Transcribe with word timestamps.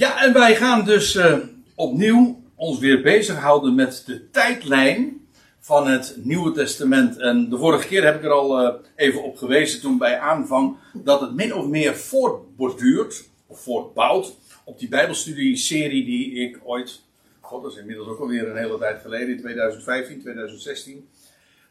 Ja, 0.00 0.22
en 0.22 0.32
wij 0.32 0.56
gaan 0.56 0.84
dus 0.84 1.14
uh, 1.14 1.36
opnieuw 1.74 2.42
ons 2.54 2.78
weer 2.78 3.02
bezighouden 3.02 3.74
met 3.74 4.02
de 4.06 4.30
tijdlijn 4.30 5.26
van 5.58 5.86
het 5.86 6.14
Nieuwe 6.16 6.52
Testament. 6.52 7.18
En 7.18 7.48
de 7.48 7.58
vorige 7.58 7.86
keer 7.86 8.04
heb 8.04 8.14
ik 8.14 8.24
er 8.24 8.30
al 8.30 8.62
uh, 8.62 8.74
even 8.96 9.22
op 9.22 9.36
gewezen 9.36 9.80
toen 9.80 9.98
bij 9.98 10.18
aanvang 10.18 10.76
dat 10.92 11.20
het 11.20 11.34
min 11.34 11.54
of 11.54 11.66
meer 11.66 11.96
voortborduurt, 11.96 13.24
of 13.46 13.60
voortbouwt, 13.60 14.36
op 14.64 14.78
die 14.78 14.88
Bijbelstudie-serie 14.88 16.04
die 16.04 16.34
ik 16.34 16.60
ooit, 16.64 17.00
god 17.40 17.62
dat 17.62 17.72
is 17.72 17.78
inmiddels 17.78 18.08
ook 18.08 18.20
alweer 18.20 18.50
een 18.50 18.56
hele 18.56 18.78
tijd 18.78 19.00
geleden, 19.00 19.28
in 19.28 19.40
2015, 19.40 20.20
2016, 20.20 21.08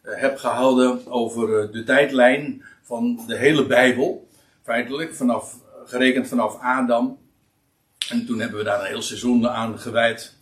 uh, 0.03 0.11
heb 0.15 0.37
gehouden 0.37 1.07
over 1.07 1.71
de 1.71 1.83
tijdlijn 1.83 2.63
van 2.83 3.19
de 3.27 3.37
hele 3.37 3.65
Bijbel. 3.65 4.27
Feitelijk, 4.63 5.15
vanaf, 5.15 5.55
gerekend 5.85 6.27
vanaf 6.27 6.57
Adam 6.61 7.18
en 8.09 8.25
toen 8.25 8.39
hebben 8.39 8.57
we 8.57 8.65
daar 8.65 8.79
een 8.79 8.87
heel 8.87 9.01
seizoen 9.01 9.47
aan 9.47 9.79
gewijd. 9.79 10.37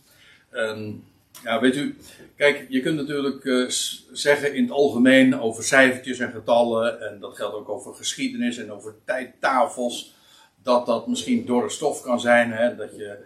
Ja, 1.44 1.60
weet 1.60 1.76
u, 1.76 1.98
kijk, 2.36 2.66
je 2.70 2.82
kunt 2.82 2.96
natuurlijk 2.96 3.44
uh, 3.44 3.70
zeggen 4.12 4.54
in 4.56 4.64
het 4.64 4.72
algemeen 4.72 5.40
over 5.40 5.64
cijfertjes 5.64 6.20
en 6.20 6.32
getallen, 6.32 7.02
en 7.02 7.20
dat 7.20 7.36
geldt 7.36 7.56
ook 7.56 7.70
over 7.70 7.94
geschiedenis 7.94 8.58
en 8.58 8.72
over 8.72 8.96
tijdtafels, 9.06 10.16
dat 10.64 10.86
dat 10.86 11.08
misschien 11.08 11.46
door 11.46 11.64
de 11.64 11.70
stof 11.70 12.02
kan 12.02 12.20
zijn, 12.20 12.52
hè, 12.52 12.76
dat 12.76 12.96
je 12.96 13.18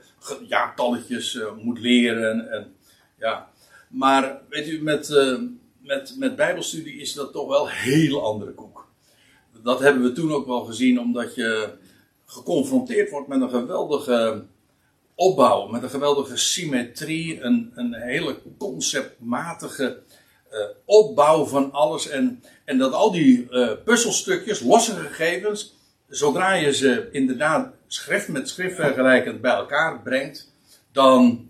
jaartalletjes 0.47 1.33
uh, 1.33 1.45
moet 1.61 1.79
leren. 1.79 2.51
En, 2.51 2.75
ja. 3.19 3.49
Maar 3.89 4.41
weet 4.49 4.67
u, 4.67 4.83
met, 4.83 5.09
uh, 5.09 5.39
met, 5.79 6.15
met 6.17 6.35
Bijbelstudie 6.35 7.01
is 7.01 7.13
dat 7.13 7.33
toch 7.33 7.47
wel 7.47 7.65
een 7.65 7.73
heel 7.73 8.23
andere 8.25 8.51
koek. 8.51 8.87
Dat 9.63 9.79
hebben 9.79 10.03
we 10.03 10.11
toen 10.11 10.33
ook 10.33 10.47
wel 10.47 10.63
gezien, 10.63 10.99
omdat 10.99 11.35
je 11.35 11.69
geconfronteerd 12.31 13.09
wordt 13.09 13.27
met 13.27 13.41
een 13.41 13.49
geweldige 13.49 14.45
opbouw, 15.15 15.67
met 15.67 15.83
een 15.83 15.89
geweldige 15.89 16.37
symmetrie, 16.37 17.41
een, 17.41 17.71
een 17.75 17.93
hele 17.93 18.37
conceptmatige 18.57 19.99
uh, 20.51 20.59
opbouw 20.85 21.45
van 21.45 21.71
alles. 21.71 22.09
En, 22.09 22.43
en 22.65 22.77
dat 22.77 22.93
al 22.93 23.11
die 23.11 23.47
uh, 23.49 23.71
puzzelstukjes, 23.83 24.59
losse 24.59 24.95
gegevens, 24.95 25.75
zodra 26.07 26.53
je 26.53 26.73
ze 26.73 27.09
inderdaad 27.11 27.73
schrift 27.87 28.27
met 28.27 28.49
schrift 28.49 28.75
vergelijkend 28.75 29.41
bij 29.41 29.53
elkaar 29.53 30.01
brengt, 30.01 30.51
dan, 30.91 31.49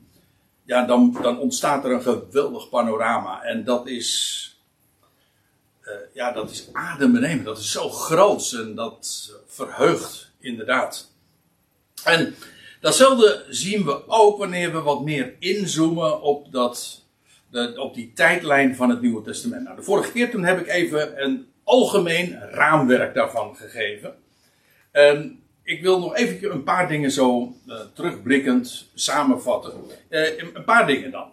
ja, 0.63 0.85
dan, 0.85 1.17
dan 1.21 1.39
ontstaat 1.39 1.85
er 1.85 1.91
een 1.91 2.01
geweldig 2.01 2.69
panorama. 2.69 3.43
En 3.43 3.63
dat 3.63 3.87
is, 3.87 4.59
uh, 5.83 5.91
ja, 6.13 6.31
dat 6.31 6.51
is 6.51 6.69
adembenemend, 6.71 7.45
dat 7.45 7.57
is 7.57 7.71
zo 7.71 7.89
groot 7.89 8.51
en 8.51 8.75
dat 8.75 9.31
verheugt 9.47 10.30
inderdaad. 10.41 11.11
En 12.03 12.35
datzelfde 12.81 13.45
zien 13.49 13.85
we 13.85 14.07
ook 14.07 14.37
wanneer 14.37 14.71
we 14.71 14.81
wat 14.81 15.01
meer 15.01 15.33
inzoomen 15.39 16.21
op, 16.21 16.51
dat, 16.51 17.05
op 17.75 17.93
die 17.93 18.11
tijdlijn 18.13 18.75
van 18.75 18.89
het 18.89 19.01
Nieuwe 19.01 19.21
Testament. 19.21 19.63
Nou, 19.63 19.75
de 19.75 19.83
vorige 19.83 20.11
keer 20.11 20.31
toen 20.31 20.43
heb 20.43 20.59
ik 20.59 20.67
even 20.67 21.23
een 21.23 21.47
algemeen 21.63 22.39
raamwerk 22.39 23.13
daarvan 23.13 23.55
gegeven. 23.55 24.15
En 24.91 25.39
ik 25.63 25.81
wil 25.81 25.99
nog 25.99 26.15
even 26.15 26.51
een 26.51 26.63
paar 26.63 26.87
dingen 26.87 27.11
zo 27.11 27.55
uh, 27.67 27.75
terugblikkend 27.93 28.89
samenvatten. 28.93 29.73
Uh, 30.09 30.37
een 30.37 30.63
paar 30.65 30.87
dingen 30.87 31.11
dan. 31.11 31.29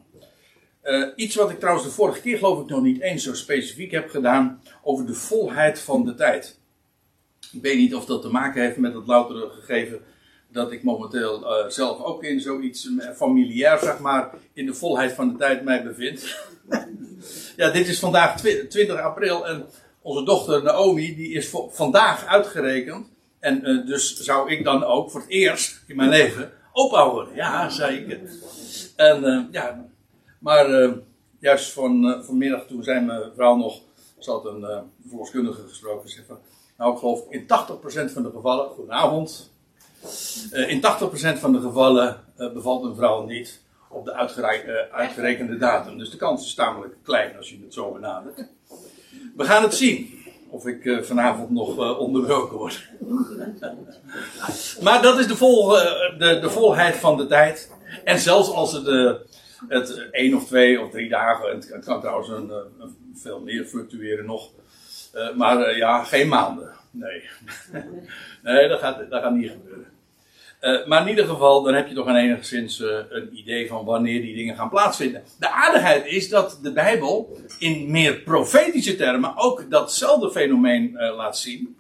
Uh, 0.85 1.09
iets 1.17 1.35
wat 1.35 1.51
ik 1.51 1.59
trouwens 1.59 1.87
de 1.87 1.93
vorige 1.93 2.21
keer 2.21 2.39
geloof 2.39 2.63
ik 2.63 2.69
nog 2.69 2.83
niet 2.83 3.01
eens 3.01 3.25
zo 3.25 3.35
specifiek 3.35 3.91
heb 3.91 4.11
gedaan 4.11 4.63
over 4.83 5.07
de 5.07 5.15
volheid 5.15 5.81
van 5.81 6.05
de 6.05 6.15
tijd. 6.15 6.59
Ik 7.53 7.63
weet 7.63 7.77
niet 7.77 7.95
of 7.95 8.05
dat 8.05 8.23
te 8.23 8.29
maken 8.29 8.63
heeft 8.63 8.77
met 8.77 8.95
het 8.95 9.07
loutere 9.07 9.49
gegeven 9.51 10.01
dat 10.53 10.73
ik 10.73 10.83
momenteel 10.83 11.43
uh, 11.43 11.71
zelf 11.71 12.03
ook 12.03 12.23
in 12.25 12.41
zoiets 12.41 12.85
uh, 12.85 13.11
familiair, 13.11 13.79
zeg 13.79 13.99
maar, 13.99 14.31
in 14.53 14.67
de 14.67 14.75
volheid 14.75 15.13
van 15.13 15.29
de 15.29 15.37
tijd 15.37 15.65
mij 15.65 15.83
bevind. 15.83 16.37
ja, 17.57 17.71
dit 17.71 17.89
is 17.89 17.99
vandaag 17.99 18.41
20 18.41 19.01
april 19.01 19.47
en 19.47 19.67
onze 20.03 20.25
dochter 20.25 20.63
Naomi, 20.63 21.17
die 21.17 21.33
is 21.33 21.55
vandaag 21.71 22.27
uitgerekend. 22.27 23.07
En 23.41 23.71
uh, 23.71 23.87
dus 23.87 24.21
zou 24.21 24.51
ik 24.51 24.65
dan 24.65 24.85
ook 24.85 25.11
voor 25.11 25.21
het 25.21 25.31
eerst 25.31 25.83
in 25.87 25.97
mijn 25.97 26.09
leven 26.09 26.53
opa 26.73 27.11
worden. 27.11 27.35
Ja, 27.35 27.69
zei 27.69 27.97
ik. 27.97 28.19
En 28.97 29.49
ja, 29.51 29.85
maar 30.39 30.95
juist 31.39 31.73
van, 31.73 32.23
vanmiddag 32.25 32.67
toen 32.67 32.83
zei 32.83 33.05
mijn 33.05 33.23
vrouw 33.35 33.57
nog, 33.57 33.81
ze 34.19 34.31
had 34.31 34.45
een 34.45 34.83
verloskundige 35.09 35.63
gesproken, 35.69 36.09
zei 36.09 36.25
van, 36.27 36.39
nou, 36.79 36.93
ik 36.93 36.99
geloof 36.99 37.23
in 37.29 37.43
80% 37.43 38.13
van 38.13 38.23
de 38.23 38.31
gevallen, 38.31 38.69
goedenavond. 38.69 39.51
Uh, 40.53 40.71
in 40.71 40.81
80% 40.81 41.39
van 41.39 41.53
de 41.53 41.61
gevallen 41.61 42.25
uh, 42.39 42.53
bevalt 42.53 42.85
een 42.85 42.95
vrouw 42.95 43.27
niet 43.27 43.63
op 43.89 44.05
de 44.05 44.13
uh, 44.13 44.97
uitgerekende 44.97 45.57
datum. 45.57 45.99
Dus 45.99 46.11
de 46.11 46.17
kans 46.17 46.47
is 46.47 46.55
tamelijk 46.55 46.95
klein 47.03 47.37
als 47.37 47.51
je 47.51 47.59
het 47.63 47.75
zo 47.75 47.93
benadert. 47.93 48.45
We 49.37 49.45
gaan 49.45 49.63
het 49.63 49.75
zien 49.75 50.25
of 50.51 50.67
ik 50.67 51.05
vanavond 51.05 51.51
nog 51.51 51.99
onderbroken 51.99 52.57
word. 52.57 52.89
maar 54.85 55.03
dat 55.03 55.19
is 55.19 55.27
de, 55.27 55.37
vol, 55.37 55.69
de, 56.19 56.47
volheid 56.51 56.97
van 56.97 57.17
de 57.17 57.27
tijd. 57.27 57.73
En 58.05 58.19
zelfs 58.19 58.51
als 58.51 58.73
het, 58.73 58.87
het 59.69 60.09
één 60.11 60.35
of 60.35 60.47
twee 60.47 60.81
of 60.81 60.91
drie 60.91 61.09
dagen, 61.09 61.51
het, 61.51 61.85
kan 61.85 62.01
trouwens 62.01 62.29
een, 62.29 62.53
veel 63.15 63.41
meer 63.41 63.65
fluctueren 63.65 64.27
nog. 64.27 64.51
Uh, 65.19 65.35
maar 65.35 65.71
uh, 65.71 65.77
ja, 65.77 66.05
geen 66.05 66.29
maanden. 66.29 66.73
Nee. 66.91 67.23
nee, 68.43 68.69
dat 68.69 68.79
gaat, 68.81 69.11
dat 69.11 69.23
gaat 69.23 69.35
niet 69.35 69.51
gebeuren. 69.51 69.87
Uh, 70.61 70.87
maar 70.87 71.03
in 71.03 71.09
ieder 71.09 71.25
geval, 71.25 71.63
dan 71.63 71.75
heb 71.75 71.89
je 71.89 71.95
toch 71.95 72.07
een 72.07 72.17
enigszins 72.17 72.79
een 73.11 73.39
idee 73.39 73.69
van 73.69 73.85
wanneer 73.85 74.21
die 74.21 74.35
dingen 74.35 74.57
gaan 74.57 74.69
plaatsvinden. 74.69 75.23
De 75.39 75.51
aardigheid 75.51 76.07
is 76.07 76.29
dat 76.29 76.59
de 76.63 76.73
Bijbel 76.73 77.39
in 77.59 77.91
meer 77.91 78.21
profetische 78.21 78.97
termen 78.97 79.37
ook 79.37 79.71
datzelfde 79.71 80.31
fenomeen 80.31 80.93
laat 80.93 81.39
zien. 81.39 81.77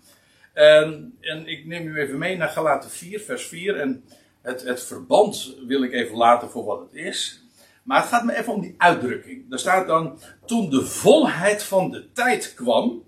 en 0.52 1.42
ik 1.44 1.66
neem 1.66 1.86
u 1.86 2.00
even 2.00 2.18
mee 2.18 2.36
naar 2.36 2.48
Galaten 2.48 2.90
4, 2.90 3.20
vers 3.20 3.46
4. 3.46 3.76
En 3.76 4.04
het, 4.42 4.62
het 4.62 4.84
verband 4.84 5.54
wil 5.66 5.82
ik 5.82 5.92
even 5.92 6.16
laten 6.16 6.50
voor 6.50 6.64
wat 6.64 6.80
het 6.80 6.94
is. 6.94 7.42
Maar 7.82 8.00
het 8.00 8.08
gaat 8.08 8.24
me 8.24 8.36
even 8.36 8.52
om 8.52 8.60
die 8.60 8.74
uitdrukking. 8.78 9.50
Daar 9.50 9.58
staat 9.58 9.86
dan, 9.86 10.18
toen 10.46 10.70
de 10.70 10.84
volheid 10.84 11.62
van 11.62 11.90
de 11.90 12.12
tijd 12.12 12.54
kwam, 12.54 13.02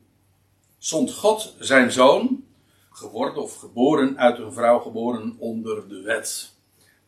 zond 0.80 1.12
God 1.12 1.54
zijn 1.58 1.92
zoon, 1.92 2.44
geworden 2.90 3.42
of 3.42 3.56
geboren 3.56 4.18
uit 4.18 4.38
een 4.38 4.52
vrouw, 4.52 4.78
geboren 4.78 5.36
onder 5.38 5.88
de 5.88 6.00
wet. 6.00 6.52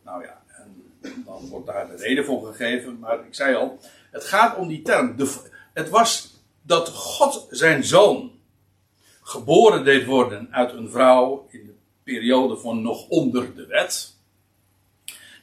Nou 0.03 0.23
ja, 0.23 0.43
en 0.47 1.23
dan 1.25 1.49
wordt 1.49 1.65
daar 1.65 1.87
de 1.87 1.95
reden 1.95 2.25
voor 2.25 2.45
gegeven, 2.45 2.99
maar 2.99 3.25
ik 3.25 3.35
zei 3.35 3.55
al, 3.55 3.79
het 4.11 4.23
gaat 4.23 4.57
om 4.57 4.67
die 4.67 4.81
term. 4.81 5.15
Het 5.73 5.89
was 5.89 6.41
dat 6.61 6.89
God 6.89 7.47
zijn 7.49 7.83
zoon 7.83 8.31
geboren 9.21 9.83
deed 9.83 10.05
worden 10.05 10.47
uit 10.51 10.73
een 10.73 10.89
vrouw 10.89 11.47
in 11.49 11.65
de 11.65 11.75
periode 12.03 12.57
van 12.57 12.81
nog 12.81 13.07
onder 13.07 13.55
de 13.55 13.65
wet. 13.65 14.15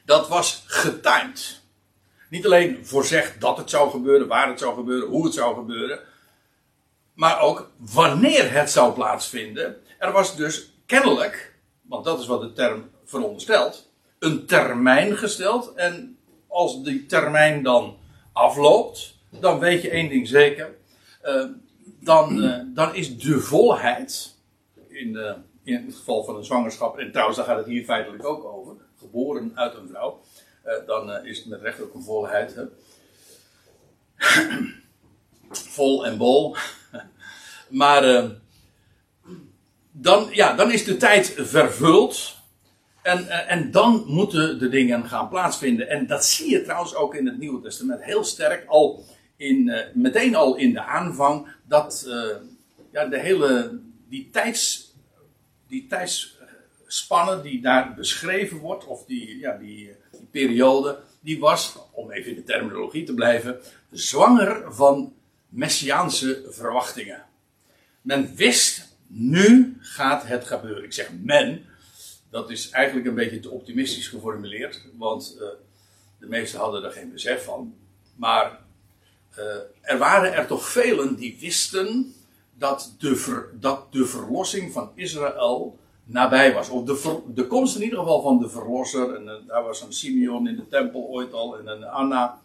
Dat 0.05 0.27
was 0.27 0.63
getimed. 0.65 1.61
Niet 2.29 2.45
alleen 2.45 2.85
voorzegd 2.85 3.41
dat 3.41 3.57
het 3.57 3.69
zou 3.69 3.89
gebeuren, 3.89 4.27
waar 4.27 4.47
het 4.47 4.59
zou 4.59 4.75
gebeuren, 4.75 5.09
hoe 5.09 5.25
het 5.25 5.33
zou 5.33 5.55
gebeuren 5.55 5.99
maar 7.21 7.41
ook 7.41 7.71
wanneer 7.77 8.51
het 8.51 8.71
zou 8.71 8.93
plaatsvinden. 8.93 9.77
Er 9.97 10.11
was 10.11 10.35
dus 10.35 10.73
kennelijk, 10.85 11.55
want 11.81 12.05
dat 12.05 12.19
is 12.19 12.27
wat 12.27 12.41
de 12.41 12.53
term 12.53 12.89
veronderstelt, 13.05 13.91
een 14.19 14.45
termijn 14.45 15.17
gesteld. 15.17 15.73
En 15.73 16.17
als 16.47 16.83
die 16.83 17.05
termijn 17.05 17.63
dan 17.63 17.97
afloopt, 18.33 19.15
dan 19.29 19.59
weet 19.59 19.81
je 19.81 19.89
één 19.89 20.09
ding 20.09 20.27
zeker. 20.27 20.75
Uh, 21.23 21.45
dan, 21.99 22.43
uh, 22.43 22.59
dan 22.65 22.95
is 22.95 23.17
de 23.17 23.39
volheid, 23.39 24.35
in, 24.87 25.13
de, 25.13 25.35
in 25.63 25.85
het 25.85 25.95
geval 25.95 26.23
van 26.23 26.35
een 26.35 26.45
zwangerschap, 26.45 26.97
en 26.97 27.11
trouwens 27.11 27.37
daar 27.37 27.47
gaat 27.47 27.57
het 27.57 27.67
hier 27.67 27.83
feitelijk 27.83 28.25
ook 28.25 28.43
over, 28.43 28.75
geboren 28.99 29.51
uit 29.55 29.73
een 29.73 29.87
vrouw, 29.87 30.21
dan 30.85 31.25
is 31.25 31.37
het 31.37 31.47
met 31.47 31.61
recht 31.61 31.81
ook 31.81 31.93
een 31.93 32.03
volheid. 32.03 32.55
Hè? 32.55 32.63
Vol 35.77 36.05
en 36.05 36.17
bol. 36.17 36.55
Maar 37.71 38.09
uh, 38.09 38.29
dan, 39.91 40.27
ja, 40.31 40.53
dan 40.53 40.71
is 40.71 40.83
de 40.83 40.97
tijd 40.97 41.33
vervuld. 41.37 42.39
En, 43.01 43.23
uh, 43.23 43.51
en 43.51 43.71
dan 43.71 44.03
moeten 44.07 44.59
de 44.59 44.69
dingen 44.69 45.07
gaan 45.07 45.29
plaatsvinden. 45.29 45.89
En 45.89 46.07
dat 46.07 46.25
zie 46.25 46.49
je 46.49 46.61
trouwens 46.61 46.95
ook 46.95 47.15
in 47.15 47.25
het 47.25 47.37
Nieuwe 47.37 47.61
Testament 47.61 48.03
heel 48.03 48.23
sterk. 48.23 48.65
Al 48.67 49.05
in, 49.37 49.67
uh, 49.67 49.79
meteen 49.93 50.35
al 50.35 50.55
in 50.55 50.73
de 50.73 50.83
aanvang. 50.83 51.47
Dat 51.67 52.07
ja, 52.91 53.05
de 53.05 53.19
hele. 53.19 53.79
Die, 54.09 54.29
tijds, 54.31 54.93
die 55.67 55.87
tijdsspanne 55.87 57.41
die 57.41 57.61
daar 57.61 57.93
beschreven 57.93 58.57
wordt. 58.57 58.85
Of 58.85 59.05
die, 59.05 59.37
ja, 59.39 59.57
die, 59.57 59.95
die 60.11 60.27
periode. 60.31 60.99
Die 61.19 61.39
was, 61.39 61.77
om 61.91 62.11
even 62.11 62.29
in 62.29 62.35
de 62.35 62.43
terminologie 62.43 63.03
te 63.03 63.13
blijven. 63.13 63.59
Zwanger 63.91 64.73
van 64.73 65.13
messiaanse 65.49 66.45
verwachtingen. 66.49 67.25
Men 68.01 68.35
wist, 68.35 68.95
nu 69.07 69.77
gaat 69.79 70.23
het 70.23 70.45
gebeuren. 70.45 70.83
Ik 70.83 70.93
zeg 70.93 71.09
men, 71.21 71.65
dat 72.29 72.49
is 72.49 72.69
eigenlijk 72.69 73.07
een 73.07 73.15
beetje 73.15 73.39
te 73.39 73.49
optimistisch 73.49 74.07
geformuleerd, 74.07 74.85
want 74.97 75.35
uh, 75.39 75.47
de 76.19 76.27
meesten 76.27 76.59
hadden 76.59 76.83
er 76.83 76.91
geen 76.91 77.11
besef 77.11 77.43
van. 77.43 77.75
Maar 78.15 78.59
uh, 79.37 79.45
er 79.81 79.97
waren 79.97 80.33
er 80.33 80.47
toch 80.47 80.67
velen 80.67 81.15
die 81.15 81.37
wisten 81.39 82.13
dat 82.57 82.95
de, 82.99 83.49
dat 83.59 83.93
de 83.93 84.05
verlossing 84.05 84.71
van 84.71 84.91
Israël 84.95 85.79
nabij 86.03 86.53
was. 86.53 86.69
Of 86.69 86.83
de, 86.83 87.21
de 87.33 87.47
komst 87.47 87.75
in 87.75 87.83
ieder 87.83 87.99
geval 87.99 88.21
van 88.21 88.39
de 88.39 88.49
verlosser. 88.49 89.15
En 89.15 89.23
uh, 89.23 89.33
daar 89.47 89.63
was 89.63 89.81
een 89.81 89.93
Simeon 89.93 90.47
in 90.47 90.55
de 90.55 90.67
tempel 90.67 91.01
ooit 91.01 91.33
al 91.33 91.59
en 91.59 91.67
een 91.67 91.83
Anna. 91.83 92.39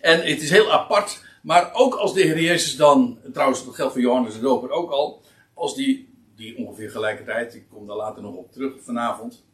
En 0.00 0.20
het 0.20 0.42
is 0.42 0.50
heel 0.50 0.72
apart. 0.72 1.23
Maar 1.44 1.70
ook 1.72 1.94
als 1.94 2.14
de 2.14 2.22
Heer 2.22 2.40
Jezus 2.40 2.76
dan, 2.76 3.18
trouwens 3.32 3.64
dat 3.64 3.74
geldt 3.74 3.92
voor 3.92 4.02
Johannes 4.02 4.34
de 4.34 4.40
Doper 4.40 4.70
ook 4.70 4.90
al. 4.90 5.22
Als 5.54 5.74
die, 5.74 6.14
die 6.36 6.56
ongeveer 6.56 6.90
gelijkertijd, 6.90 7.54
ik 7.54 7.68
kom 7.68 7.86
daar 7.86 7.96
later 7.96 8.22
nog 8.22 8.34
op 8.34 8.52
terug 8.52 8.72
vanavond. 8.82 9.44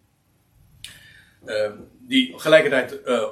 Uh, 1.47 1.71
die 1.99 2.39
gelijkertijd 2.39 3.01
uh, 3.07 3.25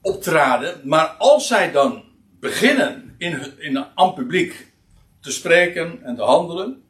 optraden. 0.00 0.80
Maar 0.84 1.06
als 1.06 1.46
zij 1.46 1.72
dan 1.72 2.04
beginnen 2.40 3.14
in, 3.18 3.58
in 3.58 3.76
een 3.94 4.14
publiek 4.14 4.72
te 5.20 5.32
spreken 5.32 6.02
en 6.02 6.16
te 6.16 6.22
handelen, 6.22 6.82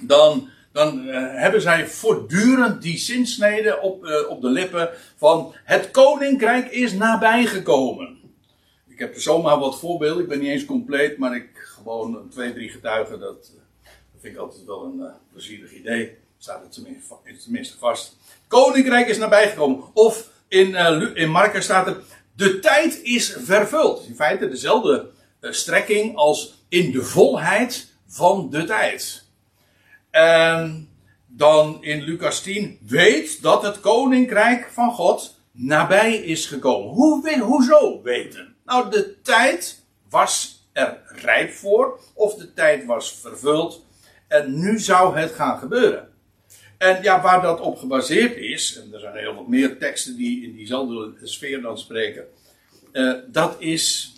dan, 0.00 0.48
dan 0.72 1.06
uh, 1.06 1.14
hebben 1.34 1.60
zij 1.60 1.86
voortdurend 1.86 2.82
die 2.82 2.98
zinsnede 2.98 3.80
op, 3.80 4.26
op 4.28 4.40
de 4.40 4.50
lippen 4.50 4.90
van 5.16 5.54
het 5.64 5.90
koninkrijk 5.90 6.70
is 6.70 6.92
nabijgekomen. 6.92 8.23
Ik 8.94 9.00
heb 9.00 9.20
zomaar 9.20 9.58
wat 9.58 9.78
voorbeelden, 9.78 10.22
ik 10.22 10.28
ben 10.28 10.38
niet 10.38 10.48
eens 10.48 10.64
compleet, 10.64 11.18
maar 11.18 11.36
ik 11.36 11.48
gewoon 11.54 12.28
twee, 12.30 12.52
drie 12.52 12.68
getuigen, 12.68 13.20
dat, 13.20 13.52
dat 13.82 14.20
vind 14.20 14.34
ik 14.34 14.40
altijd 14.40 14.64
wel 14.64 14.84
een 14.84 14.98
uh, 14.98 15.06
plezierig 15.32 15.72
idee. 15.72 16.16
Staat 16.38 16.62
het 16.62 16.72
tenminste, 17.42 17.78
vast. 17.78 18.16
Koninkrijk 18.46 19.08
is 19.08 19.18
nabijgekomen. 19.18 19.84
Of 19.92 20.30
in, 20.48 20.74
in 21.14 21.30
Marcus 21.30 21.64
staat 21.64 21.86
er, 21.86 22.02
de 22.36 22.58
tijd 22.58 23.00
is 23.02 23.36
vervuld. 23.38 24.06
In 24.06 24.14
feite 24.14 24.48
dezelfde 24.48 25.10
strekking 25.40 26.16
als 26.16 26.54
in 26.68 26.92
de 26.92 27.02
volheid 27.02 27.92
van 28.06 28.50
de 28.50 28.64
tijd. 28.64 29.24
En 30.10 30.88
dan 31.26 31.78
in 31.80 32.02
Lucas 32.02 32.42
10, 32.42 32.78
weet 32.86 33.42
dat 33.42 33.62
het 33.62 33.80
koninkrijk 33.80 34.70
van 34.72 34.92
God 34.92 35.40
nabij 35.50 36.14
is 36.16 36.46
gekomen. 36.46 36.94
Hoe, 36.94 37.38
hoezo 37.40 38.02
weten? 38.02 38.53
Nou, 38.64 38.90
de 38.90 39.20
tijd 39.22 39.82
was 40.08 40.62
er 40.72 41.00
rijp 41.06 41.52
voor, 41.52 42.00
of 42.14 42.34
de 42.34 42.54
tijd 42.54 42.84
was 42.84 43.18
vervuld, 43.20 43.86
en 44.28 44.60
nu 44.60 44.78
zou 44.78 45.18
het 45.18 45.30
gaan 45.30 45.58
gebeuren. 45.58 46.08
En 46.78 47.02
ja, 47.02 47.22
waar 47.22 47.42
dat 47.42 47.60
op 47.60 47.76
gebaseerd 47.78 48.36
is, 48.36 48.80
en 48.82 48.94
er 48.94 49.00
zijn 49.00 49.16
heel 49.16 49.34
wat 49.34 49.48
meer 49.48 49.78
teksten 49.78 50.16
die 50.16 50.44
in 50.44 50.54
diezelfde 50.54 51.12
sfeer 51.22 51.60
dan 51.62 51.78
spreken, 51.78 52.24
uh, 52.92 53.14
dat 53.26 53.56
is 53.58 54.12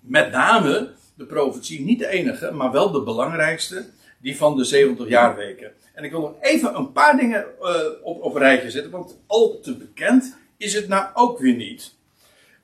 met 0.00 0.30
name 0.30 0.92
de 1.14 1.24
profetie, 1.24 1.80
niet 1.80 1.98
de 1.98 2.08
enige, 2.08 2.50
maar 2.50 2.72
wel 2.72 2.90
de 2.90 3.02
belangrijkste, 3.02 3.86
die 4.20 4.36
van 4.36 4.56
de 4.56 4.64
70 4.64 5.08
jaarweken. 5.08 5.72
En 5.94 6.04
ik 6.04 6.10
wil 6.10 6.20
nog 6.20 6.34
even 6.40 6.76
een 6.76 6.92
paar 6.92 7.16
dingen 7.16 7.44
uh, 7.60 7.76
op, 8.02 8.22
op 8.22 8.34
een 8.34 8.40
rijtje 8.40 8.70
zetten, 8.70 8.90
want 8.90 9.18
al 9.26 9.60
te 9.60 9.76
bekend 9.76 10.36
is 10.56 10.74
het 10.74 10.88
nou 10.88 11.06
ook 11.14 11.38
weer 11.38 11.54
niet. 11.54 11.94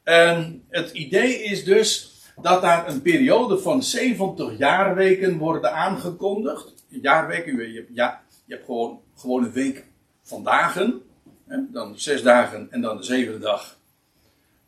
En 0.03 0.65
het 0.69 0.91
idee 0.91 1.43
is 1.43 1.65
dus 1.65 2.15
dat 2.43 2.63
daar 2.63 2.89
een 2.89 3.03
periode 3.03 3.59
van 3.59 3.83
70 3.83 4.59
jaarweken 4.59 5.39
worden 5.39 5.73
aangekondigd. 5.73 6.75
Jaarweken, 6.89 7.73
je 7.73 7.79
hebt, 7.79 7.91
ja, 7.93 8.23
je 8.45 8.55
hebt 8.55 8.67
gewoon, 8.67 9.01
een 9.45 9.53
week 9.53 9.85
van 10.23 10.45
dagen. 10.45 11.03
Hè, 11.47 11.59
dan 11.73 11.99
zes 11.99 12.23
dagen 12.23 12.69
en 12.71 12.81
dan 12.81 12.97
de 12.97 13.03
zevende 13.03 13.39
dag, 13.39 13.79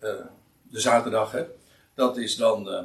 uh, 0.02 0.11
de 0.62 0.81
zaterdag. 0.81 1.32
Hè, 1.32 1.43
dat 1.94 2.17
is 2.17 2.37
dan 2.37 2.69
uh, 2.69 2.84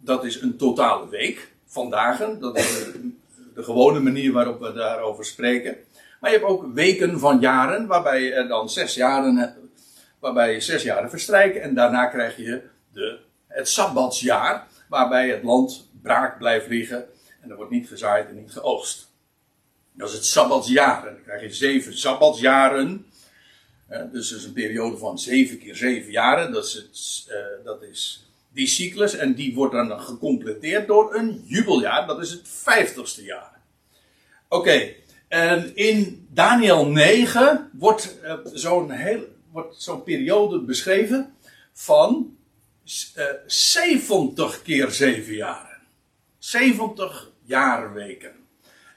dat 0.00 0.24
is 0.24 0.40
een 0.40 0.56
totale 0.56 1.08
week 1.08 1.52
van 1.66 1.90
dagen. 1.90 2.40
Dat 2.40 2.58
is 2.58 2.84
de, 2.84 3.10
de, 3.54 3.62
gewone 3.62 4.00
manier 4.00 4.32
waarop 4.32 4.60
we 4.60 4.72
daarover 4.72 5.24
spreken. 5.24 5.76
Maar 6.20 6.30
je 6.30 6.36
hebt 6.36 6.50
ook 6.50 6.74
weken 6.74 7.18
van 7.18 7.40
jaren, 7.40 7.86
waarbij 7.86 8.32
er 8.32 8.48
dan 8.48 8.70
zes 8.70 8.94
jaren, 8.94 9.56
waarbij 10.18 10.60
zes 10.60 10.82
jaren 10.82 11.10
verstrijken. 11.10 11.62
En 11.62 11.74
daarna 11.74 12.06
krijg 12.06 12.36
je 12.36 12.62
de, 12.92 13.18
het 13.46 13.68
sabbatsjaar, 13.68 14.66
waarbij 14.88 15.28
het 15.28 15.42
land 15.42 15.90
braak 16.02 16.38
blijft 16.38 16.68
liggen. 16.68 17.06
En 17.40 17.50
er 17.50 17.56
wordt 17.56 17.70
niet 17.70 17.88
gezaaid 17.88 18.28
en 18.28 18.34
niet 18.34 18.52
geoogst. 18.52 19.08
Dat 19.92 20.08
is 20.08 20.14
het 20.14 20.24
sabbatsjaar. 20.24 21.06
En 21.06 21.14
dan 21.14 21.22
krijg 21.22 21.42
je 21.42 21.52
zeven 21.52 21.98
sabbatsjaren. 21.98 23.06
Dus 24.12 24.28
dat 24.28 24.38
is 24.38 24.44
een 24.44 24.52
periode 24.52 24.96
van 24.96 25.18
zeven 25.18 25.58
keer 25.58 25.76
zeven 25.76 26.10
jaren. 26.10 26.52
Dat 26.52 26.64
is, 26.64 27.28
uh, 27.30 27.64
dat 27.64 27.82
is 27.82 28.26
die 28.52 28.66
cyclus. 28.66 29.14
En 29.14 29.34
die 29.34 29.54
wordt 29.54 29.72
dan 29.72 30.00
gecompleteerd 30.00 30.86
door 30.86 31.14
een 31.14 31.42
jubeljaar. 31.44 32.06
Dat 32.06 32.20
is 32.20 32.30
het 32.30 32.48
vijftigste 32.48 33.24
jaar. 33.24 33.60
Oké. 34.48 34.94
En 35.28 35.76
in 35.76 36.28
Daniel 36.30 36.86
9 36.86 37.70
wordt 37.72 38.16
uh, 38.22 38.34
zo'n 38.52 38.90
wordt 39.52 39.82
zo'n 39.82 40.02
periode 40.02 40.60
beschreven 40.60 41.34
van 41.72 42.36
uh, 43.16 43.24
70 43.46 44.62
keer 44.62 44.90
7 44.90 45.34
jaren. 45.34 45.78
70 46.38 47.30
jaarweken. 47.44 48.32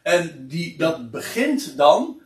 En 0.03 0.47
die, 0.47 0.77
dat 0.77 1.11
begint 1.11 1.77
dan, 1.77 2.21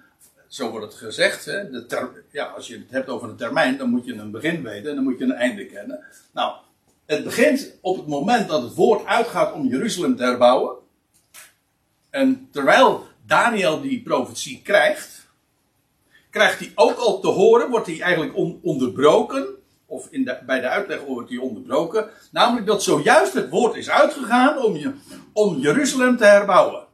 zo 0.47 0.69
wordt 0.69 0.85
het 0.85 0.95
gezegd, 0.95 1.45
hè, 1.45 1.69
de 1.69 1.85
ter, 1.85 2.23
ja, 2.31 2.45
als 2.45 2.67
je 2.67 2.77
het 2.77 2.91
hebt 2.91 3.09
over 3.09 3.29
een 3.29 3.35
termijn, 3.35 3.77
dan 3.77 3.89
moet 3.89 4.05
je 4.05 4.13
een 4.13 4.31
begin 4.31 4.63
weten 4.63 4.89
en 4.89 4.95
dan 4.95 5.03
moet 5.03 5.17
je 5.17 5.23
een 5.23 5.31
einde 5.31 5.65
kennen. 5.65 6.03
Nou, 6.33 6.55
het 7.05 7.23
begint 7.23 7.73
op 7.81 7.97
het 7.97 8.07
moment 8.07 8.47
dat 8.47 8.61
het 8.61 8.73
woord 8.73 9.05
uitgaat 9.05 9.53
om 9.53 9.67
Jeruzalem 9.67 10.15
te 10.15 10.23
herbouwen. 10.23 10.75
En 12.09 12.47
terwijl 12.51 13.07
Daniel 13.25 13.81
die 13.81 14.01
profetie 14.01 14.61
krijgt, 14.61 15.24
krijgt 16.35 16.59
hij 16.59 16.71
ook 16.75 16.97
al 16.97 17.19
te 17.19 17.27
horen, 17.27 17.69
wordt 17.69 17.87
hij 17.87 18.01
eigenlijk 18.01 18.35
on 18.35 18.59
onderbroken, 18.61 19.47
of 19.85 20.07
in 20.09 20.23
de, 20.23 20.39
bij 20.45 20.61
de 20.61 20.67
uitleg 20.67 21.01
wordt 21.05 21.29
hij 21.29 21.37
onderbroken, 21.37 22.09
namelijk 22.31 22.65
dat 22.65 22.83
zojuist 22.83 23.33
het 23.33 23.49
woord 23.49 23.75
is 23.75 23.89
uitgegaan 23.89 24.63
om, 24.63 24.75
je, 24.75 24.93
om 25.33 25.57
Jeruzalem 25.57 26.17
te 26.17 26.25
herbouwen. 26.25 26.85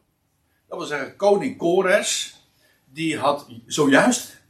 Dat 0.67 0.77
wil 0.77 0.87
zeggen, 0.87 1.15
koning 1.15 1.57
Kores, 1.57 2.41
die 2.85 3.17
had 3.17 3.47
zojuist 3.65 4.41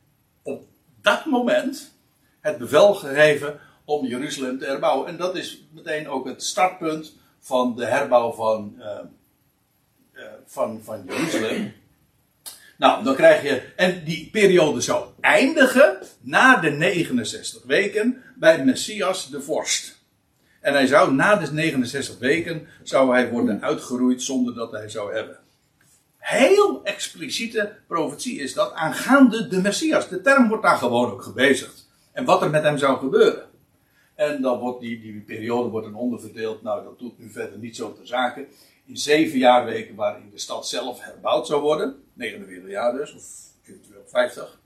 op 0.43 0.63
dat 1.01 1.25
moment 1.25 1.94
het 2.39 2.57
bevel 2.57 2.94
gegeven 2.94 3.59
om 3.85 4.06
Jeruzalem 4.06 4.59
te 4.59 4.66
herbouwen. 4.66 5.07
En 5.07 5.18
dat 5.18 5.35
is 5.35 5.63
meteen 5.73 6.09
ook 6.09 6.25
het 6.25 6.44
startpunt 6.44 7.16
van 7.39 7.75
de 7.75 7.85
herbouw 7.85 8.31
van, 8.31 8.75
uh, 8.80 8.85
uh, 10.13 10.23
van, 10.45 10.80
van 10.83 11.04
Jeruzalem. 11.07 11.73
Nou, 12.81 13.04
dan 13.04 13.16
krijg 13.16 13.44
je. 13.44 13.61
En 13.76 14.04
die 14.04 14.30
periode 14.31 14.81
zou 14.81 15.06
eindigen 15.19 15.97
na 16.21 16.56
de 16.56 16.69
69 16.69 17.64
weken 17.64 18.23
bij 18.35 18.66
Messias 18.66 19.30
de 19.30 19.42
Vorst. 19.42 20.00
En 20.59 20.73
hij 20.73 20.88
zou 20.88 21.14
na 21.14 21.35
de 21.35 21.54
69 21.54 22.19
weken 22.19 22.68
zou 22.83 23.11
hij 23.11 23.30
worden 23.30 23.61
uitgeroeid 23.61 24.21
zonder 24.21 24.54
dat 24.54 24.71
hij 24.71 24.90
zou 24.90 25.14
hebben. 25.14 25.38
Heel 26.18 26.83
expliciete 26.83 27.76
profetie 27.88 28.40
is 28.40 28.54
dat 28.54 28.73
aangaande 28.73 29.47
de 29.47 29.61
Messias. 29.61 30.09
De 30.09 30.21
term 30.21 30.47
wordt 30.47 30.64
daar 30.64 30.78
gewoon 30.78 31.11
ook 31.11 31.23
gebezigd. 31.23 31.90
En 32.11 32.26
wat 32.26 32.42
er 32.42 32.50
met 32.50 32.64
hem 32.64 32.78
zou 32.78 32.97
gebeuren. 33.00 33.44
En 34.16 34.42
dan 34.42 34.59
wordt 34.59 34.81
die, 34.81 35.02
die 35.02 35.21
periode 35.21 35.69
wordt 35.69 35.88
een 35.88 35.95
onderverdeeld. 35.95 36.61
Nou, 36.61 36.83
dat 36.83 37.00
doet 37.00 37.19
nu 37.19 37.30
verder 37.30 37.57
niet 37.57 37.76
zo 37.76 37.94
ter 37.94 38.07
zake. 38.07 38.47
In 38.85 38.97
zeven 38.97 39.38
jaarweken 39.38 39.95
waarin 39.95 40.30
de 40.31 40.40
stad 40.40 40.68
zelf 40.68 41.02
herbouwd 41.02 41.47
zou 41.47 41.61
worden. 41.61 41.95
49 42.21 42.69
jaar 42.69 42.94
dus, 42.94 43.13
of 43.13 43.23
eventueel 43.66 44.04
50. 44.07 44.59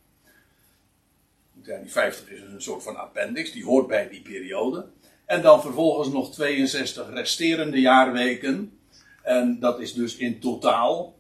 Ja, 1.64 1.78
die 1.78 1.92
50 1.92 2.30
is 2.30 2.42
een 2.42 2.62
soort 2.62 2.84
van 2.84 2.96
appendix, 2.96 3.52
die 3.52 3.66
hoort 3.66 3.88
bij 3.88 4.10
die 4.10 4.22
periode. 4.22 4.86
En 5.26 5.42
dan 5.42 5.62
vervolgens 5.62 6.10
nog 6.10 6.34
62 6.34 7.10
resterende 7.10 7.82
jaarweken. 7.82 8.80
En 9.24 9.60
dat 9.60 9.80
is 9.80 9.94
dus 9.94 10.16
in 10.16 10.40
totaal 10.40 11.16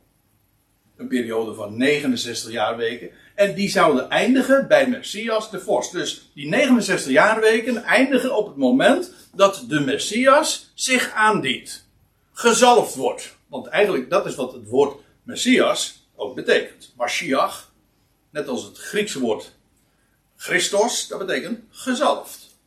een 0.97 1.07
periode 1.07 1.53
van 1.53 1.77
69 1.77 2.51
jaarweken. 2.51 3.09
En 3.35 3.55
die 3.55 3.69
zouden 3.69 4.09
eindigen 4.09 4.67
bij 4.67 4.87
Messias 4.87 5.51
de 5.51 5.59
Vorst. 5.59 5.91
Dus 5.91 6.31
die 6.33 6.47
69 6.47 7.11
jaarweken 7.11 7.83
eindigen 7.83 8.35
op 8.35 8.47
het 8.47 8.55
moment 8.55 9.11
dat 9.33 9.65
de 9.67 9.79
Messias 9.79 10.71
zich 10.73 11.11
aandient. 11.11 11.87
Gezalfd 12.31 12.95
wordt. 12.95 13.37
Want 13.47 13.67
eigenlijk 13.67 14.09
dat 14.09 14.25
is 14.25 14.35
wat 14.35 14.53
het 14.53 14.67
woord 14.67 14.99
Messias 15.23 15.94
ook 16.15 16.35
betekent. 16.35 16.93
Mashiach, 16.97 17.73
net 18.29 18.47
als 18.47 18.63
het 18.63 18.77
Griekse 18.77 19.19
woord 19.19 19.53
Christos, 20.35 21.07
dat 21.07 21.19
betekent 21.19 21.63
gezalfd. 21.69 22.57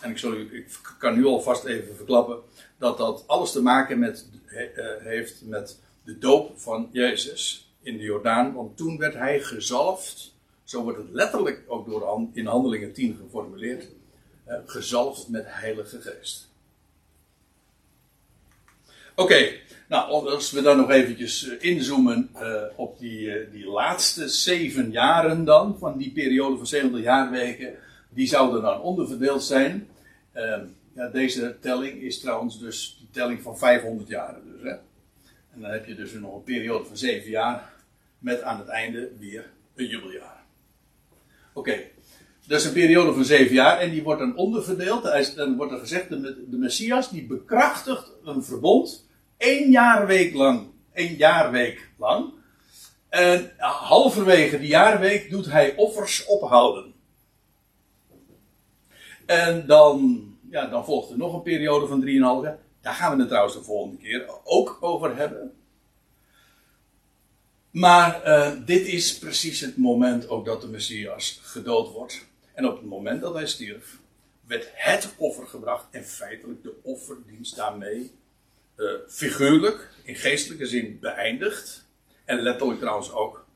En 0.00 0.10
ik, 0.10 0.18
zal 0.18 0.32
u, 0.32 0.56
ik 0.56 0.66
kan 0.98 1.14
nu 1.14 1.26
alvast 1.26 1.64
even 1.64 1.96
verklappen 1.96 2.40
dat 2.78 2.98
dat 2.98 3.24
alles 3.26 3.52
te 3.52 3.62
maken 3.62 3.98
met, 3.98 4.28
he, 4.44 4.70
uh, 4.74 5.04
heeft 5.04 5.42
met 5.44 5.80
de 6.04 6.18
doop 6.18 6.60
van 6.60 6.88
Jezus. 6.92 7.66
in 7.82 7.96
de 7.96 8.02
Jordaan, 8.02 8.54
want 8.54 8.76
toen 8.76 8.98
werd 8.98 9.14
hij 9.14 9.40
gezalfd. 9.40 10.34
Zo 10.64 10.82
wordt 10.82 10.98
het 10.98 11.10
letterlijk 11.10 11.62
ook 11.66 11.86
door 11.86 12.28
in 12.32 12.46
Handelingen 12.46 12.92
10 12.92 13.16
geformuleerd. 13.16 13.88
Uh, 14.48 14.54
gezalfd 14.66 15.28
met 15.28 15.44
Heilige 15.46 16.00
Geest. 16.00 16.50
Oké, 19.14 19.60
nou 19.92 20.28
als 20.30 20.50
we 20.50 20.62
dan 20.62 20.76
nog 20.76 20.90
eventjes 20.90 21.48
eh, 21.48 21.70
inzoomen 21.70 22.30
uh, 22.34 22.62
op 22.76 22.98
die, 22.98 23.50
die 23.50 23.66
laatste 23.66 24.28
zeven 24.28 24.90
jaren 24.90 25.44
dan, 25.44 25.76
van 25.78 25.98
die 25.98 26.12
periode 26.12 26.56
van 26.56 26.66
70 26.66 27.02
jaarweken, 27.02 27.74
die 28.08 28.26
zouden 28.26 28.62
dan 28.62 28.80
onderverdeeld 28.80 29.42
zijn. 29.42 29.88
Ehm, 30.32 30.64
ja, 30.94 31.08
deze 31.08 31.56
telling 31.60 32.02
is 32.02 32.20
trouwens 32.20 32.58
dus 32.58 32.96
die 32.98 33.08
telling 33.10 33.42
van 33.42 33.58
500 33.58 34.08
jaren. 34.08 34.42
Dus, 34.52 34.62
hè. 34.62 34.70
En 35.50 35.60
dan 35.60 35.70
heb 35.70 35.86
je 35.86 35.94
dus 35.94 36.12
nog 36.12 36.34
een 36.34 36.44
periode 36.44 36.84
van 36.84 36.96
7 36.96 37.30
jaar 37.30 37.72
met 38.18 38.42
aan 38.42 38.58
het 38.58 38.68
einde 38.68 39.10
weer 39.18 39.50
een 39.74 39.86
jubeljaar. 39.86 40.42
Oké, 41.52 41.70
okay. 41.70 41.90
dat 42.46 42.60
is 42.60 42.66
een 42.66 42.72
periode 42.72 43.12
van 43.12 43.24
7 43.24 43.54
jaar 43.54 43.78
en 43.78 43.90
die 43.90 44.02
wordt 44.02 44.20
dan 44.20 44.36
onderverdeeld. 44.36 45.34
Dan 45.36 45.56
wordt 45.56 45.72
er 45.72 45.78
gezegd, 45.78 46.08
de, 46.08 46.44
de 46.50 46.56
Messias 46.56 47.10
die 47.10 47.26
bekrachtigt 47.26 48.12
een 48.24 48.44
verbond 48.44 49.10
één 49.42 49.70
jaarweek 49.70 50.34
lang. 50.34 50.66
één 50.92 51.16
jaarweek 51.16 51.88
lang. 51.98 52.32
En 53.08 53.52
halverwege 53.58 54.58
die 54.58 54.68
jaarweek 54.68 55.30
doet 55.30 55.50
hij 55.50 55.76
offers 55.76 56.24
ophouden. 56.26 56.94
En 59.26 59.66
dan 59.66 60.26
ja, 60.52 60.66
dan 60.66 60.84
volgt 60.84 61.10
er 61.10 61.16
nog 61.16 61.34
een 61.34 61.42
periode 61.42 61.86
van 61.86 62.02
3,5 62.02 62.08
jaar. 62.08 62.58
Daar 62.80 62.94
gaan 62.94 63.12
we 63.12 63.18
het 63.18 63.28
trouwens 63.28 63.56
de 63.56 63.62
volgende 63.62 63.96
keer 63.96 64.26
ook 64.44 64.78
over 64.80 65.16
hebben. 65.16 65.52
Maar 67.70 68.26
uh, 68.26 68.52
dit 68.66 68.86
is 68.86 69.18
precies 69.18 69.60
het 69.60 69.76
moment 69.76 70.28
ook 70.28 70.44
dat 70.44 70.60
de 70.60 70.68
Messias 70.68 71.40
gedood 71.42 71.92
wordt. 71.92 72.26
En 72.54 72.66
op 72.66 72.76
het 72.76 72.86
moment 72.86 73.20
dat 73.20 73.34
hij 73.34 73.46
stierf, 73.46 73.98
werd 74.46 74.68
het 74.72 75.14
offer 75.16 75.46
gebracht 75.46 75.86
en 75.90 76.04
feitelijk 76.04 76.62
de 76.62 76.74
offerdienst 76.82 77.56
daarmee 77.56 78.12
uh, 78.82 79.08
figuurlijk, 79.08 79.88
in 80.02 80.16
geestelijke 80.16 80.66
zin 80.66 80.98
beëindigd. 81.00 81.86
En 82.24 82.40
letterlijk 82.40 82.80
trouwens 82.80 83.12
ook. 83.12 83.46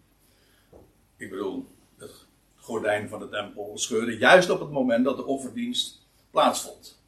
Ik 1.16 1.30
bedoel, 1.30 1.66
het 1.98 2.26
gordijn 2.56 3.08
van 3.08 3.18
de 3.18 3.28
tempel 3.28 3.78
scheurde 3.78 4.18
juist 4.18 4.50
op 4.50 4.60
het 4.60 4.70
moment 4.70 5.04
dat 5.04 5.16
de 5.16 5.24
offerdienst 5.24 6.06
plaatsvond. 6.30 7.02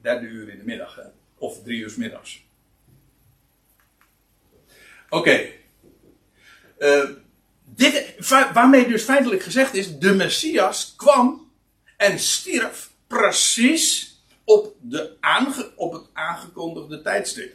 Derde, 0.00 0.26
uur 0.26 0.48
in 0.48 0.58
de 0.58 0.64
middag, 0.64 0.94
hè? 0.94 1.02
of 1.38 1.62
drie 1.62 1.80
uur 1.80 1.94
middags. 1.96 2.46
Oké. 5.08 5.48
Eh, 6.78 7.10
dit, 7.64 8.14
waarmee 8.52 8.88
dus 8.88 9.02
feitelijk 9.02 9.42
gezegd 9.42 9.74
is, 9.74 9.98
de 9.98 10.14
Messias 10.14 10.94
kwam 10.96 11.50
en 11.96 12.18
stierf 12.18 12.90
precies 13.06 14.07
op, 14.48 14.74
de 14.80 15.16
aange, 15.20 15.70
op 15.76 15.92
het 15.92 16.02
aangekondigde 16.12 17.02
tijdstip. 17.02 17.54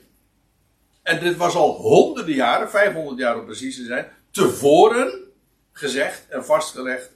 En 1.02 1.20
dit 1.20 1.38
was 1.38 1.56
al 1.56 1.76
honderden 1.76 2.36
jaren, 2.36 2.70
500 2.70 3.18
jaar 3.18 3.40
om 3.40 3.46
precies 3.46 3.76
te 3.76 3.84
zijn, 3.84 4.08
tevoren 4.32 5.14
gezegd 5.72 6.28
en 6.30 6.46
vastgelegd 6.46 7.12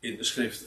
in 0.00 0.16
de 0.16 0.24
schriften. 0.24 0.66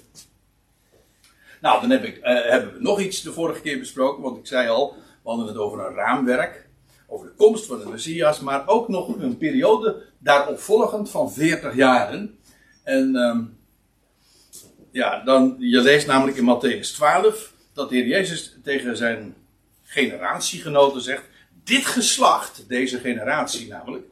Nou, 1.62 1.82
dan 1.82 1.90
heb 1.90 2.04
ik, 2.04 2.18
uh, 2.18 2.24
hebben 2.24 2.74
we 2.74 2.82
nog 2.82 3.00
iets 3.00 3.22
de 3.22 3.34
vorige 3.34 3.62
keer 3.62 3.80
besproken, 3.80 4.24
want 4.24 4.38
ik 4.38 4.48
zei 4.48 4.70
al, 4.70 4.96
we 5.24 5.30
hadden 5.30 5.48
het 5.48 5.58
over 5.58 5.86
een 5.86 5.96
raamwerk, 5.96 6.68
over 7.08 7.28
de 7.28 7.34
komst 7.34 7.66
van 7.66 7.80
de 7.80 7.90
Messias, 7.90 8.40
maar 8.40 8.68
ook 8.68 8.88
nog 8.88 9.08
een 9.08 9.38
periode 9.38 10.04
daarop 10.18 10.60
volgend 10.60 11.10
van 11.10 11.32
40 11.32 11.76
jaren. 11.76 12.40
En 12.84 13.16
um, 13.16 13.58
ja, 14.92 15.24
dan, 15.24 15.56
je 15.60 15.82
leest 15.82 16.08
namelijk 16.08 16.38
in 16.38 16.56
Matthäus 16.56 16.96
12 16.96 17.56
dat 17.78 17.90
de 17.90 17.96
Heer 17.96 18.08
Jezus 18.08 18.58
tegen 18.64 18.98
zijn 18.98 19.36
generatiegenoten 19.84 21.02
zegt, 21.02 21.24
dit 21.64 21.86
geslacht, 21.86 22.64
deze 22.68 23.00
generatie 23.00 23.68
namelijk, 23.68 24.06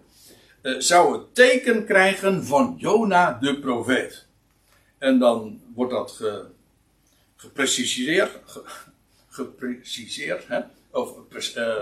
uh, 0.62 0.80
zou 0.80 1.14
het 1.14 1.36
teken 1.36 1.86
krijgen 1.86 2.46
van 2.46 2.76
Jona 2.78 3.38
de 3.42 3.60
profeet. 3.60 4.26
En 4.98 5.20
dan 5.20 5.62
wordt 5.74 5.92
dat 5.92 6.12
ge, 6.12 6.46
gepreciseerd, 7.36 8.40
gepreciseerd 9.30 10.48
hè? 10.48 10.60
of 10.92 11.14
uh, 11.56 11.76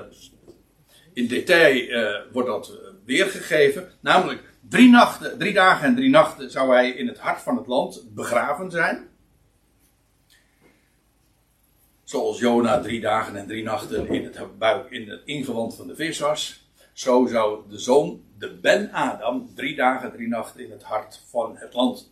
in 1.13 1.27
detail 1.27 1.75
uh, 1.75 2.31
wordt 2.31 2.47
dat 2.47 2.71
weergegeven. 3.05 3.91
Namelijk, 3.99 4.41
drie, 4.69 4.89
nachten, 4.89 5.37
drie 5.37 5.53
dagen 5.53 5.87
en 5.87 5.95
drie 5.95 6.09
nachten 6.09 6.51
zou 6.51 6.73
hij 6.73 6.89
in 6.89 7.07
het 7.07 7.19
hart 7.19 7.41
van 7.41 7.57
het 7.57 7.67
land 7.67 8.03
begraven 8.13 8.71
zijn. 8.71 9.07
Zoals 12.03 12.39
Jona 12.39 12.81
drie 12.81 13.01
dagen 13.01 13.36
en 13.36 13.48
drie 13.48 13.63
nachten 13.63 14.07
in 14.07 14.24
het 14.24 14.57
buik, 14.57 14.91
in 14.91 15.10
het 15.10 15.22
ingewand 15.25 15.75
van 15.75 15.88
de 15.88 15.95
vis 15.95 16.19
was. 16.19 16.67
Zo 16.93 17.25
zou 17.25 17.69
de 17.69 17.79
zoon, 17.79 18.24
de 18.38 18.53
Ben-Adam, 18.62 19.50
drie 19.55 19.75
dagen 19.75 20.10
en 20.10 20.15
drie 20.15 20.27
nachten 20.27 20.65
in 20.65 20.72
het 20.72 20.83
hart 20.83 21.22
van 21.29 21.57
het 21.57 21.74
land 21.74 22.12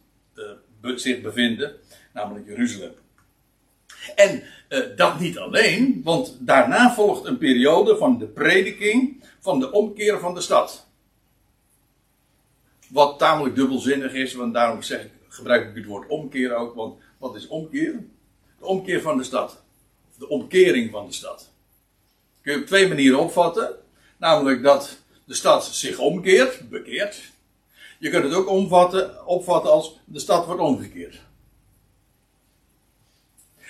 zich 0.82 1.22
bevinden. 1.22 1.76
Namelijk 2.14 2.48
Jeruzalem. 2.48 2.94
En 4.16 4.44
uh, 4.70 4.80
dat 4.96 5.20
niet 5.20 5.38
alleen, 5.38 6.02
want 6.04 6.38
daarna 6.40 6.94
volgt 6.94 7.26
een 7.26 7.38
periode 7.38 7.98
van 7.98 8.18
de 8.18 8.26
prediking 8.26 9.24
van 9.40 9.60
de 9.60 9.72
omkeer 9.72 10.20
van 10.20 10.34
de 10.34 10.42
stad. 10.42 10.88
Wat 12.88 13.20
tamelijk 13.20 13.56
dubbelzinnig 13.56 14.14
is, 14.14 14.34
want 14.34 14.54
daarom 14.54 14.82
zeg 14.82 15.04
ik, 15.04 15.12
gebruik 15.28 15.70
ik 15.70 15.76
het 15.76 15.86
woord 15.86 16.08
omkeer 16.08 16.56
ook, 16.56 16.76
want 16.76 17.02
wat 17.18 17.36
is 17.36 17.48
omkeer? 17.48 18.04
De 18.60 18.66
omkeer 18.66 19.02
van 19.02 19.18
de 19.18 19.24
stad. 19.24 19.64
De 20.22 20.30
omkering 20.30 20.92
van 20.92 21.06
de 21.08 21.14
stad. 21.14 21.50
Kun 22.42 22.54
je 22.54 22.60
op 22.60 22.66
twee 22.66 22.88
manieren 22.88 23.20
opvatten. 23.20 23.76
Namelijk 24.18 24.64
dat 24.64 24.98
de 25.26 25.34
stad 25.34 25.66
zich 25.66 25.98
omkeert, 25.98 26.70
bekeert. 26.70 27.22
Je 28.00 28.10
kunt 28.10 28.24
het 28.24 28.34
ook 28.34 28.48
omvatten, 28.48 29.28
opvatten 29.28 29.72
als 29.72 30.00
de 30.06 30.20
stad 30.20 30.46
wordt 30.46 30.62
omgekeerd. 30.62 31.22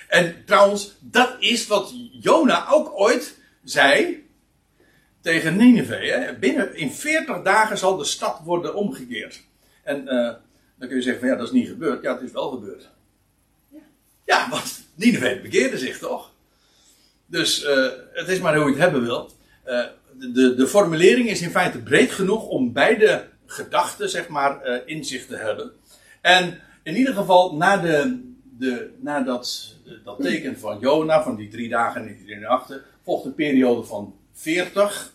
En 0.08 0.42
trouwens, 0.46 0.94
dat 1.00 1.36
is 1.38 1.66
wat 1.66 1.94
Jona 2.12 2.68
ook 2.68 2.92
ooit 3.00 3.38
zei 3.64 4.26
tegen 5.20 5.56
Nineveh. 5.56 6.38
Binnen 6.38 6.76
in 6.76 6.90
40 6.90 7.42
dagen 7.42 7.78
zal 7.78 7.96
de 7.96 8.04
stad 8.04 8.40
worden 8.44 8.74
omgekeerd. 8.74 9.42
En 9.82 10.02
uh, 10.02 10.34
dan 10.74 10.88
kun 10.88 10.96
je 10.96 11.02
zeggen 11.02 11.20
van 11.20 11.30
ja, 11.30 11.36
dat 11.36 11.46
is 11.46 11.52
niet 11.52 11.68
gebeurd. 11.68 12.02
Ja, 12.02 12.12
het 12.12 12.22
is 12.22 12.32
wel 12.32 12.50
gebeurd. 12.50 12.90
Ja, 13.68 13.80
ja 14.24 14.48
want 14.50 14.84
Nineveh 14.94 15.42
bekeerde 15.42 15.78
zich 15.78 15.98
toch? 15.98 16.31
Dus 17.32 17.64
uh, 17.64 17.88
het 18.12 18.28
is 18.28 18.40
maar 18.40 18.56
hoe 18.56 18.64
je 18.64 18.70
het 18.70 18.82
hebben 18.82 19.02
wil. 19.02 19.30
Uh, 19.66 19.84
de, 20.12 20.54
de 20.54 20.66
formulering 20.66 21.28
is 21.28 21.42
in 21.42 21.50
feite 21.50 21.78
breed 21.78 22.12
genoeg 22.12 22.46
om 22.46 22.72
beide 22.72 23.28
gedachten, 23.46 24.10
zeg 24.10 24.28
maar, 24.28 24.82
in 24.86 25.04
zich 25.04 25.26
te 25.26 25.36
hebben. 25.36 25.72
En 26.20 26.60
in 26.82 26.96
ieder 26.96 27.14
geval, 27.14 27.56
na, 27.56 27.76
de, 27.76 28.20
de, 28.58 28.90
dat 30.04 30.20
teken 30.20 30.58
van 30.58 30.78
Jona, 30.78 31.22
van 31.22 31.36
die 31.36 31.48
drie 31.48 31.68
dagen 31.68 32.00
en 32.00 32.06
die 32.06 32.24
drie 32.24 32.38
nachten, 32.38 32.82
volgt 33.04 33.24
een 33.24 33.34
periode 33.34 33.84
van 33.84 34.14
40 34.32 35.12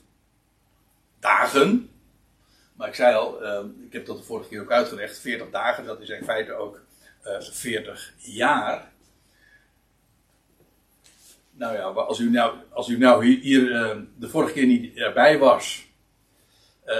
dagen. 1.20 1.90
Maar 2.74 2.88
ik 2.88 2.96
zei 2.96 3.16
al, 3.16 3.44
uh, 3.44 3.60
ik 3.86 3.94
heb 3.94 4.06
dat 4.06 4.18
de 4.18 4.24
vorige 4.24 4.50
keer 4.50 4.62
ook 4.62 4.72
uitgelegd, 4.72 5.20
40 5.20 5.50
dagen, 5.50 5.86
dat 5.86 6.02
is 6.02 6.10
in 6.10 6.24
feite 6.24 6.54
ook 6.54 6.80
uh, 7.26 7.36
eh, 7.36 7.42
40 7.42 8.14
jaar. 8.18 8.92
Nou 11.58 11.76
ja, 11.76 11.84
als 11.84 12.20
u 12.20 12.30
nou, 12.30 12.56
als 12.70 12.88
u 12.88 12.98
nou 12.98 13.26
hier, 13.26 13.62
uh, 13.62 13.98
de 14.16 14.30
vorige 14.30 14.54
keer 14.54 14.66
niet 14.66 14.96
erbij 14.96 15.38
was, 15.38 15.86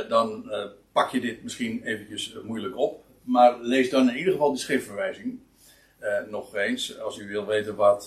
dan 0.10 0.52
pak 0.92 1.12
je 1.12 1.20
dit 1.20 1.44
misschien 1.44 1.84
eventjes 1.84 2.36
moeilijk 2.44 2.78
op. 2.78 3.04
Maar 3.24 3.60
lees 3.62 3.90
dan 3.90 4.10
in 4.10 4.18
ieder 4.18 4.32
geval 4.32 4.52
de 4.52 4.60
schriftverwijzing. 4.60 5.40
Nog 6.30 6.56
eens, 6.56 7.00
als 7.00 7.18
u 7.18 7.28
wil 7.28 7.46
weten 7.46 7.76
wat 7.76 8.06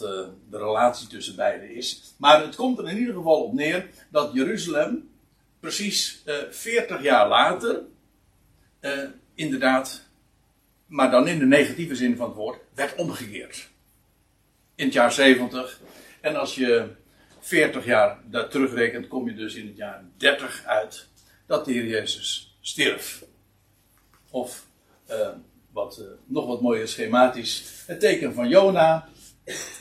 de 0.51 0.59
relatie 0.59 1.09
tussen 1.09 1.37
beiden 1.37 1.75
is. 1.75 2.15
Maar 2.17 2.43
het 2.43 2.57
komt 2.57 2.79
er 2.79 2.89
in 2.89 2.99
ieder 2.99 3.15
geval 3.15 3.43
op 3.43 3.53
neer 3.53 3.87
dat 4.09 4.33
Jeruzalem 4.33 5.11
precies 5.61 6.23
uh, 6.27 6.43
eh, 6.43 6.51
40 6.51 7.03
jaar 7.03 7.29
later, 7.29 7.83
inderdaad, 9.35 10.03
maar 10.87 11.11
dan 11.11 11.29
in 11.29 11.39
de 11.39 11.47
negatieve 11.47 11.95
zin 11.95 12.17
van 12.17 12.27
het 12.27 12.37
woord, 12.37 12.59
werd 12.75 12.95
omgekeerd. 12.95 13.69
In 14.75 14.85
het 14.85 14.95
jaar 14.95 15.13
70. 15.13 15.81
En 16.21 16.37
als 16.37 16.55
je 16.55 16.89
40 17.41 17.85
jaar 17.85 18.19
daar 18.25 18.49
terugrekent, 18.49 19.09
kom 19.09 19.29
je 19.29 19.35
dus 19.35 19.55
in 19.55 19.67
het 19.67 19.77
jaar 19.77 20.05
30 20.17 20.65
uit 20.65 21.09
dat 21.47 21.65
de 21.65 21.73
Heer 21.73 21.87
Jezus 21.87 22.57
stierf. 22.61 23.25
Of 24.31 24.69
wat, 25.73 25.99
uh, 26.01 26.07
nog 26.27 26.47
wat 26.47 26.61
mooier 26.61 26.89
schematisch. 26.89 27.85
Het 27.87 28.01
teken 28.01 28.35
van 28.35 28.49
Jona 28.49 29.09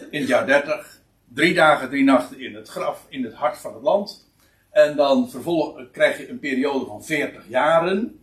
in 0.09 0.19
het 0.19 0.27
jaar 0.27 0.45
30. 0.45 1.01
Drie 1.33 1.53
dagen, 1.53 1.89
drie 1.89 2.03
nachten 2.03 2.39
in 2.39 2.55
het 2.55 2.67
graf, 2.67 3.05
in 3.09 3.23
het 3.23 3.33
hart 3.33 3.57
van 3.57 3.73
het 3.73 3.83
land. 3.83 4.31
En 4.69 4.95
dan 4.95 5.29
vervolgens 5.29 5.87
krijg 5.91 6.17
je 6.17 6.29
een 6.29 6.39
periode 6.39 6.85
van 6.85 7.03
40 7.03 7.43
jaren. 7.47 8.19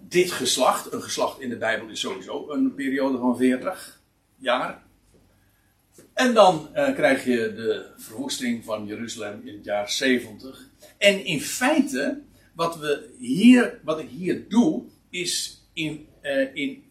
dit 0.00 0.30
geslacht, 0.30 0.92
een 0.92 1.02
geslacht 1.02 1.40
in 1.40 1.48
de 1.48 1.56
Bijbel 1.56 1.88
is 1.88 2.00
sowieso 2.00 2.50
een 2.50 2.74
periode 2.74 3.18
van 3.18 3.36
40 3.36 4.00
jaar. 4.36 4.82
En 6.14 6.34
dan 6.34 6.68
uh, 6.74 6.94
krijg 6.94 7.24
je 7.24 7.52
de 7.54 7.86
verwoesting 7.96 8.64
van 8.64 8.86
Jeruzalem 8.86 9.40
in 9.44 9.54
het 9.54 9.64
jaar 9.64 9.90
70. 9.90 10.68
En 10.98 11.24
in 11.24 11.40
feite, 11.40 12.20
wat, 12.52 12.78
we 12.78 13.14
hier, 13.18 13.80
wat 13.84 13.98
ik 13.98 14.08
hier 14.08 14.48
doe, 14.48 14.82
is 15.10 15.62
in, 15.72 16.06
uh, 16.22 16.54
in, 16.54 16.84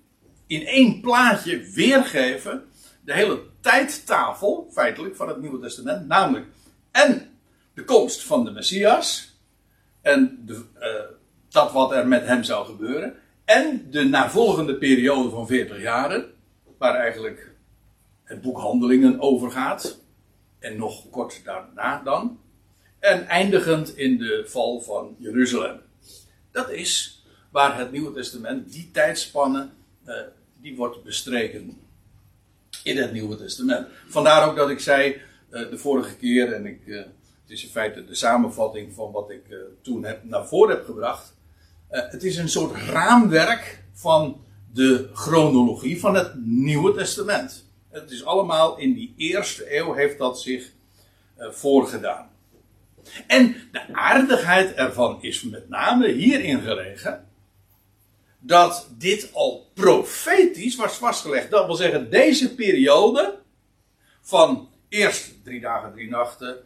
in 0.48 0.65
één 0.65 1.01
plaatje 1.01 1.72
weergeven 1.74 2.63
de 3.01 3.13
hele 3.13 3.42
tijdtafel, 3.60 4.70
feitelijk, 4.72 5.15
van 5.15 5.27
het 5.27 5.42
Nieuwe 5.42 5.60
Testament. 5.60 6.08
Namelijk, 6.08 6.46
en 6.92 7.30
de 7.74 7.84
komst 7.84 8.24
van 8.24 8.46
de 8.46 8.51
Messias. 8.51 9.38
En 10.01 10.42
de, 10.46 10.53
uh, 10.80 11.15
dat 11.50 11.72
wat 11.72 11.92
er 11.92 12.08
met 12.08 12.25
hem 12.25 12.44
zou 12.44 12.65
gebeuren. 12.65 13.15
En 13.46 13.88
de 13.89 14.03
navolgende 14.03 14.75
periode 14.75 15.30
van 15.30 15.48
40 15.48 15.82
jaren, 15.82 16.34
waar 16.77 16.96
eigenlijk 16.96 17.52
het 18.24 18.42
boek 18.42 18.58
Handelingen 18.58 19.20
over 19.20 19.51
gaat. 19.51 20.00
En 20.60 20.77
nog 20.77 21.10
kort 21.10 21.42
daarna 21.44 22.01
dan. 22.03 22.39
En 23.00 23.27
eindigend 23.27 23.98
in 23.98 24.18
de 24.18 24.44
val 24.48 24.82
van 24.82 25.15
Jeruzalem. 25.20 25.80
Dat 26.51 26.70
is 26.70 27.24
waar 27.51 27.77
het 27.77 27.92
Nieuwe 27.92 28.13
Testament, 28.13 28.72
die 28.72 28.89
tijdspanne, 28.92 29.70
uh, 30.06 30.15
die 30.62 30.75
wordt 30.75 31.03
bestreken. 31.03 31.82
In 32.84 32.98
het 32.98 33.12
Nieuwe 33.13 33.38
Testament. 33.38 33.88
Vandaar 34.08 34.50
ook 34.50 34.56
dat 34.56 34.70
ik 34.70 34.80
zei 34.80 35.22
uh, 35.50 35.70
de 35.70 35.77
vorige 35.77 36.15
keer, 36.15 36.53
en 36.53 36.65
ik, 36.65 36.82
uh, 36.86 36.98
het 36.98 37.12
is 37.48 37.63
in 37.63 37.70
feite 37.70 38.06
de 38.06 38.15
samenvatting 38.15 38.94
van 38.94 39.12
wat 39.12 39.30
ik 39.30 39.44
toen 39.82 40.03
heb, 40.03 40.24
naar 40.24 40.48
voren 40.48 40.75
heb 40.75 40.86
gebracht. 40.86 41.34
het 41.88 42.24
is 42.24 42.38
een 42.38 42.50
soort 42.50 42.75
raamwerk 42.75 43.84
van 43.94 44.44
de 44.74 45.10
chronologie 45.13 46.00
van 46.00 46.15
het 46.15 46.32
Nieuwe 46.46 46.94
Testament. 46.94 47.65
Het 47.93 48.12
is 48.12 48.25
allemaal 48.25 48.77
in 48.77 48.93
die 48.93 49.13
eerste 49.17 49.77
eeuw 49.77 49.93
heeft 49.93 50.17
dat 50.17 50.41
zich 50.41 50.71
uh, 51.38 51.51
voorgedaan. 51.51 52.29
En 53.27 53.69
de 53.71 53.93
aardigheid 53.93 54.73
ervan 54.73 55.21
is 55.21 55.43
met 55.43 55.69
name 55.69 56.07
hierin 56.07 56.62
gelegen 56.62 57.27
dat 58.39 58.88
dit 58.97 59.29
al 59.33 59.69
profetisch 59.73 60.75
was 60.75 60.93
vastgelegd. 60.93 61.51
Dat 61.51 61.65
wil 61.65 61.75
zeggen, 61.75 62.09
deze 62.09 62.55
periode 62.55 63.39
van 64.21 64.69
eerst 64.89 65.43
drie 65.43 65.59
dagen, 65.59 65.93
drie 65.93 66.09
nachten 66.09 66.57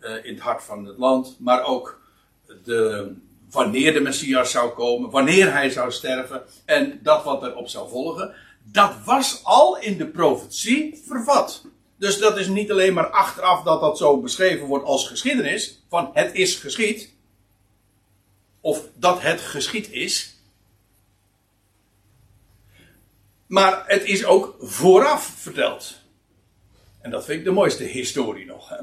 uh, 0.00 0.24
in 0.24 0.34
het 0.34 0.42
hart 0.42 0.62
van 0.62 0.84
het 0.84 0.98
land, 0.98 1.36
maar 1.38 1.64
ook 1.64 2.00
de, 2.64 3.12
wanneer 3.50 3.92
de 3.92 4.00
Messias 4.00 4.50
zou 4.50 4.70
komen, 4.70 5.10
wanneer 5.10 5.52
hij 5.52 5.70
zou 5.70 5.92
sterven 5.92 6.42
en 6.64 7.00
dat 7.02 7.24
wat 7.24 7.42
erop 7.42 7.68
zou 7.68 7.88
volgen 7.88 8.34
dat 8.62 8.94
was 9.04 9.44
al 9.44 9.78
in 9.78 9.98
de 9.98 10.06
profetie 10.06 11.02
vervat. 11.06 11.64
Dus 11.96 12.18
dat 12.18 12.38
is 12.38 12.46
niet 12.46 12.70
alleen 12.70 12.94
maar 12.94 13.10
achteraf 13.10 13.62
dat 13.62 13.80
dat 13.80 13.98
zo 13.98 14.20
beschreven 14.20 14.66
wordt 14.66 14.84
als 14.84 15.08
geschiedenis, 15.08 15.82
van 15.88 16.10
het 16.12 16.34
is 16.34 16.54
geschied, 16.54 17.14
of 18.60 18.88
dat 18.94 19.20
het 19.20 19.40
geschied 19.40 19.90
is. 19.90 20.36
Maar 23.46 23.82
het 23.86 24.04
is 24.04 24.24
ook 24.24 24.56
vooraf 24.58 25.24
verteld. 25.24 25.94
En 27.00 27.10
dat 27.10 27.24
vind 27.24 27.38
ik 27.38 27.44
de 27.44 27.50
mooiste 27.50 27.84
historie 27.84 28.46
nog. 28.46 28.68
Hè? 28.68 28.76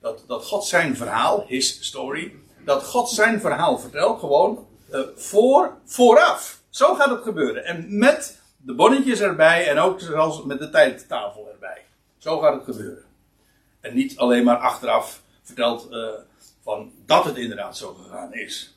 Dat, 0.00 0.24
dat 0.26 0.44
God 0.44 0.64
zijn 0.64 0.96
verhaal, 0.96 1.44
his 1.46 1.84
story, 1.86 2.34
dat 2.64 2.84
God 2.84 3.10
zijn 3.10 3.40
verhaal 3.40 3.78
vertelt 3.78 4.20
gewoon 4.20 4.66
uh, 4.92 5.00
voor, 5.16 5.76
vooraf. 5.84 6.60
Zo 6.68 6.94
gaat 6.94 7.10
het 7.10 7.22
gebeuren. 7.22 7.64
En 7.64 7.98
met 7.98 8.41
de 8.64 8.74
bonnetjes 8.74 9.20
erbij 9.20 9.68
en 9.68 9.78
ook 9.78 10.00
zelfs 10.00 10.44
met 10.44 10.58
de 10.58 10.70
tijdtafel 10.70 11.48
erbij. 11.52 11.84
Zo 12.18 12.38
gaat 12.38 12.54
het 12.54 12.76
gebeuren. 12.76 13.04
En 13.80 13.94
niet 13.94 14.16
alleen 14.16 14.44
maar 14.44 14.56
achteraf 14.56 15.22
verteld 15.42 15.92
uh, 15.92 16.08
van 16.60 16.92
dat 17.06 17.24
het 17.24 17.36
inderdaad 17.36 17.76
zo 17.76 17.94
gegaan 17.94 18.34
is. 18.34 18.76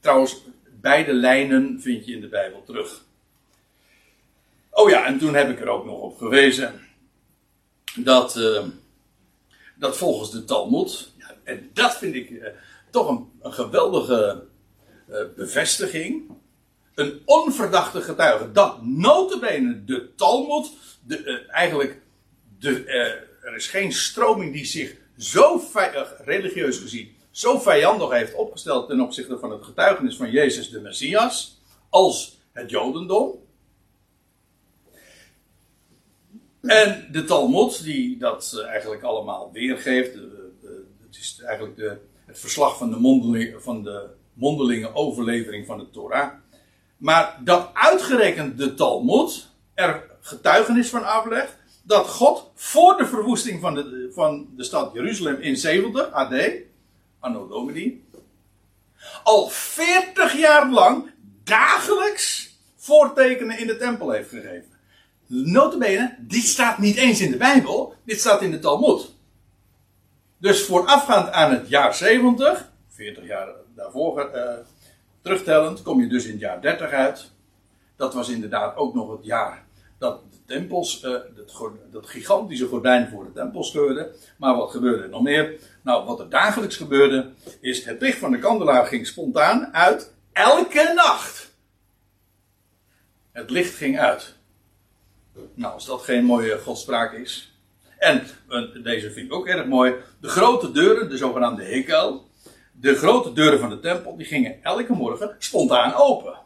Trouwens, 0.00 0.42
beide 0.80 1.12
lijnen 1.12 1.80
vind 1.80 2.06
je 2.06 2.12
in 2.12 2.20
de 2.20 2.28
Bijbel 2.28 2.62
terug. 2.64 3.04
Oh 4.70 4.90
ja, 4.90 5.04
en 5.04 5.18
toen 5.18 5.34
heb 5.34 5.48
ik 5.48 5.60
er 5.60 5.68
ook 5.68 5.84
nog 5.84 6.00
op 6.00 6.16
gewezen 6.18 6.80
dat, 7.94 8.36
uh, 8.36 8.64
dat 9.74 9.96
volgens 9.96 10.30
de 10.30 10.44
Talmud, 10.44 11.12
en 11.42 11.70
dat 11.72 11.96
vind 11.96 12.14
ik 12.14 12.30
uh, 12.30 12.46
toch 12.90 13.08
een, 13.08 13.30
een 13.40 13.52
geweldige 13.52 14.44
bevestiging 15.36 16.30
een 16.96 17.22
onverdachte 17.24 18.00
getuige. 18.00 18.52
Dat 18.52 18.82
notabene 18.82 19.84
de 19.84 20.14
Talmud, 20.14 20.72
de, 21.02 21.24
uh, 21.24 21.54
eigenlijk, 21.54 22.00
de, 22.58 22.84
uh, 22.84 23.48
er 23.48 23.54
is 23.54 23.66
geen 23.66 23.92
stroming 23.92 24.52
die 24.52 24.64
zich 24.64 24.96
zo 25.16 25.58
vijand, 25.58 26.08
religieus 26.24 26.78
gezien, 26.78 27.14
zo 27.30 27.58
vijandig 27.58 28.10
heeft 28.10 28.34
opgesteld 28.34 28.88
ten 28.88 29.00
opzichte 29.00 29.38
van 29.38 29.50
het 29.50 29.64
getuigenis 29.64 30.16
van 30.16 30.30
Jezus 30.30 30.70
de 30.70 30.80
Messias, 30.80 31.60
als 31.90 32.38
het 32.52 32.70
Jodendom. 32.70 33.44
En 36.62 37.08
de 37.12 37.24
Talmud, 37.24 37.84
die 37.84 38.18
dat 38.18 38.64
eigenlijk 38.66 39.02
allemaal 39.02 39.50
weergeeft, 39.52 40.14
het 41.06 41.16
is 41.16 41.40
eigenlijk 41.44 41.76
de, 41.76 41.96
het 42.26 42.38
verslag 42.38 42.76
van 42.76 42.90
de, 42.90 42.96
mondeling, 42.96 43.62
van 43.62 43.82
de 43.82 44.06
mondelinge 44.32 44.94
overlevering 44.94 45.66
van 45.66 45.78
de 45.78 45.90
Torah. 45.90 46.32
Maar 46.96 47.40
dat 47.44 47.70
uitgerekend 47.72 48.58
de 48.58 48.74
Talmud 48.74 49.48
er 49.74 50.04
getuigenis 50.20 50.88
van 50.88 51.04
aflegt 51.04 51.56
dat 51.82 52.08
God 52.08 52.50
voor 52.54 52.96
de 52.96 53.06
verwoesting 53.06 53.60
van 53.60 53.74
de, 53.74 54.10
van 54.14 54.48
de 54.56 54.64
stad 54.64 54.94
Jeruzalem 54.94 55.40
in 55.40 55.56
70 55.56 56.12
AD, 56.12 56.34
Anno 57.20 57.48
Domini, 57.48 58.04
al 59.22 59.48
40 59.48 60.38
jaar 60.38 60.70
lang 60.70 61.10
dagelijks 61.44 62.54
voortekenen 62.76 63.58
in 63.58 63.66
de 63.66 63.76
tempel 63.76 64.10
heeft 64.10 64.28
gegeven. 64.28 64.74
Notabene, 65.26 66.16
dit 66.18 66.44
staat 66.44 66.78
niet 66.78 66.96
eens 66.96 67.20
in 67.20 67.30
de 67.30 67.36
Bijbel, 67.36 67.94
dit 68.04 68.20
staat 68.20 68.42
in 68.42 68.50
de 68.50 68.58
Talmud. 68.58 69.14
Dus 70.38 70.64
voorafgaand 70.64 71.30
aan 71.30 71.50
het 71.50 71.68
jaar 71.68 71.94
70, 71.94 72.72
40 72.88 73.26
jaar 73.26 73.48
daarvoor 73.74 74.30
uh, 74.34 74.52
Terugtellend 75.26 75.82
kom 75.82 76.00
je 76.00 76.06
dus 76.06 76.24
in 76.24 76.30
het 76.30 76.40
jaar 76.40 76.60
30 76.60 76.90
uit. 76.90 77.30
Dat 77.96 78.14
was 78.14 78.28
inderdaad 78.28 78.76
ook 78.76 78.94
nog 78.94 79.10
het 79.10 79.24
jaar 79.24 79.64
dat 79.98 80.20
de 80.30 80.38
tempels, 80.46 81.02
uh, 81.04 81.10
dat, 81.10 81.72
dat, 81.90 82.06
gigantische 82.06 82.66
gordijn 82.66 83.08
voor 83.08 83.24
de 83.24 83.32
tempel 83.32 83.64
scheurde. 83.64 84.14
Maar 84.36 84.56
wat 84.56 84.70
gebeurde 84.70 85.02
er 85.02 85.08
nog 85.08 85.22
meer? 85.22 85.54
Nou, 85.82 86.04
wat 86.04 86.20
er 86.20 86.28
dagelijks 86.28 86.76
gebeurde, 86.76 87.30
is 87.60 87.84
het 87.84 88.00
licht 88.00 88.18
van 88.18 88.30
de 88.30 88.38
kandelaar 88.38 88.86
ging 88.86 89.06
spontaan 89.06 89.74
uit 89.74 90.12
elke 90.32 90.92
nacht. 90.94 91.52
Het 93.32 93.50
licht 93.50 93.74
ging 93.74 93.98
uit. 93.98 94.34
Nou, 95.54 95.74
als 95.74 95.86
dat 95.86 96.02
geen 96.02 96.24
mooie 96.24 96.58
godspraak 96.58 97.12
is. 97.12 97.54
En 97.98 98.26
uh, 98.48 98.84
deze 98.84 99.10
vind 99.10 99.26
ik 99.26 99.34
ook 99.34 99.46
erg 99.46 99.66
mooi. 99.66 99.94
De 100.20 100.28
grote 100.28 100.70
deuren, 100.72 101.08
de 101.08 101.16
zogenaamde 101.16 101.64
hekel, 101.64 102.25
de 102.80 102.94
grote 102.94 103.32
deuren 103.32 103.58
van 103.58 103.70
de 103.70 103.80
tempel, 103.80 104.16
die 104.16 104.26
gingen 104.26 104.62
elke 104.62 104.92
morgen 104.92 105.36
spontaan 105.38 105.94
open. 105.94 106.38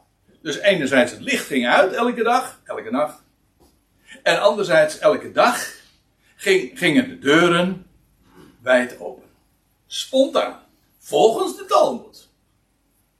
Dus 0.42 0.58
enerzijds 0.58 1.12
het 1.12 1.20
licht 1.20 1.46
ging 1.46 1.66
uit 1.66 1.92
elke 1.92 2.22
dag, 2.22 2.60
elke 2.64 2.90
nacht. 2.90 3.22
En 4.22 4.40
anderzijds 4.40 4.98
elke 4.98 5.32
dag 5.32 5.72
ging, 6.36 6.78
gingen 6.78 7.08
de 7.08 7.18
deuren 7.18 7.86
wijd 8.62 9.00
open. 9.00 9.28
Spontaan. 9.86 10.58
Volgens 10.98 11.56
de 11.56 11.64
Talmud. 11.64 12.28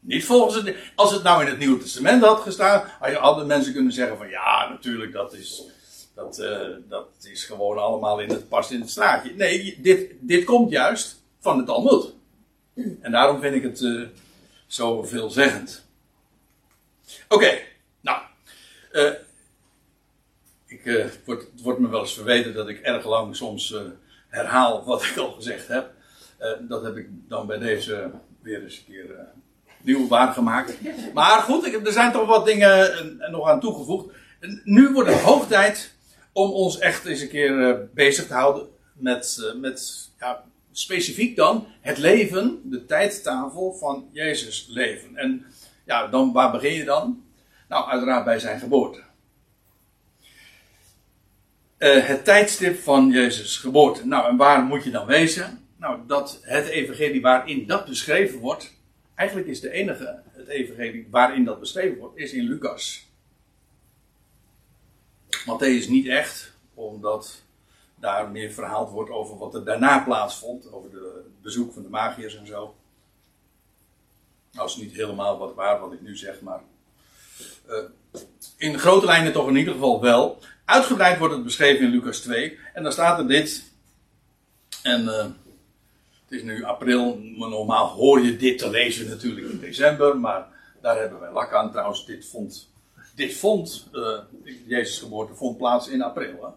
Niet 0.00 0.24
volgens 0.24 0.54
het. 0.54 0.76
Als 0.94 1.12
het 1.12 1.22
nou 1.22 1.42
in 1.42 1.48
het 1.48 1.58
Nieuwe 1.58 1.78
Testament 1.78 2.24
had 2.24 2.40
gestaan, 2.40 2.84
hadden 3.00 3.46
mensen 3.46 3.72
kunnen 3.72 3.92
zeggen: 3.92 4.16
van 4.16 4.28
ja, 4.28 4.68
natuurlijk, 4.68 5.12
dat 5.12 5.32
is. 5.32 5.62
Dat, 6.14 6.38
uh, 6.38 6.68
dat 6.88 7.08
is 7.22 7.44
gewoon 7.44 7.78
allemaal 7.78 8.20
in 8.20 8.28
het 8.28 8.48
past 8.48 8.70
in 8.70 8.80
het 8.80 8.90
straatje. 8.90 9.34
Nee, 9.34 9.78
dit, 9.80 10.10
dit 10.20 10.44
komt 10.44 10.70
juist 10.70 11.22
van 11.40 11.58
de 11.58 11.64
Talmud. 11.64 12.14
En 13.00 13.10
daarom 13.10 13.40
vind 13.40 13.54
ik 13.54 13.62
het 13.62 13.80
uh, 13.80 14.06
zo 14.66 15.02
veelzeggend. 15.02 15.86
Oké, 17.28 17.58
nou. 18.00 18.20
Uh, 18.92 19.12
ik, 20.66 20.84
uh, 20.84 21.02
het, 21.02 21.20
wordt, 21.24 21.46
wordt, 21.62 21.78
me 21.78 21.88
wel 21.88 22.00
eens 22.00 22.14
verweten 22.14 22.54
dat 22.54 22.68
ik 22.68 22.80
erg 22.80 23.04
lang 23.04 23.36
soms 23.36 23.74
herhaal 24.28 24.84
wat 24.84 25.04
ik 25.04 25.16
al 25.16 25.32
gezegd 25.32 25.68
heb. 25.68 25.92
dat 26.68 26.82
heb 26.82 26.96
ik 26.96 27.08
dan 27.28 27.46
bij 27.46 27.58
deze 27.58 28.10
weer 28.42 28.62
eens 28.62 28.76
een 28.76 28.92
keer 28.92 29.28
nieuw 29.82 30.08
waargemaakt. 30.08 30.78
Maar 31.14 31.40
goed, 31.40 31.66
ik, 31.66 31.86
er 31.86 31.92
zijn 31.92 32.12
toch 32.12 32.26
wat 32.26 32.46
dingen 32.46 32.90
nog 33.30 33.48
aan 33.48 33.60
toegevoegd. 33.60 34.14
Nu 34.64 34.92
wordt 34.92 35.10
het 35.10 35.20
hoog 35.20 35.46
tijd 35.46 35.94
om 36.32 36.50
ons 36.50 36.78
echt 36.78 37.04
eens 37.04 37.20
een 37.20 37.28
keer 37.28 37.88
bezig 37.94 38.26
te 38.26 38.34
houden 38.34 38.68
met, 38.92 39.52
met 39.56 40.08
ja, 40.18 40.44
specifiek 40.72 41.36
dan 41.36 41.66
het 41.80 41.98
leven, 41.98 42.60
de 42.64 42.84
tijdtafel 42.84 43.72
van 43.72 44.08
Jezus 44.12 44.66
leven. 44.68 45.16
En 45.16 45.46
Ja, 45.84 46.06
dan, 46.06 46.32
waar 46.32 46.50
begin 46.50 46.72
je 46.72 46.84
dan? 46.84 47.24
Nou, 47.68 47.90
uiteraard 47.90 48.24
bij 48.24 48.38
zijn 48.38 48.60
geboorte. 48.60 49.02
Uh, 51.78 52.04
het 52.06 52.24
tijdstip 52.24 52.78
van 52.78 53.10
Jezus' 53.10 53.56
geboorte. 53.56 54.06
Nou, 54.06 54.28
en 54.28 54.36
waar 54.36 54.62
moet 54.62 54.84
je 54.84 54.90
dan 54.90 55.06
wezen? 55.06 55.66
Nou, 55.76 56.00
dat 56.06 56.40
het 56.42 56.66
evangelie 56.66 57.20
waarin 57.20 57.66
dat 57.66 57.84
beschreven 57.86 58.38
wordt, 58.38 58.76
eigenlijk 59.14 59.48
is 59.48 59.60
de 59.60 59.70
enige, 59.70 60.22
het 60.32 60.48
evangelie 60.48 61.06
waarin 61.10 61.44
dat 61.44 61.60
beschreven 61.60 61.98
wordt, 61.98 62.18
is 62.18 62.32
in 62.32 62.44
Lucas. 62.44 63.06
Matthäus 65.30 65.88
niet 65.88 66.06
echt, 66.06 66.52
omdat 66.74 67.42
daar 68.00 68.30
meer 68.30 68.50
verhaald 68.50 68.90
wordt 68.90 69.10
over 69.10 69.38
wat 69.38 69.54
er 69.54 69.64
daarna 69.64 69.98
plaatsvond, 69.98 70.72
over 70.72 70.90
de 70.90 71.24
bezoek 71.42 71.72
van 71.72 71.82
de 71.82 71.88
magiërs 71.88 72.36
en 72.36 72.46
zo. 72.46 72.74
Nou, 74.52 74.66
is 74.66 74.76
niet 74.76 74.92
helemaal 74.92 75.38
wat 75.38 75.54
waar 75.54 75.80
wat 75.80 75.92
ik 75.92 76.00
nu 76.00 76.16
zeg, 76.16 76.40
maar 76.40 76.60
uh, 77.68 77.76
in 78.56 78.78
grote 78.78 79.06
lijnen 79.06 79.32
toch 79.32 79.48
in 79.48 79.56
ieder 79.56 79.72
geval 79.72 80.00
wel. 80.00 80.38
Uitgebreid 80.64 81.18
wordt 81.18 81.34
het 81.34 81.44
beschreven 81.44 81.84
in 81.84 81.90
Lucas 81.90 82.20
2. 82.20 82.58
En 82.74 82.82
dan 82.82 82.92
staat 82.92 83.18
er 83.18 83.28
dit. 83.28 83.64
En 84.82 85.02
uh, 85.02 85.24
het 86.24 86.38
is 86.38 86.42
nu 86.42 86.64
april. 86.64 87.18
Normaal 87.18 87.88
hoor 87.88 88.20
je 88.20 88.36
dit 88.36 88.58
te 88.58 88.70
lezen 88.70 89.08
natuurlijk 89.08 89.52
in 89.52 89.58
december. 89.58 90.18
Maar 90.18 90.46
daar 90.80 90.98
hebben 90.98 91.20
wij 91.20 91.32
lak 91.32 91.52
aan. 91.52 91.70
Trouwens, 91.70 92.06
dit 92.06 92.26
vond, 92.26 92.70
dit 93.14 93.34
vond 93.34 93.88
uh, 93.92 94.18
Jezus' 94.66 94.98
geboorte 94.98 95.34
vond 95.34 95.56
plaats 95.56 95.88
in 95.88 96.02
april. 96.02 96.44
Hè? 96.44 96.48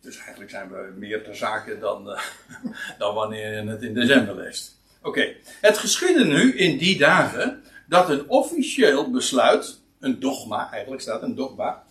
Dus 0.00 0.16
eigenlijk 0.16 0.50
zijn 0.50 0.68
we 0.68 0.92
meer 0.96 1.24
ter 1.24 1.36
zake 1.36 1.78
dan, 1.78 2.08
uh, 2.08 2.20
dan 2.98 3.14
wanneer 3.14 3.54
je 3.54 3.70
het 3.70 3.82
in 3.82 3.94
december 3.94 4.36
leest. 4.36 4.76
Oké, 5.02 5.34
het 5.60 5.78
geschiedde 5.78 6.24
nu 6.24 6.56
in 6.56 6.78
die 6.78 6.98
dagen 6.98 7.62
dat 7.86 8.08
een 8.08 8.28
officieel 8.28 9.10
besluit, 9.10 9.80
een 9.98 10.20
dogma, 10.20 10.70
eigenlijk 10.70 11.02
staat 11.02 11.22
een 11.22 11.34
dogma. 11.34 11.84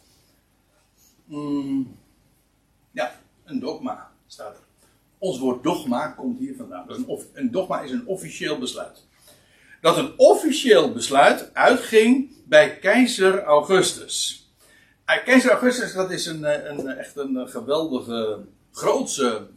Mm, 1.26 1.98
ja, 2.92 3.20
een 3.46 3.60
dogma 3.60 4.12
staat 4.28 4.56
er. 4.56 4.64
Ons 5.18 5.40
woord 5.40 5.64
dogma 5.64 6.08
komt 6.08 6.40
hier 6.40 6.56
vandaan. 6.56 6.86
Een, 6.88 7.20
een 7.34 7.52
dogma 7.52 7.82
is 7.82 7.92
een 7.92 8.08
officieel 8.08 8.58
besluit. 8.58 9.06
Dat 9.82 9.98
een 9.98 10.14
officieel 10.18 10.94
besluit 10.94 11.54
uitging 11.54 12.32
bij 12.46 12.80
keizer 12.80 13.44
Augustus. 13.44 14.47
Keizer 15.26 15.52
Augustus, 15.52 15.94
dat 15.94 16.12
is 16.12 16.26
een, 16.26 16.46
eh, 16.46 16.70
een, 16.70 16.88
echt 16.88 17.18
een 17.18 17.48
geweldige, 17.50 18.40
grootse 18.72 19.48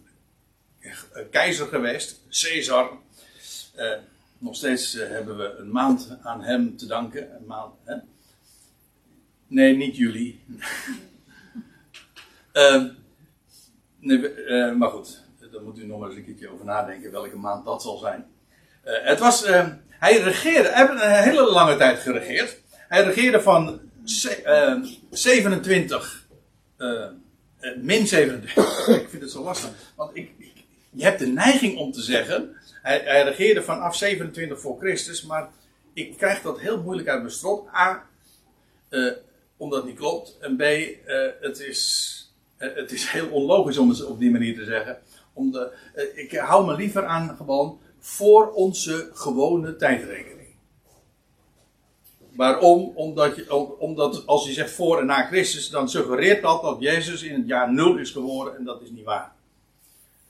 eh, 0.80 0.92
keizer 1.30 1.66
geweest. 1.66 2.20
Caesar. 2.30 2.90
Eh, 3.74 3.92
nog 4.38 4.56
steeds 4.56 4.94
eh, 4.94 5.08
hebben 5.08 5.36
we 5.36 5.54
een 5.58 5.70
maand 5.70 6.16
aan 6.22 6.42
hem 6.42 6.76
te 6.76 6.86
danken. 6.86 7.34
Een 7.36 7.46
maand, 7.46 7.74
hè? 7.84 7.96
Nee, 9.46 9.76
niet 9.76 9.96
juli. 9.96 10.40
uh, 12.52 12.84
nee, 13.98 14.72
maar 14.72 14.90
goed, 14.90 15.22
daar 15.52 15.62
moet 15.62 15.78
u 15.78 15.86
nog 15.86 16.04
eens 16.04 16.14
een 16.14 16.24
keertje 16.24 16.48
over 16.48 16.64
nadenken 16.64 17.10
welke 17.10 17.36
maand 17.36 17.64
dat 17.64 17.82
zal 17.82 17.98
zijn. 17.98 18.26
Het 18.82 19.18
was, 19.18 19.46
hij 19.88 20.20
regeerde, 20.20 20.68
hij 20.68 20.86
heeft 20.86 21.02
een 21.02 21.22
hele 21.22 21.50
lange 21.50 21.76
tijd 21.76 21.98
geregeerd. 21.98 22.60
Hij 22.70 23.02
regeerde 23.02 23.42
van 23.42 23.80
27, 24.04 26.26
min 27.80 28.06
27. 28.06 28.78
ik 29.02 29.08
vind 29.08 29.22
het 29.22 29.30
zo 29.30 29.42
lastig, 29.42 29.70
want 29.96 30.16
ik, 30.16 30.30
je 30.90 31.02
hebt 31.02 31.18
de 31.18 31.26
neiging 31.26 31.78
om 31.78 31.92
te 31.92 32.02
zeggen 32.02 32.54
hij, 32.82 33.22
regeerde 33.22 33.62
vanaf 33.62 33.96
27 33.96 34.60
voor 34.60 34.78
Christus, 34.78 35.22
maar 35.22 35.48
ik 35.92 36.16
krijg 36.16 36.42
dat 36.42 36.60
heel 36.60 36.82
moeilijk 36.82 37.08
uit 37.08 37.20
mijn 37.20 37.32
strot. 37.32 37.68
A, 37.74 38.06
uh, 38.90 39.12
omdat 39.56 39.78
het 39.78 39.86
niet 39.86 39.98
klopt. 39.98 40.36
En 40.40 40.56
B, 40.56 40.62
het, 41.40 41.60
is, 41.60 42.32
het 42.56 42.92
is 42.92 43.08
heel 43.08 43.28
onlogisch 43.28 43.78
om 43.78 43.88
het 43.88 44.04
op 44.04 44.18
die 44.18 44.30
manier 44.30 44.54
te 44.54 44.64
zeggen. 44.64 44.98
Ik 46.14 46.36
hou 46.36 46.66
me 46.66 46.76
liever 46.76 47.04
aan 47.04 47.36
gewoon 47.36 47.80
voor 47.98 48.52
onze 48.52 49.10
gewone 49.12 49.76
tijdrekening. 49.76 50.39
Waarom? 52.40 52.92
Omdat, 52.94 53.36
je, 53.36 53.54
omdat 53.78 54.26
als 54.26 54.46
je 54.46 54.52
zegt 54.52 54.70
voor 54.70 55.00
en 55.00 55.06
na 55.06 55.26
Christus, 55.26 55.70
dan 55.70 55.88
suggereert 55.88 56.42
dat 56.42 56.62
dat 56.62 56.76
Jezus 56.80 57.22
in 57.22 57.34
het 57.34 57.46
jaar 57.46 57.72
0 57.72 57.96
is 57.96 58.10
geboren 58.10 58.56
en 58.56 58.64
dat 58.64 58.82
is 58.82 58.90
niet 58.90 59.04
waar. 59.04 59.32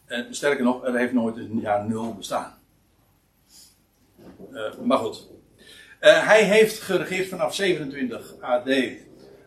En 0.06 0.34
sterker 0.34 0.64
nog, 0.64 0.84
er 0.84 0.96
heeft 0.96 1.12
nooit 1.12 1.36
een 1.36 1.60
jaar 1.60 1.88
nul 1.88 2.14
bestaan. 2.14 2.58
Uh, 4.52 4.74
maar 4.82 4.98
goed. 4.98 5.28
Uh, 6.00 6.26
hij 6.26 6.42
heeft 6.42 6.80
geregeerd 6.80 7.28
vanaf 7.28 7.54
27 7.54 8.34
AD. 8.40 8.68
Uh, 8.68 8.94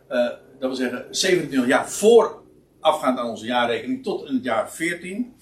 dat 0.10 0.38
wil 0.60 0.76
zeggen 0.76 1.06
27 1.10 1.69
jaar 1.69 1.89
voorafgaand 1.89 3.19
aan 3.19 3.30
onze 3.30 3.45
jaarrekening 3.45 4.04
tot 4.04 4.28
in 4.28 4.34
het 4.34 4.43
jaar 4.43 4.71
14. 4.71 5.36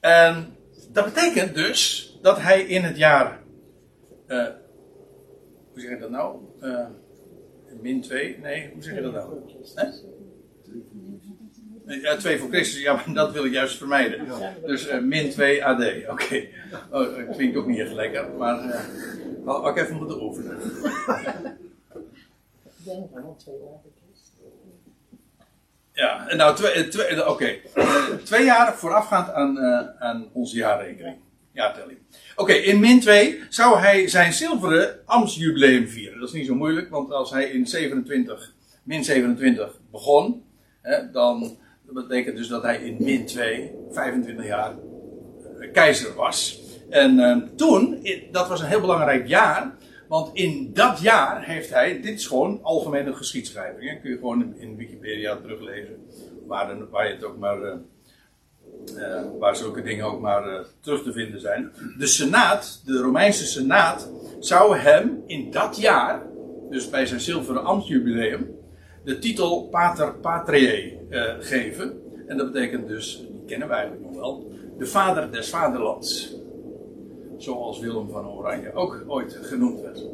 En 0.00 0.56
dat 0.92 1.04
betekent 1.04 1.54
dus 1.54 2.12
dat 2.22 2.40
hij 2.40 2.62
in 2.62 2.82
het 2.82 2.96
jaar. 2.96 3.42
Hoe 4.26 5.80
zeg 5.80 5.90
je 5.90 5.98
dat 5.98 6.10
nou? 6.10 6.50
Min 7.80 8.00
2? 8.00 8.38
Nee, 8.38 8.70
hoe 8.72 8.82
zeg 8.82 8.94
je 8.94 9.00
dat 9.00 9.12
nou? 9.12 9.40
Hè? 9.74 9.86
Ja, 11.86 12.16
2 12.16 12.38
voor 12.38 12.48
Christus, 12.48 12.82
ja, 12.82 12.94
maar 12.94 13.14
dat 13.14 13.32
wil 13.32 13.44
ik 13.44 13.52
juist 13.52 13.76
vermijden. 13.76 14.26
Dus 14.66 14.88
uh, 14.88 15.00
min 15.00 15.30
2 15.30 15.64
AD, 15.64 15.80
oké. 15.80 16.10
Okay. 16.10 16.52
Oh, 16.90 17.26
dat 17.26 17.36
klinkt 17.36 17.56
ook 17.56 17.66
niet 17.66 17.78
echt 17.78 17.92
lekker, 17.92 18.30
maar 18.30 18.64
uh, 18.64 18.80
had 19.44 19.76
ik 19.76 19.82
even 19.82 19.96
moeten 19.96 20.22
oefenen. 20.22 20.58
Ja, 25.92 26.34
nou, 26.34 26.56
twee, 26.56 26.88
twee, 26.88 27.20
oké. 27.20 27.30
Okay. 27.30 27.62
Uh, 27.74 28.06
twee 28.24 28.44
jaar 28.44 28.74
voorafgaand 28.74 29.30
aan, 29.30 29.58
aan 29.98 30.28
onze 30.32 30.56
jaarrekening. 30.56 31.16
Jaartelling. 31.52 31.98
Oké, 32.36 32.52
in 32.52 32.80
min 32.80 33.00
2 33.00 33.40
zou 33.48 33.78
hij 33.78 34.08
zijn 34.08 34.32
zilveren 34.32 34.98
ambtsjubileum 35.04 35.88
vieren. 35.88 36.18
Dat 36.18 36.28
is 36.28 36.34
niet 36.34 36.46
zo 36.46 36.54
moeilijk, 36.54 36.90
want 36.90 37.12
als 37.12 37.30
hij 37.30 37.44
in 37.44 37.66
27, 37.66 38.52
min 38.82 39.04
27 39.04 39.80
begon, 39.90 40.42
hè, 40.82 41.10
dan 41.10 41.56
dat 41.92 42.08
betekent 42.08 42.36
dus 42.36 42.48
dat 42.48 42.62
hij 42.62 42.76
in 42.76 42.96
min 42.98 43.26
2, 43.26 43.72
25 43.90 44.46
jaar, 44.46 44.74
uh, 45.58 45.72
keizer 45.72 46.14
was. 46.14 46.60
En 46.90 47.18
uh, 47.18 47.36
toen, 47.56 48.06
dat 48.30 48.48
was 48.48 48.60
een 48.60 48.66
heel 48.66 48.80
belangrijk 48.80 49.26
jaar. 49.26 49.74
Want 50.08 50.36
in 50.36 50.70
dat 50.72 51.00
jaar 51.00 51.44
heeft 51.44 51.70
hij, 51.70 52.00
dit 52.00 52.18
is 52.18 52.26
gewoon 52.26 52.60
algemene 52.62 53.14
geschiedschrijving. 53.14 53.90
Hè, 53.90 54.00
kun 54.00 54.10
je 54.10 54.16
gewoon 54.16 54.54
in 54.56 54.76
Wikipedia 54.76 55.36
teruglezen. 55.36 55.96
Waar, 56.46 56.90
waar 56.90 57.06
je 57.08 57.14
het 57.14 57.24
ook 57.24 57.38
maar. 57.38 57.62
Uh, 57.62 57.74
uh, 58.96 59.20
waar 59.38 59.56
zulke 59.56 59.82
dingen 59.82 60.04
ook 60.04 60.20
maar 60.20 60.48
uh, 60.48 60.58
terug 60.80 61.02
te 61.02 61.12
vinden 61.12 61.40
zijn. 61.40 61.72
De 61.98 62.06
Senaat, 62.06 62.82
de 62.84 62.98
Romeinse 62.98 63.46
Senaat, 63.46 64.10
zou 64.38 64.76
hem 64.76 65.22
in 65.26 65.50
dat 65.50 65.76
jaar, 65.76 66.22
dus 66.70 66.90
bij 66.90 67.06
zijn 67.06 67.20
zilveren 67.20 67.64
ambtjubileum, 67.64 68.50
de 69.04 69.18
titel 69.18 69.68
Pater 69.70 70.14
Patriae 70.14 70.98
uh, 71.10 71.32
geven. 71.40 72.00
En 72.26 72.36
dat 72.36 72.52
betekent 72.52 72.88
dus, 72.88 73.26
die 73.32 73.44
kennen 73.46 73.68
wij 73.68 73.78
eigenlijk 73.78 74.10
nog 74.10 74.20
wel, 74.20 74.52
de 74.78 74.86
vader 74.86 75.32
des 75.32 75.48
vaderlands. 75.48 76.34
Zoals 77.38 77.78
Willem 77.78 78.10
van 78.10 78.28
Oranje 78.28 78.74
ook 78.74 79.04
ooit 79.06 79.38
genoemd 79.42 79.80
werd. 79.80 80.04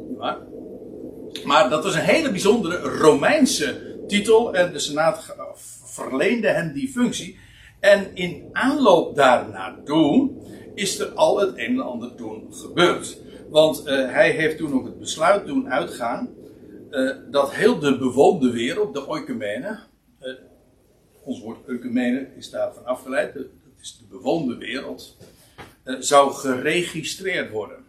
Maar 1.45 1.69
dat 1.69 1.83
was 1.83 1.95
een 1.95 2.01
hele 2.01 2.31
bijzondere 2.31 2.77
Romeinse 2.77 3.97
titel 4.07 4.53
en 4.53 4.71
de 4.71 4.79
Senaat 4.79 5.35
verleende 5.83 6.47
hem 6.47 6.73
die 6.73 6.89
functie. 6.89 7.39
En 7.79 8.15
in 8.15 8.49
aanloop 8.51 9.15
daarnaartoe 9.15 10.31
is 10.75 10.99
er 10.99 11.07
al 11.07 11.39
het 11.39 11.57
een 11.57 11.65
en 11.65 11.79
ander 11.79 12.15
toen 12.15 12.47
gebeurd. 12.51 13.17
Want 13.49 13.79
uh, 13.79 13.85
hij 14.11 14.31
heeft 14.31 14.57
toen 14.57 14.73
ook 14.73 14.85
het 14.85 14.99
besluit 14.99 15.45
doen 15.45 15.69
uitgaan 15.69 16.29
uh, 16.91 17.15
dat 17.31 17.53
heel 17.53 17.79
de 17.79 17.97
bewoonde 17.97 18.51
wereld, 18.51 18.93
de 18.93 19.07
oikumene, 19.07 19.79
uh, 20.21 20.33
ons 21.23 21.41
woord 21.41 21.67
oikumene 21.67 22.27
is 22.37 22.49
daarvan 22.49 22.85
afgeleid, 22.85 23.33
dat 23.33 23.45
is 23.81 23.97
de 23.97 24.05
bewoonde 24.09 24.57
wereld, 24.57 25.17
zou 25.99 26.33
geregistreerd 26.33 27.51
worden. 27.51 27.85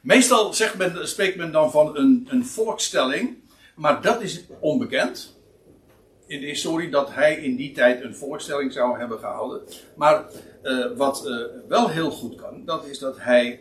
Meestal 0.00 0.52
zegt 0.52 0.76
men, 0.76 1.08
spreekt 1.08 1.36
men 1.36 1.52
dan 1.52 1.70
van 1.70 1.96
een, 1.96 2.26
een 2.30 2.44
volkstelling, 2.44 3.36
maar 3.74 4.02
dat 4.02 4.22
is 4.22 4.44
onbekend. 4.60 5.39
In 6.30 6.40
de 6.40 6.46
historie 6.46 6.90
dat 6.90 7.14
hij 7.14 7.34
in 7.34 7.56
die 7.56 7.72
tijd 7.72 8.02
een 8.02 8.14
voorstelling 8.14 8.72
zou 8.72 8.98
hebben 8.98 9.18
gehouden. 9.18 9.62
Maar 9.96 10.24
wat 10.96 11.28
wel 11.68 11.88
heel 11.88 12.10
goed 12.10 12.34
kan, 12.34 12.64
dat 12.64 12.86
is 12.86 12.98
dat 12.98 13.18
hij 13.18 13.60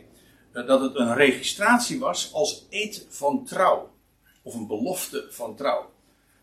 eh, 0.51 0.67
dat 0.67 0.81
het 0.81 0.95
een 0.95 1.15
registratie 1.15 1.99
was 1.99 2.33
als 2.33 2.65
eed 2.69 3.05
van 3.09 3.45
trouw. 3.45 3.91
Of 4.41 4.53
een 4.53 4.67
belofte 4.67 5.25
van 5.29 5.55
trouw. 5.55 5.91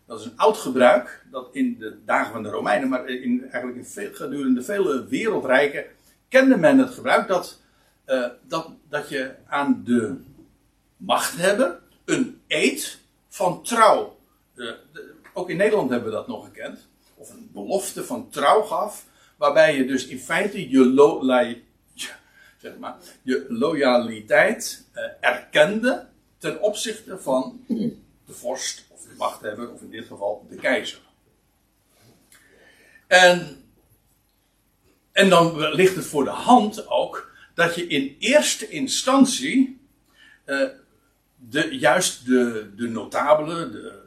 Dat 0.05 0.19
is 0.19 0.25
een 0.25 0.37
oud 0.37 0.57
gebruik 0.57 1.25
dat 1.31 1.49
in 1.51 1.77
de 1.79 1.97
dagen 2.05 2.31
van 2.31 2.43
de 2.43 2.49
Romeinen, 2.49 2.89
maar 2.89 3.09
in, 3.09 3.41
eigenlijk 3.41 3.77
in 3.77 3.85
veel, 3.85 4.13
gedurende 4.13 4.63
vele 4.63 5.05
wereldrijken, 5.07 5.85
kende 6.27 6.57
men 6.57 6.77
het 6.77 6.93
gebruik 6.93 7.27
dat, 7.27 7.61
dat, 8.47 8.69
dat 8.89 9.09
je 9.09 9.31
aan 9.47 9.81
de 9.85 10.15
macht 10.97 11.37
hebben, 11.37 11.79
een 12.05 12.41
eed 12.47 12.99
van 13.29 13.63
trouw. 13.63 14.17
Ook 15.37 15.49
in 15.49 15.57
Nederland 15.57 15.89
hebben 15.89 16.09
we 16.09 16.15
dat 16.15 16.27
nog 16.27 16.45
gekend. 16.45 16.87
Of 17.15 17.29
een 17.29 17.49
belofte 17.53 18.05
van 18.05 18.29
trouw 18.29 18.61
gaf, 18.61 19.05
waarbij 19.35 19.77
je 19.77 19.85
dus 19.85 20.07
in 20.07 20.19
feite 20.19 20.69
je, 20.69 20.85
lo 20.85 21.21
zeg 22.57 22.77
maar, 22.79 22.95
je 23.21 23.45
loyaliteit 23.49 24.85
uh, 24.95 25.03
erkende 25.19 26.07
ten 26.37 26.61
opzichte 26.61 27.19
van 27.19 27.65
de 28.25 28.33
vorst 28.33 28.85
of 28.87 29.01
de 29.01 29.13
machthebber, 29.17 29.71
of 29.71 29.81
in 29.81 29.89
dit 29.89 30.07
geval 30.07 30.45
de 30.49 30.55
keizer. 30.55 30.99
En, 33.07 33.63
en 35.11 35.29
dan 35.29 35.59
ligt 35.59 35.95
het 35.95 36.05
voor 36.05 36.23
de 36.23 36.29
hand 36.29 36.87
ook 36.87 37.31
dat 37.53 37.75
je 37.75 37.87
in 37.87 38.15
eerste 38.19 38.69
instantie 38.69 39.79
uh, 40.45 40.67
de, 41.35 41.77
juist 41.77 42.25
de, 42.25 42.71
de 42.75 42.87
notabelen, 42.87 43.71
de, 43.71 44.05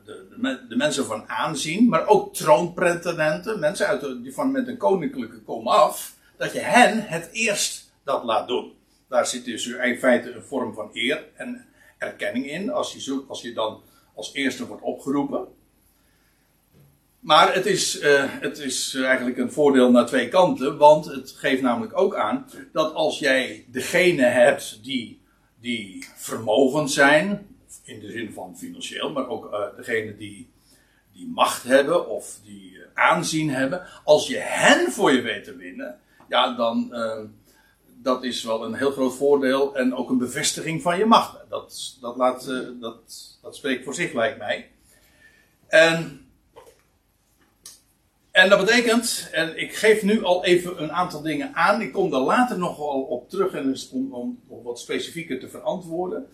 de, 0.69 0.77
mensen 0.77 1.05
van 1.05 1.29
aanzien, 1.29 1.89
maar 1.89 2.07
ook 2.07 2.35
troonpretendenten, 2.35 3.59
mensen 3.59 3.87
uit 3.87 4.23
die 4.23 4.35
van 4.35 4.51
met 4.51 4.69
een 4.69 4.77
koninklijke 4.77 5.41
kom 5.41 5.69
af, 5.69 6.15
dat 6.37 6.53
je 6.53 6.61
hen 6.61 7.07
het 7.07 7.29
eerst 7.33 7.93
dat 8.05 8.25
laat 8.25 8.49
doen. 8.49 8.73
Daar 9.09 9.27
zit 9.27 9.45
dus 9.45 9.67
in 9.67 9.99
feite 9.99 10.31
een 10.31 10.43
vorm 10.43 10.75
van 10.75 10.91
eer 10.93 11.25
en 11.37 11.67
erkenning 11.99 12.51
in, 12.51 12.71
als 12.71 12.93
je, 12.93 13.25
als 13.29 13.43
je 13.43 13.53
dan 13.53 13.83
als 14.15 14.33
eerste 14.33 14.67
wordt 14.67 14.83
opgeroepen. 14.83 15.47
Maar 17.21 17.55
het 17.55 17.67
is, 17.67 18.01
uh, 18.03 18.25
het 18.27 18.59
is 18.59 18.95
eigenlijk 18.95 19.39
een 19.39 19.53
voordeel 19.53 19.91
naar 19.91 20.07
twee 20.07 20.29
kanten, 20.29 20.77
want 20.77 21.05
het 21.05 21.31
geeft 21.31 21.63
namelijk 21.63 21.99
ook 21.99 22.15
aan 22.15 22.47
dat 22.73 22.95
als 22.95 23.19
jij 23.19 23.65
degene 23.69 24.25
hebt 24.25 24.85
die, 24.85 25.21
die 25.61 26.05
vermogend 26.17 26.91
zijn, 26.91 27.50
in 27.91 28.01
de 28.01 28.11
zin 28.11 28.33
van 28.33 28.59
financieel, 28.59 29.13
maar 29.13 29.29
ook 29.29 29.53
uh, 29.53 29.77
degene 29.77 30.17
die, 30.17 30.51
die 31.13 31.29
macht 31.29 31.63
hebben 31.63 32.09
of 32.09 32.39
die 32.45 32.73
uh, 32.73 32.83
aanzien 32.95 33.51
hebben, 33.51 33.87
als 34.05 34.27
je 34.27 34.37
hen 34.39 34.93
voor 34.93 35.13
je 35.13 35.23
weet 35.23 35.45
te 35.45 35.57
winnen, 35.57 35.99
ja, 36.29 36.57
dan 36.57 36.95
dat 38.03 38.25
is 38.25 38.43
wel 38.43 38.65
een 38.65 38.75
heel 38.75 38.91
groot 38.91 39.17
voordeel 39.17 39.77
en 39.77 39.95
ook 39.95 40.11
een 40.11 40.19
bevestiging 40.19 40.83
van 40.83 40.99
je 40.99 41.05
macht. 41.05 41.37
Dat, 41.49 41.97
dat, 42.01 42.17
laat, 42.17 42.47
dat, 42.81 43.39
dat 43.43 43.57
spreekt 43.57 43.85
voor 43.85 43.95
zich, 43.95 44.13
lijkt 44.13 44.39
mij. 44.39 44.71
En 45.69 46.31
en 48.31 48.49
dat 48.49 48.59
betekent, 48.59 49.29
en 49.33 49.61
ik 49.61 49.75
geef 49.75 50.03
nu 50.03 50.25
al 50.25 50.45
even 50.45 50.83
een 50.83 50.93
aantal 50.93 51.23
dingen 51.23 51.55
aan, 51.55 51.81
ik 51.81 51.93
kom 51.93 52.11
daar 52.11 52.21
later 52.21 52.59
nog 52.59 52.77
wel 52.77 53.03
op 53.03 53.31
terug 53.31 53.53
en 53.53 53.77
om, 53.93 54.15
om, 54.15 54.41
om 54.49 54.63
wat 54.63 54.81
specifieker 54.81 55.41
te 55.41 55.49
verantwoorden. 55.49 56.27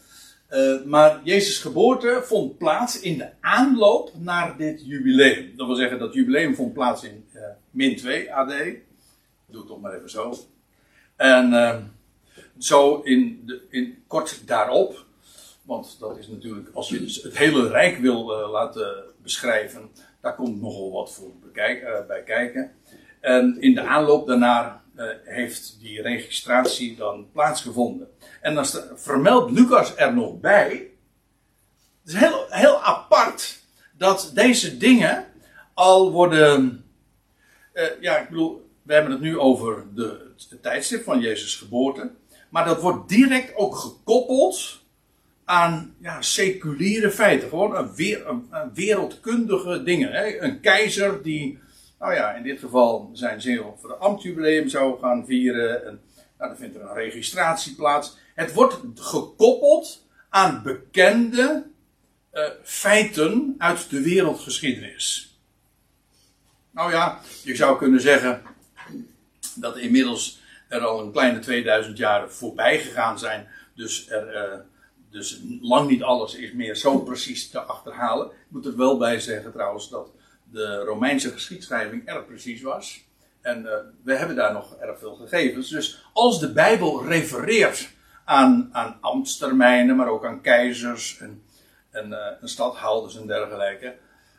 Uh, 0.50 0.82
maar 0.84 1.20
Jezus' 1.24 1.58
geboorte 1.58 2.20
vond 2.24 2.58
plaats 2.58 3.00
in 3.00 3.18
de 3.18 3.28
aanloop 3.40 4.10
naar 4.18 4.56
dit 4.56 4.82
jubileum. 4.84 5.52
Dat 5.56 5.66
wil 5.66 5.76
zeggen, 5.76 5.98
dat 5.98 6.14
jubileum 6.14 6.54
vond 6.54 6.72
plaats 6.72 7.04
in 7.04 7.24
uh, 7.34 7.42
min 7.70 7.96
2 7.96 8.34
AD. 8.34 8.48
Doe 9.46 9.60
het 9.60 9.66
toch 9.66 9.80
maar 9.80 9.94
even 9.94 10.10
zo. 10.10 10.34
En 11.16 11.52
uh, 11.52 11.76
zo 12.58 13.00
in, 13.00 13.42
de, 13.46 13.62
in 13.70 14.02
kort 14.06 14.42
daarop, 14.46 15.04
want 15.62 15.96
dat 16.00 16.18
is 16.18 16.28
natuurlijk, 16.28 16.68
als 16.72 16.88
je 16.88 17.20
het 17.22 17.38
hele 17.38 17.68
rijk 17.68 17.98
wil 17.98 18.24
laten 18.50 19.04
beschrijven, 19.22 19.90
daar 20.20 20.34
komt 20.34 20.60
nogal 20.60 20.92
wat 20.92 21.12
voor 21.12 21.30
bij 22.06 22.22
kijken. 22.22 22.72
En 23.20 23.56
in 23.60 23.74
de 23.74 23.82
aanloop 23.82 24.26
daarna 24.26 24.82
heeft 25.24 25.76
die 25.80 26.02
registratie 26.02 26.96
dan 26.96 27.28
plaatsgevonden. 27.32 28.08
En 28.40 28.54
dan 28.54 28.66
vermeldt 28.94 29.50
Lucas 29.50 29.96
er 29.96 30.14
nog 30.14 30.40
bij. 30.40 30.90
Het 32.04 32.14
is 32.14 32.14
heel, 32.14 32.46
heel 32.48 32.82
apart 32.82 33.58
dat 33.92 34.30
deze 34.34 34.76
dingen 34.76 35.24
al 35.74 36.12
worden. 36.12 36.84
Uh, 37.74 37.84
ja, 38.00 38.18
ik 38.18 38.28
bedoel, 38.28 38.70
we 38.82 38.92
hebben 38.92 39.12
het 39.12 39.20
nu 39.20 39.38
over 39.38 39.84
de, 39.94 40.32
het 40.48 40.62
tijdstip 40.62 41.04
van 41.04 41.20
Jezus' 41.20 41.56
geboorte. 41.56 42.10
Maar 42.48 42.64
dat 42.64 42.80
wordt 42.80 43.08
direct 43.08 43.56
ook 43.56 43.76
gekoppeld 43.76 44.80
aan 45.44 45.94
ja, 46.00 46.22
seculiere 46.22 47.10
feiten. 47.10 47.48
Gewoon 47.48 47.76
een, 47.76 47.94
weer, 47.94 48.26
een, 48.26 48.70
wereldkundige 48.74 49.82
dingen. 49.82 50.12
Hè? 50.12 50.40
Een 50.40 50.60
keizer 50.60 51.22
die, 51.22 51.58
nou 51.98 52.14
ja, 52.14 52.32
in 52.32 52.42
dit 52.42 52.60
geval 52.60 53.10
zijn 53.12 53.40
zilveren 53.40 54.00
ambtjubileum 54.00 54.68
zou 54.68 54.98
gaan 54.98 55.26
vieren. 55.26 55.86
En, 55.86 56.00
nou, 56.38 56.50
dan 56.50 56.56
vindt 56.58 56.76
er 56.76 56.82
een 56.82 56.94
registratie 56.94 57.74
plaats. 57.74 58.16
Het 58.34 58.52
wordt 58.52 58.78
gekoppeld 58.94 60.06
aan 60.28 60.62
bekende 60.62 61.66
uh, 62.32 62.44
feiten 62.62 63.54
uit 63.58 63.90
de 63.90 64.02
wereldgeschiedenis. 64.02 65.36
Nou 66.70 66.90
ja, 66.90 67.20
je 67.42 67.56
zou 67.56 67.78
kunnen 67.78 68.00
zeggen 68.00 68.42
dat 69.54 69.76
inmiddels 69.76 70.40
er 70.68 70.80
al 70.80 71.00
een 71.00 71.12
kleine 71.12 71.38
2000 71.38 71.98
jaar 71.98 72.30
voorbij 72.30 72.78
gegaan 72.78 73.18
zijn. 73.18 73.48
Dus 73.74 74.10
er, 74.10 74.34
uh, 74.34 74.58
dus 75.10 75.40
lang 75.60 75.88
niet 75.88 76.02
alles 76.02 76.34
is 76.34 76.52
meer 76.52 76.74
zo 76.74 76.98
precies 76.98 77.50
te 77.50 77.60
achterhalen. 77.60 78.26
Ik 78.26 78.32
moet 78.48 78.66
er 78.66 78.76
wel 78.76 78.98
bij 78.98 79.20
zeggen 79.20 79.52
trouwens 79.52 79.88
dat 79.88 80.10
de 80.56 80.84
Romeinse 80.84 81.32
geschiedschrijving 81.32 82.06
erg 82.06 82.26
precies 82.26 82.62
was. 82.62 83.04
En 83.40 83.62
uh, 83.62 83.70
we 84.02 84.14
hebben 84.14 84.36
daar 84.36 84.52
nog 84.52 84.76
erg 84.76 84.98
veel 84.98 85.14
gegevens. 85.14 85.68
Dus 85.68 86.08
als 86.12 86.40
de 86.40 86.52
Bijbel 86.52 87.06
refereert 87.06 87.88
aan, 88.24 88.68
aan 88.72 88.98
ambtstermijnen, 89.00 89.96
maar 89.96 90.08
ook 90.08 90.24
aan 90.24 90.40
keizers 90.40 91.18
en, 91.20 91.42
en, 91.90 92.08
uh, 92.08 92.18
stadhouders 92.42 93.16
en 93.16 93.26
dergelijke, 93.26 93.94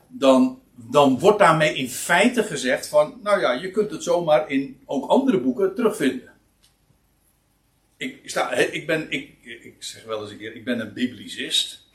dan, 0.08 0.62
dan 0.76 1.20
wordt 1.20 1.40
daarmee 1.40 1.76
in 1.76 1.90
feite 1.90 2.44
gezegd 2.44 2.88
van, 2.88 3.20
nou 3.24 3.40
ja, 3.40 3.52
je 3.52 3.72
kunt 3.72 3.92
het 3.92 4.04
zomaar 4.04 4.50
in 4.50 4.82
ook 4.86 5.10
andere 5.10 5.40
boeken 5.40 5.76
terugvinden 5.76 6.36
ik, 7.98 8.30
sta, 8.30 8.54
ik, 8.54 8.88
ben, 8.88 9.12
ik, 9.12 9.36
ik 9.42 9.76
zeg 9.80 10.04
wel 10.04 10.22
eens 10.22 10.32
een 10.32 10.38
keer, 10.38 10.56
ik 10.56 10.64
ben 10.64 10.80
een 10.80 10.94
biblicist. 10.94 11.87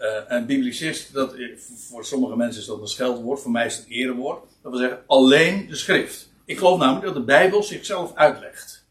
Uh, 0.00 0.06
een 0.26 0.46
biblicist, 0.46 1.12
dat, 1.12 1.34
voor 1.88 2.04
sommige 2.04 2.36
mensen 2.36 2.60
is 2.60 2.66
dat 2.66 2.80
een 2.80 2.88
scheldwoord, 2.88 3.40
voor 3.40 3.50
mij 3.50 3.66
is 3.66 3.76
het 3.76 3.86
een 3.86 3.92
erewoord. 3.92 4.44
Dat 4.62 4.72
wil 4.72 4.80
zeggen, 4.80 5.02
alleen 5.06 5.68
de 5.68 5.76
schrift. 5.76 6.28
Ik 6.44 6.58
geloof 6.58 6.78
namelijk 6.78 7.04
dat 7.04 7.14
de 7.14 7.20
Bijbel 7.20 7.62
zichzelf 7.62 8.14
uitlegt. 8.14 8.86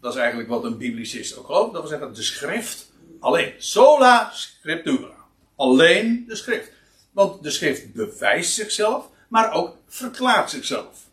Dat 0.00 0.12
is 0.12 0.18
eigenlijk 0.18 0.48
wat 0.48 0.64
een 0.64 0.78
biblicist 0.78 1.36
ook 1.36 1.46
gelooft. 1.46 1.72
Dat 1.72 1.80
wil 1.80 1.90
zeggen, 1.90 2.14
de 2.14 2.22
schrift 2.22 2.90
alleen. 3.20 3.52
Sola 3.58 4.30
scriptura. 4.32 5.14
Alleen 5.56 6.24
de 6.28 6.36
schrift. 6.36 6.72
Want 7.12 7.42
de 7.42 7.50
schrift 7.50 7.92
bewijst 7.92 8.54
zichzelf, 8.54 9.08
maar 9.28 9.52
ook 9.52 9.76
verklaart 9.86 10.50
zichzelf. 10.50 11.06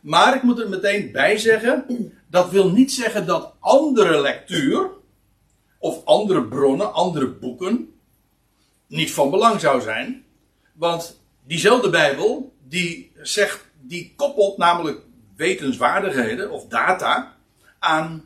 Maar 0.00 0.36
ik 0.36 0.42
moet 0.42 0.58
er 0.58 0.68
meteen 0.68 1.12
bij 1.12 1.38
zeggen, 1.38 2.12
dat 2.26 2.50
wil 2.50 2.70
niet 2.70 2.92
zeggen 2.92 3.26
dat 3.26 3.54
andere 3.58 4.20
lectuur 4.20 4.90
of 5.80 6.04
andere 6.04 6.44
bronnen, 6.44 6.92
andere 6.92 7.28
boeken 7.28 7.94
niet 8.86 9.12
van 9.12 9.30
belang 9.30 9.60
zou 9.60 9.80
zijn. 9.80 10.24
Want 10.72 11.20
diezelfde 11.46 11.90
Bijbel, 11.90 12.52
die 12.68 13.12
zegt, 13.22 13.64
die 13.80 14.12
koppelt 14.16 14.56
namelijk 14.56 15.00
wetenswaardigheden 15.36 16.50
of 16.50 16.66
data 16.66 17.36
aan 17.78 18.24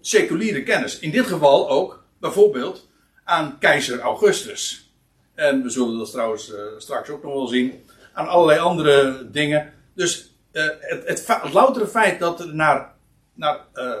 seculiere 0.00 0.62
kennis. 0.62 0.98
In 0.98 1.10
dit 1.10 1.26
geval 1.26 1.70
ook 1.70 2.04
bijvoorbeeld 2.18 2.88
aan 3.24 3.58
keizer 3.58 4.00
Augustus. 4.00 4.92
En 5.34 5.62
we 5.62 5.70
zullen 5.70 5.98
dat 5.98 6.10
trouwens 6.10 6.50
uh, 6.50 6.58
straks 6.78 7.08
ook 7.08 7.22
nog 7.22 7.32
wel 7.32 7.46
zien. 7.46 7.84
Aan 8.12 8.28
allerlei 8.28 8.58
andere 8.58 9.30
dingen. 9.30 9.72
Dus 9.94 10.34
uh, 10.52 10.64
het, 10.80 11.26
het, 11.26 11.52
loutere 11.52 11.86
feit 11.86 12.20
dat 12.20 12.40
er 12.40 12.54
naar 12.54 12.96
naar 13.34 13.58
uh, 13.74 13.92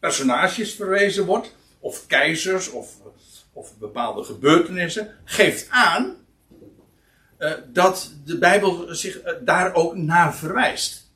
personages 0.00 0.74
verwezen 0.74 1.24
wordt, 1.24 1.54
of 1.86 2.06
keizers, 2.06 2.70
of, 2.70 2.96
of 3.52 3.78
bepaalde 3.78 4.24
gebeurtenissen, 4.24 5.14
geeft 5.24 5.70
aan 5.70 6.16
uh, 7.38 7.52
dat 7.72 8.12
de 8.24 8.38
Bijbel 8.38 8.94
zich 8.94 9.24
uh, 9.24 9.32
daar 9.40 9.74
ook 9.74 9.96
naar 9.96 10.34
verwijst. 10.34 11.10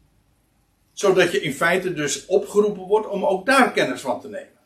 Zodat 0.92 1.32
je 1.32 1.40
in 1.40 1.54
feite 1.54 1.92
dus 1.92 2.26
opgeroepen 2.26 2.82
wordt 2.82 3.08
om 3.08 3.24
ook 3.24 3.46
daar 3.46 3.72
kennis 3.72 4.00
van 4.00 4.20
te 4.20 4.28
nemen. 4.28 4.58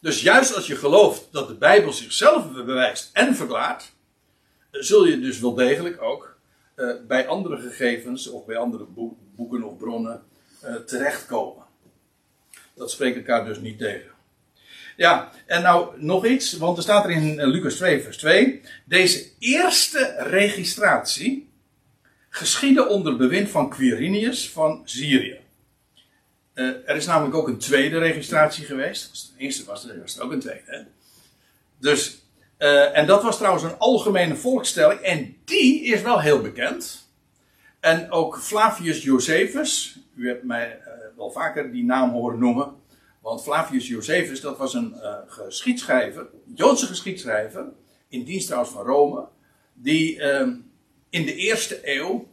Dus 0.00 0.22
juist 0.22 0.54
als 0.54 0.66
je 0.66 0.76
gelooft 0.76 1.28
dat 1.30 1.48
de 1.48 1.54
Bijbel 1.54 1.92
zichzelf 1.92 2.52
bewijst 2.52 3.10
en 3.12 3.34
verklaart, 3.34 3.92
zul 4.70 5.06
je 5.06 5.20
dus 5.20 5.40
wel 5.40 5.54
degelijk 5.54 6.02
ook 6.02 6.36
bij 7.06 7.28
andere 7.28 7.56
gegevens 7.56 8.26
of 8.26 8.44
bij 8.44 8.56
andere 8.56 8.86
boeken 9.34 9.62
of 9.62 9.76
bronnen 9.76 10.22
terechtkomen. 10.86 11.64
Dat 12.74 12.90
spreekt 12.90 13.16
elkaar 13.16 13.44
dus 13.44 13.58
niet 13.58 13.78
tegen. 13.78 14.11
Ja, 14.96 15.30
en 15.46 15.62
nou 15.62 16.00
nog 16.00 16.26
iets, 16.26 16.52
want 16.52 16.76
er 16.76 16.82
staat 16.82 17.04
er 17.04 17.10
in 17.10 17.40
eh, 17.40 17.46
Lucas 17.46 17.74
2, 17.74 18.02
vers 18.02 18.16
2. 18.16 18.60
Deze 18.84 19.26
eerste 19.38 20.14
registratie 20.18 21.50
geschiedde 22.28 22.88
onder 22.88 23.16
bewind 23.16 23.50
van 23.50 23.70
Quirinius 23.70 24.50
van 24.50 24.82
Syrië. 24.84 25.40
Eh, 26.52 26.66
er 26.66 26.96
is 26.96 27.06
namelijk 27.06 27.34
ook 27.34 27.48
een 27.48 27.58
tweede 27.58 27.98
registratie 27.98 28.64
geweest. 28.64 29.32
De 29.36 29.42
eerste 29.42 29.64
was, 29.64 29.88
er 29.88 30.00
was 30.00 30.16
er 30.16 30.24
ook 30.24 30.32
een 30.32 30.40
tweede. 30.40 30.62
Hè? 30.66 30.82
Dus, 31.78 32.22
eh, 32.56 32.98
en 32.98 33.06
dat 33.06 33.22
was 33.22 33.36
trouwens 33.36 33.64
een 33.64 33.78
algemene 33.78 34.36
volkstelling. 34.36 35.00
En 35.00 35.36
die 35.44 35.84
is 35.84 36.02
wel 36.02 36.20
heel 36.20 36.40
bekend. 36.40 37.08
En 37.80 38.10
ook 38.10 38.38
Flavius 38.38 39.02
Josephus. 39.02 39.98
U 40.14 40.28
hebt 40.28 40.44
mij 40.44 40.80
wel 41.16 41.30
vaker 41.30 41.72
die 41.72 41.84
naam 41.84 42.10
horen 42.10 42.38
noemen. 42.38 42.81
Want 43.22 43.42
Flavius 43.42 43.88
Josephus, 43.88 44.40
dat 44.40 44.58
was 44.58 44.74
een 44.74 44.94
uh, 44.96 45.16
geschiedschrijver. 45.26 46.26
Joodse 46.54 46.86
geschiedschrijver. 46.86 47.72
In 48.08 48.24
dienst 48.24 48.46
trouwens 48.46 48.72
van 48.72 48.84
Rome. 48.84 49.28
Die 49.74 50.20
ehm, 50.20 50.54
in 51.10 51.24
de 51.24 51.34
eerste 51.34 51.80
eeuw. 51.82 52.30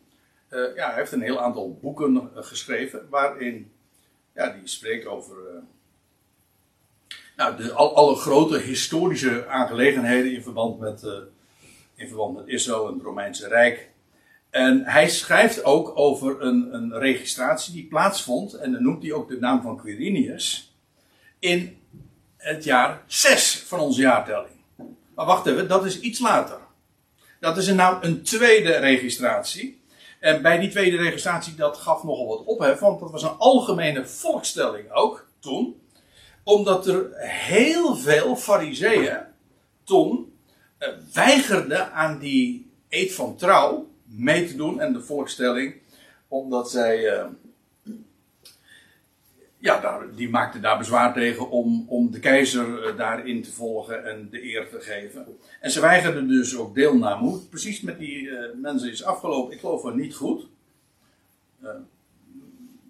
ja, 0.49 0.88
hij 0.88 0.95
heeft 0.95 1.12
een 1.12 1.21
heel 1.21 1.39
aantal 1.39 1.80
boeken 1.82 2.30
geschreven. 2.34 3.08
Waarin 3.10 3.71
ja, 4.39 4.49
die 4.49 4.67
spreekt 4.67 5.06
over 5.06 5.36
uh, 5.38 5.62
nou, 7.36 7.58
de, 7.58 7.71
al, 7.73 7.95
alle 7.95 8.15
grote 8.15 8.58
historische 8.58 9.47
aangelegenheden 9.47 10.34
in 10.34 10.43
verband 10.43 10.80
met, 10.80 11.04
uh, 11.04 11.12
in 11.95 12.08
verband 12.08 12.36
met 12.36 12.47
Israël 12.47 12.88
en 12.88 12.93
het 12.93 13.04
Romeinse 13.04 13.47
Rijk. 13.47 13.89
En 14.49 14.84
hij 14.86 15.10
schrijft 15.10 15.63
ook 15.63 15.97
over 15.97 16.41
een, 16.41 16.73
een 16.73 16.97
registratie 16.97 17.73
die 17.73 17.88
plaatsvond, 17.88 18.54
en 18.54 18.71
dan 18.71 18.84
noemt 18.84 19.04
hij 19.04 19.13
ook 19.13 19.30
de 19.30 19.39
naam 19.39 19.62
van 19.62 19.78
Quirinius, 19.78 20.68
in 21.39 21.78
het 22.38 22.63
jaar 22.63 23.04
6 23.08 23.63
van 23.67 23.80
onze 23.80 24.02
jaartelling. 24.02 24.56
Maar 25.15 25.25
wacht 25.25 25.45
even, 25.45 25.67
dat 25.67 25.86
is 25.86 25.99
iets 25.99 26.19
later. 26.19 26.58
Dat 27.39 27.58
is 27.58 27.67
een, 27.67 27.75
nou 27.75 28.06
een 28.06 28.23
tweede 28.23 28.71
registratie. 28.71 29.82
En 30.19 30.41
bij 30.41 30.60
die 30.60 30.69
tweede 30.69 30.97
registratie, 30.97 31.56
dat 31.56 31.78
gaf 31.78 32.04
nogal 32.04 32.28
wat 32.28 32.45
ophef, 32.45 32.80
want 32.80 32.99
dat 32.99 33.12
was 33.12 33.23
een 33.23 33.38
algemene 33.38 34.06
volkstelling 34.06 34.91
ook 34.91 35.28
toen. 35.39 35.82
Omdat 36.43 36.88
er 36.88 37.10
heel 37.21 37.95
veel 37.95 38.36
fariseeën 38.36 39.17
toen 39.84 40.34
eh, 40.78 40.89
weigerden 41.13 41.91
aan 41.91 42.19
die 42.19 42.71
eed 42.89 43.13
van 43.13 43.36
trouw 43.36 43.88
mee 44.06 44.47
te 44.47 44.56
doen 44.56 44.80
en 44.80 44.93
de 44.93 45.02
volkstelling, 45.02 45.75
omdat 46.28 46.71
zij 46.71 47.08
eh, 47.08 47.25
ja, 49.60 49.80
daar, 49.80 50.15
die 50.15 50.30
maakte 50.30 50.60
daar 50.60 50.78
bezwaar 50.78 51.13
tegen 51.13 51.50
om, 51.50 51.86
om 51.88 52.12
de 52.12 52.19
keizer 52.19 52.84
eh, 52.84 52.98
daarin 52.98 53.43
te 53.43 53.52
volgen 53.52 54.06
en 54.06 54.28
de 54.32 54.43
eer 54.43 54.69
te 54.69 54.80
geven. 54.80 55.26
En 55.60 55.72
ze 55.72 55.82
weigerden 55.82 56.28
dus 56.28 56.58
ook 56.58 56.76
deelname. 56.76 57.22
Hoe 57.22 57.39
precies 57.39 57.82
met 57.82 58.00
die 58.00 58.22
uh, 58.22 58.39
mensen 58.62 58.91
is 58.91 59.04
afgelopen, 59.04 59.54
ik 59.54 59.60
geloof 59.60 59.82
wel 59.82 59.93
niet 59.93 60.15
goed. 60.15 60.48
Uh, 61.63 61.69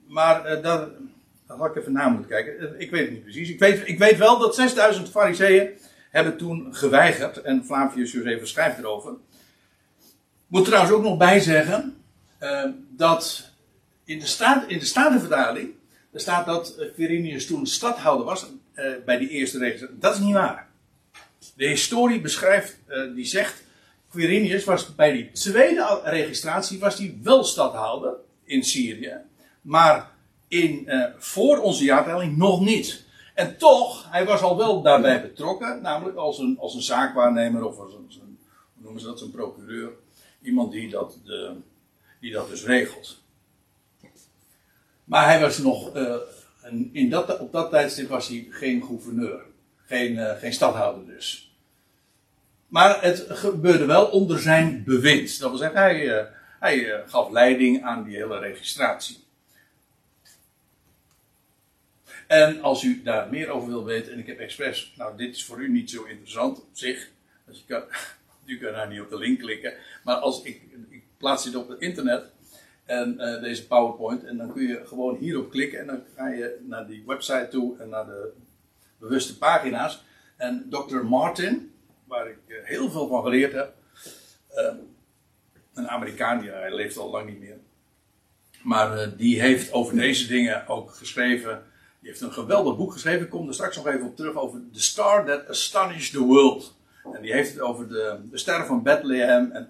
maar 0.08 0.44
daar, 0.44 0.62
daar 0.62 1.58
had 1.58 1.70
ik 1.70 1.76
even 1.76 1.92
naar 1.92 2.12
moeten 2.12 2.30
kijken. 2.30 2.80
ik 2.80 2.92
weet 2.92 3.02
het 3.02 3.12
niet 3.12 3.24
precies. 3.24 3.50
Ik 3.50 3.60
weet, 3.60 3.88
ik 3.88 3.98
weet 3.98 4.18
wel 4.18 4.40
dat 4.40 4.56
6000 4.56 5.10
fariseeën 5.10 5.70
hebben 6.12 6.38
toen 6.38 6.76
geweigerd. 6.76 7.42
En 7.42 7.66
Flavius 7.66 8.12
Josephus 8.12 8.50
schrijft 8.50 8.78
erover. 8.78 9.14
Moet 10.48 10.66
trouwens 10.66 10.94
ook 10.94 11.04
nog 11.04 11.18
bijzeggen 11.18 11.96
dat 12.90 13.52
in 14.04 14.20
de, 14.20 14.26
staat, 14.26 14.68
in 14.68 14.80
de 14.80 14.86
Statenvertaling 14.86 15.74
er 16.12 16.20
staat 16.20 16.46
dat 16.46 16.76
eh, 16.76 16.94
Quirinius 16.94 17.46
toen 17.46 17.68
stadhouder 17.68 18.26
was 18.26 18.46
uh, 18.76 18.92
bij 19.06 19.18
die 19.18 19.30
eerste 19.30 19.58
registratie. 19.58 19.98
Dat 20.00 20.14
is 20.14 20.20
niet 20.20 20.34
waar. 20.34 20.70
De 21.56 21.68
historie 21.68 22.22
beschrijft, 22.22 22.80
uh, 22.88 23.16
die 23.16 23.26
zegt, 23.26 23.64
Quirinius 24.10 24.64
was 24.64 24.96
bij 24.96 25.12
die 25.12 25.32
tweede 25.32 26.02
registratie 26.04 26.80
was 26.80 26.98
hij 26.98 27.18
wel 27.24 27.44
stadhouder 27.44 28.14
in 28.44 28.64
Syrië, 28.64 29.18
maar 29.62 30.12
in, 30.48 30.84
uh, 30.86 31.06
voor 31.18 31.58
onze 31.58 31.84
jaartelling 31.84 32.38
nog 32.38 32.62
niet. 32.62 33.06
En 33.34 33.58
toch, 33.58 34.12
hij 34.12 34.26
was 34.26 34.42
al 34.42 34.58
wel 34.58 34.82
daarbij 34.82 35.22
betrokken, 35.22 35.82
namelijk 35.82 36.18
als 36.18 36.40
een, 36.40 36.58
als 36.60 36.74
een 36.76 36.82
zaakwaarnemer 36.82 37.64
of 37.64 37.80
als 37.80 37.94
een, 37.94 38.38
hoe 38.74 38.84
noemen 38.84 39.02
ze 39.02 39.08
dat, 39.08 39.22
een 39.22 39.32
procureur. 39.32 39.92
Iemand 40.42 40.72
die 40.72 40.90
dat, 40.90 41.20
de, 41.24 41.56
die 42.20 42.32
dat 42.32 42.50
dus 42.50 42.64
regelt. 42.64 43.22
Maar 45.10 45.26
hij 45.26 45.40
was 45.40 45.58
nog, 45.58 45.96
uh, 45.96 46.16
in 46.92 47.10
dat, 47.10 47.40
op 47.40 47.52
dat 47.52 47.70
tijdstip 47.70 48.10
was 48.10 48.28
hij 48.28 48.48
geen 48.50 48.84
gouverneur. 48.84 49.42
Geen, 49.86 50.14
uh, 50.14 50.32
geen 50.38 50.54
stadhouder 50.54 51.06
dus. 51.06 51.54
Maar 52.68 53.02
het 53.02 53.26
gebeurde 53.30 53.86
wel 53.86 54.06
onder 54.06 54.40
zijn 54.40 54.84
bewind. 54.84 55.40
Dat 55.40 55.50
wil 55.50 55.60
zeggen, 55.60 55.80
hij, 55.80 56.06
uh, 56.06 56.26
hij 56.60 57.04
gaf 57.08 57.32
leiding 57.32 57.84
aan 57.84 58.04
die 58.04 58.16
hele 58.16 58.40
registratie. 58.40 59.18
En 62.28 62.62
als 62.62 62.84
u 62.84 63.02
daar 63.04 63.30
meer 63.30 63.50
over 63.50 63.68
wil 63.68 63.86
weten, 63.86 64.14
en 64.14 64.20
ik 64.20 64.28
heb 64.28 64.40
expres, 64.40 64.94
nou 64.98 65.18
dit 65.18 65.36
is 65.36 65.46
voor 65.46 65.60
u 65.60 65.70
niet 65.70 65.90
zo 65.90 66.04
interessant 66.04 66.58
op 66.58 66.70
zich. 66.72 67.10
Dus 67.46 67.58
je 67.58 67.74
kan, 67.74 67.84
u 68.54 68.58
kan 68.58 68.74
daar 68.74 68.90
niet 68.90 69.02
op 69.02 69.10
de 69.10 69.18
link 69.18 69.40
klikken. 69.40 69.74
Maar 70.04 70.16
als 70.16 70.44
ik, 70.44 70.62
ik 70.90 71.04
plaats 71.18 71.44
dit 71.44 71.56
op 71.56 71.70
het 71.70 71.80
internet, 71.80 72.24
en 72.90 73.16
uh, 73.20 73.42
deze 73.42 73.68
PowerPoint. 73.68 74.24
En 74.24 74.38
dan 74.38 74.54
kun 74.54 74.68
je 74.68 74.82
gewoon 74.86 75.16
hierop 75.16 75.50
klikken 75.50 75.80
en 75.80 75.88
dan 75.88 76.02
ga 76.16 76.28
je 76.28 76.60
naar 76.68 76.88
die 76.88 77.04
website 77.06 77.48
toe 77.50 77.78
en 77.80 77.90
naar 77.90 78.06
de 78.06 78.32
bewuste 78.98 79.38
pagina's. 79.38 80.04
En 80.38 80.66
Dr. 80.70 80.98
Martin, 80.98 81.74
waar 82.06 82.28
ik 82.28 82.38
uh, 82.48 82.58
heel 82.64 82.90
veel 82.90 83.08
van 83.08 83.24
geleerd 83.24 83.54
heb, 83.54 83.74
uh, 84.56 84.74
een 85.74 85.90
Amerikaan, 85.90 86.40
die 86.40 86.50
hij 86.50 86.76
leeft 86.76 86.98
al 86.98 87.10
lang 87.10 87.30
niet 87.30 87.40
meer. 87.40 87.58
Maar 88.64 89.18
die 89.18 89.42
heeft 89.42 89.72
over 89.72 89.96
deze 89.96 90.28
dingen 90.28 90.68
ook 90.68 90.92
geschreven. 90.92 91.64
Die 92.00 92.10
heeft 92.10 92.22
een 92.22 92.34
geweldig 92.34 92.78
boek 92.78 92.92
geschreven. 92.92 93.24
Ik 93.24 93.30
kom 93.30 93.48
er 93.48 93.54
straks 93.54 93.76
nog 93.76 93.88
even 93.88 94.08
op 94.08 94.16
terug 94.16 94.36
over 94.36 94.62
The 94.74 94.82
Star 94.82 95.26
That 95.26 95.48
Astonished 95.48 96.12
the 96.12 96.24
World. 96.24 96.76
En 97.14 97.22
die 97.22 97.34
heeft 97.34 97.52
het 97.52 97.62
over 97.62 97.88
de, 97.88 98.20
de 98.32 98.38
sterren 98.38 98.66
van 98.66 98.84
Bethlehem. 98.84 99.52
En 99.52 99.70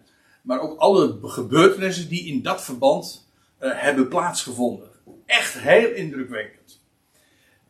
maar 0.49 0.61
ook 0.61 0.79
alle 0.79 1.17
gebeurtenissen 1.21 2.07
die 2.07 2.25
in 2.25 2.41
dat 2.41 2.63
verband 2.63 3.27
uh, 3.61 3.71
hebben 3.73 4.07
plaatsgevonden. 4.07 4.89
Echt 5.25 5.53
heel 5.53 5.91
indrukwekkend. 5.91 6.81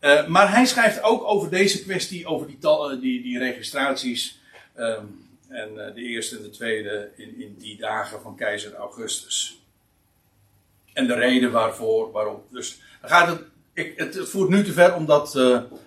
Uh, 0.01 0.27
maar 0.27 0.51
hij 0.51 0.65
schrijft 0.65 1.03
ook 1.03 1.23
over 1.23 1.49
deze 1.49 1.83
kwestie, 1.83 2.25
over 2.25 2.47
die, 2.47 2.57
uh, 2.61 3.01
die, 3.01 3.21
die 3.21 3.39
registraties. 3.39 4.41
Um, 4.77 5.27
en 5.47 5.73
de 5.73 6.01
eerste 6.01 6.37
en 6.37 6.41
de 6.41 6.49
tweede 6.49 7.11
in, 7.15 7.41
in 7.41 7.55
die 7.57 7.77
dagen 7.77 8.21
van 8.21 8.35
keizer 8.35 8.75
Augustus. 8.75 9.61
En 10.93 11.07
de 11.07 11.13
reden 11.13 11.51
waarvoor, 11.51 12.11
waarom. 12.11 12.43
Dus 12.51 12.81
gaat 13.01 13.27
het, 13.27 13.41
het, 13.97 14.15
het, 14.15 14.29
voert 14.29 14.49
nu 14.49 14.63
te 14.63 14.73
ver 14.73 14.95
om 14.95 15.05
dat 15.05 15.39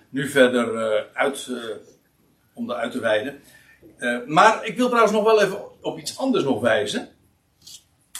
nu 0.09 0.29
verder 0.29 1.07
uit, 1.13 1.49
om 2.53 2.67
dat 2.67 2.77
uit 2.77 2.91
te 2.91 2.99
wijden. 2.99 3.41
maar 4.27 4.65
ik 4.65 4.77
wil 4.77 4.87
trouwens 4.87 5.13
nog 5.13 5.23
wel 5.23 5.41
even 5.41 5.71
op 5.83 5.99
iets 5.99 6.17
anders 6.17 6.43
nog 6.43 6.61
wijzen. 6.61 7.09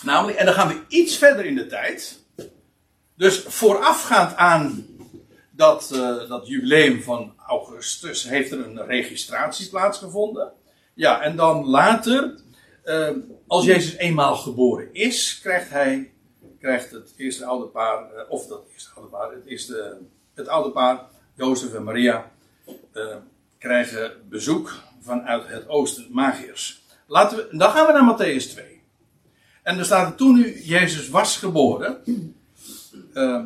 Namelijk, 0.03 0.37
en 0.37 0.45
dan 0.45 0.53
gaan 0.53 0.67
we 0.67 0.81
iets 0.87 1.17
verder 1.17 1.45
in 1.45 1.55
de 1.55 1.67
tijd. 1.67 2.19
Dus 3.15 3.39
voorafgaand 3.39 4.35
aan 4.35 4.85
dat, 5.51 5.89
uh, 5.93 6.29
dat 6.29 6.47
jubileum 6.47 7.01
van 7.01 7.33
augustus 7.47 8.23
heeft 8.23 8.51
er 8.51 8.65
een 8.65 8.85
registratie 8.85 9.69
plaatsgevonden. 9.69 10.51
Ja, 10.93 11.21
en 11.21 11.35
dan 11.35 11.65
later, 11.65 12.39
uh, 12.85 13.09
als 13.47 13.65
Jezus 13.65 13.95
eenmaal 13.95 14.35
geboren 14.35 14.93
is, 14.93 15.39
krijgt 15.41 15.69
hij, 15.69 16.11
krijgt 16.59 16.91
het 16.91 17.13
eerste 17.17 17.45
oude 17.45 17.65
paar, 17.65 18.13
uh, 18.13 18.21
of 18.29 18.47
dat 18.47 18.63
eerste 18.71 18.89
oude 18.95 19.09
paar, 19.09 19.31
het 19.31 19.45
eerste, 19.45 19.97
het 20.33 20.47
oude 20.47 20.69
paar, 20.69 21.05
Jozef 21.35 21.73
en 21.73 21.83
Maria, 21.83 22.31
krijgen 23.57 24.11
bezoek 24.29 24.73
vanuit 25.01 25.47
het 25.47 25.69
oosten, 25.69 26.07
magiërs. 26.09 26.82
Laten 27.13 27.37
we, 27.37 27.57
dan 27.57 27.71
gaan 27.71 27.85
we 27.85 27.91
naar 27.91 28.15
Matthäus 28.15 28.51
2. 28.51 28.81
En 29.63 29.77
er 29.77 29.85
staat 29.85 30.17
toen 30.17 30.35
nu 30.35 30.61
Jezus 30.63 31.09
was 31.09 31.37
geboren. 31.37 32.01
Uh, 33.13 33.43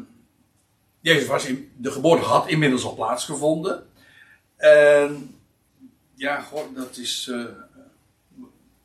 Jezus 0.99 1.27
was 1.27 1.45
in, 1.45 1.71
de 1.77 1.91
geboorte 1.91 2.25
had 2.25 2.47
inmiddels 2.47 2.83
al 2.83 2.95
plaatsgevonden. 2.95 3.87
En 4.55 5.35
ja, 6.13 6.41
god, 6.41 6.75
dat 6.75 6.97
is. 6.97 7.27
Uh, 7.27 7.45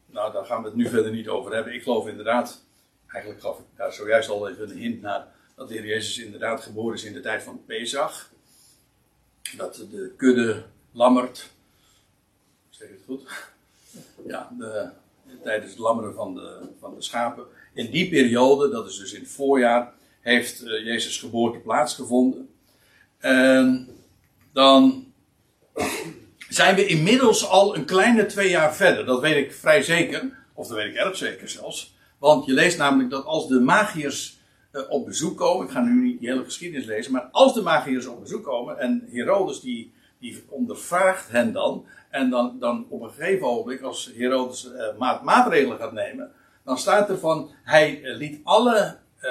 nou, 0.07 0.33
daar 0.33 0.45
gaan 0.45 0.63
we 0.63 0.69
het 0.69 0.77
nu 0.77 0.89
verder 0.89 1.13
niet 1.13 1.29
over 1.29 1.55
hebben. 1.55 1.75
Ik 1.75 1.83
geloof 1.83 2.07
inderdaad. 2.07 2.63
Eigenlijk 3.07 3.43
gaf 3.43 3.59
ik 3.59 3.65
daar 3.77 3.93
zojuist 3.93 4.29
al 4.29 4.49
even 4.49 4.71
een 4.71 4.79
hint 4.79 5.01
naar. 5.01 5.27
Dat 5.55 5.69
de 5.69 5.75
Heer 5.75 5.87
Jezus 5.87 6.19
inderdaad 6.19 6.63
geboren 6.63 6.95
is 6.95 7.05
in 7.05 7.13
de 7.13 7.21
tijd 7.21 7.43
van 7.43 7.65
Pesach. 7.67 8.31
Dat 9.57 9.75
de 9.91 10.13
kudde 10.17 10.65
lammert. 10.93 11.51
Zeg 12.71 12.89
het 12.89 13.03
goed? 13.07 13.51
Ja, 14.27 14.51
de, 14.59 14.91
tijdens 15.43 15.71
het 15.71 15.81
lammeren 15.81 16.15
van 16.15 16.35
de, 16.35 16.69
van 16.81 16.95
de 16.95 17.03
schapen. 17.03 17.45
In 17.75 17.91
die 17.91 18.09
periode, 18.09 18.71
dat 18.71 18.87
is 18.87 18.99
dus 18.99 19.13
in 19.13 19.21
het 19.21 19.31
voorjaar, 19.31 19.93
heeft 20.21 20.63
uh, 20.63 20.85
Jezus 20.85 21.19
geboorte 21.19 21.59
plaatsgevonden. 21.59 22.49
En 23.19 23.89
dan 24.53 25.07
zijn 26.49 26.75
we 26.75 26.87
inmiddels 26.87 27.49
al 27.49 27.77
een 27.77 27.85
kleine 27.85 28.27
twee 28.27 28.49
jaar 28.49 28.75
verder. 28.75 29.05
Dat 29.05 29.21
weet 29.21 29.37
ik 29.37 29.53
vrij 29.53 29.83
zeker, 29.83 30.47
of 30.55 30.67
dat 30.67 30.77
weet 30.77 30.91
ik 30.91 30.97
erg 30.97 31.17
zeker 31.17 31.49
zelfs. 31.49 31.95
Want 32.19 32.47
je 32.47 32.53
leest 32.53 32.79
namelijk 32.79 33.11
dat 33.11 33.25
als 33.25 33.49
de 33.49 33.61
magiërs 33.61 34.41
eh, 34.73 34.83
op 34.89 35.07
bezoek 35.07 35.37
komen. 35.37 35.67
Ik 35.67 35.73
ga 35.73 35.81
nu 35.81 36.03
niet 36.03 36.21
die 36.21 36.29
hele 36.29 36.45
geschiedenis 36.45 36.87
lezen. 36.87 37.13
Maar 37.13 37.29
als 37.33 37.55
de 37.55 37.63
magiërs 37.63 38.07
op 38.07 38.21
bezoek 38.21 38.45
komen. 38.45 38.79
En 38.79 39.09
Herodes 39.11 39.61
die, 39.61 39.93
die 40.23 40.45
ondervraagt 40.49 41.31
hen 41.31 41.53
dan. 41.53 41.87
En 42.11 42.31
dan, 42.31 42.57
dan 42.59 42.87
op 42.89 43.03
een 43.03 43.11
gegeven 43.11 43.47
ogenblik, 43.47 43.81
als 43.81 44.13
Herodes 44.17 44.71
maat, 44.99 45.23
maatregelen 45.23 45.79
gaat 45.79 45.93
nemen. 45.93 46.33
Dan 46.65 46.79
staat 46.79 47.09
er 47.09 47.19
van, 47.19 47.51
hij 47.63 48.01
liet 48.03 48.41
alle 48.45 48.97
uh, 49.23 49.31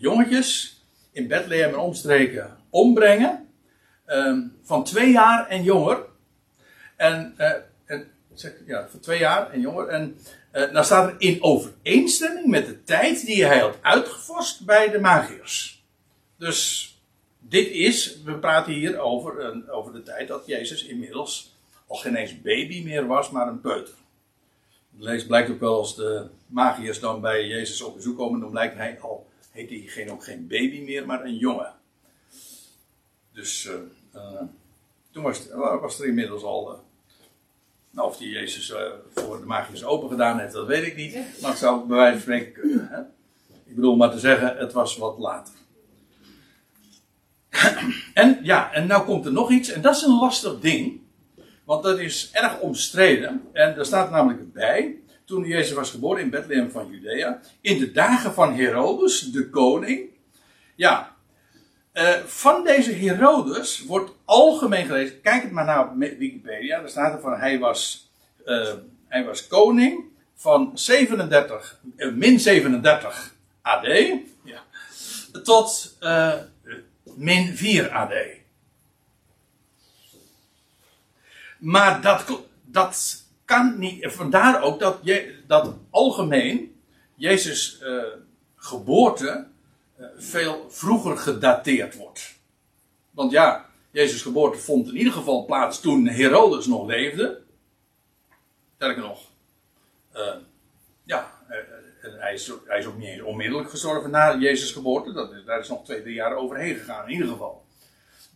jongetjes 0.00 0.80
in 1.12 1.28
Bethlehem 1.28 1.72
en 1.72 1.78
omstreken 1.78 2.56
ombrengen. 2.70 3.48
Ehm, 4.06 4.40
van 4.62 4.84
twee 4.84 5.10
jaar 5.10 5.46
en 5.46 5.62
jonger. 5.62 5.98
En, 6.96 7.34
uh, 7.38 7.52
en 7.84 8.10
ja, 8.66 8.88
van 8.88 9.00
twee 9.00 9.18
jaar 9.18 9.50
en 9.50 9.60
jonger. 9.60 9.88
En 9.88 10.16
nou 10.52 10.84
staat 10.84 11.08
er 11.08 11.14
in 11.18 11.42
overeenstemming 11.42 12.46
met 12.46 12.66
de 12.66 12.82
tijd 12.82 13.26
die 13.26 13.44
hij 13.44 13.58
had 13.58 13.78
uitgevorst 13.80 14.64
bij 14.64 14.90
de 14.90 14.98
magiërs. 14.98 15.84
Dus 16.36 16.89
dit 17.40 17.70
is, 17.70 18.22
we 18.22 18.38
praten 18.38 18.72
hier 18.72 18.98
over, 18.98 19.56
uh, 19.56 19.74
over 19.76 19.92
de 19.92 20.02
tijd 20.02 20.28
dat 20.28 20.46
Jezus 20.46 20.84
inmiddels 20.84 21.54
al 21.86 21.96
geen 21.96 22.14
eens 22.14 22.40
baby 22.40 22.82
meer 22.84 23.06
was, 23.06 23.30
maar 23.30 23.48
een 23.48 23.60
peuter. 23.60 23.94
Lees 24.98 25.26
blijkt 25.26 25.50
ook 25.50 25.60
wel 25.60 25.76
als 25.76 25.96
de 25.96 26.26
magiërs 26.46 27.00
dan 27.00 27.20
bij 27.20 27.46
Jezus 27.46 27.82
op 27.82 27.94
bezoek 27.94 28.16
komen, 28.16 28.40
dan 28.40 28.50
blijkt 28.50 28.76
hij 28.76 29.00
al, 29.00 29.26
heet 29.50 29.68
hij 29.68 29.78
geen, 29.78 30.10
ook 30.10 30.24
geen 30.24 30.46
baby 30.46 30.80
meer, 30.80 31.06
maar 31.06 31.24
een 31.24 31.36
jongen. 31.36 31.74
Dus 33.32 33.64
uh, 34.14 34.42
toen 35.10 35.22
was, 35.22 35.48
was, 35.80 36.00
er 36.00 36.06
inmiddels 36.06 36.42
al. 36.42 36.72
Uh, 36.72 36.78
nou, 37.90 38.08
of 38.08 38.16
die 38.16 38.28
Jezus 38.28 38.72
voor 39.14 39.38
de 39.38 39.46
magiërs 39.46 39.84
open 39.84 40.08
gedaan 40.08 40.38
heeft, 40.38 40.52
dat 40.52 40.66
weet 40.66 40.86
ik 40.86 40.96
niet. 40.96 41.14
Maar 41.40 41.50
het 41.50 41.58
zou 41.58 41.86
bij 41.86 41.96
wijze 41.96 42.12
van 42.12 42.20
spreken 42.20 42.52
kunnen. 42.52 42.88
Hè? 42.88 43.00
Ik 43.64 43.74
bedoel 43.74 43.96
maar 43.96 44.10
te 44.10 44.18
zeggen, 44.18 44.56
het 44.56 44.72
was 44.72 44.96
wat 44.96 45.18
later. 45.18 45.54
En 48.14 48.38
ja, 48.42 48.72
en 48.72 48.86
nou 48.86 49.04
komt 49.04 49.26
er 49.26 49.32
nog 49.32 49.50
iets, 49.50 49.70
en 49.70 49.80
dat 49.80 49.96
is 49.96 50.02
een 50.02 50.18
lastig 50.18 50.60
ding. 50.60 51.00
Want 51.64 51.82
dat 51.82 51.98
is 51.98 52.30
erg 52.32 52.58
omstreden. 52.58 53.42
En 53.52 53.74
daar 53.74 53.84
staat 53.84 54.10
namelijk 54.10 54.52
bij. 54.52 54.96
Toen 55.24 55.44
Jezus 55.44 55.72
was 55.72 55.90
geboren 55.90 56.22
in 56.22 56.30
Bethlehem 56.30 56.70
van 56.70 56.90
Judea. 56.90 57.40
In 57.60 57.78
de 57.78 57.92
dagen 57.92 58.34
van 58.34 58.54
Herodes, 58.54 59.20
de 59.20 59.50
koning. 59.50 60.08
Ja, 60.74 61.16
uh, 61.94 62.08
van 62.24 62.64
deze 62.64 62.92
Herodes 62.92 63.84
wordt 63.84 64.10
algemeen 64.24 64.86
gelezen. 64.86 65.20
Kijk 65.20 65.42
het 65.42 65.52
maar 65.52 65.64
naar 65.64 65.98
Wikipedia. 65.98 66.80
Daar 66.80 66.88
staat 66.88 67.14
er 67.14 67.20
van 67.20 67.38
hij 67.38 67.58
was, 67.58 68.10
uh, 68.46 68.72
hij 69.08 69.24
was 69.24 69.46
koning 69.46 70.04
van 70.34 70.70
37, 70.74 71.80
uh, 71.96 72.12
min 72.14 72.40
37 72.40 73.34
AD. 73.62 73.86
Ja, 74.44 74.62
tot 75.42 75.96
min 77.20 77.56
4 77.56 77.90
AD. 77.90 78.12
Maar 81.58 82.00
dat, 82.02 82.42
dat 82.64 83.24
kan 83.44 83.78
niet. 83.78 84.12
Vandaar 84.12 84.62
ook 84.62 84.80
dat, 84.80 84.98
je, 85.02 85.34
dat 85.46 85.74
algemeen 85.90 86.80
Jezus 87.14 87.82
geboorte 88.56 89.46
veel 90.16 90.66
vroeger 90.70 91.16
gedateerd 91.16 91.96
wordt. 91.96 92.38
Want 93.10 93.32
ja, 93.32 93.70
Jezus' 93.90 94.22
geboorte 94.22 94.58
vond 94.58 94.88
in 94.88 94.96
ieder 94.96 95.12
geval 95.12 95.44
plaats 95.44 95.80
toen 95.80 96.06
Herodes 96.06 96.66
nog 96.66 96.86
leefde. 96.86 97.42
Sterker 98.76 99.02
nog, 99.02 99.20
uh, 100.14 100.34
hij, 102.20 102.34
is, 102.34 102.52
hij, 102.66 102.86
ook 102.86 102.98
niet 102.98 103.08
eens 103.08 103.22
onmiddellijk 103.22 103.70
gestorven 103.70 104.10
na 104.10 104.36
Jezus' 104.38 104.72
geboorte. 104.72 105.12
Dat, 105.12 105.46
daar 105.46 105.60
is 105.60 105.68
nog 105.68 105.84
twee, 105.84 106.02
drie 106.02 106.14
jaar 106.14 106.36
overheen 106.36 106.74
gegaan 106.74 107.04
in 107.04 107.12
ieder 107.12 107.28
geval. 107.28 107.64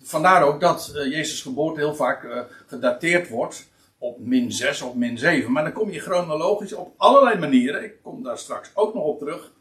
Vandaar 0.02 0.42
ook 0.42 0.60
dat 0.60 0.92
uh, 0.94 1.10
Jezus' 1.10 1.42
geboorte 1.42 1.80
heel 1.80 1.94
vaak 1.94 2.46
gedateerd 2.66 3.28
wordt 3.28 3.66
op 3.98 4.18
min 4.18 4.52
6 4.52 4.82
of 4.82 4.94
min 4.94 5.18
7. 5.18 5.52
Maar 5.52 5.62
dan 5.62 5.72
kom 5.72 5.90
je 5.90 6.00
chronologisch 6.00 6.72
op 6.72 6.94
allerlei 6.96 7.38
manieren, 7.38 7.84
ik 7.84 8.02
kom 8.02 8.22
daar 8.22 8.38
straks 8.38 8.70
ook 8.74 8.94
nog 8.94 9.04
op 9.04 9.18
terug, 9.18 9.52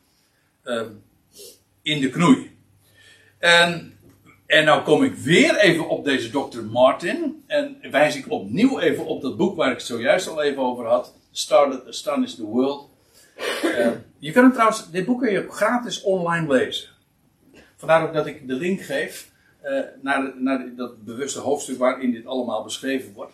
ehm, 0.63 0.89
in 1.81 2.01
de 2.01 2.09
knoei. 2.09 2.57
En, 3.37 3.97
en 4.45 4.65
nou 4.65 4.83
kom 4.83 5.03
ik 5.03 5.15
weer 5.15 5.55
even 5.57 5.89
op 5.89 6.05
deze 6.05 6.29
Dr. 6.29 6.61
Martin. 6.61 7.43
En 7.47 7.77
wijs 7.91 8.15
ik 8.15 8.31
opnieuw 8.31 8.79
even 8.79 9.05
op 9.05 9.21
dat 9.21 9.37
boek 9.37 9.55
waar 9.55 9.71
ik 9.71 9.79
zojuist 9.79 10.27
al 10.27 10.41
even 10.41 10.61
over 10.61 10.85
had. 10.85 11.13
Started, 11.31 11.87
is 12.23 12.35
the 12.35 12.45
World. 12.45 12.89
Uh, 13.37 13.87
je 14.19 14.31
kan 14.31 14.43
het 14.43 14.53
trouwens, 14.53 14.91
dit 14.91 15.05
boek 15.05 15.21
kun 15.21 15.31
je 15.31 15.49
gratis 15.49 16.01
online 16.01 16.47
lezen. 16.47 16.89
Vandaar 17.75 18.07
ook 18.07 18.13
dat 18.13 18.25
ik 18.25 18.47
de 18.47 18.53
link 18.53 18.81
geef 18.81 19.31
uh, 19.63 19.79
naar, 20.01 20.33
naar 20.37 20.75
dat 20.75 21.03
bewuste 21.03 21.39
hoofdstuk 21.39 21.77
waarin 21.77 22.11
dit 22.11 22.25
allemaal 22.25 22.63
beschreven 22.63 23.13
wordt. 23.13 23.33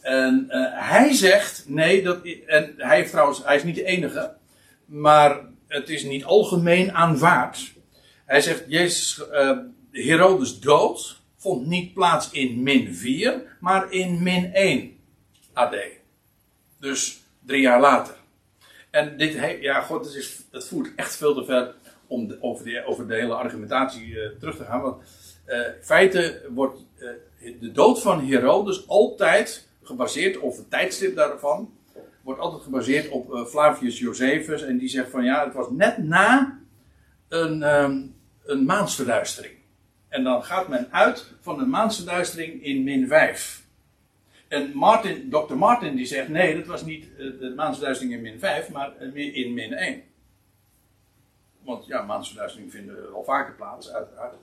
En 0.00 0.44
uh, 0.48 0.66
hij 0.72 1.12
zegt, 1.12 1.64
nee, 1.68 2.02
dat, 2.02 2.18
en 2.46 2.74
hij 2.76 3.04
trouwens, 3.04 3.44
hij 3.44 3.56
is 3.56 3.64
niet 3.64 3.74
de 3.74 3.84
enige, 3.84 4.34
maar 4.84 5.40
het 5.68 5.88
is 5.88 6.02
niet 6.02 6.24
algemeen 6.24 6.92
aanvaard. 6.92 7.72
Hij 8.24 8.40
zegt, 8.40 8.64
Jezus, 8.68 9.22
Herodes 9.90 10.60
dood 10.60 11.20
vond 11.36 11.66
niet 11.66 11.94
plaats 11.94 12.30
in 12.30 12.62
min 12.62 12.94
4, 12.94 13.56
maar 13.60 13.92
in 13.92 14.22
min 14.22 14.52
1 14.52 14.96
AD. 15.52 15.76
Dus 16.80 17.22
drie 17.46 17.60
jaar 17.60 17.80
later. 17.80 18.14
En 18.92 19.16
dit, 19.16 19.58
ja, 19.60 19.80
god, 19.80 20.04
het, 20.04 20.14
is, 20.14 20.40
voert 20.50 20.92
echt 20.96 21.16
veel 21.16 21.34
te 21.34 21.44
ver 21.44 21.74
om 22.06 22.36
over, 22.40 22.64
de, 22.64 22.84
over 22.86 23.08
de 23.08 23.14
hele 23.14 23.34
argumentatie 23.34 24.06
uh, 24.06 24.28
terug 24.38 24.56
te 24.56 24.64
gaan. 24.64 24.80
Want 24.80 25.02
uh, 25.46 25.56
in 25.56 25.72
feite 25.80 26.42
wordt 26.48 26.84
uh, 26.98 27.60
de 27.60 27.72
dood 27.72 28.02
van 28.02 28.26
Herodes 28.26 28.88
altijd 28.88 29.68
gebaseerd, 29.82 30.38
of 30.38 30.56
het 30.56 30.70
tijdstip 30.70 31.16
daarvan, 31.16 31.74
wordt 32.22 32.40
altijd 32.40 32.62
gebaseerd 32.62 33.08
op 33.08 33.46
Flavius 33.48 33.98
Josephus. 33.98 34.62
En 34.62 34.78
die 34.78 34.88
zegt 34.88 35.10
van 35.10 35.24
ja, 35.24 35.44
het 35.44 35.54
was 35.54 35.70
net 35.70 35.98
na 35.98 36.58
een, 37.28 37.62
um, 37.62 38.14
een 38.44 38.64
maansverduistering. 38.64 39.54
En 40.08 40.24
dan 40.24 40.44
gaat 40.44 40.68
men 40.68 40.88
uit 40.90 41.32
van 41.40 41.60
een 41.60 41.70
maansverduistering 41.70 42.64
in 42.64 42.84
min 42.84 43.08
5. 43.08 43.61
En 44.52 44.70
Martin, 44.74 45.30
Dr. 45.30 45.54
Martin 45.54 45.96
die 45.96 46.06
zegt 46.06 46.28
nee, 46.28 46.56
dat 46.56 46.66
was 46.66 46.84
niet 46.84 47.04
uh, 47.04 47.40
de 47.40 47.52
maansverduistering 47.56 48.14
in 48.14 48.22
min 48.22 48.38
5, 48.38 48.70
maar 48.70 49.00
in 49.00 49.54
min 49.54 49.72
1. 49.72 50.02
Want 51.62 51.86
ja, 51.86 52.02
maansverduisteringen 52.02 52.72
vinden 52.72 53.12
al 53.14 53.24
vaker 53.24 53.54
plaats, 53.54 53.90
uiteraard. 53.90 54.34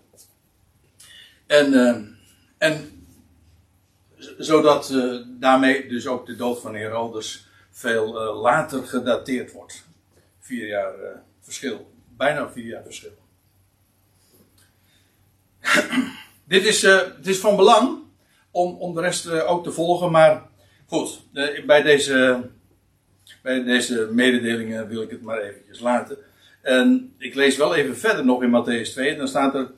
En, 1.45 1.73
uh, 1.73 1.97
en 2.57 3.05
zodat 4.37 4.93
daarmee 5.27 5.87
dus 5.87 6.07
ook 6.07 6.25
de 6.25 6.35
dood 6.35 6.61
van 6.61 6.75
Herodes 6.75 7.47
veel 7.71 8.13
later 8.33 8.87
gedateerd 8.87 9.51
wordt. 9.51 9.85
Vier 10.39 10.67
jaar 10.67 10.93
verschil. 11.39 11.91
Bijna 12.17 12.49
vier 12.49 12.65
jaar 12.65 12.83
verschil. 12.83 13.17
Dit 16.43 16.65
is, 16.65 16.81
het 16.81 17.27
is 17.27 17.39
van 17.39 17.55
belang 17.55 18.07
om, 18.51 18.75
om 18.75 18.95
de 18.95 19.01
rest 19.01 19.29
ook 19.29 19.63
te 19.63 19.71
volgen, 19.71 20.11
maar 20.11 20.41
goed, 20.87 21.21
bij, 21.65 21.81
deze, 21.81 22.49
bij 23.41 23.63
deze 23.63 24.09
mededelingen 24.11 24.87
wil 24.87 25.01
ik 25.01 25.09
het 25.09 25.21
maar 25.21 25.41
eventjes 25.41 25.79
laten. 25.79 26.17
En 26.61 27.13
ik 27.17 27.35
lees 27.35 27.57
wel 27.57 27.75
even 27.75 27.97
verder 27.97 28.25
nog 28.25 28.43
in 28.43 28.63
Matthäus 28.63 28.91
2, 28.91 29.17
dan 29.17 29.27
staat 29.27 29.53
er 29.55 29.71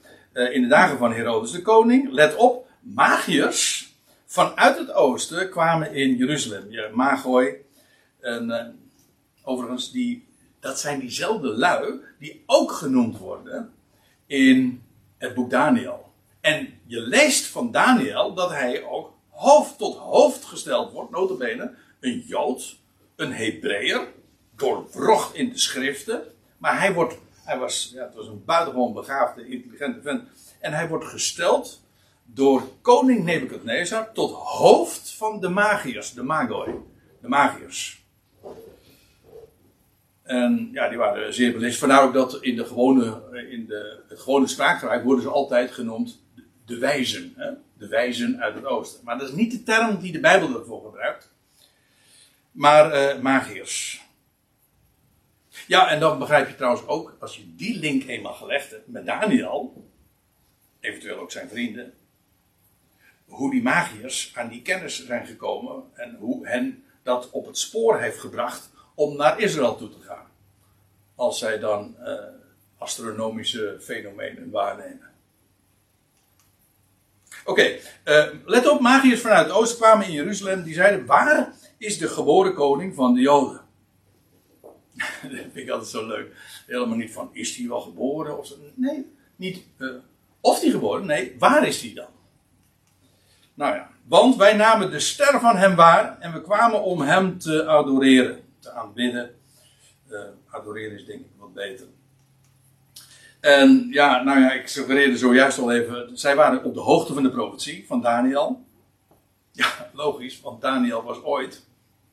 in 0.53 0.61
de 0.61 0.67
dagen 0.67 0.97
van 0.97 1.13
Herodes 1.13 1.51
de 1.51 1.61
koning, 1.61 2.11
let 2.11 2.35
op, 2.35 2.67
magiërs 2.79 3.93
vanuit 4.25 4.77
het 4.77 4.93
oosten 4.93 5.49
kwamen 5.49 5.93
in 5.93 6.15
Jeruzalem. 6.15 6.65
Ja, 6.69 6.89
Magoi, 6.93 7.55
en 8.19 8.75
overigens, 9.43 9.91
die, 9.91 10.27
dat 10.59 10.79
zijn 10.79 10.99
diezelfde 10.99 11.47
lui 11.47 11.99
die 12.19 12.43
ook 12.45 12.71
genoemd 12.71 13.17
worden 13.17 13.71
in 14.25 14.83
het 15.17 15.33
boek 15.33 15.49
Daniel. 15.49 16.10
En 16.41 16.79
je 16.85 16.99
leest 16.99 17.45
van 17.45 17.71
Daniel 17.71 18.33
dat 18.33 18.49
hij 18.49 18.83
ook 18.83 19.13
hoofd 19.29 19.77
tot 19.77 19.97
hoofd 19.97 20.45
gesteld 20.45 20.91
wordt, 20.91 21.11
notabene 21.11 21.73
een 21.99 22.19
Jood, 22.19 22.77
een 23.15 23.33
Hebreeër, 23.33 24.07
doorwrocht 24.55 25.35
in 25.35 25.49
de 25.49 25.57
schriften. 25.57 26.23
Maar 26.57 26.79
hij 26.79 26.93
wordt, 26.93 27.17
hij 27.43 27.57
was, 27.57 27.91
ja, 27.93 28.03
het 28.03 28.15
was 28.15 28.27
een 28.27 28.45
buitengewoon 28.45 28.93
begaafde, 28.93 29.47
intelligente 29.47 30.01
vent. 30.01 30.23
En 30.59 30.73
hij 30.73 30.87
wordt 30.87 31.05
gesteld 31.05 31.81
door 32.23 32.63
koning 32.81 33.23
Nebukadnezar 33.23 34.11
tot 34.13 34.31
hoofd 34.31 35.13
van 35.13 35.39
de 35.39 35.49
magiërs, 35.49 36.13
de 36.13 36.23
magoi, 36.23 36.73
de 37.21 37.27
magiërs. 37.27 38.05
En 40.23 40.69
ja, 40.71 40.89
die 40.89 40.97
waren 40.97 41.33
zeer 41.33 41.51
beleefd. 41.51 41.77
Vandaar 41.77 42.03
ook 42.03 42.13
dat 42.13 42.37
in, 42.41 42.55
de 42.55 42.65
gewone, 42.65 43.21
in 43.49 43.65
de, 43.65 44.03
het 44.07 44.19
gewone 44.19 44.47
spraakgebruik 44.47 45.03
worden 45.03 45.23
ze 45.23 45.29
altijd 45.29 45.71
genoemd 45.71 46.20
de 46.71 46.77
wijzen. 46.77 47.33
Hè? 47.35 47.51
De 47.77 47.87
wijzen 47.87 48.41
uit 48.41 48.55
het 48.55 48.65
oosten. 48.65 49.03
Maar 49.03 49.17
dat 49.17 49.27
is 49.27 49.35
niet 49.35 49.51
de 49.51 49.63
term 49.63 49.99
die 49.99 50.11
de 50.11 50.19
Bijbel 50.19 50.59
ervoor 50.59 50.83
gebruikt. 50.83 51.29
Maar 52.51 53.15
uh, 53.15 53.21
magiërs. 53.21 54.01
Ja, 55.67 55.89
en 55.89 55.99
dan 55.99 56.19
begrijp 56.19 56.47
je 56.47 56.55
trouwens 56.55 56.87
ook, 56.87 57.15
als 57.19 57.35
je 57.35 57.55
die 57.55 57.79
link 57.79 58.03
eenmaal 58.07 58.33
gelegd 58.33 58.71
hebt 58.71 58.87
met 58.87 59.05
Daniel, 59.05 59.89
eventueel 60.79 61.19
ook 61.19 61.31
zijn 61.31 61.49
vrienden, 61.49 61.93
hoe 63.25 63.51
die 63.51 63.61
magiërs 63.61 64.31
aan 64.35 64.49
die 64.49 64.61
kennis 64.61 65.05
zijn 65.05 65.25
gekomen 65.25 65.83
en 65.93 66.15
hoe 66.19 66.47
hen 66.47 66.83
dat 67.03 67.29
op 67.29 67.45
het 67.45 67.57
spoor 67.57 67.99
heeft 67.99 68.19
gebracht 68.19 68.71
om 68.95 69.17
naar 69.17 69.39
Israël 69.39 69.75
toe 69.75 69.89
te 69.89 69.99
gaan. 69.99 70.27
Als 71.15 71.39
zij 71.39 71.59
dan 71.59 71.95
uh, 71.99 72.13
astronomische 72.77 73.77
fenomenen 73.81 74.49
waarnemen. 74.49 75.10
Oké, 77.45 77.77
uh, 78.05 78.25
let 78.45 78.67
op, 78.67 78.79
magiërs 78.79 79.21
vanuit 79.21 79.45
het 79.45 79.55
oosten 79.55 79.77
kwamen 79.77 80.05
in 80.05 80.11
Jeruzalem, 80.11 80.63
die 80.63 80.73
zeiden, 80.73 81.05
waar 81.05 81.53
is 81.77 81.97
de 81.97 82.07
geboren 82.07 82.53
koning 82.53 82.95
van 82.95 83.13
de 83.13 83.21
Joden? 83.21 83.61
dat 85.21 85.31
vind 85.31 85.55
ik 85.55 85.69
altijd 85.69 85.89
zo 85.89 86.07
leuk. 86.07 86.35
Helemaal 86.67 86.97
niet 86.97 87.11
van, 87.11 87.29
is 87.31 87.55
hij 87.55 87.67
wel 87.67 87.81
geboren? 87.81 88.37
Of. 88.37 88.53
Nee, 88.75 89.11
niet 89.35 89.63
uh, 89.77 89.93
of 90.41 90.59
die 90.59 90.71
geboren, 90.71 91.05
nee, 91.05 91.35
waar 91.39 91.67
is 91.67 91.81
hij 91.81 91.93
dan? 91.93 92.09
Nou 93.53 93.75
ja, 93.75 93.89
want 94.03 94.35
wij 94.35 94.53
namen 94.53 94.91
de 94.91 94.99
ster 94.99 95.39
van 95.39 95.57
hem 95.57 95.75
waar 95.75 96.19
en 96.19 96.33
we 96.33 96.41
kwamen 96.41 96.83
om 96.83 97.01
hem 97.01 97.39
te 97.39 97.67
adoreren, 97.67 98.43
te 98.59 98.71
aanbidden. 98.71 99.35
Uh, 100.09 100.19
adoreren 100.49 100.97
is 100.97 101.05
denk 101.05 101.19
ik 101.19 101.31
wat 101.37 101.53
beter. 101.53 101.87
En 103.41 103.87
ja, 103.89 104.23
nou 104.23 104.39
ja, 104.39 104.51
ik 104.51 104.67
suggereerde 104.67 105.17
zojuist 105.17 105.59
al 105.59 105.71
even, 105.71 106.09
zij 106.13 106.35
waren 106.35 106.63
op 106.63 106.73
de 106.73 106.79
hoogte 106.79 107.13
van 107.13 107.23
de 107.23 107.29
profetie 107.29 107.85
van 107.87 108.01
Daniel. 108.01 108.65
Ja, 109.51 109.89
logisch, 109.93 110.41
want 110.41 110.61
Daniel 110.61 111.03
was 111.03 111.23
ooit, 111.23 111.65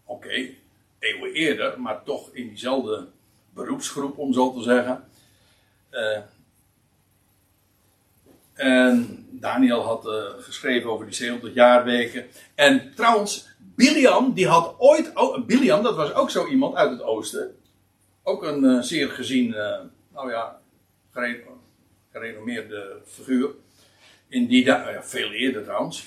oké, 0.05 0.27
okay, 0.27 0.59
eeuwen 0.99 1.33
eerder, 1.33 1.81
maar 1.81 2.03
toch 2.03 2.31
in 2.33 2.49
diezelfde 2.49 3.07
beroepsgroep, 3.55 4.19
om 4.19 4.33
zo 4.33 4.53
te 4.53 4.63
zeggen. 4.63 5.05
Uh, 5.91 6.19
en 8.55 9.27
Daniel 9.31 9.83
had 9.83 10.07
uh, 10.07 10.13
geschreven 10.39 10.91
over 10.91 11.07
die 11.07 11.15
700 11.15 11.55
jaarweken. 11.55 12.27
En 12.55 12.93
trouwens, 12.95 13.49
Biliam, 13.59 14.33
die 14.33 14.49
had 14.49 14.75
ooit. 14.79 15.11
Oh, 15.15 15.49
dat 15.83 15.97
was 15.97 16.13
ook 16.13 16.31
zo 16.31 16.47
iemand 16.47 16.75
uit 16.75 16.91
het 16.91 17.03
oosten. 17.03 17.57
Ook 18.23 18.43
een 18.43 18.65
uh, 18.65 18.83
zeer 18.83 19.09
gezien, 19.09 19.51
nou 20.13 20.31
ja, 20.31 20.58
gerenommeerde 22.13 23.03
figuur. 23.07 23.51
In 24.29 24.47
die 24.47 24.65
ja, 24.65 25.03
veel 25.03 25.31
eerder 25.31 25.63
trouwens. 25.63 26.05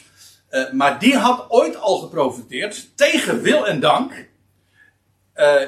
maar 0.72 0.99
die 0.99 1.16
had 1.16 1.49
ooit 1.49 1.76
al 1.76 1.97
geprofiteerd, 1.97 2.97
tegen 2.97 3.41
wil 3.41 3.68
en 3.68 3.80
dank. 3.80 4.30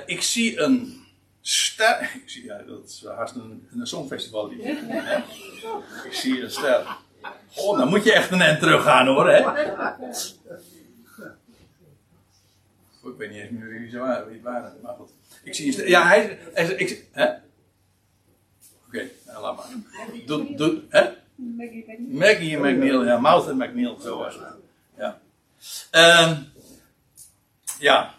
ik 0.06 0.22
zie 0.22 0.60
een 0.60 1.04
ster. 1.44 2.02
Ik 2.24 2.30
zie, 2.30 2.44
ja, 2.44 2.58
dat 2.58 2.84
is 2.86 3.06
haast 3.16 3.36
een, 3.36 3.68
een 3.72 3.88
songfestival. 3.88 4.50
Die, 4.50 4.62
hè? 4.62 5.18
Ik 6.06 6.14
zie 6.14 6.42
een 6.42 6.52
ster. 6.52 6.98
Oh, 7.56 7.78
dan 7.78 7.88
moet 7.88 8.04
je 8.04 8.14
echt 8.14 8.32
een 8.32 8.42
end 8.42 8.60
teruggaan 8.60 9.08
hoor, 9.08 9.30
hè? 9.30 9.40
ik 13.10 13.18
weet 13.18 13.32
niet 13.32 13.40
eens 13.40 13.50
meer 13.52 13.68
wie, 13.68 14.00
het 14.00 14.42
waren, 14.42 14.74
maar 14.82 14.94
goed. 14.94 15.10
Ik 15.44 15.56
zie 15.56 15.68
een 15.68 15.74
ster. 15.74 15.90
Ja, 15.90 16.08
hij. 16.08 16.40
hij 16.54 16.66
ik, 16.66 17.06
hè? 17.12 17.30
Oké, 18.94 19.02
okay, 19.02 19.12
nou, 19.26 19.42
laat 19.42 19.56
maar. 19.56 19.66
Doe, 20.26 20.56
doe, 20.56 20.82
hè? 20.90 21.10
Maggie 22.10 22.58
McNeil, 22.58 23.06
ja, 23.06 23.18
Mouth 23.18 23.48
en 23.48 23.58
McNeil, 23.58 24.00
zo 24.00 24.18
was 24.18 24.36
het. 24.36 24.44
Ja. 24.98 25.20
Um, 26.28 26.52
ja. 27.80 28.14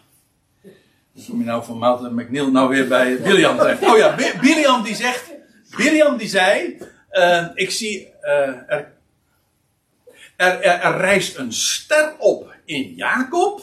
Hoe 1.13 1.25
kom 1.29 1.39
je 1.39 1.45
nou 1.45 1.63
van 1.63 1.77
Mouth 1.77 2.05
en 2.05 2.15
McNeil 2.15 2.51
nou 2.51 2.69
weer 2.69 2.87
bij 2.87 3.21
William 3.21 3.57
terecht? 3.57 3.83
Oh 3.83 3.97
ja, 3.97 4.15
William 4.41 4.83
die 4.83 4.95
zegt. 4.95 5.31
William 5.69 6.17
die 6.17 6.27
zei. 6.27 6.77
Uh, 7.11 7.47
ik 7.53 7.71
zie. 7.71 8.07
Uh, 8.21 8.71
er 8.71 8.93
er, 10.35 10.61
er, 10.61 10.79
er 10.79 10.97
rijst 10.97 11.37
een 11.37 11.53
ster 11.53 12.15
op 12.17 12.55
in 12.65 12.93
Jacob. 12.95 13.61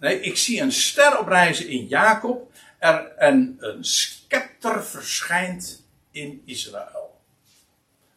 Nee, 0.00 0.20
ik 0.20 0.36
zie 0.36 0.60
een 0.60 0.72
ster 0.72 1.18
oprijzen 1.18 1.68
in 1.68 1.86
Jacob. 1.86 2.52
Er, 2.84 3.12
en 3.16 3.56
een 3.58 3.84
scepter 3.84 4.84
verschijnt 4.84 5.86
in 6.10 6.42
Israël. 6.44 7.20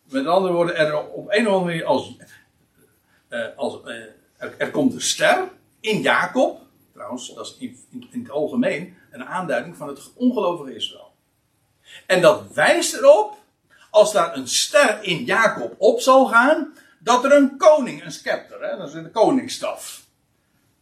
Met 0.03 0.27
andere 0.27 0.53
woorden, 0.53 0.75
er 0.75 1.07
op 1.07 1.31
een 1.31 1.47
of 1.47 1.53
andere 1.53 1.65
manier 1.65 1.85
als, 1.85 2.17
uh, 3.29 3.45
als 3.55 3.79
uh, 3.85 3.95
er, 4.37 4.55
er, 4.57 4.71
komt 4.71 4.93
een 4.93 5.01
ster 5.01 5.49
in 5.79 6.01
Jacob. 6.01 6.61
Trouwens, 6.93 7.33
dat 7.33 7.45
is 7.45 7.55
in, 7.59 8.07
in, 8.11 8.21
het 8.21 8.31
algemeen 8.31 8.97
een 9.11 9.25
aanduiding 9.25 9.77
van 9.77 9.87
het 9.87 10.13
ongelovige 10.13 10.75
Israël. 10.75 11.13
En 12.05 12.21
dat 12.21 12.53
wijst 12.53 12.93
erop 12.93 13.37
als 13.89 14.11
daar 14.11 14.37
een 14.37 14.47
ster 14.47 15.03
in 15.03 15.23
Jacob 15.23 15.75
op 15.77 15.99
zal 15.99 16.25
gaan, 16.25 16.73
dat 16.99 17.23
er 17.23 17.31
een 17.31 17.57
koning, 17.57 18.03
een 18.03 18.11
scepter, 18.11 18.61
hè, 18.61 18.77
dat 18.77 18.87
is 18.87 18.93
een 18.93 19.11
koningsstaf, 19.11 20.05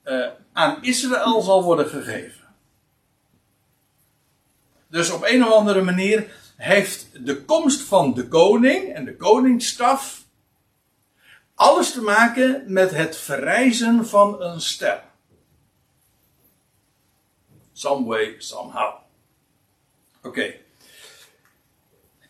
uh, 0.03 0.27
aan 0.53 0.83
Israël 0.83 1.41
zal 1.41 1.63
worden 1.63 1.87
gegeven. 1.87 2.34
Dus 4.87 5.09
op 5.11 5.23
een 5.23 5.45
of 5.45 5.51
andere 5.51 5.81
manier 5.81 6.27
heeft 6.55 7.25
de 7.25 7.43
komst 7.43 7.81
van 7.81 8.13
de 8.13 8.27
koning 8.27 8.93
en 8.93 9.05
de 9.05 9.15
koningsstaf 9.15 10.23
alles 11.55 11.91
te 11.91 12.01
maken 12.01 12.63
met 12.67 12.91
het 12.91 13.17
verrijzen 13.17 14.07
van 14.07 14.41
een 14.41 14.61
ster. 14.61 15.03
Some 17.71 18.05
way, 18.05 18.35
somehow. 18.37 18.93
Oké. 20.23 20.53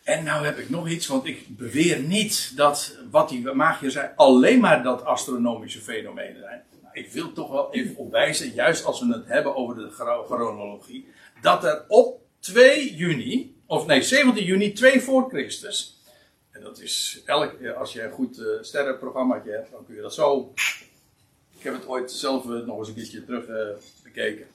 En 0.02 0.24
nou 0.24 0.44
heb 0.44 0.58
ik 0.58 0.70
nog 0.70 0.88
iets, 0.88 1.06
want 1.06 1.26
ik 1.26 1.56
beweer 1.56 2.00
niet 2.00 2.52
dat 2.56 2.96
wat 3.10 3.28
die 3.28 3.52
magiërs 3.52 3.92
zei 3.92 4.10
alleen 4.16 4.60
maar 4.60 4.82
dat 4.82 5.04
astronomische 5.04 5.80
fenomenen 5.80 6.40
zijn. 6.40 6.62
Nou, 6.82 6.94
ik 6.94 7.10
wil 7.10 7.32
toch 7.32 7.50
wel 7.50 7.72
even 7.72 7.96
opwijzen, 7.96 8.50
juist 8.50 8.84
als 8.84 9.00
we 9.00 9.12
het 9.12 9.26
hebben 9.26 9.56
over 9.56 9.74
de 9.74 9.90
chronologie, 10.26 11.08
dat 11.40 11.64
er 11.64 11.84
op 11.88 12.25
2 12.46 12.94
juni, 12.94 13.56
of 13.66 13.86
nee, 13.86 14.02
17 14.02 14.44
juni, 14.44 14.72
2 14.72 15.00
voor 15.00 15.28
Christus, 15.28 16.00
en 16.50 16.62
dat 16.62 16.80
is 16.80 17.22
elk, 17.24 17.66
als 17.76 17.92
je 17.92 18.02
een 18.02 18.12
goed 18.12 18.38
uh, 18.38 18.46
sterrenprogrammaatje 18.60 19.50
hebt, 19.50 19.70
dan 19.70 19.84
kun 19.86 19.94
je 19.94 20.00
dat 20.00 20.14
zo. 20.14 20.52
Ik 21.58 21.62
heb 21.62 21.74
het 21.74 21.86
ooit 21.86 22.12
zelf 22.12 22.44
uh, 22.44 22.66
nog 22.66 22.78
eens 22.78 22.88
een 22.88 22.94
keertje 22.94 23.24
terug 23.24 23.48
uh, 23.48 23.56
bekeken. 24.02 24.46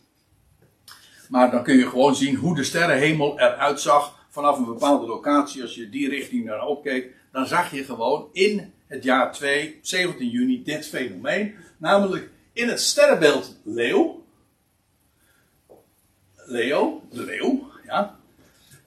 Maar 1.30 1.52
dan 1.52 1.64
kun 1.64 1.78
je 1.78 1.88
gewoon 1.88 2.16
zien 2.16 2.36
hoe 2.36 2.56
de 2.56 2.64
sterrenhemel 2.64 3.39
eruit 3.39 3.82
zag 3.82 4.26
vanaf 4.30 4.58
een 4.58 4.66
bepaalde 4.66 5.08
locatie, 5.08 5.62
als 5.62 5.76
je 5.76 5.89
die 5.89 6.10
richting 6.10 6.46
naar 6.46 6.66
opkeek, 6.66 7.14
dan 7.32 7.48
zag 7.48 7.72
je 7.72 7.84
gewoon 7.84 8.30
in 8.32 8.74
het 8.88 9.04
jaar 9.04 9.34
2, 9.34 9.80
17 9.82 10.30
juni, 10.30 10.64
dit 10.64 10.88
fenomeen. 10.88 11.56
Namelijk 11.78 12.30
in 12.54 12.68
het 12.68 12.82
sterrenbeeld 12.82 13.56
Leeuw. 13.64 14.20
Leo, 16.46 17.02
de 17.10 17.24
leeuw, 17.24 17.70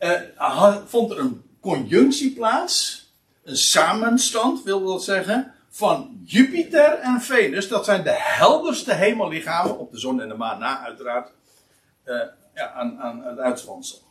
Uh, 0.01 0.77
vond 0.87 1.11
er 1.11 1.19
een 1.19 1.43
conjunctie 1.61 2.35
plaats. 2.35 3.03
Een 3.45 3.57
samenstand, 3.57 4.63
wil 4.63 4.85
dat 4.85 5.05
zeggen. 5.05 5.55
Van 5.69 6.21
Jupiter 6.25 6.99
en 6.99 7.21
Venus. 7.21 7.69
Dat 7.69 7.85
zijn 7.85 8.03
de 8.03 8.15
helderste 8.17 8.95
hemellichamen. 8.95 9.79
Op 9.79 9.93
de 9.93 9.99
zon 9.99 10.21
en 10.21 10.29
de 10.29 10.35
maan 10.35 10.59
na, 10.59 10.85
uiteraard. 10.85 11.31
Uh, 12.05 12.21
ja, 12.55 12.73
aan, 12.73 13.01
aan 13.01 13.25
het 13.25 13.39
uitspansel. 13.39 14.03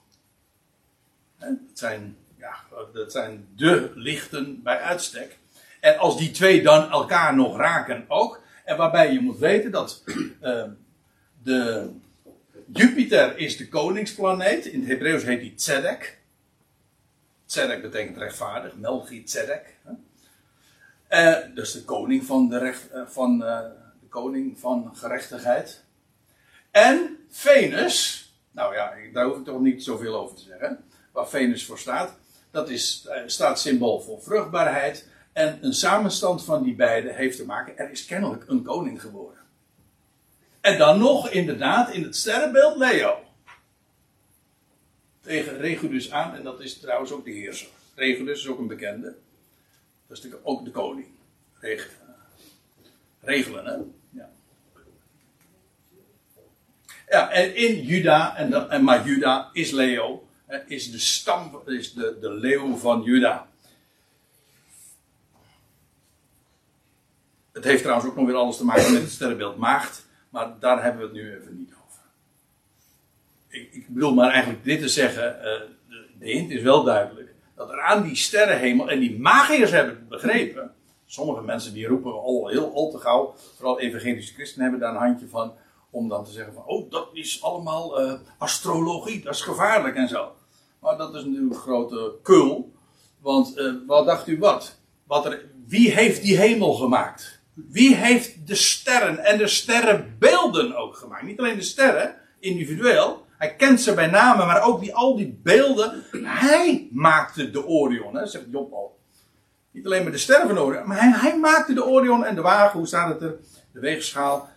Dat 1.40 1.50
zijn, 1.74 2.18
ja, 2.38 2.56
dat 2.94 3.12
zijn 3.12 3.48
de 3.56 3.92
lichten 3.96 4.62
bij 4.64 4.80
uitstek. 4.80 5.38
En 5.80 5.98
als 5.98 6.18
die 6.18 6.32
twee 6.32 6.64
dan 6.64 6.92
elkaar 6.92 7.36
nog 7.36 7.58
raken 7.58 8.06
ook. 8.08 8.42
En 8.66 8.78
waarbij 8.78 9.14
je 9.14 9.20
moet 9.20 9.38
weten 9.38 9.72
dat 9.72 10.04
uh, 10.42 10.64
de 11.44 11.90
Jupiter 12.74 13.38
is 13.38 13.58
de 13.58 13.70
koningsplaneet. 13.70 14.66
In 14.66 14.80
het 14.80 14.90
Hebreeuws 14.90 15.24
heet 15.24 15.40
die 15.42 15.54
Tzedek. 15.54 16.20
Tzedek 17.46 17.82
betekent 17.82 18.18
rechtvaardig. 18.18 18.76
Melchizedek. 18.76 19.78
Uh, 21.10 21.38
dus 21.56 21.72
de 21.72 21.84
koning 21.84 22.26
van 22.26 22.50
de, 22.50 22.58
recht, 22.58 22.94
uh, 22.94 23.02
van, 23.08 23.40
de 23.40 24.08
koning 24.10 24.60
van 24.60 24.92
gerechtigheid. 24.96 25.84
En 26.72 27.18
Venus. 27.30 28.28
Nou 28.52 28.76
ja, 28.76 28.94
daar 29.14 29.26
hoef 29.26 29.38
ik 29.38 29.46
toch 29.46 29.60
niet 29.60 29.84
zoveel 29.84 30.16
over 30.16 30.36
te 30.36 30.44
zeggen 30.44 30.84
waar 31.12 31.30
Venus 31.30 31.66
voor 31.66 31.80
staat. 31.80 32.16
Dat 32.52 32.70
is, 32.70 33.10
staat 33.26 33.60
symbool 33.60 34.02
voor 34.02 34.22
vruchtbaarheid. 34.22 35.08
En 35.34 35.58
een 35.62 35.74
samenstand 35.74 36.44
van 36.44 36.64
die 36.64 36.76
beiden 36.76 37.16
heeft 37.16 37.38
te 37.38 37.46
maken. 37.46 37.78
Er 37.78 37.92
is 37.92 38.06
kennelijk 38.06 38.44
een 38.48 38.64
koning 38.64 39.02
geboren. 39.02 39.43
En 40.64 40.78
dan 40.78 41.00
nog 41.00 41.30
inderdaad 41.30 41.94
in 41.94 42.04
het 42.04 42.16
sterrenbeeld 42.16 42.78
Leo. 42.78 43.20
Tegen 45.22 45.58
Regulus 45.58 46.12
aan, 46.12 46.36
en 46.36 46.44
dat 46.44 46.60
is 46.60 46.80
trouwens 46.80 47.12
ook 47.12 47.26
de 47.26 47.32
heerser. 47.32 47.68
Regulus 47.96 48.40
is 48.40 48.48
ook 48.48 48.60
een 48.60 48.68
bekende. 48.68 49.16
Dat 50.08 50.18
is 50.18 50.24
natuurlijk 50.24 50.42
ook 50.44 50.66
de 50.66 50.72
koning. 50.72 51.08
regelen, 53.20 53.66
hè? 53.66 53.76
Ja. 54.10 54.30
Ja, 57.10 57.32
en 57.32 57.56
in 57.56 57.82
Juda, 57.82 58.38
en 58.70 58.84
maar 58.84 59.08
Juda 59.08 59.50
is 59.54 59.72
Leo, 59.72 60.28
is 60.68 60.92
de 60.92 61.00
stam, 61.00 61.62
is 61.66 61.94
de, 61.94 62.18
de 62.22 62.32
leeuw 62.32 62.76
van 62.76 63.02
Juda. 63.02 63.48
Het 67.52 67.64
heeft 67.64 67.82
trouwens 67.82 68.10
ook 68.10 68.16
nog 68.16 68.26
weer 68.26 68.36
alles 68.36 68.58
te 68.58 68.66
maken 68.66 68.94
met 68.94 69.02
het 69.02 69.12
sterrenbeeld 69.12 69.58
maagd, 69.58 70.06
maar 70.34 70.60
daar 70.60 70.84
hebben 70.84 71.02
we 71.02 71.08
het 71.08 71.16
nu 71.16 71.36
even 71.36 71.58
niet 71.58 71.74
over. 71.86 72.02
Ik, 73.48 73.74
ik 73.74 73.88
bedoel 73.88 74.14
maar 74.14 74.30
eigenlijk 74.32 74.64
dit 74.64 74.82
te 74.82 74.88
zeggen, 74.88 75.36
uh, 75.38 75.44
de, 75.90 76.08
de 76.20 76.30
hint 76.30 76.52
is 76.52 76.62
wel 76.62 76.84
duidelijk, 76.84 77.34
dat 77.56 77.70
er 77.70 77.82
aan 77.82 78.04
die 78.04 78.16
sterrenhemel, 78.16 78.90
en 78.90 79.00
die 79.00 79.20
magiërs 79.20 79.72
hebben 79.72 79.96
het 79.96 80.08
begrepen, 80.08 80.74
sommige 81.06 81.42
mensen 81.42 81.74
die 81.74 81.88
roepen 81.88 82.14
al 82.14 82.48
heel 82.48 82.74
al 82.74 82.92
te 82.92 82.98
gauw, 82.98 83.36
vooral 83.56 83.80
evangelische 83.80 84.34
christenen 84.34 84.70
hebben 84.70 84.80
daar 84.88 84.96
een 84.96 85.08
handje 85.08 85.28
van, 85.28 85.54
om 85.90 86.10
dan 86.10 86.24
te 86.24 86.32
zeggen 86.32 86.54
van, 86.54 86.66
oh 86.66 86.92
dat 86.92 87.10
is 87.14 87.44
allemaal 87.44 88.02
uh, 88.02 88.14
astrologie, 88.38 89.24
dat 89.24 89.34
is 89.34 89.42
gevaarlijk 89.42 89.96
en 89.96 90.08
zo. 90.08 90.32
Maar 90.80 90.98
dat 90.98 91.16
is 91.16 91.24
natuurlijk 91.24 91.54
een 91.54 91.60
grote 91.60 92.14
kul, 92.22 92.72
want 93.20 93.58
uh, 93.58 93.74
wat 93.88 94.06
dacht 94.06 94.28
u 94.28 94.40
wat? 94.40 94.82
wat 95.04 95.26
er, 95.26 95.46
wie 95.68 95.92
heeft 95.92 96.22
die 96.22 96.38
hemel 96.38 96.74
gemaakt? 96.74 97.42
Wie 97.54 97.96
heeft 97.96 98.48
de 98.48 98.56
sterren 98.56 99.20
en 99.20 99.38
de 99.38 99.48
sterrenbeelden 99.48 100.76
ook 100.76 100.96
gemaakt? 100.96 101.24
Niet 101.24 101.40
alleen 101.40 101.56
de 101.56 101.62
sterren, 101.62 102.16
individueel. 102.40 103.26
Hij 103.38 103.56
kent 103.56 103.82
ze 103.82 103.94
bij 103.94 104.08
name, 104.08 104.46
maar 104.46 104.62
ook 104.62 104.80
die, 104.80 104.96
al 104.96 105.16
die 105.16 105.40
beelden. 105.44 106.04
Hij 106.24 106.88
maakte 106.92 107.52
de 107.52 107.66
Orion, 107.66 108.16
hè, 108.16 108.26
zegt 108.26 108.46
Job 108.52 108.74
al. 108.74 109.00
Niet 109.72 109.86
alleen 109.86 110.04
maar 110.04 110.12
de 110.12 110.18
sterren 110.18 110.48
van 110.48 110.58
Orion, 110.58 110.88
maar 110.88 111.00
hij, 111.00 111.12
hij 111.12 111.40
maakte 111.40 111.74
de 111.74 111.86
Orion 111.86 112.26
en 112.26 112.36
de 112.36 112.42
wagen, 112.42 112.78
hoe 112.78 112.88
staat 112.88 113.10
het 113.10 113.22
er? 113.22 113.38
De 113.72 113.80
weegschaal. 113.80 114.50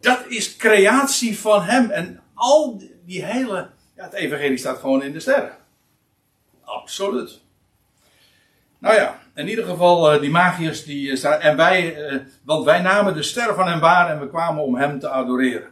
Dat 0.00 0.26
is 0.28 0.56
creatie 0.56 1.38
van 1.38 1.62
hem. 1.62 1.90
En 1.90 2.20
al 2.34 2.82
die 3.04 3.24
hele. 3.24 3.70
Ja, 3.96 4.04
het 4.04 4.12
evangelie 4.12 4.56
staat 4.56 4.78
gewoon 4.78 5.02
in 5.02 5.12
de 5.12 5.20
sterren. 5.20 5.56
Absoluut. 6.64 7.40
Nou 8.78 8.94
ja, 8.94 9.21
in 9.34 9.48
ieder 9.48 9.64
geval, 9.64 10.14
uh, 10.14 10.20
die 10.20 10.30
magiërs 10.30 10.84
die 10.84 11.10
uh, 11.10 11.16
staan. 11.16 11.40
En 11.40 11.56
wij, 11.56 12.10
uh, 12.12 12.20
want 12.44 12.64
wij 12.64 12.80
namen 12.80 13.14
de 13.14 13.22
ster 13.22 13.54
van 13.54 13.68
hem 13.68 13.80
waar 13.80 14.10
en 14.10 14.20
we 14.20 14.28
kwamen 14.28 14.62
om 14.62 14.76
hem 14.76 14.98
te 14.98 15.08
adoreren. 15.08 15.68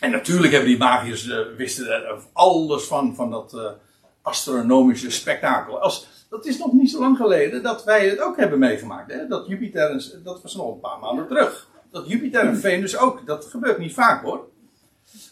En 0.00 0.10
natuurlijk 0.10 0.52
hebben 0.52 0.70
die 0.70 0.78
magiërs 0.78 1.26
wisten 1.56 1.86
er 1.86 2.18
alles 2.32 2.84
van, 2.84 3.14
van 3.14 3.30
dat 3.30 3.76
astronomische 4.22 5.10
spektakel. 5.10 5.80
Als, 5.80 6.26
dat 6.28 6.46
is 6.46 6.58
nog 6.58 6.72
niet 6.72 6.90
zo 6.90 7.00
lang 7.00 7.16
geleden 7.16 7.62
dat 7.62 7.84
wij 7.84 8.08
het 8.08 8.20
ook 8.20 8.36
hebben 8.36 8.58
meegemaakt. 8.58 9.12
Hè? 9.12 9.26
Dat 9.26 9.46
Jupiter, 9.46 10.20
dat 10.24 10.42
was 10.42 10.54
nog 10.54 10.72
een 10.72 10.80
paar 10.80 10.98
maanden 10.98 11.26
terug. 11.26 11.68
Dat 11.90 12.08
Jupiter 12.08 12.46
en 12.46 12.58
Venus 12.58 12.96
ook, 12.96 13.26
dat 13.26 13.44
gebeurt 13.44 13.78
niet 13.78 13.94
vaak 13.94 14.22
hoor. 14.22 14.48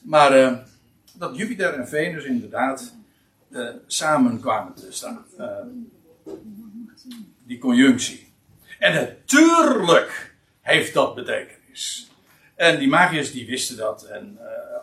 Maar 0.03 0.65
dat 1.15 1.37
Jupiter 1.37 1.75
en 1.75 1.89
Venus 1.89 2.25
inderdaad 2.25 2.95
samen 3.87 4.41
kwamen 4.41 4.75
te 4.75 4.87
staan 4.91 5.25
die 7.47 7.59
conjunctie. 7.59 8.33
En 8.79 8.95
natuurlijk 8.95 10.35
heeft 10.61 10.95
dat 10.95 11.15
betekenis. 11.15 12.11
En 12.55 12.79
die 12.79 12.89
magiërs 12.89 13.33
die 13.33 13.47
wisten 13.47 13.77
dat. 13.77 14.03
En 14.03 14.39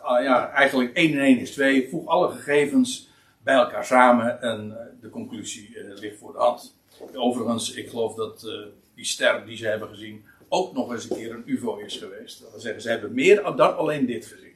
uh, 0.08 0.24
ja, 0.24 0.50
eigenlijk 0.50 0.94
1 0.94 1.12
en 1.12 1.18
1 1.18 1.38
is 1.38 1.50
2. 1.50 1.88
Voeg 1.88 2.06
alle 2.06 2.32
gegevens 2.32 3.08
bij 3.42 3.54
elkaar 3.54 3.84
samen 3.84 4.40
en 4.40 4.66
uh, 4.66 4.76
de 5.00 5.10
conclusie 5.10 5.76
uh, 5.76 5.98
ligt 5.98 6.18
voor 6.18 6.32
de 6.32 6.38
hand. 6.38 6.76
Overigens, 7.14 7.72
ik 7.72 7.88
geloof 7.88 8.14
dat 8.14 8.46
die 8.94 9.04
ster 9.04 9.46
die 9.46 9.56
ze 9.56 9.66
hebben 9.66 9.88
gezien 9.88 10.24
ook 10.48 10.72
nog 10.72 10.92
eens 10.92 11.10
een 11.10 11.16
keer 11.16 11.30
een 11.30 11.42
UFO 11.46 11.76
is 11.76 11.96
geweest. 11.96 12.40
Dat 12.40 12.50
wil 12.50 12.60
zeggen, 12.60 12.82
ze 12.82 12.88
hebben 12.88 13.14
meer 13.14 13.42
dan 13.56 13.76
alleen 13.76 14.06
dit 14.06 14.26
gezien. 14.26 14.54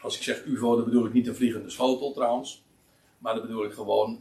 Als 0.00 0.16
ik 0.16 0.22
zeg 0.22 0.44
UFO, 0.44 0.76
dan 0.76 0.84
bedoel 0.84 1.06
ik 1.06 1.12
niet 1.12 1.26
een 1.26 1.34
vliegende 1.34 1.70
schotel 1.70 2.12
trouwens. 2.12 2.64
Maar 3.18 3.34
dan 3.34 3.42
bedoel 3.46 3.64
ik 3.64 3.72
gewoon 3.72 4.20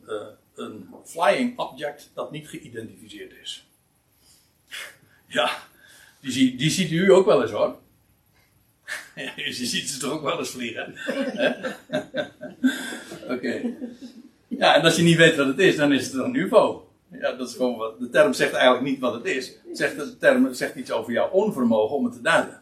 een 0.59 0.89
flying 1.05 1.57
object 1.59 2.11
dat 2.13 2.31
niet 2.31 2.47
geïdentificeerd 2.47 3.33
is. 3.41 3.67
Ja, 5.31 5.51
die, 6.19 6.55
die 6.55 6.69
ziet 6.69 6.91
u 6.91 7.11
ook 7.11 7.25
wel 7.25 7.41
eens 7.41 7.51
hoor. 7.51 7.79
je 9.35 9.53
ziet 9.53 9.89
ze 9.89 9.99
toch 9.99 10.11
ook 10.11 10.23
wel 10.23 10.39
eens 10.39 10.49
vliegen. 10.49 10.95
Oké. 13.33 13.73
Ja, 14.47 14.75
en 14.75 14.81
als 14.81 14.95
je 14.95 15.03
niet 15.03 15.17
weet 15.17 15.35
wat 15.35 15.47
het 15.47 15.59
is, 15.59 15.75
dan 15.75 15.93
is 15.93 16.05
het 16.05 16.13
een 16.13 16.35
UFO. 16.35 16.89
Ja, 17.11 17.31
dat 17.31 17.49
is 17.49 17.55
gewoon. 17.55 17.95
De 17.99 18.09
term 18.09 18.33
zegt 18.33 18.53
eigenlijk 18.53 18.85
niet 18.85 18.99
wat 18.99 19.13
het 19.13 19.25
is. 19.25 19.53
Zegt, 19.73 19.95
de 19.95 20.17
term 20.17 20.53
zegt 20.53 20.75
iets 20.75 20.91
over 20.91 21.13
jouw 21.13 21.29
onvermogen 21.29 21.95
om 21.95 22.03
het 22.03 22.13
te 22.13 22.21
duiden. 22.21 22.61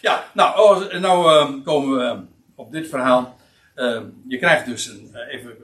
Ja, 0.00 0.30
nou, 0.34 0.60
oh, 0.60 1.00
nou 1.00 1.32
uh, 1.32 1.64
komen 1.64 1.98
we 1.98 2.24
op 2.54 2.72
dit 2.72 2.88
verhaal. 2.88 3.36
Ehm, 3.74 4.06
je 4.26 4.38
krijgt 4.38 4.66
dus 4.66 4.86
een, 4.86 5.10
uh, 5.12 5.34
even 5.34 5.56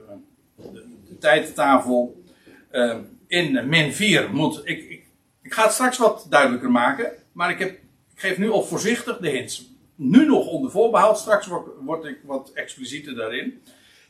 uh, 0.57 0.71
de, 0.71 1.51
de. 1.55 2.11
Ehm, 2.71 3.01
in 3.27 3.69
min 3.69 3.93
4 3.93 4.33
moet. 4.33 4.61
Ik, 4.63 4.89
ik, 4.89 5.05
ik, 5.41 5.53
ga 5.53 5.63
het 5.63 5.71
straks 5.71 5.97
wat 5.97 6.25
duidelijker 6.29 6.71
maken. 6.71 7.11
Maar 7.31 7.49
ik, 7.49 7.59
heb, 7.59 7.69
ik 8.13 8.19
geef 8.19 8.37
nu 8.37 8.49
al 8.49 8.63
voorzichtig 8.63 9.17
de 9.17 9.29
hints. 9.29 9.69
Nu 9.95 10.25
nog 10.25 10.47
onder 10.47 10.71
voorbehoud. 10.71 11.19
Straks 11.19 11.47
word, 11.79 12.05
ik 12.05 12.19
wat 12.23 12.51
explicieter 12.53 13.15
daarin. 13.15 13.61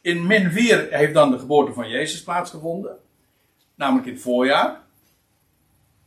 In 0.02 0.28
min 0.28 0.52
4 0.52 0.88
heeft 0.90 1.14
dan 1.14 1.32
de 1.32 1.40
geboorte 1.40 1.74
van 1.74 1.90
Jezus 1.90 2.24
plaatsgevonden. 2.24 2.98
Namelijk 3.76 4.08
in 4.08 4.14
het 4.14 4.22
voorjaar. 4.22 4.82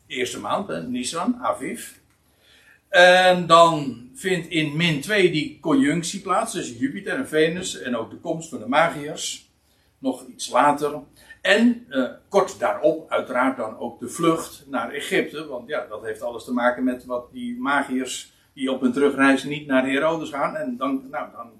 Eerste 0.07 0.41
maand, 0.41 0.89
Nisan, 0.89 1.37
Aviv. 1.41 1.91
En 2.89 3.47
dan 3.47 4.02
vindt 4.15 4.49
in 4.49 4.77
min 4.77 5.01
2 5.01 5.31
die 5.31 5.59
conjunctie 5.61 6.21
plaats 6.21 6.53
tussen 6.53 6.77
Jupiter 6.77 7.15
en 7.15 7.29
Venus 7.29 7.81
en 7.81 7.97
ook 7.97 8.11
de 8.11 8.17
komst 8.17 8.49
van 8.49 8.59
de 8.59 8.69
magiërs. 8.69 9.51
Nog 9.99 10.27
iets 10.27 10.51
later. 10.51 11.01
En 11.41 11.87
uh, 11.89 12.11
kort 12.29 12.59
daarop 12.59 13.11
uiteraard 13.11 13.57
dan 13.57 13.79
ook 13.79 14.01
de 14.01 14.09
vlucht 14.09 14.65
naar 14.69 14.91
Egypte. 14.91 15.47
Want 15.47 15.69
ja, 15.69 15.87
dat 15.87 16.03
heeft 16.03 16.23
alles 16.23 16.45
te 16.45 16.53
maken 16.53 16.85
met 16.85 17.05
wat 17.05 17.33
die 17.33 17.61
magiërs 17.61 18.33
die 18.55 18.73
op 18.73 18.81
hun 18.81 18.93
terugreis 18.93 19.45
niet 19.45 19.67
naar 19.67 19.87
Herodes 19.87 20.31
gaan. 20.31 20.57
En 20.57 20.77
dan, 20.77 21.07
nou, 21.11 21.29
dan, 21.33 21.51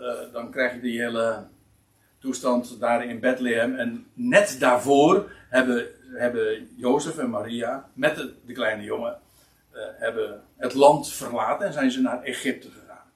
uh, 0.00 0.32
dan 0.32 0.50
krijg 0.50 0.74
je 0.74 0.80
die 0.80 1.00
hele 1.00 1.46
toestand 2.18 2.80
daar 2.80 3.04
in 3.04 3.20
Bethlehem. 3.20 3.74
En 3.74 4.06
net 4.12 4.56
daarvoor 4.60 5.32
hebben, 5.48 5.86
hebben 6.14 6.68
Jozef 6.76 7.18
en 7.18 7.30
Maria 7.30 7.88
met 7.92 8.16
de, 8.44 8.52
kleine 8.52 8.82
jongen 8.82 9.18
hebben 9.76 10.42
het 10.56 10.74
land 10.74 11.12
verlaten 11.12 11.66
en 11.66 11.72
zijn 11.72 11.90
ze 11.90 12.00
naar 12.00 12.22
Egypte 12.22 12.70
gegaan. 12.70 13.10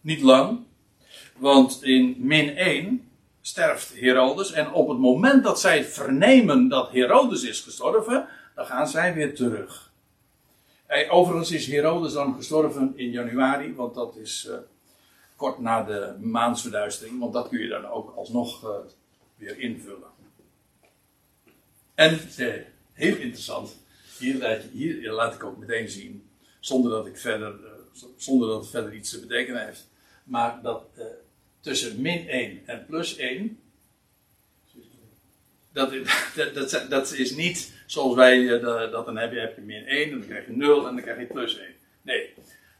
Niet 0.00 0.20
lang, 0.20 0.64
want 1.36 1.82
in 1.82 2.16
min 2.18 2.56
1 2.56 3.10
sterft 3.40 4.00
Herodes 4.00 4.52
en 4.52 4.72
op 4.72 4.88
het 4.88 4.98
moment 4.98 5.44
dat 5.44 5.60
zij 5.60 5.84
vernemen 5.84 6.68
dat 6.68 6.90
Herodes 6.90 7.42
is 7.42 7.60
gestorven, 7.60 8.28
dan 8.54 8.66
gaan 8.66 8.88
zij 8.88 9.14
weer 9.14 9.34
terug. 9.34 9.92
Overigens 11.08 11.50
is 11.50 11.66
Herodes 11.66 12.12
dan 12.12 12.34
gestorven 12.34 12.92
in 12.96 13.10
januari, 13.10 13.74
want 13.74 13.94
dat 13.94 14.16
is 14.16 14.46
uh, 14.50 14.56
kort 15.36 15.58
na 15.58 15.82
de 15.82 16.14
maansverduistering, 16.20 17.18
want 17.18 17.32
dat 17.32 17.48
kun 17.48 17.60
je 17.60 17.68
dan 17.68 17.86
ook 17.86 18.16
alsnog 18.16 18.64
uh, 18.64 18.70
weer 19.36 19.58
invullen. 19.58 20.12
En 21.94 22.20
heel 22.92 23.16
interessant, 23.16 23.83
hier 24.18 24.38
laat, 24.38 24.62
hier 24.72 25.12
laat 25.12 25.34
ik 25.34 25.44
ook 25.44 25.58
meteen 25.58 25.88
zien, 25.88 26.28
zonder 26.60 26.90
dat, 26.90 27.06
ik 27.06 27.16
verder, 27.16 27.54
uh, 27.64 28.02
zonder 28.16 28.48
dat 28.48 28.60
het 28.60 28.70
verder 28.70 28.94
iets 28.94 29.10
te 29.10 29.20
betekenen 29.20 29.66
heeft, 29.66 29.88
maar 30.24 30.62
dat 30.62 30.84
uh, 30.98 31.04
tussen 31.60 32.00
min 32.00 32.28
1 32.28 32.62
en 32.66 32.84
plus 32.86 33.16
1, 33.16 33.58
dat, 35.72 35.92
dat, 36.34 36.70
dat, 36.70 36.90
dat 36.90 37.12
is 37.12 37.30
niet 37.30 37.72
zoals 37.86 38.14
wij 38.14 38.38
uh, 38.38 38.62
dat 38.90 39.06
dan 39.06 39.16
heb 39.16 39.32
je, 39.32 39.38
heb 39.38 39.56
je 39.56 39.62
min 39.62 39.86
1 39.86 40.10
en 40.12 40.18
dan 40.18 40.28
krijg 40.28 40.46
je 40.46 40.56
0 40.56 40.88
en 40.88 40.94
dan 40.94 41.02
krijg 41.02 41.18
je 41.18 41.26
plus 41.26 41.58
1. 41.58 41.68
Nee, 42.02 42.34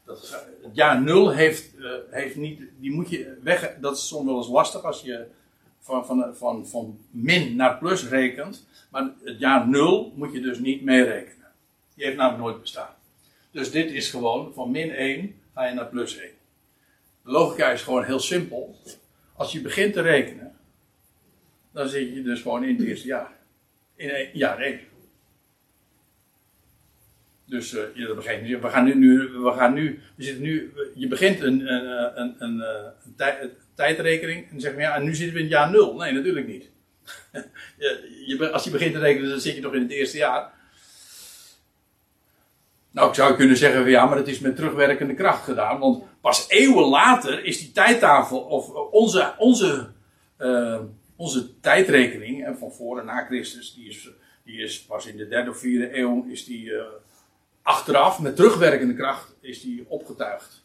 dat 0.05 0.23
is, 0.23 0.29
het 0.61 0.75
jaar 0.75 1.01
0 1.01 1.31
heeft, 1.31 1.71
heeft 2.09 2.35
niet, 2.35 2.61
die 2.79 2.91
moet 2.91 3.09
je 3.09 3.37
weg, 3.43 3.75
dat 3.81 3.97
is 3.97 4.07
soms 4.07 4.25
wel 4.25 4.37
eens 4.37 4.47
lastig 4.47 4.83
als 4.83 5.01
je 5.01 5.25
van, 5.85 6.05
van, 6.05 6.35
van, 6.35 6.67
van 6.67 6.99
min 7.09 7.55
naar 7.55 7.77
plus 7.77 8.07
rekent. 8.07 8.65
Maar 8.95 9.11
het 9.23 9.39
jaar 9.39 9.67
0 9.67 10.13
moet 10.15 10.33
je 10.33 10.41
dus 10.41 10.59
niet 10.59 10.83
meerekenen. 10.83 11.47
Die 11.95 12.05
heeft 12.05 12.17
namelijk 12.17 12.43
nooit 12.43 12.61
bestaan. 12.61 12.95
Dus 13.51 13.71
dit 13.71 13.91
is 13.91 14.09
gewoon 14.09 14.53
van 14.53 14.71
min 14.71 14.91
1 14.91 15.35
ga 15.53 15.65
je 15.65 15.73
naar 15.73 15.87
plus 15.87 16.17
1. 16.17 16.29
De 17.23 17.31
logica 17.31 17.71
is 17.71 17.81
gewoon 17.81 18.03
heel 18.03 18.19
simpel. 18.19 18.79
Als 19.35 19.51
je 19.51 19.61
begint 19.61 19.93
te 19.93 20.01
rekenen, 20.01 20.55
dan 21.71 21.89
zit 21.89 22.13
je 22.13 22.21
dus 22.21 22.41
gewoon 22.41 22.63
in 22.63 22.75
het 22.75 22.87
eerste 22.87 23.07
jaar. 23.07 23.31
In 23.95 24.09
een, 24.09 24.29
jaar 24.33 24.59
1. 24.59 24.79
Dus 27.45 27.73
uh, 27.73 27.81
je 27.93 28.13
begint, 28.15 28.61
we 28.61 28.69
gaan 28.69 28.99
nu, 28.99 29.29
we 29.29 29.51
gaan 29.51 29.73
nu, 29.73 29.99
we 30.15 30.23
zitten 30.23 30.43
nu, 30.43 30.73
je 30.93 31.07
begint 31.07 31.39
een, 31.39 31.73
een, 31.73 32.21
een, 32.21 32.35
een, 32.39 32.59
een 33.03 33.13
tij, 33.15 33.49
tijdrekening 33.73 34.43
en 34.43 34.49
dan 34.51 34.59
zeg 34.59 34.73
je 34.73 34.79
ja, 34.79 34.95
en 34.95 35.03
nu 35.03 35.15
zitten 35.15 35.35
we 35.35 35.41
in 35.41 35.47
jaar 35.47 35.71
0. 35.71 35.95
Nee, 35.95 36.11
natuurlijk 36.11 36.47
niet. 36.47 36.73
je, 38.27 38.49
als 38.51 38.63
je 38.63 38.69
begint 38.69 38.93
te 38.93 38.99
rekenen, 38.99 39.29
dan 39.29 39.39
zit 39.39 39.55
je 39.55 39.61
nog 39.61 39.73
in 39.73 39.81
het 39.81 39.91
eerste 39.91 40.17
jaar. 40.17 40.53
Nou, 42.91 43.09
ik 43.09 43.15
zou 43.15 43.35
kunnen 43.35 43.57
zeggen, 43.57 43.89
ja, 43.89 44.05
maar 44.05 44.17
het 44.17 44.27
is 44.27 44.39
met 44.39 44.55
terugwerkende 44.55 45.13
kracht 45.13 45.43
gedaan. 45.43 45.79
Want 45.79 46.03
pas 46.21 46.49
eeuwen 46.49 46.85
later 46.85 47.43
is 47.43 47.59
die 47.59 47.71
tijdtafel, 47.71 48.39
of 48.39 48.69
onze, 48.91 49.33
onze, 49.37 49.89
uh, 50.39 50.79
onze 51.15 51.59
tijdrekening 51.59 52.55
van 52.59 52.71
voor 52.71 52.99
en 52.99 53.05
na 53.05 53.25
Christus, 53.25 53.73
die 53.73 53.89
is, 53.89 54.09
die 54.43 54.61
is 54.61 54.85
pas 54.85 55.05
in 55.05 55.17
de 55.17 55.27
derde 55.27 55.49
of 55.49 55.57
vierde 55.57 55.97
eeuw, 55.97 56.25
is 56.29 56.45
die 56.45 56.71
achteraf, 57.65 58.19
met 58.19 58.35
terugwerkende 58.35 58.95
kracht, 58.95 59.35
is 59.41 59.61
die 59.61 59.85
opgetuigd. 59.87 60.63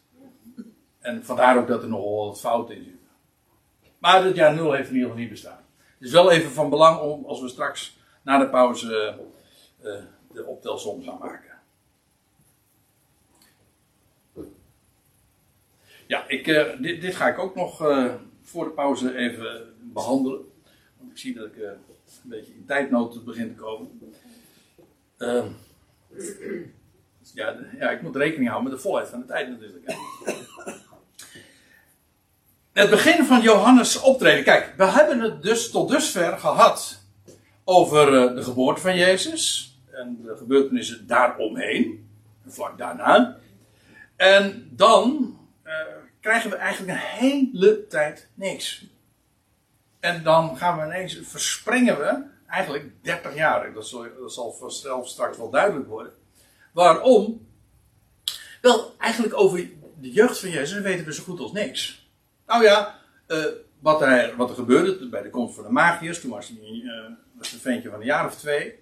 En 0.99 1.25
vandaar 1.25 1.57
ook 1.57 1.67
dat 1.67 1.83
er 1.83 1.89
nogal 1.89 2.27
wat 2.27 2.39
fouten 2.39 2.75
in 2.75 2.83
zitten. 2.83 3.07
Maar 3.97 4.23
het 4.23 4.35
jaar 4.35 4.55
nul 4.55 4.71
heeft 4.71 4.89
in 4.89 4.93
ieder 4.93 5.09
geval 5.09 5.23
niet 5.23 5.31
bestaan. 5.31 5.65
Is 6.01 6.11
wel 6.11 6.31
even 6.31 6.51
van 6.51 6.69
belang 6.69 6.99
om, 6.99 7.25
als 7.25 7.41
we 7.41 7.47
straks 7.47 7.97
na 8.21 8.37
de 8.37 8.49
pauze 8.49 9.19
uh, 9.83 9.93
de 10.33 10.45
optelsom 10.45 11.03
gaan 11.03 11.17
maken. 11.19 11.49
Ja, 16.07 16.27
ik, 16.27 16.47
uh, 16.47 16.81
dit, 16.81 17.01
dit, 17.01 17.15
ga 17.15 17.27
ik 17.27 17.39
ook 17.39 17.55
nog 17.55 17.77
voor 18.41 18.63
de 18.63 18.71
pauze 18.71 19.15
even 19.17 19.73
behandelen. 19.79 20.51
Want 20.97 21.11
ik 21.11 21.17
zie 21.17 21.33
dat 21.33 21.45
ik 21.45 21.55
een 21.55 21.77
beetje 22.23 22.53
in 22.53 22.65
tijdnood 22.65 23.25
begin 23.25 23.55
te 23.55 23.61
komen. 23.61 24.13
Ehm, 25.17 25.47
ja, 27.33 27.55
ja, 27.79 27.89
ik 27.89 28.01
moet 28.01 28.15
rekening 28.15 28.49
houden 28.49 28.71
met 28.71 28.79
de 28.79 28.87
volheid 28.87 29.07
van 29.07 29.19
de 29.19 29.25
tijd 29.25 29.49
natuurlijk. 29.49 29.95
Het 32.73 32.89
begin 32.89 33.25
van 33.25 33.41
Johannes' 33.41 33.99
optreden. 33.99 34.43
Kijk, 34.43 34.73
we 34.77 34.85
hebben 34.85 35.19
het 35.19 35.41
dus 35.41 35.71
tot 35.71 35.89
dusver 35.89 36.37
gehad 36.37 36.99
over 37.63 38.35
de 38.35 38.43
geboorte 38.43 38.81
van 38.81 38.95
Jezus. 38.95 39.75
En 39.91 40.19
de 40.23 40.37
gebeurtenissen 40.37 41.07
daaromheen. 41.07 42.09
Vlak 42.47 42.77
daarna. 42.77 43.37
En 44.15 44.69
dan 44.71 45.37
krijgen 46.19 46.49
we 46.49 46.55
eigenlijk 46.55 46.97
een 46.97 47.05
hele 47.05 47.87
tijd 47.87 48.27
niks. 48.33 48.85
En 49.99 50.23
dan 50.23 50.57
gaan 50.57 50.79
we 50.79 50.85
ineens, 50.85 51.19
verspringen 51.23 51.97
we 51.97 52.23
eigenlijk 52.47 53.03
30 53.03 53.35
jaar. 53.35 53.73
Dat 53.73 53.87
zal, 53.87 54.05
dat 54.19 54.33
zal 54.33 54.51
vanzelf 54.51 55.07
straks 55.07 55.37
wel 55.37 55.49
duidelijk 55.49 55.87
worden. 55.87 56.13
Waarom? 56.71 57.47
Wel, 58.61 58.95
eigenlijk 58.97 59.33
over 59.39 59.69
de 59.99 60.11
jeugd 60.11 60.39
van 60.39 60.49
Jezus 60.49 60.81
weten 60.81 61.05
we 61.05 61.13
zo 61.13 61.23
goed 61.23 61.39
als 61.39 61.51
niks. 61.51 62.00
Nou 62.51 62.63
ja, 62.63 62.99
uh, 63.27 63.45
wat, 63.79 63.99
hij, 63.99 64.35
wat 64.35 64.49
er 64.49 64.55
gebeurde 64.55 65.09
bij 65.09 65.21
de 65.21 65.29
komst 65.29 65.55
van 65.55 65.63
de 65.63 65.69
magiërs, 65.69 66.21
toen 66.21 66.31
was 66.31 66.47
hij 66.47 66.57
uh, 66.83 66.91
was 67.37 67.51
een 67.51 67.59
ventje 67.59 67.89
van 67.89 67.99
een 67.99 68.05
jaar 68.05 68.25
of 68.25 68.35
twee. 68.35 68.79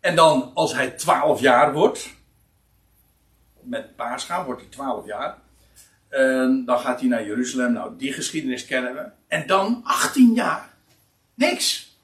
En 0.00 0.16
dan 0.16 0.50
als 0.54 0.74
hij 0.74 0.90
12 0.90 1.40
jaar 1.40 1.72
wordt, 1.72 2.10
met 3.60 3.96
paasgaan 3.96 4.44
wordt 4.44 4.60
hij 4.60 4.70
12 4.70 5.06
jaar. 5.06 5.38
En 6.08 6.64
dan 6.64 6.78
gaat 6.78 7.00
hij 7.00 7.08
naar 7.08 7.26
Jeruzalem. 7.26 7.72
Nou, 7.72 7.96
die 7.96 8.12
geschiedenis 8.12 8.64
kennen 8.64 8.94
we. 8.94 9.06
En 9.28 9.46
dan 9.46 9.80
18 9.84 10.34
jaar. 10.34 10.74
Niks. 11.34 11.96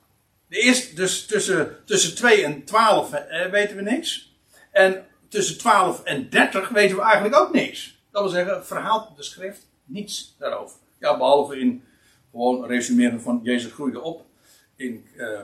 De 0.48 0.56
eerste, 0.56 0.94
dus 0.94 1.26
tussen, 1.26 1.76
tussen 1.84 2.14
2 2.14 2.44
en 2.44 2.64
12 2.64 3.12
eh, 3.12 3.50
weten 3.50 3.76
we 3.76 3.82
niks. 3.82 4.36
En 4.70 5.06
tussen 5.28 5.58
12 5.58 6.04
en 6.04 6.30
30 6.30 6.68
weten 6.68 6.96
we 6.96 7.02
eigenlijk 7.02 7.36
ook 7.36 7.52
niks. 7.52 8.02
Dat 8.10 8.22
wil 8.22 8.30
zeggen, 8.30 8.66
verhaalt 8.66 9.16
de 9.16 9.22
schrift 9.22 9.66
niets 9.84 10.34
daarover. 10.38 10.82
Ja, 11.04 11.16
behalve 11.16 11.58
in 11.58 11.82
gewoon 12.30 12.66
resumeren 12.66 13.20
van 13.20 13.40
Jezus 13.42 13.72
groeide 13.72 14.00
op. 14.00 14.24
In, 14.76 15.04
uh, 15.16 15.40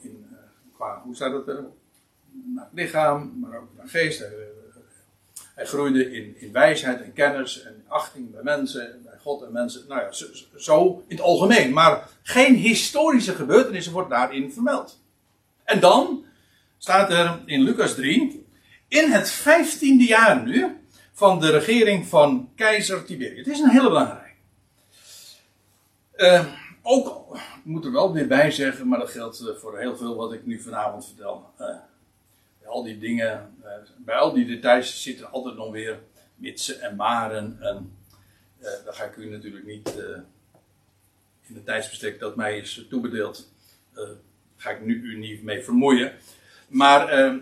in 0.00 0.26
uh, 0.32 0.38
qua, 0.76 1.02
hoe 1.04 1.14
staat 1.14 1.32
dat 1.32 1.48
er? 1.48 1.64
Naar 2.30 2.64
het 2.64 2.72
lichaam, 2.72 3.38
maar 3.40 3.58
ook 3.58 3.68
naar 3.76 3.88
geest. 3.88 4.24
Hij 5.54 5.66
groeide 5.66 6.12
in, 6.12 6.40
in 6.40 6.52
wijsheid 6.52 7.00
en 7.00 7.12
kennis 7.12 7.62
en 7.62 7.84
achting 7.86 8.30
bij 8.30 8.42
mensen, 8.42 9.00
bij 9.04 9.18
God 9.20 9.42
en 9.42 9.52
mensen. 9.52 9.84
Nou 9.88 10.00
ja, 10.00 10.12
zo, 10.12 10.26
zo 10.56 11.04
in 11.06 11.16
het 11.16 11.24
algemeen. 11.24 11.72
Maar 11.72 12.08
geen 12.22 12.54
historische 12.54 13.32
gebeurtenissen 13.32 13.92
wordt 13.92 14.10
daarin 14.10 14.52
vermeld. 14.52 15.00
En 15.64 15.80
dan 15.80 16.24
staat 16.78 17.10
er 17.10 17.40
in 17.44 17.62
Lucas 17.62 17.94
3. 17.94 18.46
In 18.88 19.10
het 19.10 19.30
vijftiende 19.30 20.04
jaar 20.04 20.42
nu 20.42 20.76
van 21.12 21.40
de 21.40 21.50
regering 21.50 22.06
van 22.06 22.50
keizer 22.54 23.04
Tiberius. 23.04 23.46
Het 23.46 23.54
is 23.54 23.60
een 23.60 23.70
hele 23.70 23.88
belangrijke. 23.88 24.27
Uh, 26.18 26.46
ook, 26.82 27.36
ik 27.36 27.64
moet 27.64 27.84
er 27.84 27.92
wel 27.92 28.12
weer 28.12 28.26
bij 28.26 28.50
zeggen, 28.50 28.88
maar 28.88 28.98
dat 28.98 29.10
geldt 29.10 29.40
eh, 29.40 29.54
voor 29.54 29.78
heel 29.78 29.96
veel 29.96 30.16
wat 30.16 30.32
ik 30.32 30.46
nu 30.46 30.60
vanavond 30.60 31.06
vertel. 31.06 31.50
Uh, 31.60 31.76
al 32.66 32.82
die 32.82 32.98
dingen, 32.98 33.56
uh, 33.64 33.70
bij 33.96 34.14
al 34.14 34.32
die 34.32 34.46
details 34.46 35.02
zitten 35.02 35.30
altijd 35.30 35.56
nog 35.56 35.70
weer 35.72 35.98
mitsen 36.34 36.80
en 36.80 36.96
maren. 36.96 37.56
En 37.60 37.96
daar 38.60 38.94
ga 38.94 39.04
ik 39.04 39.16
u 39.16 39.30
natuurlijk 39.30 39.66
niet 39.66 39.94
in 41.46 41.54
het 41.54 41.64
tijdsbestek 41.64 42.18
dat 42.18 42.36
mij 42.36 42.58
is 42.58 42.86
toebedeeld, 42.90 43.52
ga 44.56 44.70
ik 44.70 44.84
nu 44.84 45.02
u 45.02 45.18
niet 45.18 45.42
mee 45.42 45.64
vermoeien. 45.64 46.12
Maar, 46.68 47.08
ehm, 47.08 47.38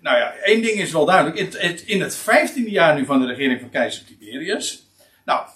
nou 0.00 0.16
ja, 0.16 0.34
één 0.34 0.62
ding 0.62 0.78
is 0.78 0.92
wel 0.92 1.06
duidelijk. 1.06 1.36
In 1.36 1.68
het, 1.68 1.82
in 1.82 2.00
het 2.00 2.14
vijftiende 2.14 2.70
jaar 2.70 2.94
nu 2.94 3.04
van 3.04 3.20
de 3.20 3.26
regering 3.26 3.60
van 3.60 3.70
keizer 3.70 4.04
Tiberius. 4.04 4.86
Nou, 5.24 5.48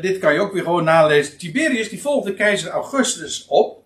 dit 0.00 0.18
kan 0.18 0.34
je 0.34 0.40
ook 0.40 0.52
weer 0.52 0.62
gewoon 0.62 0.84
nalezen. 0.84 1.38
Tiberius 1.38 1.88
die 1.88 2.00
volgde 2.00 2.34
keizer 2.34 2.70
Augustus 2.70 3.46
op 3.46 3.84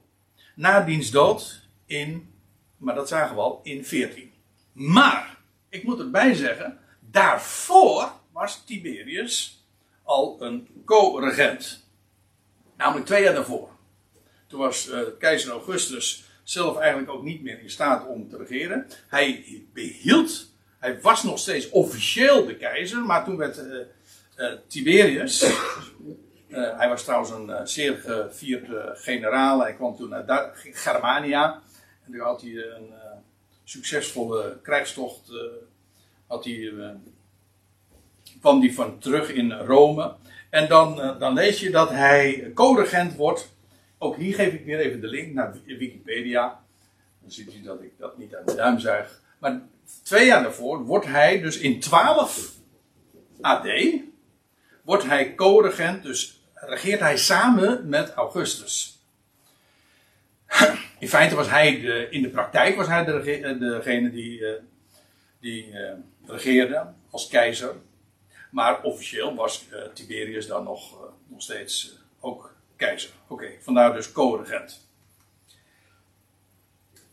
na 0.55 0.81
diens 0.81 1.11
dood 1.11 1.61
in, 1.87 2.35
maar 2.77 2.95
dat 2.95 3.09
zagen 3.09 3.35
we 3.35 3.41
al, 3.41 3.61
in 3.63 3.85
14. 3.85 4.33
Maar, 4.73 5.37
ik 5.69 5.83
moet 5.85 5.99
erbij 5.99 6.35
zeggen, 6.35 6.79
daarvoor 7.01 8.13
was 8.33 8.65
Tiberius 8.65 9.65
al 10.03 10.37
een 10.41 10.69
co-regent. 10.85 11.89
Namelijk 12.77 13.07
twee 13.07 13.23
jaar 13.23 13.35
daarvoor. 13.35 13.69
Toen 14.47 14.61
was 14.61 14.89
uh, 14.89 15.01
keizer 15.19 15.51
Augustus 15.51 16.25
zelf 16.43 16.79
eigenlijk 16.79 17.11
ook 17.11 17.23
niet 17.23 17.43
meer 17.43 17.61
in 17.61 17.71
staat 17.71 18.07
om 18.07 18.29
te 18.29 18.37
regeren. 18.37 18.87
Hij 19.09 19.45
behield, 19.73 20.53
hij 20.79 21.01
was 21.01 21.23
nog 21.23 21.39
steeds 21.39 21.71
officieel 21.71 22.47
de 22.47 22.57
keizer, 22.57 23.01
maar 23.03 23.25
toen 23.25 23.37
werd 23.37 23.59
uh, 23.59 23.77
uh, 24.37 24.53
Tiberius, 24.67 25.41
hij 26.49 26.89
was 26.89 27.05
trouwens 27.05 27.31
een 27.31 27.69
zeer 27.69 27.97
gevierde 27.97 28.93
generaal, 28.95 29.61
hij 29.61 29.75
kwam 29.75 29.97
toen 29.97 30.15
uit 30.15 30.51
Germania. 30.73 31.63
En 32.05 32.13
toen 32.13 32.21
had 32.21 32.41
hij 32.41 32.51
een 32.51 32.93
succesvolle 33.65 34.59
krijgstocht 34.63 35.33
had 36.27 36.45
hij, 36.45 36.73
kwam 38.41 38.61
hij 38.61 38.73
van 38.73 38.99
terug 38.99 39.31
in 39.31 39.53
Rome. 39.53 40.15
En 40.51 40.69
dan, 40.69 41.17
dan 41.19 41.35
lees 41.35 41.61
je 41.61 41.71
dat 41.71 41.91
hij 41.91 42.51
co-regent 42.55 43.15
wordt. 43.15 43.55
Ook 43.99 44.17
hier 44.17 44.35
geef 44.35 44.53
ik 44.53 44.65
weer 44.65 44.79
even 44.79 45.01
de 45.01 45.07
link 45.07 45.35
naar 45.35 45.57
Wikipedia. 45.65 46.61
Dan 47.21 47.31
ziet 47.31 47.55
u 47.55 47.63
dat 47.63 47.83
ik 47.83 47.93
dat 47.99 48.19
niet 48.19 48.37
aan 48.37 48.47
de 48.47 48.55
duim 48.55 48.79
zuig. 48.79 49.23
Maar 49.39 49.61
twee 50.03 50.27
jaar 50.27 50.43
daarvoor 50.43 50.85
wordt 50.85 51.07
hij 51.07 51.41
dus 51.41 51.59
in 51.59 51.81
12 51.81 52.55
AD. 53.41 53.67
Wordt 54.87 55.05
hij 55.05 55.35
co-regent, 55.35 56.03
dus 56.03 56.41
regeert 56.55 57.01
hij 57.01 57.17
samen 57.17 57.89
met 57.89 58.13
Augustus. 58.13 58.99
In 60.99 61.09
feite 61.09 61.35
was 61.35 61.49
hij 61.49 61.81
de, 61.81 62.09
in 62.11 62.23
de 62.23 62.29
praktijk 62.29 62.77
was 62.77 62.87
hij 62.87 63.05
de, 63.05 63.13
eh, 63.13 63.59
degene 63.59 64.11
die, 64.11 64.41
uh, 64.41 64.53
die 65.41 65.67
uh, 65.67 65.93
regeerde 66.27 66.87
als 67.11 67.29
keizer. 67.29 67.75
Maar 68.51 68.83
officieel 68.83 69.35
was 69.35 69.65
Tiberius 69.95 70.47
dan 70.47 70.65
nog, 70.65 71.13
nog 71.27 71.43
steeds 71.43 71.99
ook 72.21 72.55
keizer. 72.77 73.11
Oké, 73.27 73.51
vandaar 73.61 73.93
dus 73.93 74.13
co-regent. 74.13 74.89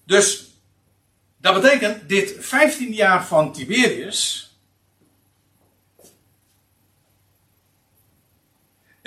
Dus 0.03 0.51
dat 1.37 1.61
betekent, 1.61 2.09
dit 2.09 2.35
15 2.39 2.93
jaar 2.93 3.25
van 3.25 3.53
Tiberius 3.53 4.52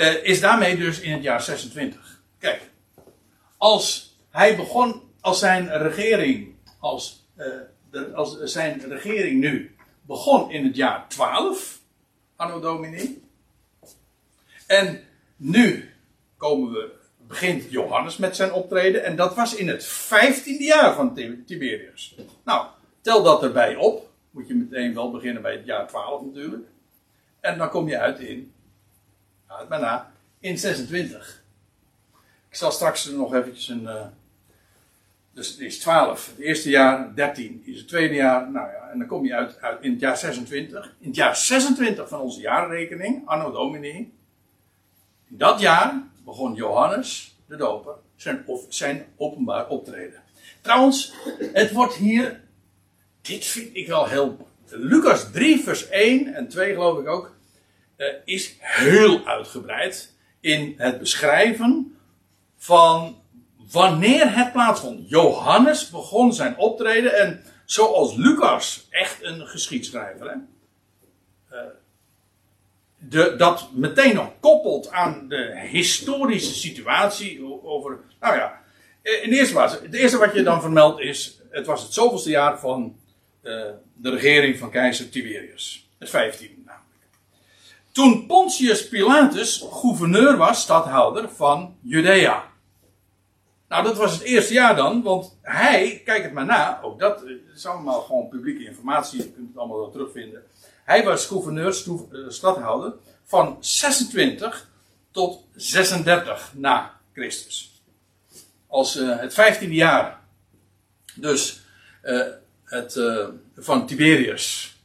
is 0.04 0.40
daarmee 0.40 0.76
dus 0.76 1.00
in 1.00 1.12
het 1.12 1.22
jaar 1.22 1.42
26. 1.42 2.22
Kijk, 2.38 2.70
als 3.56 4.16
hij 4.30 4.56
begon 4.56 5.02
als 5.20 5.38
zijn 5.38 5.78
regering, 5.78 6.54
als, 6.78 7.28
de, 7.90 8.14
als 8.14 8.42
zijn 8.42 8.80
regering 8.88 9.40
nu 9.40 9.76
begon 10.02 10.50
in 10.50 10.64
het 10.64 10.76
jaar 10.76 11.08
12, 11.08 11.80
anno 12.36 12.60
domini. 12.60 13.22
En 14.66 15.00
nu 15.36 15.90
komen 16.36 16.72
we, 16.72 16.92
begint 17.26 17.70
Johannes 17.70 18.16
met 18.16 18.36
zijn 18.36 18.52
optreden 18.52 19.04
en 19.04 19.16
dat 19.16 19.34
was 19.34 19.54
in 19.54 19.68
het 19.68 19.84
15e 19.86 20.58
jaar 20.58 20.94
van 20.94 21.14
Tiberius. 21.46 22.16
Nou, 22.44 22.66
tel 23.00 23.22
dat 23.22 23.42
erbij 23.42 23.76
op. 23.76 24.10
Moet 24.30 24.48
je 24.48 24.54
meteen 24.54 24.94
wel 24.94 25.10
beginnen 25.10 25.42
bij 25.42 25.52
het 25.52 25.66
jaar 25.66 25.88
12 25.88 26.24
natuurlijk. 26.24 26.66
En 27.40 27.58
dan 27.58 27.70
kom 27.70 27.88
je 27.88 27.98
uit 27.98 28.18
in, 28.18 28.52
nou, 29.48 29.68
bijna, 29.68 30.12
in 30.38 30.58
26. 30.58 31.44
Ik 32.48 32.56
zal 32.56 32.70
straks 32.70 33.10
nog 33.10 33.34
eventjes 33.34 33.68
een, 33.68 33.82
uh, 33.82 34.06
Dus 35.32 35.48
het 35.48 35.58
is 35.58 35.78
12 35.78 36.26
het 36.26 36.38
eerste 36.38 36.70
jaar, 36.70 37.14
13 37.14 37.62
is 37.64 37.78
het 37.78 37.88
tweede 37.88 38.14
jaar. 38.14 38.50
Nou 38.50 38.68
ja, 38.68 38.88
en 38.92 38.98
dan 38.98 39.08
kom 39.08 39.24
je 39.24 39.34
uit, 39.34 39.60
uit 39.60 39.82
in 39.82 39.90
het 39.90 40.00
jaar 40.00 40.16
26. 40.16 40.94
In 40.98 41.06
het 41.06 41.16
jaar 41.16 41.36
26 41.36 42.08
van 42.08 42.20
onze 42.20 42.40
jaarrekening, 42.40 43.28
Anno 43.28 43.52
Domini. 43.52 44.12
In 45.28 45.36
dat 45.36 45.60
jaar 45.60 46.02
begon 46.24 46.54
Johannes 46.54 47.36
de 47.46 47.56
Doper 47.56 47.94
zijn, 48.16 48.44
zijn 48.68 49.06
openbaar 49.16 49.68
optreden. 49.68 50.22
Trouwens, 50.60 51.14
het 51.52 51.72
wordt 51.72 51.94
hier. 51.94 52.40
Dit 53.20 53.44
vind 53.44 53.76
ik 53.76 53.86
wel 53.86 54.06
heel. 54.06 54.48
Lucas 54.68 55.30
3, 55.32 55.60
vers 55.62 55.88
1 55.88 56.34
en 56.34 56.48
2, 56.48 56.72
geloof 56.72 56.98
ik 57.00 57.08
ook. 57.08 57.35
Uh, 57.96 58.06
is 58.24 58.56
heel 58.58 59.26
uitgebreid 59.26 60.14
in 60.40 60.74
het 60.76 60.98
beschrijven 60.98 61.98
van 62.56 63.22
wanneer 63.70 64.36
het 64.36 64.52
plaatsvond. 64.52 65.08
Johannes 65.08 65.90
begon 65.90 66.32
zijn 66.32 66.56
optreden 66.56 67.18
en 67.18 67.42
zoals 67.64 68.14
Lucas, 68.14 68.86
echt 68.90 69.22
een 69.22 69.46
geschiedschrijver, 69.46 70.26
hè? 70.26 70.34
Uh, 71.56 71.64
de, 72.98 73.34
dat 73.36 73.68
meteen 73.72 74.14
nog 74.14 74.30
koppelt 74.40 74.90
aan 74.90 75.28
de 75.28 75.66
historische 75.70 76.54
situatie 76.54 77.62
over, 77.64 77.98
nou 78.20 78.36
ja, 78.36 78.62
in 79.02 79.30
de 79.30 79.36
eerste 79.36 79.58
het 79.60 79.94
eerste 79.94 80.18
wat 80.18 80.34
je 80.34 80.42
dan 80.42 80.60
vermeldt 80.60 81.00
is, 81.00 81.40
het 81.50 81.66
was 81.66 81.82
het 81.82 81.92
zoveelste 81.92 82.30
jaar 82.30 82.58
van 82.58 82.96
de 83.94 84.10
regering 84.10 84.58
van 84.58 84.70
keizer 84.70 85.08
Tiberius. 85.08 85.88
Het 85.98 86.10
15 86.10 86.55
namelijk. 86.55 86.55
Toen 87.96 88.26
Pontius 88.26 88.88
Pilatus 88.88 89.66
gouverneur 89.70 90.36
was, 90.36 90.60
stadhouder 90.60 91.30
van 91.30 91.76
Judea. 91.82 92.52
Nou, 93.68 93.84
dat 93.84 93.96
was 93.96 94.12
het 94.12 94.22
eerste 94.22 94.52
jaar 94.52 94.76
dan, 94.76 95.02
want 95.02 95.38
hij, 95.42 96.02
kijk 96.04 96.22
het 96.22 96.32
maar 96.32 96.44
na, 96.44 96.80
ook 96.82 96.98
dat 96.98 97.22
is 97.54 97.66
allemaal 97.66 98.00
gewoon 98.00 98.28
publieke 98.28 98.64
informatie, 98.64 99.18
je 99.18 99.32
kunt 99.32 99.48
het 99.48 99.56
allemaal 99.56 99.78
wel 99.78 99.90
terugvinden. 99.90 100.42
Hij 100.84 101.04
was 101.04 101.26
gouverneur, 101.26 101.82
eh, 101.86 102.18
stadhouder 102.28 102.92
van 103.24 103.56
26 103.60 104.68
tot 105.10 105.44
36 105.54 106.52
na 106.54 107.00
Christus. 107.12 107.82
Als 108.66 108.96
uh, 108.96 109.18
het 109.18 109.32
15e 109.32 109.70
jaar, 109.70 110.20
dus 111.14 111.60
het, 112.64 113.00
van 113.56 113.86
Tiberius, 113.86 114.76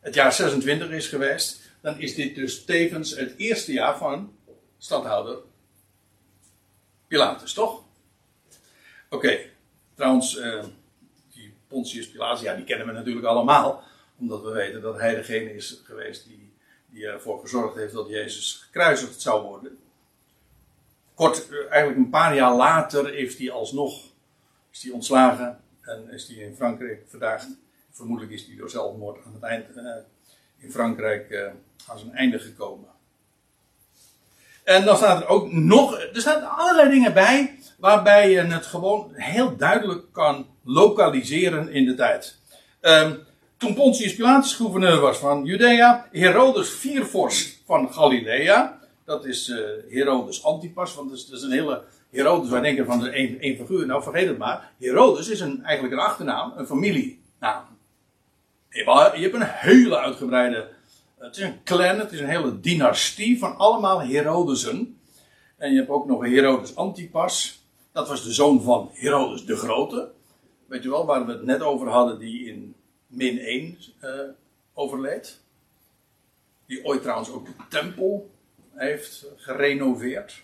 het 0.00 0.14
jaar 0.14 0.32
26 0.32 0.90
is 0.90 1.06
geweest, 1.06 1.66
dan 1.80 1.98
is 2.00 2.14
dit 2.14 2.34
dus 2.34 2.64
tevens 2.64 3.16
het 3.16 3.34
eerste 3.36 3.72
jaar 3.72 3.98
van 3.98 4.36
stadhouder 4.78 5.38
Pilatus, 7.06 7.52
toch? 7.52 7.84
Oké, 9.08 9.38
trouwens, 9.94 10.36
uh, 10.36 10.64
die 11.32 11.54
Pontius 11.68 12.10
Pilatus, 12.10 12.40
ja, 12.40 12.54
die 12.54 12.64
kennen 12.64 12.86
we 12.86 12.92
natuurlijk 12.92 13.26
allemaal. 13.26 13.82
Omdat 14.18 14.42
we 14.42 14.50
weten 14.50 14.80
dat 14.80 14.98
hij 14.98 15.14
degene 15.14 15.54
is 15.54 15.80
geweest 15.84 16.24
die, 16.24 16.52
die 16.86 17.06
ervoor 17.06 17.40
gezorgd 17.40 17.76
heeft 17.76 17.92
dat 17.92 18.08
Jezus 18.08 18.54
gekruisigd 18.54 19.20
zou 19.20 19.42
worden. 19.42 19.78
Kort, 21.14 21.50
uh, 21.50 21.58
eigenlijk 21.58 21.96
een 21.96 22.10
paar 22.10 22.34
jaar 22.34 22.54
later 22.54 23.10
heeft 23.10 23.38
hij 23.38 23.50
alsnog 23.50 24.08
is 24.70 24.82
hij 24.82 24.92
ontslagen 24.92 25.60
en 25.80 26.10
is 26.10 26.28
hij 26.28 26.36
in 26.36 26.54
Frankrijk 26.54 27.04
verdaagd. 27.06 27.46
Vermoedelijk 27.90 28.34
is 28.34 28.46
hij 28.46 28.56
door 28.56 28.70
zelfmoord 28.70 29.24
aan 29.24 29.32
het 29.32 29.42
eind 29.42 29.76
uh, 29.76 29.96
in 30.58 30.70
Frankrijk 30.70 31.52
aan 31.86 31.98
zijn 31.98 32.12
einde 32.12 32.38
gekomen. 32.38 32.88
En 34.64 34.84
dan 34.84 34.96
staat 34.96 35.22
er 35.22 35.28
ook 35.28 35.52
nog, 35.52 36.00
er 36.00 36.20
staan 36.20 36.50
allerlei 36.56 36.90
dingen 36.90 37.14
bij 37.14 37.58
waarbij 37.78 38.30
je 38.30 38.40
het 38.40 38.66
gewoon 38.66 39.10
heel 39.14 39.56
duidelijk 39.56 40.04
kan 40.12 40.46
lokaliseren 40.64 41.72
in 41.72 41.84
de 41.84 41.94
tijd. 41.94 42.38
Um, 42.80 43.26
toen 43.56 43.74
Pontius 43.74 44.14
Pilatus 44.14 44.54
gouverneur 44.54 45.00
was 45.00 45.18
van 45.18 45.44
Judea, 45.44 46.08
Herodes 46.12 46.70
viervorst 46.70 47.62
van 47.66 47.92
Galilea, 47.92 48.78
dat 49.04 49.24
is 49.24 49.48
uh, 49.48 49.58
Herodes 49.88 50.44
Antipas, 50.44 50.94
want 50.94 51.10
dat 51.10 51.38
is, 51.38 51.42
een 51.42 51.50
hele. 51.50 51.82
Herodes, 52.10 52.50
wij 52.50 52.60
denken 52.60 52.86
van 52.86 53.06
één 53.06 53.56
figuur, 53.56 53.86
nou 53.86 54.02
vergeet 54.02 54.28
het 54.28 54.38
maar. 54.38 54.72
Herodes 54.78 55.28
is 55.28 55.40
een, 55.40 55.64
eigenlijk 55.64 55.94
een 55.94 56.06
achternaam, 56.06 56.52
een 56.56 56.66
familienaam. 56.66 57.64
Je 58.70 58.84
hebt 59.22 59.34
een 59.34 59.42
hele 59.42 59.98
uitgebreide. 59.98 60.68
Het 61.18 61.36
is 61.36 61.42
een 61.42 61.62
clan, 61.64 61.98
het 61.98 62.12
is 62.12 62.20
een 62.20 62.28
hele 62.28 62.60
dynastie 62.60 63.38
van 63.38 63.56
allemaal 63.56 64.00
Herodesen. 64.00 65.00
En 65.56 65.72
je 65.72 65.78
hebt 65.78 65.90
ook 65.90 66.06
nog 66.06 66.24
Herodes 66.24 66.76
Antipas. 66.76 67.62
Dat 67.92 68.08
was 68.08 68.24
de 68.24 68.32
zoon 68.32 68.62
van 68.62 68.90
Herodes 68.94 69.44
de 69.44 69.56
Grote. 69.56 70.10
Weet 70.66 70.82
je 70.82 70.90
wel, 70.90 71.06
waar 71.06 71.26
we 71.26 71.32
het 71.32 71.44
net 71.44 71.62
over 71.62 71.88
hadden, 71.88 72.18
die 72.18 72.46
in 72.46 72.74
min 73.06 73.38
1 73.38 73.78
uh, 74.00 74.10
eh, 74.10 74.28
overleed. 74.74 75.40
Die 76.66 76.84
ooit 76.84 77.02
trouwens 77.02 77.30
ook 77.30 77.46
de 77.46 77.52
tempel 77.68 78.30
heeft 78.74 79.26
gerenoveerd. 79.36 80.42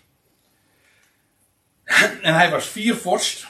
En 2.21 2.33
hij 2.33 2.51
was 2.51 2.67
viervorst. 2.67 3.47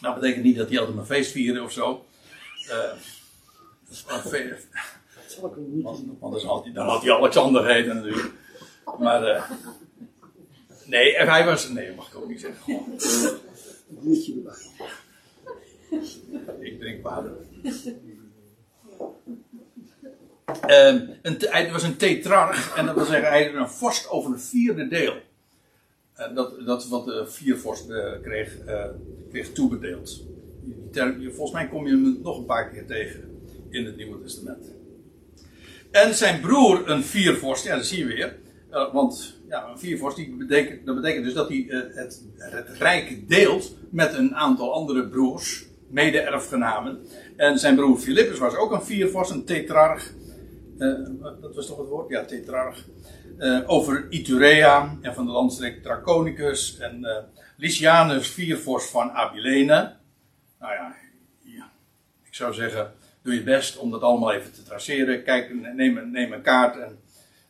Dat 0.00 0.14
betekent 0.14 0.44
niet 0.44 0.56
dat 0.56 0.68
hij 0.68 0.78
altijd 0.78 0.98
een 0.98 1.06
feest 1.06 1.32
vierde 1.32 1.62
of 1.62 1.72
zo. 1.72 2.06
Uh, 2.68 2.92
want, 5.82 5.98
anders 6.20 6.44
had 6.44 6.64
hij, 6.64 6.72
dan 6.72 6.86
had 6.86 7.02
hij 7.02 7.12
Alexander 7.12 7.66
heten 7.66 7.94
natuurlijk. 7.94 8.32
Maar 8.98 9.22
uh, 9.22 9.50
Nee, 10.88 11.16
hij 11.16 11.44
was. 11.44 11.68
Nee, 11.68 11.94
mag 11.94 12.08
ik 12.08 12.16
ook 12.16 12.28
niet 12.28 12.40
zeggen. 12.40 12.74
Een 13.88 13.98
biertje 14.00 14.34
erbij. 14.34 14.54
Ik 16.60 16.78
drink 16.80 17.02
water. 17.02 17.30
Um, 20.70 21.18
een, 21.22 21.36
hij 21.38 21.72
was 21.72 21.82
een 21.82 21.96
tetrarch, 21.96 22.76
en 22.76 22.86
dat 22.86 22.94
wil 22.94 23.04
zeggen, 23.04 23.28
hij 23.28 23.54
een 23.54 23.68
vorst 23.68 24.08
over 24.08 24.32
een 24.32 24.40
vierde 24.40 24.88
deel. 24.88 25.14
Uh, 26.18 26.34
dat, 26.34 26.66
dat 26.66 26.88
wat 26.88 27.04
de 27.04 27.26
viervorst 27.26 27.88
uh, 27.88 28.12
kreeg, 28.22 28.56
uh, 28.66 28.84
kreeg 29.30 29.52
toebedeeld. 29.52 30.24
volgens 31.22 31.52
mij 31.52 31.68
kom 31.68 31.86
je 31.86 31.92
hem 31.92 32.20
nog 32.22 32.38
een 32.38 32.44
paar 32.44 32.70
keer 32.70 32.86
tegen 32.86 33.27
in 33.70 33.84
het 33.84 33.96
Nieuwe 33.96 34.22
Testament. 34.22 34.74
En 35.90 36.14
zijn 36.14 36.40
broer, 36.40 36.88
een 36.88 37.02
viervorst, 37.02 37.64
ja, 37.64 37.76
dat 37.76 37.86
zie 37.86 37.98
je 37.98 38.04
weer. 38.04 38.36
Uh, 38.70 38.92
want 38.92 39.40
ja, 39.48 39.68
een 39.68 39.78
viervorst, 39.78 40.16
die 40.16 40.36
betekent, 40.36 40.86
dat 40.86 40.94
betekent 40.94 41.24
dus 41.24 41.34
dat 41.34 41.48
hij 41.48 41.56
uh, 41.56 41.80
het, 41.94 42.22
het 42.36 42.68
rijk 42.78 43.28
deelt 43.28 43.76
met 43.90 44.14
een 44.14 44.34
aantal 44.34 44.72
andere 44.72 45.08
broers, 45.08 45.66
mede-erfgenamen. 45.88 46.98
En 47.36 47.58
zijn 47.58 47.76
broer 47.76 47.98
Philippus 47.98 48.38
was 48.38 48.56
ook 48.56 48.72
een 48.72 48.82
viervorst, 48.82 49.30
een 49.30 49.44
tetrarch. 49.44 50.12
Uh, 50.78 51.08
dat 51.40 51.54
was 51.54 51.66
toch 51.66 51.78
het 51.78 51.88
woord? 51.88 52.08
Ja, 52.08 52.24
tetrarch. 52.24 52.84
over 53.66 54.06
Iturea 54.10 54.98
en 55.00 55.14
van 55.14 55.26
de 55.26 55.32
landstreek 55.32 55.82
Draconicus 55.82 56.78
en 56.78 57.06
Lysianus, 57.56 58.28
viervorst 58.28 58.90
van 58.90 59.10
Abilene. 59.10 59.96
Nou 60.60 60.72
ja, 60.72 60.94
ja, 61.38 61.70
ik 62.24 62.34
zou 62.34 62.54
zeggen, 62.54 62.92
doe 63.28 63.36
je 63.36 63.42
best 63.42 63.76
om 63.76 63.90
dat 63.90 64.02
allemaal 64.02 64.32
even 64.32 64.52
te 64.52 64.62
traceren. 64.62 65.22
Kijk, 65.22 65.74
neem, 65.74 66.32
een 66.32 66.42
kaart 66.42 66.76
en, 66.76 66.98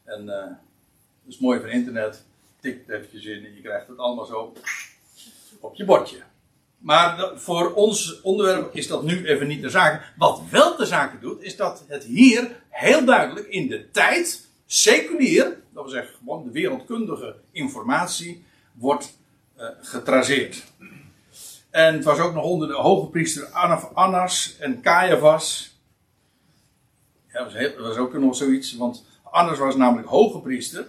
en 0.05 0.27
dat 0.27 0.57
is 1.27 1.39
mooi 1.39 1.61
van 1.61 1.69
internet. 1.69 2.25
Tik 2.61 2.79
het 2.87 2.97
eventjes 2.97 3.25
in 3.25 3.45
en 3.45 3.55
je 3.55 3.61
krijgt 3.61 3.89
het 3.89 3.99
allemaal 3.99 4.25
zo 4.25 4.53
op 5.61 5.75
je 5.75 5.85
bordje. 5.85 6.17
Maar 6.79 7.31
voor 7.35 7.75
ons 7.75 8.21
onderwerp 8.21 8.75
is 8.75 8.87
dat 8.87 9.03
nu 9.03 9.27
even 9.27 9.47
niet 9.47 9.63
de 9.63 9.71
zaak. 9.71 10.13
Wat 10.17 10.43
wel 10.51 10.77
de 10.77 10.87
zaak 10.87 11.21
doet, 11.21 11.43
is 11.43 11.57
dat 11.57 11.85
het 11.89 12.05
hier 12.05 12.61
heel 12.69 13.05
duidelijk 13.05 13.47
in 13.47 13.69
de 13.69 13.91
tijd, 13.91 14.49
seculier, 14.67 15.45
dat 15.45 15.83
wil 15.83 15.89
zeggen 15.89 16.15
gewoon 16.19 16.45
de 16.45 16.51
wereldkundige 16.51 17.37
informatie, 17.51 18.45
wordt 18.73 19.19
uh, 19.59 19.69
getraceerd. 19.81 20.65
En 21.71 21.95
het 21.95 22.05
was 22.05 22.19
ook 22.19 22.35
nog 22.35 22.45
onder 22.45 22.69
de 22.69 22.75
hoge 22.75 23.11
priester 23.11 23.47
Annas 23.95 24.57
en 24.59 24.81
Caiaphas. 24.81 25.77
Ja, 27.33 27.45
dat 27.45 27.77
was, 27.77 27.97
ook 27.97 28.19
nog 28.19 28.37
zoiets, 28.37 28.77
want 28.77 29.05
Annas 29.23 29.59
was 29.59 29.77
namelijk 29.77 30.09
hoge 30.09 30.41
priester. 30.41 30.87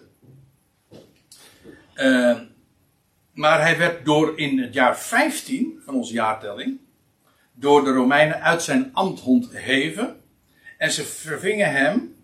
Uh, 1.96 2.40
maar 3.34 3.62
hij 3.62 3.78
werd 3.78 4.06
door 4.06 4.40
in 4.40 4.60
het 4.60 4.74
jaar 4.74 4.98
15 4.98 5.82
van 5.86 5.96
onze 5.96 6.14
jaartelling 6.14 6.80
door 7.54 7.84
de 7.84 7.92
Romeinen 7.92 8.42
uit 8.42 8.62
zijn 8.62 8.90
ambt 8.94 9.24
ontheven. 9.24 10.22
En 10.78 10.92
ze 10.92 11.04
vervingen 11.04 11.72
hem 11.72 12.16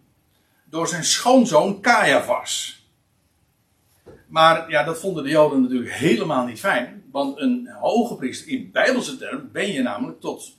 door 0.64 0.88
zijn 0.88 1.04
schoonzoon 1.04 1.82
Caiaphas. 1.82 2.85
Maar 4.36 4.70
ja, 4.70 4.84
dat 4.84 5.00
vonden 5.00 5.24
de 5.24 5.30
Joden 5.30 5.62
natuurlijk 5.62 5.92
helemaal 5.92 6.46
niet 6.46 6.60
fijn. 6.60 7.04
Want 7.12 7.40
een 7.40 7.70
hoge 7.80 8.16
priester, 8.16 8.52
in 8.52 8.72
bijbelse 8.72 9.18
term, 9.18 9.50
ben 9.52 9.72
je 9.72 9.82
namelijk 9.82 10.20
tot. 10.20 10.58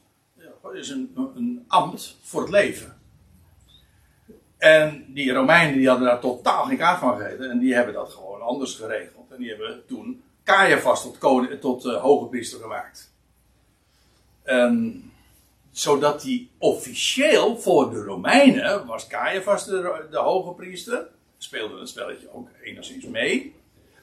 is 0.73 0.89
een, 0.89 1.31
een 1.35 1.65
ambt 1.69 2.17
voor 2.23 2.41
het 2.41 2.51
leven. 2.51 2.97
En 4.59 5.05
die 5.09 5.33
Romeinen 5.33 5.77
die 5.77 5.89
hadden 5.89 6.07
daar 6.07 6.21
totaal 6.21 6.65
geen 6.65 6.77
kaart 6.77 6.99
van 6.99 7.17
gegeven. 7.17 7.51
En 7.51 7.59
die 7.59 7.75
hebben 7.75 7.95
dat 7.95 8.13
gewoon 8.13 8.41
anders 8.41 8.75
geregeld. 8.75 9.31
En 9.31 9.39
die 9.39 9.49
hebben 9.49 9.83
toen 9.87 10.23
Caiaphas 10.45 11.03
tot, 11.03 11.19
koning, 11.19 11.61
tot 11.61 11.85
uh, 11.85 12.03
hoge 12.03 12.27
priester 12.27 12.61
gemaakt. 12.61 13.13
En, 14.43 15.03
zodat 15.71 16.23
hij 16.23 16.49
officieel 16.59 17.59
voor 17.59 17.91
de 17.91 18.03
Romeinen 18.03 18.87
was 18.87 19.07
Caiaphas 19.07 19.65
de, 19.65 20.07
de 20.11 20.19
hoge 20.19 20.53
priester. 20.53 21.09
Speelde 21.39 21.79
het 21.79 21.89
spelletje 21.89 22.33
ook 22.33 22.49
enigszins 22.63 23.05
mee. 23.05 23.55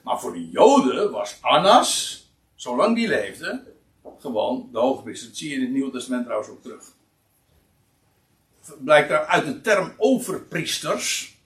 Maar 0.03 0.19
voor 0.19 0.33
de 0.33 0.49
Joden 0.49 1.11
was 1.11 1.37
Annas, 1.41 2.21
zolang 2.55 2.95
die 2.95 3.07
leefde, 3.07 3.63
gewoon 4.19 4.69
de 4.71 4.79
hoge 4.79 5.03
priester. 5.03 5.27
Dat 5.27 5.37
zie 5.37 5.49
je 5.49 5.55
in 5.55 5.61
het 5.61 5.71
Nieuwe 5.71 5.91
Testament 5.91 6.23
trouwens 6.23 6.49
ook 6.49 6.61
terug. 6.61 6.83
Blijkt 8.79 9.09
daar 9.09 9.25
uit 9.25 9.45
de 9.45 9.61
term 9.61 9.93
overpriesters. 9.97 11.37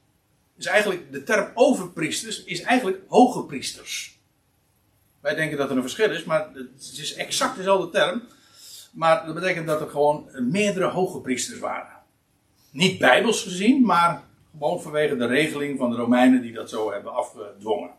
Is 0.58 0.66
eigenlijk, 0.66 1.12
de 1.12 1.24
term 1.24 1.52
overpriesters 1.54 2.44
is 2.44 2.62
eigenlijk 2.62 3.02
hoge 3.08 3.44
priesters. 3.46 4.20
Wij 5.20 5.36
denken 5.36 5.58
dat 5.58 5.70
er 5.70 5.76
een 5.76 5.82
verschil 5.82 6.12
is, 6.12 6.24
maar 6.24 6.50
het 6.54 6.98
is 6.98 7.14
exact 7.14 7.56
dezelfde 7.56 7.90
term. 7.90 8.24
Maar 8.92 9.26
dat 9.26 9.36
betekent 9.36 9.68
dat 9.68 9.82
er 9.82 9.90
gewoon 9.90 10.30
meerdere 10.34 10.88
hoge 10.88 11.20
priesters 11.20 11.60
waren. 11.60 11.96
Niet 12.72 13.00
bijbels 13.00 13.44
gezien, 13.44 13.86
maar 13.86 14.24
gewoon 14.52 14.82
vanwege 14.82 15.16
de 15.16 15.26
regeling 15.26 15.78
van 15.78 15.92
de 15.92 15.98
Romeinen 15.98 16.42
die 16.42 16.54
dat 16.54 16.70
zo 16.70 16.92
hebben 16.92 17.14
afgedwongen. 17.14 17.92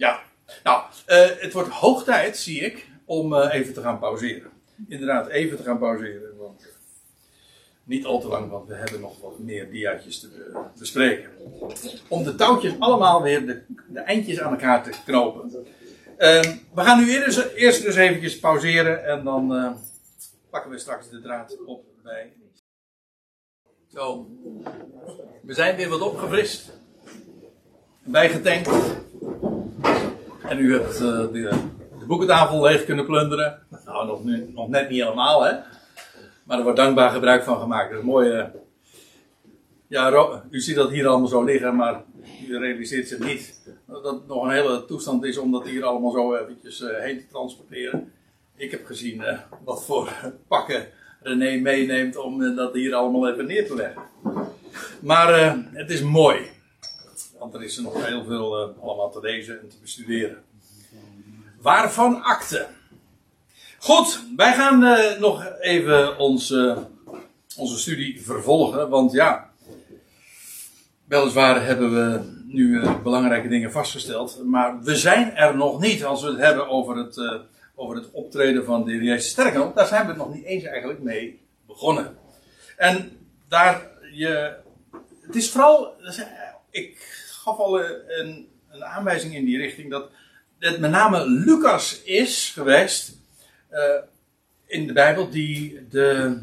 Ja, 0.00 0.22
nou, 0.62 0.82
uh, 1.08 1.28
het 1.38 1.52
wordt 1.52 1.68
hoog 1.68 2.04
tijd, 2.04 2.36
zie 2.36 2.60
ik, 2.60 2.86
om 3.04 3.32
uh, 3.32 3.54
even 3.54 3.74
te 3.74 3.80
gaan 3.80 3.98
pauzeren. 3.98 4.50
Inderdaad, 4.88 5.28
even 5.28 5.56
te 5.56 5.62
gaan 5.62 5.78
pauzeren. 5.78 6.36
Want 6.38 6.66
niet 7.84 8.04
al 8.04 8.20
te 8.20 8.28
lang, 8.28 8.50
want 8.50 8.68
we 8.68 8.74
hebben 8.74 9.00
nog 9.00 9.20
wat 9.20 9.38
meer 9.38 9.70
diaatjes 9.70 10.20
te 10.20 10.68
bespreken. 10.78 11.30
Om 12.08 12.24
de 12.24 12.34
touwtjes 12.34 12.78
allemaal 12.78 13.22
weer, 13.22 13.46
de, 13.46 13.62
de 13.88 14.00
eindjes 14.00 14.40
aan 14.40 14.50
elkaar 14.50 14.82
te 14.82 14.90
knopen. 15.04 15.50
Uh, 16.18 16.40
we 16.74 16.82
gaan 16.82 17.04
nu 17.04 17.10
eerst, 17.10 17.38
eerst 17.38 17.82
dus 17.82 17.96
eventjes 17.96 18.38
pauzeren 18.38 19.04
en 19.04 19.24
dan 19.24 19.76
pakken 20.50 20.70
we 20.70 20.78
straks 20.78 21.10
de 21.10 21.20
draad 21.20 21.56
op 21.66 21.84
bij. 22.02 22.32
Zo, 23.92 24.30
we 25.42 25.54
zijn 25.54 25.76
weer 25.76 25.88
wat 25.88 26.00
opgefrist. 26.00 26.78
Bijgetankt. 28.04 28.98
En 30.50 30.58
u 30.58 30.72
hebt 30.72 31.00
uh, 31.00 31.00
de, 31.00 31.50
de, 31.98 32.06
boekentafel 32.06 32.62
leeg 32.62 32.84
kunnen 32.84 33.06
plunderen. 33.06 33.62
Nou, 33.84 34.06
nog, 34.06 34.24
nu, 34.24 34.50
nog 34.54 34.68
net 34.68 34.88
niet 34.88 35.02
helemaal, 35.02 35.44
hè. 35.44 35.52
Maar 36.44 36.58
er 36.58 36.62
wordt 36.62 36.78
dankbaar 36.78 37.10
gebruik 37.10 37.42
van 37.42 37.60
gemaakt. 37.60 37.90
Dat 37.90 37.98
is 37.98 38.04
mooi. 38.04 38.46
Ja, 39.86 40.42
u 40.50 40.60
ziet 40.60 40.76
dat 40.76 40.90
hier 40.90 41.06
allemaal 41.06 41.28
zo 41.28 41.44
liggen, 41.44 41.76
maar 41.76 42.02
u 42.48 42.58
realiseert 42.58 43.08
zich 43.08 43.18
niet 43.18 43.74
dat 43.86 44.04
het 44.04 44.26
nog 44.26 44.44
een 44.44 44.50
hele 44.50 44.84
toestand 44.84 45.24
is 45.24 45.38
om 45.38 45.52
dat 45.52 45.68
hier 45.68 45.84
allemaal 45.84 46.10
zo 46.10 46.34
eventjes 46.34 46.80
uh, 46.80 46.98
heen 46.98 47.18
te 47.18 47.26
transporteren. 47.26 48.12
Ik 48.56 48.70
heb 48.70 48.86
gezien 48.86 49.20
uh, 49.20 49.38
wat 49.64 49.84
voor 49.84 50.12
pakken 50.48 50.86
René 51.22 51.60
meeneemt 51.60 52.16
om 52.16 52.54
dat 52.54 52.74
hier 52.74 52.94
allemaal 52.94 53.30
even 53.30 53.46
neer 53.46 53.66
te 53.66 53.74
leggen. 53.74 54.02
Maar 55.00 55.56
het 55.72 55.90
is 55.90 56.02
mooi. 56.02 56.58
Want 57.40 57.54
er 57.54 57.62
is 57.62 57.78
nog 57.78 58.06
heel 58.06 58.24
veel 58.24 58.74
allemaal 58.82 59.10
te 59.10 59.20
lezen 59.20 59.60
en 59.60 59.68
te 59.68 59.76
bestuderen. 59.80 60.42
Waarvan 61.60 62.22
akte? 62.22 62.66
Goed, 63.78 64.20
wij 64.36 64.54
gaan 64.54 64.78
nog 65.20 65.46
even 65.60 66.18
onze, 66.18 66.86
onze 67.56 67.78
studie 67.78 68.22
vervolgen. 68.22 68.88
Want 68.88 69.12
ja, 69.12 69.50
Weliswaar 71.04 71.64
hebben 71.64 71.94
we 71.94 72.20
nu 72.46 72.80
belangrijke 73.02 73.48
dingen 73.48 73.72
vastgesteld, 73.72 74.44
maar 74.44 74.82
we 74.82 74.96
zijn 74.96 75.36
er 75.36 75.56
nog 75.56 75.80
niet 75.80 76.04
als 76.04 76.22
we 76.22 76.28
het 76.28 76.38
hebben 76.38 76.68
over 76.68 76.96
het, 76.96 77.42
over 77.74 77.96
het 77.96 78.10
optreden 78.10 78.64
van 78.64 78.84
de 78.84 78.92
Jezus. 78.92 79.30
Sterker 79.30 79.74
daar 79.74 79.86
zijn 79.86 80.06
we 80.06 80.12
nog 80.12 80.34
niet 80.34 80.44
eens 80.44 80.64
eigenlijk 80.64 81.02
mee 81.02 81.40
begonnen. 81.66 82.16
En 82.76 83.12
daar 83.48 83.90
je, 84.12 84.56
het 85.26 85.36
is 85.36 85.50
vooral, 85.50 85.94
ik 86.70 86.98
gaf 87.44 87.58
al 87.58 87.80
een, 87.80 88.48
een 88.68 88.84
aanwijzing 88.84 89.34
in 89.34 89.44
die 89.44 89.58
richting 89.58 89.90
dat 89.90 90.10
het 90.58 90.80
met 90.80 90.90
name 90.90 91.28
Lucas 91.28 92.02
is 92.02 92.50
geweest 92.54 93.18
uh, 93.72 93.78
in 94.66 94.86
de 94.86 94.92
Bijbel 94.92 95.30
die 95.30 95.88
de 95.88 96.38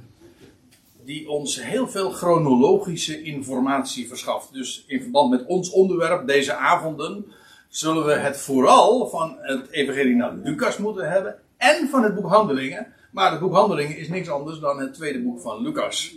die 1.07 1.29
ons 1.29 1.63
heel 1.63 1.87
veel 1.87 2.11
chronologische 2.11 3.21
informatie 3.21 4.07
verschaft. 4.07 4.53
Dus 4.53 4.83
in 4.87 5.01
verband 5.01 5.29
met 5.29 5.45
ons 5.45 5.69
onderwerp 5.69 6.27
deze 6.27 6.55
avonden 6.55 7.25
zullen 7.69 8.05
we 8.05 8.13
het 8.13 8.37
vooral 8.37 9.07
van 9.07 9.37
het 9.41 9.69
evangelie 9.69 10.15
naar 10.15 10.33
Lucas 10.33 10.77
moeten 10.77 11.09
hebben 11.09 11.39
en 11.57 11.89
van 11.89 12.03
het 12.03 12.15
boek 12.15 12.29
Handelingen. 12.29 12.93
Maar 13.11 13.31
het 13.31 13.39
boek 13.39 13.53
Handelingen 13.53 13.97
is 13.97 14.09
niks 14.09 14.29
anders 14.29 14.59
dan 14.59 14.79
het 14.79 14.93
tweede 14.93 15.21
boek 15.21 15.41
van 15.41 15.61
Lucas. 15.61 16.15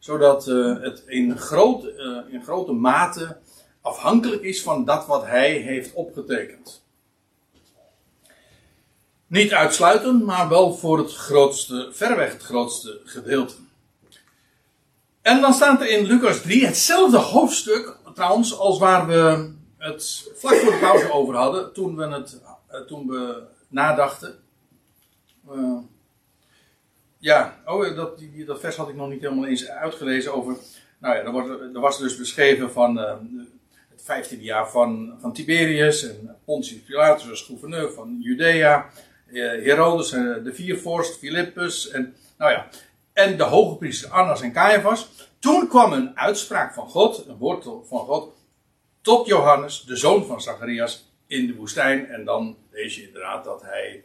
Zodat 0.00 0.48
uh, 0.48 0.82
het 0.82 1.02
in, 1.06 1.38
groot, 1.38 1.84
uh, 1.84 2.18
in 2.28 2.42
grote 2.42 2.72
mate 2.72 3.36
afhankelijk 3.80 4.42
is 4.42 4.62
van 4.62 4.84
dat 4.84 5.06
wat 5.06 5.26
hij 5.26 5.50
heeft 5.50 5.92
opgetekend. 5.92 6.84
Niet 9.26 9.52
uitsluitend, 9.52 10.24
maar 10.24 10.48
wel 10.48 10.74
voor 10.74 10.98
het 10.98 11.14
grootste, 11.14 11.88
verreweg 11.92 12.32
het 12.32 12.42
grootste 12.42 13.00
gedeelte. 13.04 13.54
En 15.22 15.40
dan 15.40 15.54
staat 15.54 15.80
er 15.80 15.88
in 15.88 16.06
Lucas 16.06 16.40
3 16.42 16.66
hetzelfde 16.66 17.18
hoofdstuk, 17.18 17.96
trouwens, 18.14 18.58
als 18.58 18.78
waar 18.78 19.06
we 19.06 19.52
het 19.78 20.30
vlak 20.34 20.54
voor 20.54 20.72
de 20.72 20.78
pauze 20.78 21.12
over 21.12 21.36
hadden, 21.36 21.72
toen 21.72 21.96
we, 21.96 22.06
het, 22.06 22.40
uh, 22.72 22.80
toen 22.80 23.06
we 23.08 23.42
nadachten. 23.68 24.38
Ja, 27.20 27.62
oh, 27.66 27.96
dat, 27.96 28.18
die, 28.18 28.44
dat 28.44 28.60
vers 28.60 28.76
had 28.76 28.88
ik 28.88 28.94
nog 28.94 29.08
niet 29.08 29.20
helemaal 29.20 29.46
eens 29.46 29.68
uitgelezen 29.68 30.34
over. 30.34 30.56
Nou 30.98 31.16
ja, 31.16 31.22
er, 31.22 31.32
wordt, 31.32 31.48
er 31.48 31.80
was 31.80 31.98
dus 31.98 32.16
beschreven 32.16 32.70
van 32.70 32.98
uh, 32.98 33.12
het 33.90 34.02
vijftiende 34.02 34.44
jaar 34.44 34.70
van, 34.70 35.16
van 35.20 35.32
Tiberius 35.32 36.08
en 36.08 36.36
Pontius 36.44 36.80
Pilatus 36.80 37.30
als 37.30 37.42
gouverneur 37.42 37.92
van 37.92 38.16
Judea. 38.20 38.90
Herodes, 39.32 40.10
de 40.10 40.50
viervorst, 40.52 41.18
Philippus 41.18 41.90
en 41.90 42.14
nou 42.38 42.52
ja, 42.52 42.68
en 43.12 43.36
de 43.36 43.42
hoge 43.42 43.76
priester 43.76 44.10
Annas 44.10 44.40
en 44.40 44.52
Caiaphas. 44.52 45.10
Toen 45.38 45.68
kwam 45.68 45.92
een 45.92 46.18
uitspraak 46.18 46.74
van 46.74 46.88
God, 46.88 47.26
een 47.26 47.36
woord 47.36 47.64
van 47.64 47.98
God, 47.98 48.32
tot 49.00 49.26
Johannes, 49.26 49.82
de 49.82 49.96
zoon 49.96 50.26
van 50.26 50.40
Zacharias, 50.40 51.12
in 51.26 51.46
de 51.46 51.54
woestijn. 51.54 52.06
En 52.06 52.24
dan 52.24 52.56
lees 52.70 52.96
je 52.96 53.06
inderdaad 53.06 53.44
dat 53.44 53.62
hij 53.62 54.04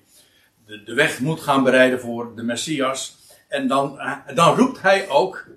de, 0.66 0.84
de 0.84 0.94
weg 0.94 1.20
moet 1.20 1.40
gaan 1.40 1.64
bereiden 1.64 2.00
voor 2.00 2.36
de 2.36 2.44
Messias. 2.44 3.18
En 3.48 3.68
dan, 3.68 4.00
eh, 4.00 4.18
dan 4.36 4.56
roept 4.56 4.82
hij 4.82 5.10
ook: 5.10 5.48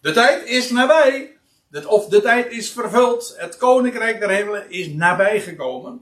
De 0.00 0.12
tijd 0.12 0.48
is 0.48 0.70
nabij. 0.70 1.36
Of 1.86 2.06
de 2.06 2.20
tijd 2.20 2.52
is 2.52 2.70
vervuld. 2.70 3.34
Het 3.38 3.56
koninkrijk 3.56 4.20
der 4.20 4.30
hemelen 4.30 4.70
is 4.70 4.88
nabij 4.88 5.40
gekomen. 5.40 6.00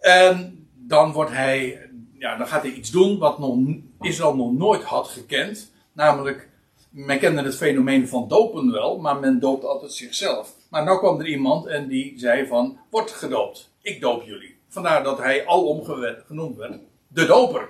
En 0.00 0.68
dan 0.74 1.12
wordt 1.12 1.30
hij 1.30 1.90
ja, 2.20 2.36
dan 2.36 2.46
gaat 2.46 2.62
hij 2.62 2.72
iets 2.72 2.90
doen 2.90 3.18
wat 3.18 3.38
nog, 3.38 3.58
Israël 4.00 4.36
nog 4.36 4.52
nooit 4.52 4.82
had 4.82 5.08
gekend. 5.08 5.72
Namelijk, 5.92 6.48
men 6.90 7.18
kende 7.18 7.42
het 7.42 7.56
fenomeen 7.56 8.08
van 8.08 8.28
dopen 8.28 8.72
wel, 8.72 8.98
maar 8.98 9.16
men 9.16 9.38
doopt 9.38 9.64
altijd 9.64 9.92
zichzelf. 9.92 10.54
Maar 10.70 10.84
nu 10.84 10.98
kwam 10.98 11.20
er 11.20 11.26
iemand 11.26 11.66
en 11.66 11.88
die 11.88 12.18
zei 12.18 12.46
van, 12.46 12.78
word 12.90 13.10
gedoopt. 13.10 13.70
Ik 13.82 14.00
doop 14.00 14.22
jullie. 14.22 14.59
Vandaar 14.70 15.02
dat 15.02 15.18
hij 15.18 15.46
alom 15.46 15.84
genoemd 16.26 16.56
werd, 16.56 16.80
de 17.08 17.26
doper. 17.26 17.68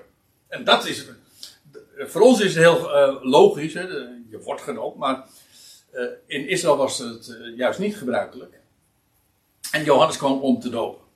En 0.48 0.64
dat 0.64 0.86
is, 0.86 1.08
voor 1.96 2.20
ons 2.20 2.40
is 2.40 2.54
het 2.54 2.64
heel 2.64 2.96
uh, 2.96 3.16
logisch, 3.22 3.74
hè? 3.74 3.82
je 4.30 4.40
wordt 4.44 4.62
gedoopt, 4.62 4.98
maar 4.98 5.26
uh, 5.92 6.02
in 6.26 6.48
Israël 6.48 6.76
was 6.76 6.98
het 6.98 7.28
uh, 7.28 7.56
juist 7.56 7.78
niet 7.78 7.96
gebruikelijk. 7.96 8.58
En 9.70 9.84
Johannes 9.84 10.16
kwam 10.16 10.40
om 10.40 10.60
te 10.60 10.70
dopen 10.70 11.08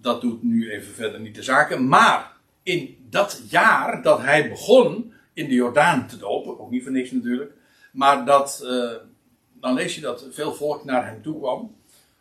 dat 0.00 0.20
doet 0.20 0.42
nu 0.42 0.70
even 0.70 0.94
verder 0.94 1.20
niet 1.20 1.34
de 1.34 1.42
zaken. 1.42 1.88
Maar 1.88 2.36
in 2.62 3.06
dat 3.10 3.42
jaar 3.48 4.02
dat 4.02 4.20
hij 4.20 4.48
begon 4.48 5.12
in 5.32 5.48
de 5.48 5.54
Jordaan 5.54 6.08
te 6.08 6.18
dopen, 6.18 6.60
ook 6.60 6.70
niet 6.70 6.82
voor 6.82 6.92
niks 6.92 7.10
natuurlijk, 7.10 7.52
maar 7.92 8.24
dat, 8.24 8.58
dan 9.52 9.74
lees 9.74 9.94
je 9.94 10.00
dat 10.00 10.26
veel 10.30 10.54
volk 10.54 10.84
naar 10.84 11.06
hem 11.06 11.22
toe 11.22 11.38
kwam. 11.38 11.74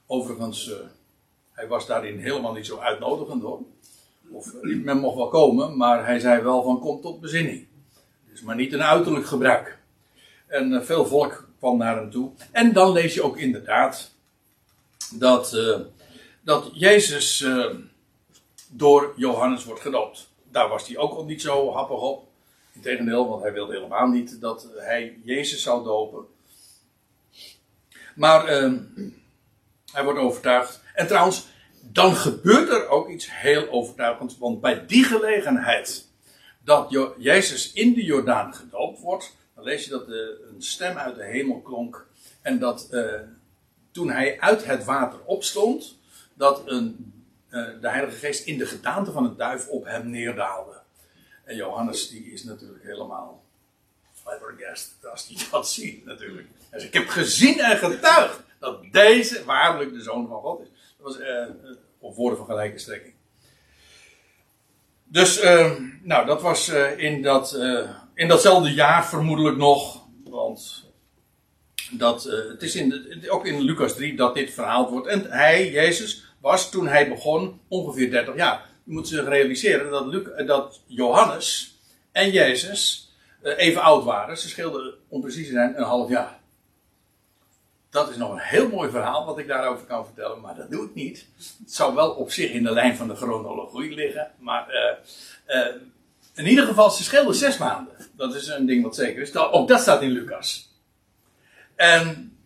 Overigens, 0.08 0.72
hij 1.60 1.68
was 1.68 1.86
daarin 1.86 2.20
helemaal 2.20 2.54
niet 2.54 2.66
zo 2.66 2.78
uitnodigend 2.78 3.42
hoor. 3.42 3.62
Of 4.32 4.54
men 4.62 4.98
mocht 4.98 5.16
wel 5.16 5.28
komen, 5.28 5.78
maar 5.78 6.06
hij 6.06 6.20
zei 6.20 6.42
wel 6.42 6.64
van 6.64 6.80
kom 6.80 7.02
tot 7.02 7.20
bezinning. 7.20 7.68
Dus 8.30 8.42
maar 8.42 8.56
niet 8.56 8.74
een 8.74 8.84
uiterlijk 8.84 9.26
gebruik. 9.26 9.78
En 10.48 10.72
uh, 10.72 10.82
veel 10.82 11.06
volk 11.06 11.48
kwam 11.58 11.78
naar 11.78 11.96
hem 11.96 12.12
toe. 12.12 12.32
En 12.52 12.74
dan 12.74 12.92
lees 12.92 13.14
je 13.14 13.24
ook 13.24 13.38
inderdaad 13.38 14.16
dat 15.14 15.58
dat 16.42 16.70
Jezus 16.74 17.42
uh, 17.42 17.66
door 18.72 19.14
Johannes 19.16 19.64
wordt 19.64 19.82
gedoopt. 19.82 20.30
Daar 20.52 20.70
was 20.70 20.88
hij 20.88 20.98
ook 20.98 21.26
niet 21.26 21.42
zo 21.42 21.72
happig 21.74 22.00
op. 22.02 22.28
Integendeel, 22.74 23.28
want 23.30 23.42
hij 23.42 23.54
wilde 23.54 23.74
helemaal 23.74 24.08
niet 24.08 24.42
dat 24.42 24.68
hij 24.78 25.20
Jezus 25.24 25.62
zou 25.62 25.84
dopen. 25.84 26.26
Maar 28.16 28.64
uh, 28.64 28.74
hij 29.92 30.04
wordt 30.04 30.20
overtuigd. 30.20 30.88
En 31.00 31.08
trouwens, 31.08 31.46
dan 31.82 32.16
gebeurt 32.16 32.70
er 32.70 32.88
ook 32.88 33.10
iets 33.10 33.28
heel 33.32 33.70
overtuigends. 33.70 34.38
Want 34.38 34.62
bij 34.62 34.86
die 34.86 35.04
gelegenheid 35.04 36.08
dat 36.64 36.96
Jezus 37.18 37.74
in 37.74 37.94
de 37.94 38.04
Jordaan 38.04 38.54
gedoopt 38.54 39.00
wordt, 39.00 39.36
dan 39.56 39.64
lees 39.64 39.84
je 39.84 39.90
dat 39.90 40.08
een 40.08 40.56
stem 40.58 40.98
uit 40.98 41.16
de 41.16 41.24
hemel 41.24 41.62
klonk. 41.62 42.08
En 42.42 42.60
dat 42.60 42.88
uh, 42.92 43.14
toen 43.92 44.10
hij 44.10 44.40
uit 44.40 44.66
het 44.66 44.84
water 44.84 45.20
opstond, 45.26 45.98
dat 46.34 46.62
een, 46.66 47.14
uh, 47.50 47.68
de 47.82 47.90
Heilige 47.90 48.18
Geest 48.18 48.46
in 48.46 48.58
de 48.58 48.66
gedaante 48.66 49.12
van 49.12 49.26
een 49.26 49.38
duif 49.38 49.68
op 49.68 49.86
hem 49.86 50.10
neerdaalde. 50.10 50.80
En 51.44 51.56
Johannes 51.56 52.10
die 52.10 52.32
is 52.32 52.44
natuurlijk 52.44 52.84
helemaal 52.84 53.44
flabbergasted 54.14 55.10
als 55.12 55.28
hij 55.28 55.48
dat 55.52 55.70
ziet 55.74 56.06
natuurlijk. 56.06 56.48
Hij 56.70 56.80
zegt, 56.80 56.94
ik 56.94 57.00
heb 57.00 57.10
gezien 57.10 57.60
en 57.60 57.78
getuigd 57.78 58.48
dat 58.60 58.92
deze 58.92 59.46
waarlijk 59.46 59.94
de 59.94 60.02
Zoon 60.02 60.28
van 60.28 60.42
God 60.42 60.62
is. 60.62 60.68
Dat 61.02 61.08
was 61.08 61.20
uh, 61.20 61.46
op 62.00 62.16
woorden 62.16 62.38
van 62.38 62.48
gelijke 62.48 62.78
strekking. 62.78 63.14
Dus, 65.04 65.44
uh, 65.44 65.72
nou, 66.02 66.26
dat 66.26 66.42
was 66.42 66.70
uh, 66.70 66.98
in, 66.98 67.22
dat, 67.22 67.54
in 68.14 68.28
datzelfde 68.28 68.74
jaar 68.74 69.06
vermoedelijk 69.08 69.58
nog. 69.58 70.08
Want 70.24 70.92
dat, 71.92 72.24
het 72.24 72.62
is 72.62 72.76
in 72.76 73.26
ook 73.30 73.46
in 73.46 73.62
Lucas 73.62 73.96
3 73.96 74.16
dat 74.16 74.36
dit 74.36 74.54
verhaald 74.54 74.90
wordt. 74.90 75.08
En 75.08 75.32
hij, 75.32 75.72
Jezus, 75.72 76.34
was 76.42 76.72
toen 76.72 76.88
hij 76.88 77.10
begon 77.10 77.62
ongeveer 77.68 78.12
30 78.12 78.36
jaar. 78.36 78.70
Je 78.84 78.94
moet 78.94 79.08
zich 79.08 79.28
realiseren 79.28 79.92
dat, 79.92 80.06
Luc, 80.06 80.46
dat 80.46 80.82
Johannes 80.88 81.78
en 82.12 82.32
Jezus 82.32 83.12
even 83.42 83.82
oud 83.82 84.04
waren. 84.04 84.38
Ze 84.38 84.50
scheelden, 84.50 84.94
om 85.08 85.22
precies 85.22 85.46
te 85.46 85.54
zijn, 85.54 85.78
een 85.78 85.84
half 85.84 86.10
jaar. 86.10 86.39
Dat 87.90 88.10
is 88.10 88.16
nog 88.18 88.32
een 88.32 88.40
heel 88.40 88.70
mooi 88.70 88.90
verhaal 88.90 89.26
wat 89.26 89.38
ik 89.38 89.48
daarover 89.48 89.86
kan 89.86 90.06
vertellen, 90.06 90.42
maar 90.42 90.56
dat 90.56 90.72
doe 90.72 90.86
ik 90.86 90.96
niet. 90.96 91.26
Het 91.38 91.74
zou 91.74 91.96
wel 91.96 92.12
op 92.12 92.32
zich 92.32 92.52
in 92.52 92.64
de 92.64 92.72
lijn 92.72 92.96
van 92.96 93.08
de 93.08 93.16
chronologie 93.16 93.94
liggen, 93.94 94.32
maar 94.40 94.68
uh, 94.70 95.56
uh, 95.56 95.76
in 96.40 96.48
ieder 96.48 96.66
geval, 96.66 96.90
ze 96.90 97.04
scheelden 97.04 97.36
zes 97.36 97.58
maanden. 97.58 97.94
Dat 98.16 98.36
is 98.36 98.48
een 98.48 98.66
ding 98.66 98.84
wat 98.84 98.96
zeker 98.96 99.22
is. 99.22 99.36
Ook 99.36 99.68
dat 99.68 99.82
staat 99.82 100.02
in 100.02 100.10
Lucas. 100.10 100.74
En 101.76 102.38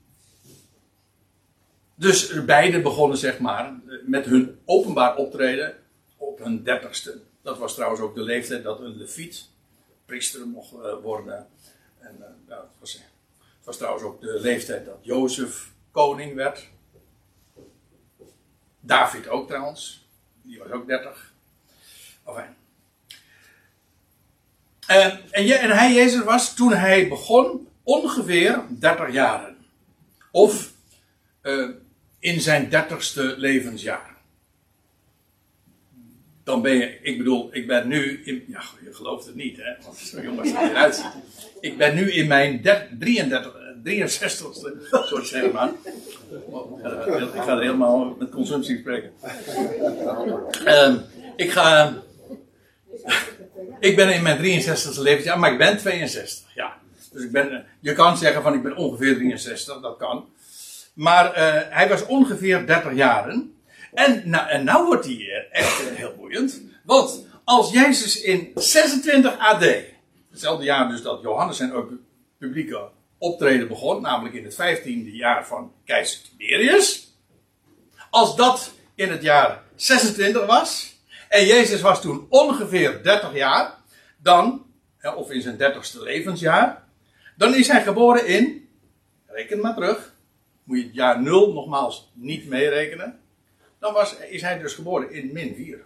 dus 1.95 2.45
beide 2.45 2.81
begonnen, 2.81 3.17
zeg 3.17 3.39
maar, 3.39 3.73
met 4.05 4.25
hun 4.25 4.59
openbaar 4.65 5.15
optreden 5.15 5.75
op 6.17 6.39
hun 6.39 6.63
dertigste. 6.63 7.19
Dat 7.41 7.57
was 7.57 7.73
trouwens 7.73 8.01
ook 8.01 8.15
de 8.15 8.21
leeftijd 8.21 8.63
dat 8.63 8.79
een 8.79 8.97
leviet 8.97 9.49
priester 10.05 10.47
mocht 10.47 10.73
uh, 10.73 10.93
worden. 11.01 11.47
En 11.99 12.15
uh, 12.19 12.19
nou, 12.19 12.31
dat 12.47 12.65
was 12.79 13.01
het 13.64 13.72
was 13.72 13.82
trouwens 13.82 14.03
ook 14.05 14.22
de 14.22 14.39
leeftijd 14.39 14.86
dat 14.86 14.97
Jozef 15.01 15.72
koning 15.91 16.36
werd. 16.36 16.70
David 18.80 19.28
ook 19.28 19.47
trouwens. 19.47 20.07
Die 20.41 20.59
was 20.59 20.72
ook 20.72 20.88
30. 20.88 21.34
Enfin. 22.26 22.55
En, 24.88 25.32
en, 25.32 25.70
hij, 25.70 25.93
Jezus, 25.93 26.24
was 26.24 26.55
toen 26.55 26.74
hij 26.74 27.07
begon 27.07 27.68
ongeveer 27.84 28.66
30 28.70 29.11
jaren. 29.11 29.57
Of 30.32 30.72
uh, 31.41 31.70
in 32.20 32.41
zijn 32.41 32.70
30ste 32.70 33.38
levensjaar. 33.38 34.12
Dan 36.43 36.61
ben 36.61 36.73
je, 36.73 36.97
ik 37.01 37.17
bedoel, 37.17 37.49
ik 37.51 37.67
ben 37.67 37.87
nu, 37.87 38.21
in, 38.23 38.43
ja, 38.47 38.61
je 38.83 38.93
gelooft 38.93 39.25
het 39.25 39.35
niet, 39.35 39.57
hè, 39.57 39.83
want 39.83 39.97
zo 39.97 40.21
jong 40.21 40.39
als 40.39 40.51
het 40.51 40.69
eruit. 40.69 41.05
Ik 41.59 41.77
ben 41.77 41.95
nu 41.95 42.11
in 42.11 42.27
mijn 42.27 42.61
33, 42.99 43.53
63ste, 43.83 44.89
soort 44.89 45.27
zeg 45.27 45.51
maar. 45.51 45.69
Ik 47.33 47.41
ga 47.41 47.55
er 47.55 47.61
helemaal 47.61 48.15
met 48.19 48.29
consumptie 48.29 48.77
spreken. 48.77 49.11
Uh, 50.65 50.95
ik 51.35 51.51
ga, 51.51 51.93
ik 53.79 53.95
ben 53.95 54.13
in 54.13 54.23
mijn 54.23 54.37
63ste 54.37 54.99
levensjaar, 54.99 55.39
maar 55.39 55.51
ik 55.51 55.57
ben 55.57 55.77
62, 55.77 56.55
ja. 56.55 56.81
Dus 57.11 57.23
ik 57.23 57.31
ben, 57.31 57.65
je 57.79 57.93
kan 57.93 58.17
zeggen 58.17 58.41
van 58.41 58.53
ik 58.53 58.63
ben 58.63 58.75
ongeveer 58.75 59.15
63, 59.15 59.79
dat 59.81 59.97
kan. 59.97 60.25
Maar 60.93 61.25
uh, 61.25 61.61
hij 61.69 61.89
was 61.89 62.05
ongeveer 62.05 62.67
30 62.67 62.93
jaren. 62.93 63.53
En 63.93 64.29
nou, 64.29 64.49
en 64.49 64.63
nou 64.63 64.85
wordt 64.85 65.05
hij 65.05 65.47
echt 65.51 65.89
heel 65.89 66.15
boeiend. 66.15 66.61
Want 66.83 67.25
als 67.43 67.71
Jezus 67.71 68.21
in 68.21 68.51
26 68.55 69.37
AD, 69.37 69.65
hetzelfde 70.31 70.65
jaar 70.65 70.89
dus 70.89 71.01
dat 71.01 71.21
Johannes 71.21 71.57
zijn 71.57 71.99
publieke 72.37 72.89
optreden 73.17 73.67
begon, 73.67 74.01
namelijk 74.01 74.35
in 74.35 74.43
het 74.43 74.53
15e 74.53 75.11
jaar 75.11 75.47
van 75.47 75.73
keizer 75.85 76.21
Tiberius. 76.21 77.13
Als 78.09 78.35
dat 78.35 78.73
in 78.95 79.09
het 79.09 79.21
jaar 79.21 79.63
26 79.75 80.45
was, 80.45 80.95
en 81.29 81.45
Jezus 81.45 81.81
was 81.81 82.01
toen 82.01 82.25
ongeveer 82.29 83.03
30 83.03 83.35
jaar, 83.35 83.77
dan, 84.17 84.65
of 85.15 85.31
in 85.31 85.41
zijn 85.41 85.57
30ste 85.57 85.99
levensjaar, 85.99 86.83
dan 87.37 87.55
is 87.55 87.67
hij 87.67 87.83
geboren 87.83 88.27
in, 88.27 88.69
reken 89.27 89.59
maar 89.59 89.73
terug, 89.73 90.13
moet 90.63 90.77
je 90.77 90.83
het 90.83 90.93
jaar 90.93 91.21
0 91.21 91.53
nogmaals 91.53 92.11
niet 92.13 92.47
meerekenen, 92.47 93.19
dan 93.84 93.93
was, 93.93 94.15
is 94.17 94.41
hij 94.41 94.59
dus 94.59 94.73
geboren 94.73 95.11
in 95.11 95.31
min 95.34 95.55
4. 95.55 95.86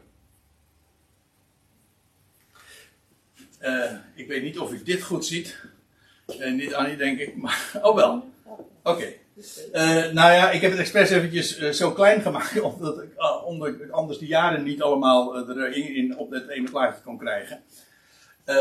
Uh, 3.62 3.91
eh, 3.91 3.98
ik 4.16 4.28
weet 4.28 4.43
niet 4.43 4.60
of 4.60 4.72
u 4.72 4.84
dit 4.84 5.04
goed 5.04 5.26
ziet. 5.26 5.58
Uh, 6.28 6.54
niet 6.54 6.74
Annie, 6.74 6.95
denk 6.95 7.20
ik. 7.20 7.36
Maar, 7.36 7.72
oh 7.82 7.95
wel. 7.95 8.30
Oké. 8.84 9.14
Eh, 9.72 10.12
nou 10.12 10.32
ja, 10.32 10.52
ik 10.52 10.62
heb 10.62 10.72
het 10.72 10.80
expres 10.80 11.10
eventjes 11.10 11.58
zo 11.58 11.91
klein 11.91 12.22
gemaakt. 12.22 12.62
Omdat 12.74 13.02
ik 13.02 13.10
onder, 13.45 13.91
anders 13.91 14.20
de 14.20 14.26
jaren 14.26 14.64
niet 14.64 14.82
allemaal 14.82 15.50
erin 15.50 15.95
in, 15.95 16.18
op 16.18 16.32
het 16.32 16.48
ene 16.48 16.70
plaatje 16.70 17.02
kon 17.04 17.18
krijgen. 17.18 17.64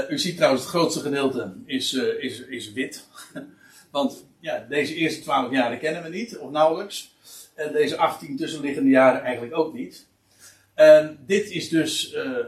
u 0.09 0.19
ziet 0.19 0.37
trouwens, 0.37 0.63
het 0.63 0.71
grootste 0.71 1.01
gedeelte 1.01 1.53
is, 1.67 1.93
is, 1.95 2.41
is 2.41 2.73
wit. 2.73 3.07
Want 3.91 4.25
ja, 4.41 4.67
deze 4.69 4.95
eerste 4.95 5.23
twaalf 5.23 5.51
jaren 5.51 5.79
kennen 5.79 6.03
we 6.03 6.09
niet, 6.09 6.39
of 6.39 6.51
nauwelijks. 6.51 7.15
En 7.57 7.73
deze 7.73 7.97
18 7.97 8.37
tussenliggende 8.37 8.91
jaren 8.91 9.23
eigenlijk 9.23 9.57
ook 9.57 9.75
niet. 9.75 10.07
En 10.75 11.19
dit 11.27 11.51
is 11.51 11.69
dus 11.69 12.15
uh, 12.15 12.39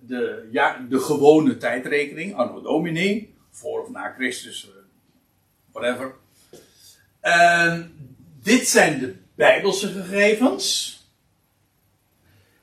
de, 0.00 0.48
ja, 0.52 0.86
de 0.88 0.98
gewone 0.98 1.56
tijdrekening, 1.56 2.34
anno 2.34 2.60
domini, 2.60 3.34
voor 3.50 3.82
of 3.82 3.90
na 3.90 4.14
Christus, 4.16 4.64
uh, 4.64 4.70
whatever. 5.72 6.14
En 7.20 7.94
dit 8.42 8.68
zijn 8.68 8.98
de 8.98 9.14
Bijbelse 9.34 9.88
gegevens. 9.88 10.96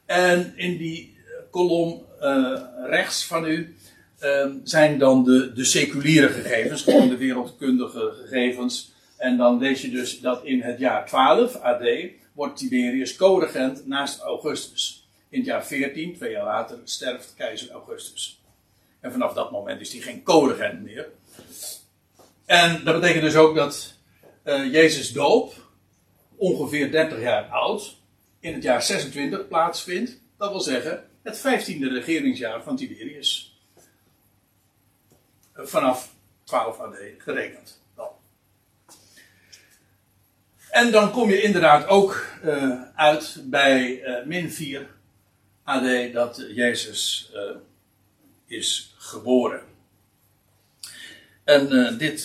En 0.05 0.53
in 0.55 0.77
die 0.77 1.17
kolom 1.51 2.05
uh, 2.21 2.61
rechts 2.85 3.25
van 3.25 3.45
u 3.45 3.75
zijn 4.63 4.97
dan 4.97 5.23
de, 5.23 5.53
de 5.53 5.63
seculiere 5.63 6.27
gegevens, 6.27 6.81
gewoon 6.81 7.09
de 7.09 7.17
wereldkundige 7.17 8.13
gegevens 8.21 8.93
en 9.19 9.37
dan 9.37 9.57
lees 9.57 9.81
je 9.81 9.89
dus 9.89 10.19
dat 10.19 10.43
in 10.43 10.61
het 10.61 10.79
jaar 10.79 11.05
12 11.05 11.55
AD 11.55 11.83
wordt 12.33 12.57
Tiberius 12.57 13.15
co-regent 13.15 13.87
naast 13.87 14.19
Augustus. 14.19 15.07
In 15.29 15.37
het 15.37 15.47
jaar 15.47 15.65
14, 15.65 16.15
twee 16.15 16.31
jaar 16.31 16.43
later, 16.43 16.79
sterft 16.83 17.33
keizer 17.37 17.71
Augustus. 17.71 18.41
En 18.99 19.11
vanaf 19.11 19.33
dat 19.33 19.51
moment 19.51 19.81
is 19.81 19.93
hij 19.93 20.01
geen 20.01 20.23
co-regent 20.23 20.83
meer. 20.83 21.09
En 22.45 22.83
dat 22.83 23.01
betekent 23.01 23.23
dus 23.23 23.35
ook 23.35 23.55
dat 23.55 23.93
uh, 24.43 24.73
Jezus 24.73 25.11
doop, 25.11 25.53
ongeveer 26.35 26.91
30 26.91 27.21
jaar 27.21 27.45
oud, 27.45 27.97
in 28.39 28.53
het 28.53 28.63
jaar 28.63 28.83
26 28.83 29.47
plaatsvindt. 29.47 30.19
Dat 30.37 30.49
wil 30.49 30.59
zeggen, 30.59 31.09
het 31.23 31.37
15e 31.37 31.79
regeringsjaar 31.79 32.63
van 32.63 32.75
Tiberius. 32.75 33.59
Vanaf 35.53 36.13
12 36.43 36.79
AD 36.79 36.97
gerekend. 37.17 37.81
En 40.69 40.91
dan 40.91 41.11
kom 41.11 41.29
je 41.29 41.41
inderdaad 41.41 41.87
ook 41.87 42.25
uh, 42.45 42.81
uit 42.95 43.41
bij 43.45 44.01
uh, 44.03 44.25
min 44.25 44.51
4 44.51 44.87
AD 45.63 46.13
dat 46.13 46.45
Jezus 46.53 47.31
uh, 47.33 47.41
is 48.45 48.95
geboren. 48.97 49.61
En 51.43 51.97
dit, 51.97 52.23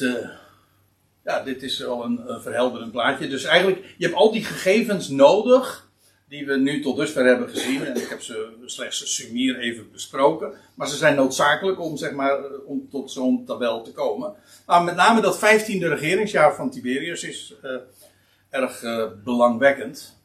ja, 1.24 1.42
dit 1.42 1.62
is 1.62 1.84
al 1.84 2.04
een, 2.04 2.30
een, 2.30 2.42
verhelderend 2.42 2.92
plaatje. 2.92 3.28
Dus 3.28 3.44
eigenlijk, 3.44 3.94
je 3.96 4.04
hebt 4.04 4.16
al 4.16 4.32
die 4.32 4.44
gegevens 4.44 5.08
nodig 5.08 5.88
die 6.28 6.46
we 6.46 6.56
nu 6.56 6.82
tot 6.82 6.96
dusver 6.96 7.26
hebben 7.26 7.48
gezien. 7.48 7.84
En 7.84 7.96
ik 7.96 8.08
heb 8.08 8.22
ze 8.22 8.48
slechts 8.64 9.14
sumier 9.14 9.58
even 9.58 9.92
besproken. 9.92 10.52
Maar 10.74 10.88
ze 10.88 10.96
zijn 10.96 11.16
noodzakelijk 11.16 11.80
om, 11.80 11.96
zeg 11.96 12.12
maar, 12.12 12.38
om 12.66 12.88
tot 12.90 13.10
zo'n 13.10 13.44
tabel 13.44 13.82
te 13.82 13.92
komen. 13.92 14.34
Maar 14.66 14.82
met 14.82 14.96
name 14.96 15.20
dat 15.20 15.38
15e 15.38 15.78
regeringsjaar 15.78 16.54
van 16.54 16.70
Tiberius 16.70 17.22
is 17.22 17.54
erg 18.54 18.82
uh, 18.82 19.04
belangwekkend. 19.24 20.22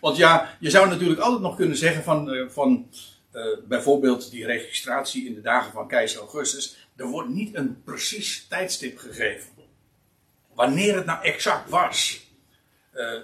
Want 0.00 0.16
ja, 0.16 0.56
je 0.60 0.70
zou 0.70 0.88
natuurlijk 0.88 1.20
altijd 1.20 1.42
nog 1.42 1.56
kunnen 1.56 1.76
zeggen 1.76 2.02
van, 2.02 2.34
uh, 2.34 2.48
van 2.48 2.88
uh, 3.32 3.44
bijvoorbeeld 3.68 4.30
die 4.30 4.46
registratie 4.46 5.26
in 5.26 5.34
de 5.34 5.40
dagen 5.40 5.72
van 5.72 5.88
keizer 5.88 6.20
Augustus. 6.20 6.88
Er 6.96 7.06
wordt 7.06 7.28
niet 7.28 7.54
een 7.54 7.82
precies 7.84 8.46
tijdstip 8.48 8.98
gegeven. 8.98 9.50
Wanneer 10.54 10.94
het 10.94 11.06
nou 11.06 11.22
exact 11.22 11.70
was. 11.70 12.20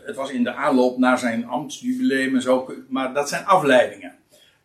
het 0.04 0.16
was 0.16 0.30
in 0.30 0.44
de 0.44 0.54
aanloop 0.54 0.98
naar 0.98 1.18
zijn 1.18 1.46
ambtsjubileum 1.46 2.34
en 2.34 2.42
zo. 2.42 2.74
Maar 2.88 3.14
dat 3.14 3.28
zijn 3.28 3.44
afleidingen. 3.44 4.16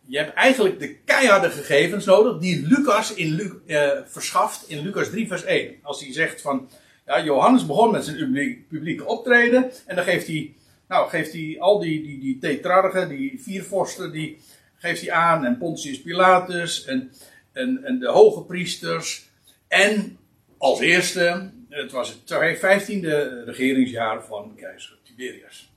Je 0.06 0.18
hebt 0.18 0.34
eigenlijk 0.34 0.80
de 0.80 0.95
keiharde 0.95 1.50
gegevens 1.50 2.06
nodig 2.06 2.41
die 2.41 2.68
Lucas 2.68 3.14
in 3.14 3.62
verschaft 4.06 4.70
in 4.70 4.82
Lucas 4.82 5.10
3 5.10 5.28
vers 5.28 5.44
1. 5.44 5.80
Als 5.82 6.02
hij 6.02 6.14
zegt 6.14 6.41
van, 6.41 6.70
ja, 7.06 7.24
Johannes 7.24 7.66
begon 7.66 7.92
met 7.92 8.06
zijn 8.06 8.66
publieke 8.70 9.06
optreden 9.06 9.72
en 9.86 9.96
dan 9.96 10.04
geeft 10.04 10.28
hij, 10.28 10.56
nou, 10.88 11.10
geeft 11.10 11.34
hij 11.34 11.56
al 11.60 11.80
die, 11.80 12.04
die, 12.04 12.20
die 12.20 12.38
tetrarchen, 12.38 13.10
die 13.10 13.42
vier 13.42 13.64
vorsten, 13.64 14.12
die 14.12 14.38
geeft 14.76 15.02
hij 15.02 15.12
aan 15.12 15.46
en 15.46 15.58
Pontius 15.58 16.02
Pilatus 16.02 16.86
en, 16.86 17.12
en, 17.52 17.84
en 17.84 18.00
de 18.00 18.08
hoge 18.08 18.44
priesters 18.44 19.28
en 19.68 20.18
als 20.58 20.80
eerste, 20.80 21.52
het 21.70 21.92
was 21.92 22.10
het 22.10 22.60
vijftiende 22.60 23.44
regeringsjaar 23.46 24.26
van 24.26 24.56
keizer 24.56 24.98
Tiberius. 25.04 25.72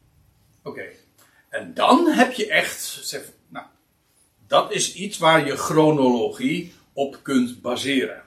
Oké. 0.63 0.85
En 1.49 1.75
dan 1.75 2.07
heb 2.07 2.33
je 2.33 2.49
echt, 2.49 2.83
zeg, 3.03 3.23
nou, 3.49 3.67
dat 4.47 4.73
is 4.73 4.95
iets 4.95 5.19
waar 5.19 5.47
je 5.47 5.57
chronologie 5.57 6.73
op 6.93 7.19
kunt 7.23 7.63
baseren. 7.63 8.23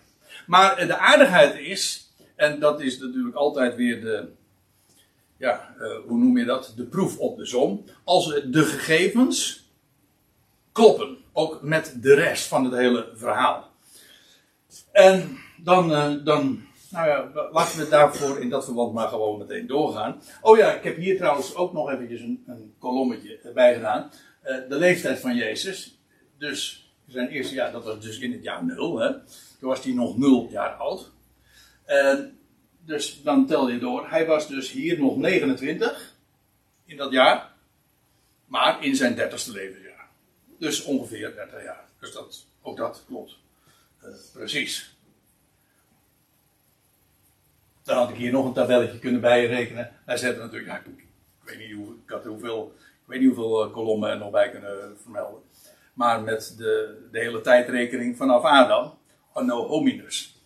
Maar 0.45 0.87
de 0.87 0.97
aardigheid 0.97 1.59
is, 1.59 2.08
en 2.39 2.59
dat 2.59 2.81
is 2.81 2.99
natuurlijk 2.99 3.35
altijd 3.35 3.75
weer 3.75 4.01
de, 4.01 4.27
ja, 5.37 5.75
uh, 5.79 5.97
hoe 6.07 6.17
noem 6.17 6.37
je 6.37 6.45
dat? 6.45 6.73
De 6.75 6.83
proef 6.83 7.17
op 7.17 7.37
de 7.37 7.45
som. 7.45 7.83
Als 8.03 8.41
de 8.45 8.63
gegevens 8.63 9.67
kloppen, 10.71 11.17
ook 11.33 11.61
met 11.61 11.97
de 12.01 12.13
rest 12.13 12.47
van 12.47 12.63
het 12.63 12.73
hele 12.73 13.09
verhaal. 13.15 13.71
En 14.91 15.37
dan, 15.63 15.91
uh, 15.91 16.13
dan 16.23 16.61
nou 16.89 17.07
ja, 17.07 17.49
laten 17.51 17.79
we 17.79 17.89
daarvoor 17.89 18.39
in 18.39 18.49
dat 18.49 18.65
verband 18.65 18.93
maar 18.93 19.07
gewoon 19.07 19.37
meteen 19.37 19.67
doorgaan. 19.67 20.21
Oh 20.41 20.57
ja, 20.57 20.73
ik 20.73 20.83
heb 20.83 20.97
hier 20.97 21.17
trouwens 21.17 21.55
ook 21.55 21.73
nog 21.73 21.91
eventjes 21.91 22.21
een, 22.21 22.43
een 22.47 22.73
kolommetje 22.77 23.51
bij 23.53 23.73
gedaan. 23.73 24.11
Uh, 24.43 24.69
de 24.69 24.75
leeftijd 24.75 25.19
van 25.19 25.35
Jezus. 25.35 25.99
Dus 26.37 26.91
zijn 27.07 27.27
eerste 27.27 27.53
jaar, 27.55 27.71
dat 27.71 27.83
was 27.83 27.99
dus 27.99 28.19
in 28.19 28.31
het 28.31 28.43
jaar 28.43 28.65
nul. 28.65 28.99
Hè? 28.99 29.11
Toen 29.59 29.69
was 29.69 29.83
hij 29.83 29.93
nog 29.93 30.17
nul 30.17 30.47
jaar 30.51 30.73
oud. 30.73 31.11
En 31.89 32.39
dus 32.85 33.23
dan 33.23 33.47
tel 33.47 33.69
je 33.69 33.79
door. 33.79 34.09
Hij 34.09 34.25
was 34.25 34.47
dus 34.47 34.71
hier 34.71 34.99
nog 34.99 35.17
29 35.17 36.15
in 36.85 36.97
dat 36.97 37.11
jaar. 37.11 37.51
Maar 38.45 38.83
in 38.83 38.95
zijn 38.95 39.15
dertigste 39.15 39.51
levensjaar. 39.51 40.07
Dus 40.57 40.83
ongeveer 40.83 41.35
30 41.35 41.63
jaar. 41.63 41.85
Dus 41.99 42.11
dat, 42.11 42.45
ook 42.61 42.77
dat 42.77 43.03
klopt. 43.07 43.37
Uh, 44.03 44.09
precies. 44.33 44.95
Dan 47.83 47.97
had 47.97 48.09
ik 48.09 48.15
hier 48.15 48.31
nog 48.31 48.45
een 48.45 48.53
tabelletje 48.53 48.99
kunnen 48.99 49.21
bijrekenen. 49.21 49.91
Hij 50.05 50.17
zegt 50.17 50.37
natuurlijk, 50.37 50.85
ik, 50.85 51.05
weet 51.43 51.57
niet 51.57 51.75
hoe, 51.75 51.95
ik 52.07 52.23
hoeveel, 52.23 52.75
ik 52.77 53.05
weet 53.05 53.19
niet 53.19 53.35
hoeveel 53.35 53.65
uh, 53.65 53.73
kolommen 53.73 54.09
er 54.09 54.17
nog 54.17 54.31
bij 54.31 54.49
kunnen 54.49 54.97
vermelden. 55.01 55.41
Maar 55.93 56.21
met 56.21 56.53
de, 56.57 57.07
de 57.11 57.19
hele 57.19 57.41
tijdrekening 57.41 58.17
vanaf 58.17 58.43
Adam, 58.43 58.97
anno 59.33 59.67
hominus. 59.67 60.38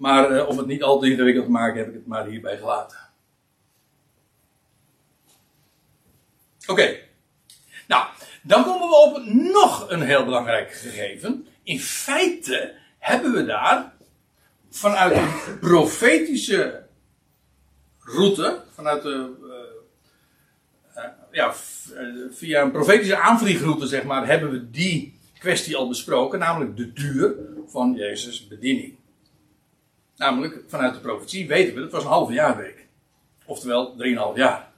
Maar 0.00 0.32
uh, 0.32 0.48
om 0.48 0.58
het 0.58 0.66
niet 0.66 0.82
al 0.82 0.98
te 0.98 1.10
ingewikkeld 1.10 1.44
te 1.44 1.50
maken, 1.50 1.78
heb 1.78 1.88
ik 1.88 1.94
het 1.94 2.06
maar 2.06 2.26
hierbij 2.26 2.56
gelaten. 2.56 2.98
Oké. 6.66 6.96
Nou, 7.88 8.06
dan 8.42 8.64
komen 8.64 8.88
we 8.88 8.94
op 8.94 9.24
nog 9.52 9.90
een 9.90 10.02
heel 10.02 10.24
belangrijk 10.24 10.72
gegeven. 10.72 11.46
In 11.62 11.80
feite 11.80 12.74
hebben 12.98 13.32
we 13.32 13.44
daar 13.44 13.92
vanuit 14.70 15.16
een 15.16 15.58
profetische 15.58 16.86
route, 17.98 18.62
vanuit 18.74 19.02
de, 19.02 19.30
uh, 20.96 21.04
ja, 21.30 21.54
via 22.30 22.62
een 22.62 22.70
profetische 22.70 23.16
aanvliegroute, 23.16 23.86
zeg 23.86 24.04
maar, 24.04 24.26
hebben 24.26 24.50
we 24.50 24.70
die 24.70 25.18
kwestie 25.38 25.76
al 25.76 25.88
besproken, 25.88 26.38
namelijk 26.38 26.76
de 26.76 26.92
duur 26.92 27.34
van 27.66 27.94
Jezus' 27.94 28.46
bediening. 28.46 28.98
Namelijk, 30.20 30.62
vanuit 30.66 30.94
de 30.94 31.00
profetie 31.00 31.48
weten 31.48 31.74
we, 31.74 31.80
het 31.80 31.92
was 31.92 32.02
een 32.02 32.08
halve 32.08 32.32
jaarweek. 32.32 32.86
Oftewel, 33.44 33.96
3,5 34.32 34.36
jaar. 34.36 34.72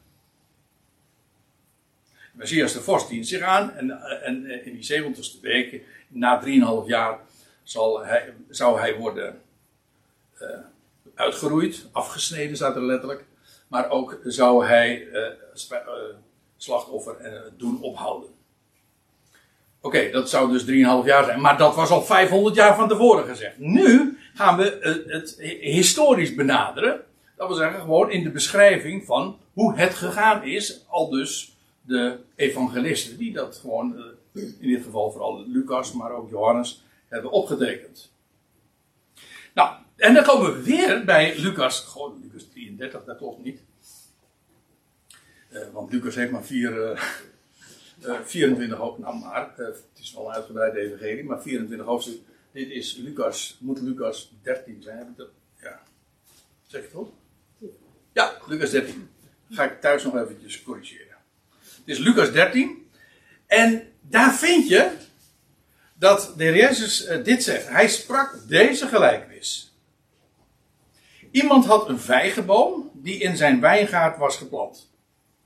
Messias 2.32 2.72
de 2.72 2.80
vorst 2.80 3.08
dient 3.08 3.28
zich 3.28 3.42
aan 3.42 3.72
en, 3.72 3.90
en 4.22 4.64
in 4.64 4.80
die 4.80 5.02
70ste 5.02 5.40
week, 5.40 5.82
na 6.08 6.42
3,5 6.44 6.86
jaar, 6.86 7.18
zal 7.62 8.04
hij, 8.04 8.34
zou 8.48 8.78
hij 8.78 8.96
worden 8.96 9.42
uh, 10.42 10.48
uitgeroeid, 11.14 11.86
afgesneden 11.92 12.56
staat 12.56 12.76
er 12.76 12.82
letterlijk. 12.82 13.24
Maar 13.68 13.90
ook 13.90 14.18
zou 14.24 14.66
hij 14.66 15.06
uh, 15.06 15.28
slachtoffer 16.56 17.16
doen 17.56 17.80
ophouden. 17.80 18.31
Oké, 19.84 20.10
dat 20.10 20.30
zou 20.30 20.52
dus 20.52 20.64
3,5 20.64 21.06
jaar 21.06 21.24
zijn. 21.24 21.40
Maar 21.40 21.58
dat 21.58 21.74
was 21.74 21.90
al 21.90 22.02
500 22.02 22.54
jaar 22.54 22.76
van 22.76 22.88
tevoren 22.88 23.26
gezegd. 23.26 23.58
Nu 23.58 24.18
gaan 24.34 24.56
we 24.56 25.02
het 25.06 25.36
historisch 25.60 26.34
benaderen. 26.34 27.00
Dat 27.36 27.46
wil 27.48 27.56
zeggen, 27.56 27.80
gewoon 27.80 28.10
in 28.10 28.22
de 28.22 28.30
beschrijving 28.30 29.04
van 29.04 29.38
hoe 29.52 29.76
het 29.76 29.94
gegaan 29.94 30.44
is. 30.44 30.84
Al 30.88 31.10
dus 31.10 31.56
de 31.82 32.18
evangelisten, 32.36 33.18
die 33.18 33.32
dat 33.32 33.56
gewoon, 33.56 33.96
in 34.34 34.56
dit 34.60 34.82
geval 34.82 35.10
vooral 35.10 35.44
Lucas, 35.46 35.92
maar 35.92 36.12
ook 36.12 36.30
Johannes, 36.30 36.84
hebben 37.08 37.30
opgetekend. 37.30 38.12
Nou, 39.54 39.74
en 39.96 40.14
dan 40.14 40.24
komen 40.24 40.54
we 40.54 40.62
weer 40.62 41.04
bij 41.04 41.38
Lucas, 41.38 41.80
gewoon 41.80 42.20
Lucas 42.22 42.48
33, 42.52 43.04
dat 43.04 43.16
klopt 43.16 43.44
niet. 43.44 43.60
Uh, 45.50 45.60
want 45.72 45.92
Lucas 45.92 46.14
heeft 46.14 46.32
maar 46.32 46.44
vier, 46.44 47.02
24 48.24 48.78
hoofdstukken, 48.78 49.18
nou 49.20 49.32
maar, 49.32 49.58
eh, 49.58 49.66
het 49.66 49.98
is 50.00 50.12
wel 50.12 50.28
een 50.28 50.34
uitgebreide 50.34 50.78
evangelie, 50.78 51.24
maar 51.24 51.42
24 51.42 51.86
hoofdstukken. 51.86 52.24
Dit 52.52 52.70
is 52.70 52.96
Lucas, 52.96 53.56
moet 53.60 53.80
Lucas 53.80 54.32
13 54.42 54.82
zijn, 54.82 54.98
heb 54.98 55.08
ik 55.08 55.16
dat? 55.16 55.28
Ja. 55.62 55.82
Zeg 56.66 56.82
het 56.82 56.92
goed? 56.92 57.10
Ja, 58.12 58.32
Lucas 58.46 58.70
13. 58.70 59.10
ga 59.50 59.64
ik 59.64 59.80
thuis 59.80 60.04
nog 60.04 60.16
eventjes 60.16 60.62
corrigeren. 60.62 61.16
Het 61.58 61.82
is 61.84 61.98
Lucas 61.98 62.32
13. 62.32 62.90
En 63.46 63.92
daar 64.00 64.34
vind 64.34 64.68
je 64.68 64.90
dat 65.94 66.34
de 66.36 66.44
Jezus 66.44 67.08
dit 67.24 67.42
zegt. 67.42 67.68
Hij 67.68 67.88
sprak 67.88 68.38
deze 68.48 68.86
gelijkenis. 68.86 69.76
Iemand 71.30 71.64
had 71.66 71.88
een 71.88 71.98
vijgenboom 71.98 72.90
die 72.94 73.18
in 73.18 73.36
zijn 73.36 73.60
wijngaard 73.60 74.18
was 74.18 74.36
geplant. 74.36 74.91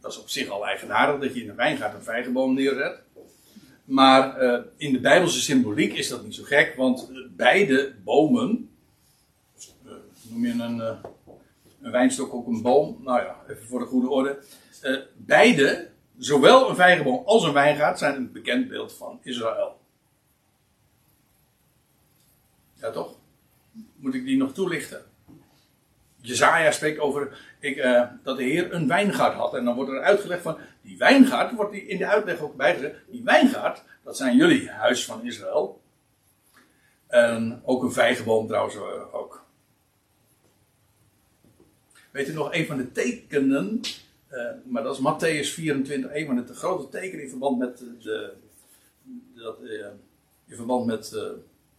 Dat 0.06 0.14
is 0.14 0.20
op 0.20 0.28
zich 0.28 0.48
al 0.48 0.66
eigenaardig 0.66 1.20
dat 1.20 1.34
je 1.34 1.42
in 1.42 1.48
een 1.48 1.56
wijngaard 1.56 1.94
een 1.94 2.02
vijgenboom 2.02 2.54
neerzet. 2.54 3.02
Maar 3.84 4.42
uh, 4.42 4.60
in 4.76 4.92
de 4.92 5.00
Bijbelse 5.00 5.40
symboliek 5.40 5.92
is 5.92 6.08
dat 6.08 6.24
niet 6.24 6.34
zo 6.34 6.42
gek, 6.42 6.74
want 6.76 7.10
beide 7.36 7.94
bomen. 8.04 8.70
Uh, 9.84 9.92
noem 10.22 10.46
je 10.46 10.52
een, 10.52 10.78
een 11.80 11.90
wijnstok 11.90 12.34
ook 12.34 12.46
een 12.46 12.62
boom? 12.62 13.00
Nou 13.02 13.22
ja, 13.22 13.36
even 13.48 13.66
voor 13.66 13.78
de 13.78 13.86
goede 13.86 14.08
orde. 14.08 14.38
beide, 15.16 15.90
zowel 16.18 16.68
een 16.68 16.76
vijgenboom 16.76 17.22
als 17.24 17.44
een 17.44 17.52
wijngaard, 17.52 17.98
zijn 17.98 18.16
een 18.16 18.32
bekend 18.32 18.68
beeld 18.68 18.92
van 18.92 19.18
Israël. 19.22 19.80
Ja, 22.74 22.90
toch? 22.90 23.16
Moet 23.96 24.14
ik 24.14 24.24
die 24.24 24.36
nog 24.36 24.52
toelichten? 24.52 25.04
Jezaja 26.26 26.70
spreekt 26.70 26.98
over 26.98 27.38
ik, 27.60 27.76
uh, 27.76 28.02
dat 28.22 28.36
de 28.36 28.42
Heer 28.42 28.72
een 28.74 28.88
wijngaard 28.88 29.34
had. 29.34 29.54
En 29.54 29.64
dan 29.64 29.74
wordt 29.74 29.90
er 29.90 30.02
uitgelegd 30.02 30.42
van, 30.42 30.58
die 30.82 30.98
wijngaard, 30.98 31.54
wordt 31.54 31.72
die 31.72 31.86
in 31.86 31.98
de 31.98 32.06
uitleg 32.06 32.40
ook 32.40 32.56
bijgezet, 32.56 32.96
die 33.10 33.22
wijngaard, 33.24 33.82
dat 34.02 34.16
zijn 34.16 34.36
jullie, 34.36 34.70
huis 34.70 35.04
van 35.04 35.24
Israël. 35.24 35.80
En 37.06 37.60
ook 37.64 37.82
een 37.82 37.92
vijgenboom 37.92 38.46
trouwens 38.46 38.74
uh, 38.74 39.14
ook. 39.14 39.44
Weet 42.10 42.28
u 42.28 42.32
nog, 42.32 42.54
een 42.54 42.66
van 42.66 42.76
de 42.76 42.92
tekenen, 42.92 43.80
uh, 44.30 44.50
maar 44.64 44.82
dat 44.82 44.98
is 44.98 45.02
Matthäus 45.02 45.52
24, 45.52 46.14
een 46.14 46.26
van 46.26 46.36
de 46.36 46.54
grote 46.54 46.88
tekenen 46.88 47.24
in 47.24 47.30
verband 47.30 47.58
met 47.58 47.78
de, 47.78 48.32
dat, 49.34 49.58
in 50.46 50.56
verband 50.56 50.86
met 50.86 51.08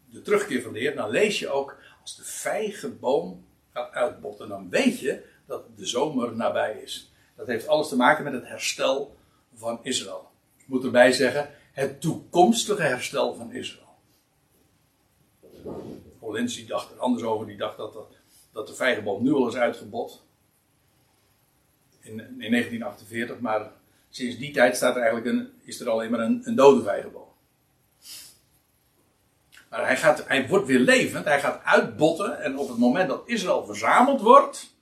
de 0.09 0.21
terugkeer 0.21 0.61
van 0.61 0.73
de 0.73 0.79
Heer. 0.79 0.95
Dan 0.95 1.09
lees 1.09 1.39
je 1.39 1.49
ook, 1.49 1.77
als 2.01 2.15
de 2.15 2.23
vijgenboom 2.23 3.45
uitbotten, 3.77 4.49
dan 4.49 4.69
weet 4.69 4.99
je 4.99 5.23
dat 5.45 5.63
de 5.75 5.85
zomer 5.85 6.35
nabij 6.35 6.79
is. 6.83 7.11
Dat 7.35 7.47
heeft 7.47 7.67
alles 7.67 7.87
te 7.87 7.95
maken 7.95 8.23
met 8.23 8.33
het 8.33 8.47
herstel 8.47 9.17
van 9.53 9.79
Israël. 9.83 10.29
Ik 10.57 10.67
moet 10.67 10.83
erbij 10.83 11.11
zeggen, 11.11 11.49
het 11.71 12.01
toekomstige 12.01 12.81
herstel 12.81 13.35
van 13.35 13.51
Israël. 13.51 13.85
Olensi 16.19 16.65
dacht 16.65 16.91
er 16.91 16.99
anders 16.99 17.23
over, 17.23 17.47
die 17.47 17.57
dacht 17.57 17.77
dat, 17.77 17.93
dat, 17.93 18.17
dat 18.51 18.67
de 18.67 18.73
vijgenboom 18.73 19.23
nu 19.23 19.33
al 19.33 19.47
is 19.47 19.55
uitgebot. 19.55 20.23
In, 21.99 22.19
in 22.19 22.51
1948, 22.51 23.39
maar 23.39 23.71
sinds 24.09 24.37
die 24.37 24.51
tijd 24.51 24.75
staat 24.75 24.95
er 24.95 25.01
eigenlijk 25.01 25.35
een, 25.35 25.51
is 25.63 25.79
er 25.79 25.89
alleen 25.89 26.11
maar 26.11 26.19
een, 26.19 26.41
een 26.43 26.55
dode 26.55 26.83
vijgenboom. 26.83 27.26
Maar 29.69 29.85
hij, 29.85 29.97
gaat, 29.97 30.23
hij 30.27 30.47
wordt 30.47 30.65
weer 30.65 30.79
levend, 30.79 31.25
hij 31.25 31.39
gaat 31.39 31.63
uitbotten. 31.63 32.41
En 32.41 32.57
op 32.57 32.67
het 32.67 32.77
moment 32.77 33.09
dat 33.09 33.21
Israël 33.25 33.65
verzameld 33.65 34.21
wordt, 34.21 34.75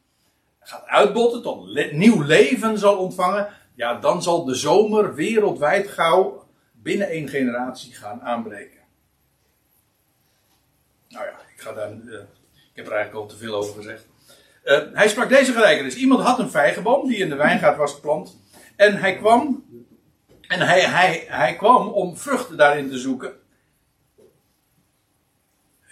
gaat 0.59 0.85
uitbotten, 0.85 1.41
tot 1.41 1.91
nieuw 1.91 2.21
leven 2.21 2.77
zal 2.77 2.97
ontvangen, 2.97 3.47
ja, 3.75 3.99
dan 3.99 4.23
zal 4.23 4.45
de 4.45 4.55
zomer 4.55 5.15
wereldwijd 5.15 5.87
gauw 5.87 6.47
binnen 6.71 7.07
één 7.07 7.29
generatie 7.29 7.93
gaan 7.93 8.21
aanbreken. 8.21 8.79
Nou 11.09 11.25
ja, 11.25 11.31
ik, 11.55 11.61
ga 11.61 11.73
daar, 11.73 11.91
uh, 11.91 12.13
ik 12.53 12.75
heb 12.75 12.85
er 12.85 12.93
eigenlijk 12.93 13.23
al 13.23 13.25
te 13.25 13.37
veel 13.37 13.55
over 13.55 13.75
gezegd. 13.75 14.07
Uh, 14.63 14.79
hij 14.93 15.09
sprak 15.09 15.29
deze 15.29 15.51
gelijkenis. 15.51 15.95
Iemand 15.95 16.21
had 16.21 16.39
een 16.39 16.49
vijgenboom 16.49 17.07
die 17.07 17.17
in 17.17 17.29
de 17.29 17.35
wijngaard 17.35 17.77
was 17.77 17.93
geplant. 17.93 18.39
En 18.75 18.97
hij 18.97 19.15
kwam, 19.15 19.65
en 20.47 20.59
hij, 20.59 20.81
hij, 20.81 21.25
hij 21.27 21.55
kwam 21.55 21.87
om 21.87 22.17
vruchten 22.17 22.57
daarin 22.57 22.89
te 22.89 22.97
zoeken. 22.97 23.33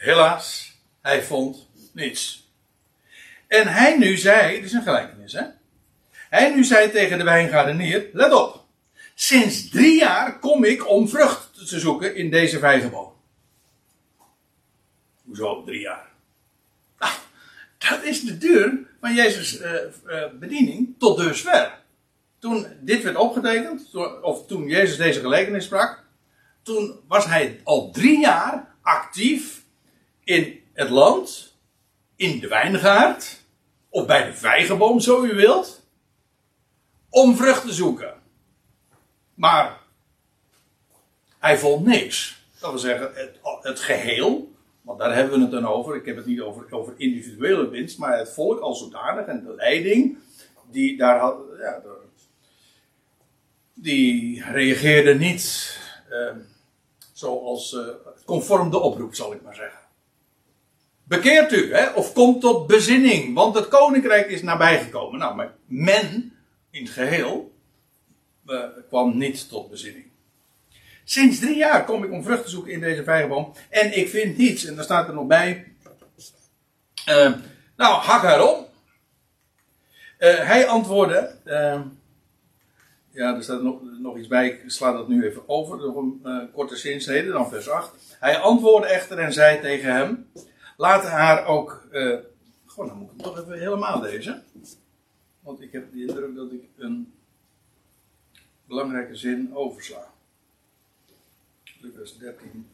Helaas, 0.04 0.78
hij 1.02 1.24
vond 1.24 1.70
niets. 1.94 2.52
En 3.48 3.68
hij 3.68 3.98
nu 3.98 4.18
zei, 4.18 4.56
het 4.56 4.66
is 4.66 4.72
een 4.72 4.82
gelijkenis 4.82 5.34
hè. 5.34 5.44
Hij 6.12 6.56
nu 6.56 6.64
zei 6.64 6.92
tegen 6.92 7.18
de 7.18 7.24
wijngaardenier, 7.24 8.10
let 8.14 8.34
op. 8.34 8.66
Sinds 9.14 9.70
drie 9.70 10.00
jaar 10.00 10.40
kom 10.40 10.64
ik 10.64 10.90
om 10.90 11.10
vrucht 11.10 11.68
te 11.68 11.80
zoeken 11.80 12.16
in 12.16 12.32
deze 12.32 12.60
vijgenboom. 12.60 13.14
Hoezo 15.26 15.64
drie 15.64 15.80
jaar? 15.80 16.08
Nou, 17.00 17.14
dat 17.78 18.04
is 18.04 18.22
de 18.22 18.38
duur 18.38 18.80
van 19.00 19.14
Jezus' 19.14 19.60
uh, 19.60 19.74
uh, 20.06 20.24
bediening 20.40 20.96
tot 21.00 21.18
dusver. 21.18 21.80
Toen 22.40 22.68
dit 22.80 23.04
werd 23.04 23.16
opgetekend, 23.16 23.96
of 24.22 24.48
toen 24.48 24.68
Jezus 24.68 24.98
deze 24.98 25.20
gelijkenis 25.20 25.66
sprak, 25.66 26.04
toen 26.64 27.00
was 27.08 27.26
hij 27.26 27.62
al 27.64 27.92
drie 27.92 28.20
jaar 28.20 28.76
actief 28.82 29.53
in 30.24 30.64
het 30.74 30.90
land, 30.90 31.54
in 32.16 32.40
de 32.40 32.48
wijngaard, 32.48 33.42
of 33.90 34.06
bij 34.06 34.26
de 34.26 34.34
vijgenboom, 34.34 35.00
zo 35.00 35.24
u 35.24 35.34
wilt, 35.34 35.82
om 37.10 37.36
vrucht 37.36 37.62
te 37.62 37.74
zoeken. 37.74 38.14
Maar 39.34 39.80
hij 41.40 41.58
vond 41.58 41.86
niks. 41.86 42.42
Dat 42.60 42.70
wil 42.70 42.80
zeggen, 42.80 43.12
het, 43.14 43.40
het, 43.62 43.80
geheel, 43.80 44.52
want 44.82 45.00
daar 45.00 45.16
hebben 45.16 45.34
we 45.34 45.42
het 45.42 45.52
dan 45.52 45.68
over. 45.68 45.96
Ik 45.96 46.06
heb 46.06 46.16
het 46.16 46.26
niet 46.26 46.42
over, 46.42 46.66
over 46.70 46.94
individuele 46.98 47.70
winst, 47.70 47.98
maar 47.98 48.18
het 48.18 48.34
volk 48.34 48.60
als 48.60 48.80
zodanig 48.80 49.26
en 49.26 49.44
de 49.44 49.56
leiding, 49.56 50.18
die 50.72 50.98
daar 50.98 51.20
had, 51.20 51.36
die 53.74 54.44
reageerde 54.44 55.16
niet 55.16 55.78
uh, 56.12 56.36
zoals 57.14 57.74
uh, 57.74 57.88
conform 58.26 58.70
de 58.70 58.80
oproep, 58.80 59.16
zal 59.16 59.34
ik 59.34 59.42
maar 59.42 59.56
zeggen. 59.56 59.83
Bekeert 61.04 61.52
u, 61.52 61.74
hè, 61.74 61.90
of 61.90 62.14
komt 62.14 62.42
tot 62.42 62.68
bezinning, 62.68 63.36
want 63.36 63.56
het 63.56 63.68
koninkrijk 63.68 64.30
is 64.30 64.42
nabijgekomen. 64.42 65.20
Nou, 65.20 65.36
maar 65.36 65.54
men 65.66 66.34
in 66.72 66.84
het 66.84 66.94
geheel 66.94 67.54
uh, 68.48 68.64
kwam 68.90 69.18
niet 69.18 69.50
tot 69.50 69.70
bezinning. 69.70 70.06
Sinds 71.04 71.40
drie 71.40 71.56
jaar 71.56 71.86
kom 71.86 72.04
ik 72.04 72.12
om 72.12 72.24
vrucht 72.24 72.44
te 72.44 72.50
zoeken 72.50 72.72
in 72.72 72.80
deze 72.80 73.04
vijgenboom 73.04 73.54
en 73.70 73.98
ik 73.98 74.10
vind 74.10 74.38
niets. 74.38 74.66
En 74.66 74.76
daar 74.76 74.84
staat 74.84 75.08
er 75.08 75.14
nog 75.14 75.28
bij. 75.28 75.74
Uh, 77.10 77.34
nou, 77.76 78.02
hak 78.02 78.24
erom. 78.24 78.66
Uh, 80.20 80.38
hij 80.38 80.68
antwoordde. 80.68 81.36
ja, 83.12 83.36
er 83.36 83.44
staat 83.44 83.62
nog, 83.62 83.82
nog 84.00 84.18
iets 84.18 84.28
bij. 84.28 84.48
Ik 84.48 84.62
sla 84.66 84.92
dat 84.92 85.08
nu 85.08 85.26
even 85.26 85.44
over. 85.50 85.78
Nog 85.78 85.96
een 85.96 86.50
korte 86.54 86.76
zinsnede, 86.76 87.32
dan 87.32 87.50
vers 87.50 87.70
8. 87.70 87.92
Hij 88.20 88.38
antwoordde 88.38 88.90
echter 88.90 89.20
en 89.20 89.34
zei 89.34 89.60
tegen 89.62 89.94
hem. 89.94 90.28
Laat 90.78 91.04
haar 91.04 91.46
ook. 91.46 91.88
Uh, 91.92 92.18
gewoon, 92.66 92.90
dan 92.90 92.98
moet 92.98 93.12
ik 93.12 93.22
toch 93.22 93.40
even 93.40 93.60
helemaal 93.60 94.02
lezen. 94.02 94.44
Want 95.40 95.62
ik 95.62 95.72
heb 95.72 95.92
de 95.92 96.02
indruk 96.02 96.36
dat 96.36 96.52
ik 96.52 96.64
een 96.78 97.14
belangrijke 98.66 99.16
zin 99.16 99.56
oversla. 99.56 100.12
Lucas 101.80 102.18
13. 102.18 102.68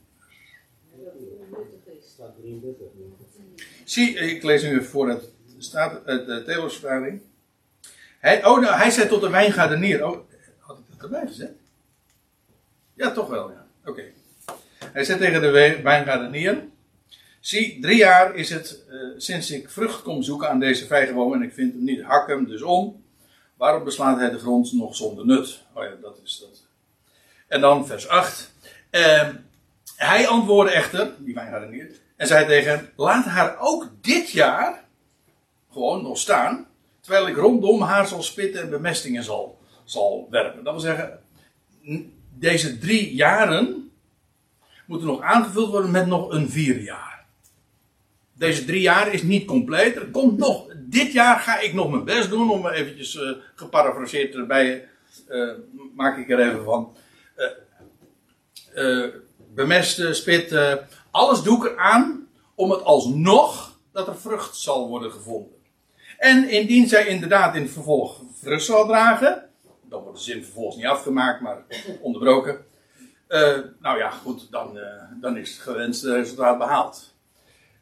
Zie, 3.84 4.16
ik 4.16 4.44
lees 4.44 4.64
nu 4.64 4.70
even 4.70 4.86
voor 4.86 5.10
het 5.10 5.30
staat 5.58 6.06
de. 6.06 7.20
Hij, 8.20 8.46
oh, 8.46 8.60
nou, 8.62 8.76
hij 8.76 8.90
zei 8.90 9.08
tot 9.08 9.22
de 9.22 9.30
wijngaardenier. 9.30 10.06
Oh, 10.06 10.20
had 10.60 10.78
ik 10.78 10.84
dat 10.90 11.04
erbij 11.04 11.28
gezet? 11.28 11.52
Ja, 12.94 13.12
toch 13.12 13.28
wel, 13.28 13.52
ja. 13.52 13.68
Oké. 13.86 14.04
Hij 14.86 15.04
zei 15.04 15.20
tegen 15.20 15.42
de 15.42 15.80
wijngaardenier. 15.84 16.64
Zie, 17.40 17.80
drie 17.82 17.98
jaar 17.98 18.36
is 18.36 18.50
het 18.50 18.84
uh, 18.90 19.14
sinds 19.18 19.52
ik 19.52 19.70
vrucht 19.70 20.02
kom 20.02 20.24
zoeken 20.24 20.50
aan 20.50 20.60
deze 20.60 20.86
vijgenboom 20.86 21.34
en 21.34 21.42
ik 21.42 21.54
vind 21.54 21.74
hem 21.74 21.84
niet. 21.84 22.02
Hak 22.02 22.28
hem 22.28 22.48
dus 22.48 22.62
om. 22.62 23.04
Waarom 23.58 23.84
beslaat 23.84 24.20
hij 24.20 24.30
de 24.30 24.40
grond 24.40 24.74
nog 24.74 24.96
zonder 24.96 25.26
nut? 25.26 25.64
Oh 25.74 25.84
ja, 25.84 25.92
dat 26.02 26.20
is 26.24 26.40
dat. 26.40 26.64
En 27.48 27.62
dan 27.62 27.88
vers 27.88 28.08
8. 28.08 28.54
Uh, 28.92 29.30
hij 29.96 30.28
antwoordde 30.28 30.74
echter, 30.74 31.14
die 31.18 31.34
wijngaardenier, 31.34 31.92
en 32.16 32.28
zei 32.28 32.46
tegen 32.46 32.72
hem: 32.72 32.90
Laat 32.96 33.26
haar 33.26 33.60
ook 33.60 33.90
dit 34.02 34.30
jaar 34.30 34.84
gewoon 35.72 36.04
nog 36.04 36.18
staan, 36.18 36.68
terwijl 37.02 37.28
ik 37.28 37.36
rondom 37.36 37.82
haar 37.82 38.08
zal 38.08 38.24
spitten 38.24 38.62
en 38.62 38.70
bemestingen 38.70 39.24
zal, 39.24 39.60
zal 39.84 40.28
werpen. 40.30 40.64
Dat 40.64 40.74
wil 40.74 40.82
zeggen, 40.82 41.20
deze 42.38 42.78
drie 42.78 43.16
jaren 43.16 43.92
moeten 44.86 45.08
nog 45.08 45.22
aangevuld 45.22 45.72
worden 45.72 45.92
met 45.92 46.08
nog 46.08 46.32
een 46.32 46.50
vier 46.50 46.82
jaar. 46.82 47.09
Deze 48.40 48.66
drie 48.66 48.82
jaar 48.82 49.14
is 49.14 49.24
niet 49.24 49.46
compleet. 49.46 49.96
Er 49.96 50.10
komt 50.10 50.38
nog, 50.38 50.66
dit 50.76 51.12
jaar 51.12 51.40
ga 51.40 51.60
ik 51.60 51.74
nog 51.74 51.90
mijn 51.90 52.04
best 52.04 52.30
doen 52.30 52.50
om 52.50 52.68
eventjes 52.68 53.16
uh, 53.16 53.32
geparafraseerd 53.56 54.36
erbij, 54.36 54.90
uh, 55.30 55.52
maak 55.96 56.18
ik 56.18 56.30
er 56.30 56.40
even 56.40 56.64
van. 56.64 56.96
Uh, 58.76 59.08
bemesten, 59.54 60.16
spitten, 60.16 60.88
alles 61.12 61.42
doe 61.42 61.66
ik 61.66 61.72
eraan 61.72 62.28
om 62.56 62.72
het 62.72 62.84
alsnog 62.84 63.80
dat 63.92 64.08
er 64.08 64.20
vrucht 64.20 64.56
zal 64.56 64.88
worden 64.88 65.12
gevonden. 65.12 65.54
En 66.18 66.50
indien 66.50 66.88
zij 66.88 67.08
inderdaad 67.08 67.56
in 67.56 67.62
het 67.62 67.72
vervolg 67.72 68.22
vrucht 68.42 68.66
zal 68.66 68.86
dragen, 68.86 69.50
dan 69.90 70.04
wordt 70.04 70.18
de 70.18 70.24
zin 70.24 70.44
vervolgens 70.44 70.76
niet 70.76 70.86
afgemaakt, 70.86 71.42
maar 71.42 71.66
onderbroken. 72.02 72.66
nou 73.80 73.98
ja, 73.98 74.10
goed, 74.10 74.52
dan, 74.52 74.80
dan 75.22 75.38
is 75.38 75.52
het 75.52 75.60
gewenste 75.60 76.14
resultaat 76.14 76.58
behaald. 76.58 77.18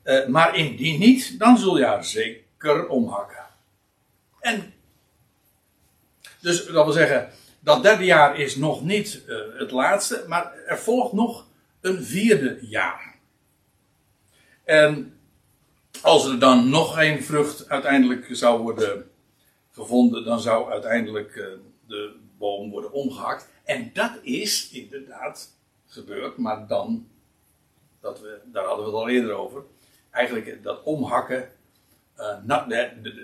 Uh, 0.07 0.27
maar 0.27 0.55
indien 0.55 0.99
niet, 0.99 1.39
dan 1.39 1.57
zul 1.57 1.77
je 1.77 1.85
haar 1.85 2.05
zeker 2.05 2.87
omhakken. 2.87 3.45
En, 4.39 4.73
dus 6.39 6.65
dat 6.65 6.85
wil 6.85 6.93
zeggen, 6.93 7.29
dat 7.59 7.83
derde 7.83 8.05
jaar 8.05 8.39
is 8.39 8.55
nog 8.55 8.83
niet 8.83 9.23
uh, 9.27 9.37
het 9.57 9.71
laatste, 9.71 10.25
maar 10.27 10.53
er 10.65 10.77
volgt 10.77 11.13
nog 11.13 11.47
een 11.81 12.03
vierde 12.03 12.57
jaar. 12.61 13.15
En 14.63 15.19
als 16.01 16.25
er 16.25 16.39
dan 16.39 16.69
nog 16.69 16.93
geen 16.93 17.23
vrucht 17.23 17.69
uiteindelijk 17.69 18.27
zou 18.31 18.61
worden 18.61 19.11
gevonden, 19.71 20.23
dan 20.23 20.39
zou 20.39 20.71
uiteindelijk 20.71 21.35
uh, 21.35 21.45
de 21.87 22.15
boom 22.37 22.69
worden 22.69 22.91
omgehakt. 22.91 23.49
En 23.63 23.91
dat 23.93 24.11
is 24.21 24.69
inderdaad 24.69 25.53
gebeurd, 25.87 26.37
maar 26.37 26.67
dan, 26.67 27.07
dat 28.01 28.19
we, 28.19 28.39
daar 28.45 28.65
hadden 28.65 28.85
we 28.85 28.91
het 28.91 28.99
al 28.99 29.09
eerder 29.09 29.31
over 29.31 29.63
eigenlijk 30.17 30.63
dat 30.63 30.83
omhakken, 30.83 31.49
uh, 32.17 32.35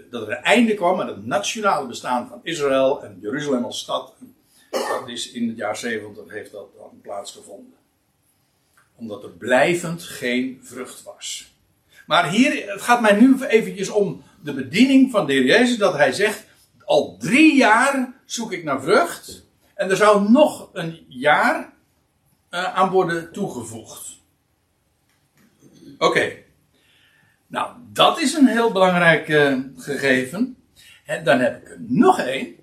dat 0.10 0.28
er 0.28 0.32
een 0.32 0.44
einde 0.44 0.74
kwam 0.74 1.02
aan 1.02 1.08
het 1.08 1.26
nationale 1.26 1.88
bestaan 1.88 2.28
van 2.28 2.40
Israël 2.44 3.04
en 3.04 3.18
Jeruzalem 3.22 3.64
als 3.64 3.80
stad. 3.80 4.14
Dat 4.70 5.08
is 5.08 5.32
in 5.32 5.48
het 5.48 5.58
jaar 5.58 5.78
70 5.78 6.32
heeft 6.32 6.52
dat 6.52 6.68
dan 6.78 7.00
plaatsgevonden. 7.02 7.74
Omdat 8.96 9.24
er 9.24 9.30
blijvend 9.30 10.04
geen 10.04 10.60
vrucht 10.64 11.04
was. 11.04 11.52
Maar 12.08 12.30
hier, 12.30 12.72
het 12.72 12.82
gaat 12.82 13.02
mij 13.02 13.20
nu 13.20 13.44
eventjes 13.46 13.90
om 13.90 14.24
de 14.42 14.54
bediening 14.54 15.12
van 15.12 15.26
de 15.26 15.34
Heer 15.34 15.46
Jezus, 15.46 15.78
dat 15.78 15.94
hij 15.94 16.12
zegt, 16.12 16.46
al 16.86 17.18
drie 17.18 17.56
jaar 17.56 18.14
zoek 18.26 18.52
ik 18.52 18.64
naar 18.64 18.82
vrucht. 18.82 19.46
En 19.74 19.90
er 19.90 19.96
zou 19.96 20.30
nog 20.30 20.70
een 20.74 21.06
jaar 21.08 21.74
uh, 22.52 22.76
aan 22.76 22.90
worden 22.90 23.32
toegevoegd. 23.32 24.18
Oké. 25.98 26.43
Nou, 27.54 27.76
dat 27.92 28.20
is 28.20 28.34
een 28.34 28.48
heel 28.48 28.72
belangrijk 28.72 29.28
uh, 29.28 29.60
gegeven. 29.78 30.58
En 31.06 31.24
dan 31.24 31.40
heb 31.40 31.62
ik 31.62 31.70
er 31.70 31.78
nog 31.80 32.20
één. 32.20 32.56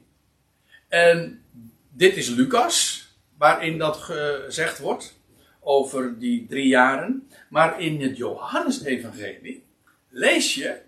En 0.89 1.43
dit 1.91 2.17
is 2.17 2.29
Lucas, 2.29 3.09
waarin 3.39 3.79
dat 3.79 3.97
gezegd 3.97 4.79
wordt 4.79 5.19
over 5.61 6.19
die 6.19 6.47
drie 6.47 6.67
jaren. 6.67 7.29
Maar 7.49 7.81
in 7.81 8.01
het 8.01 8.17
Johannesevangelie 8.17 9.65
lees 10.09 10.55
je 10.55 10.81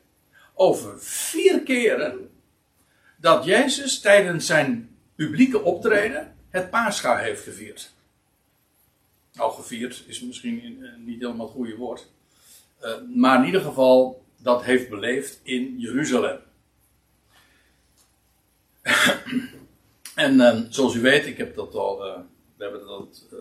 over 0.55 1.01
vier 1.01 1.62
keren 1.62 2.31
dat 3.16 3.45
Jezus 3.45 4.01
tijdens 4.01 4.47
zijn 4.47 4.97
publieke 5.15 5.62
optreden 5.62 6.35
het 6.51 6.70
Pascha 6.70 7.16
heeft 7.16 7.43
gevierd. 7.43 7.93
Nou, 9.33 9.53
gevierd 9.53 10.05
is 10.07 10.20
misschien 10.20 10.87
niet 11.05 11.20
helemaal 11.20 11.47
het 11.47 11.55
goede 11.55 11.77
woord. 11.77 12.11
Uh, 12.83 12.95
maar 13.15 13.39
in 13.39 13.45
ieder 13.45 13.61
geval, 13.61 14.25
dat 14.37 14.63
heeft 14.63 14.89
beleefd 14.89 15.41
in 15.43 15.75
Jeruzalem. 15.79 16.39
en 20.15 20.41
ehm, 20.41 20.65
zoals 20.71 20.95
u 20.95 21.01
weet, 21.01 21.27
ik 21.27 21.37
heb 21.37 21.55
dat 21.55 21.75
al, 21.75 22.07
uh, 22.07 22.21
we 22.57 22.63
hebben 22.63 22.87
dat 22.87 23.27
uh, 23.33 23.39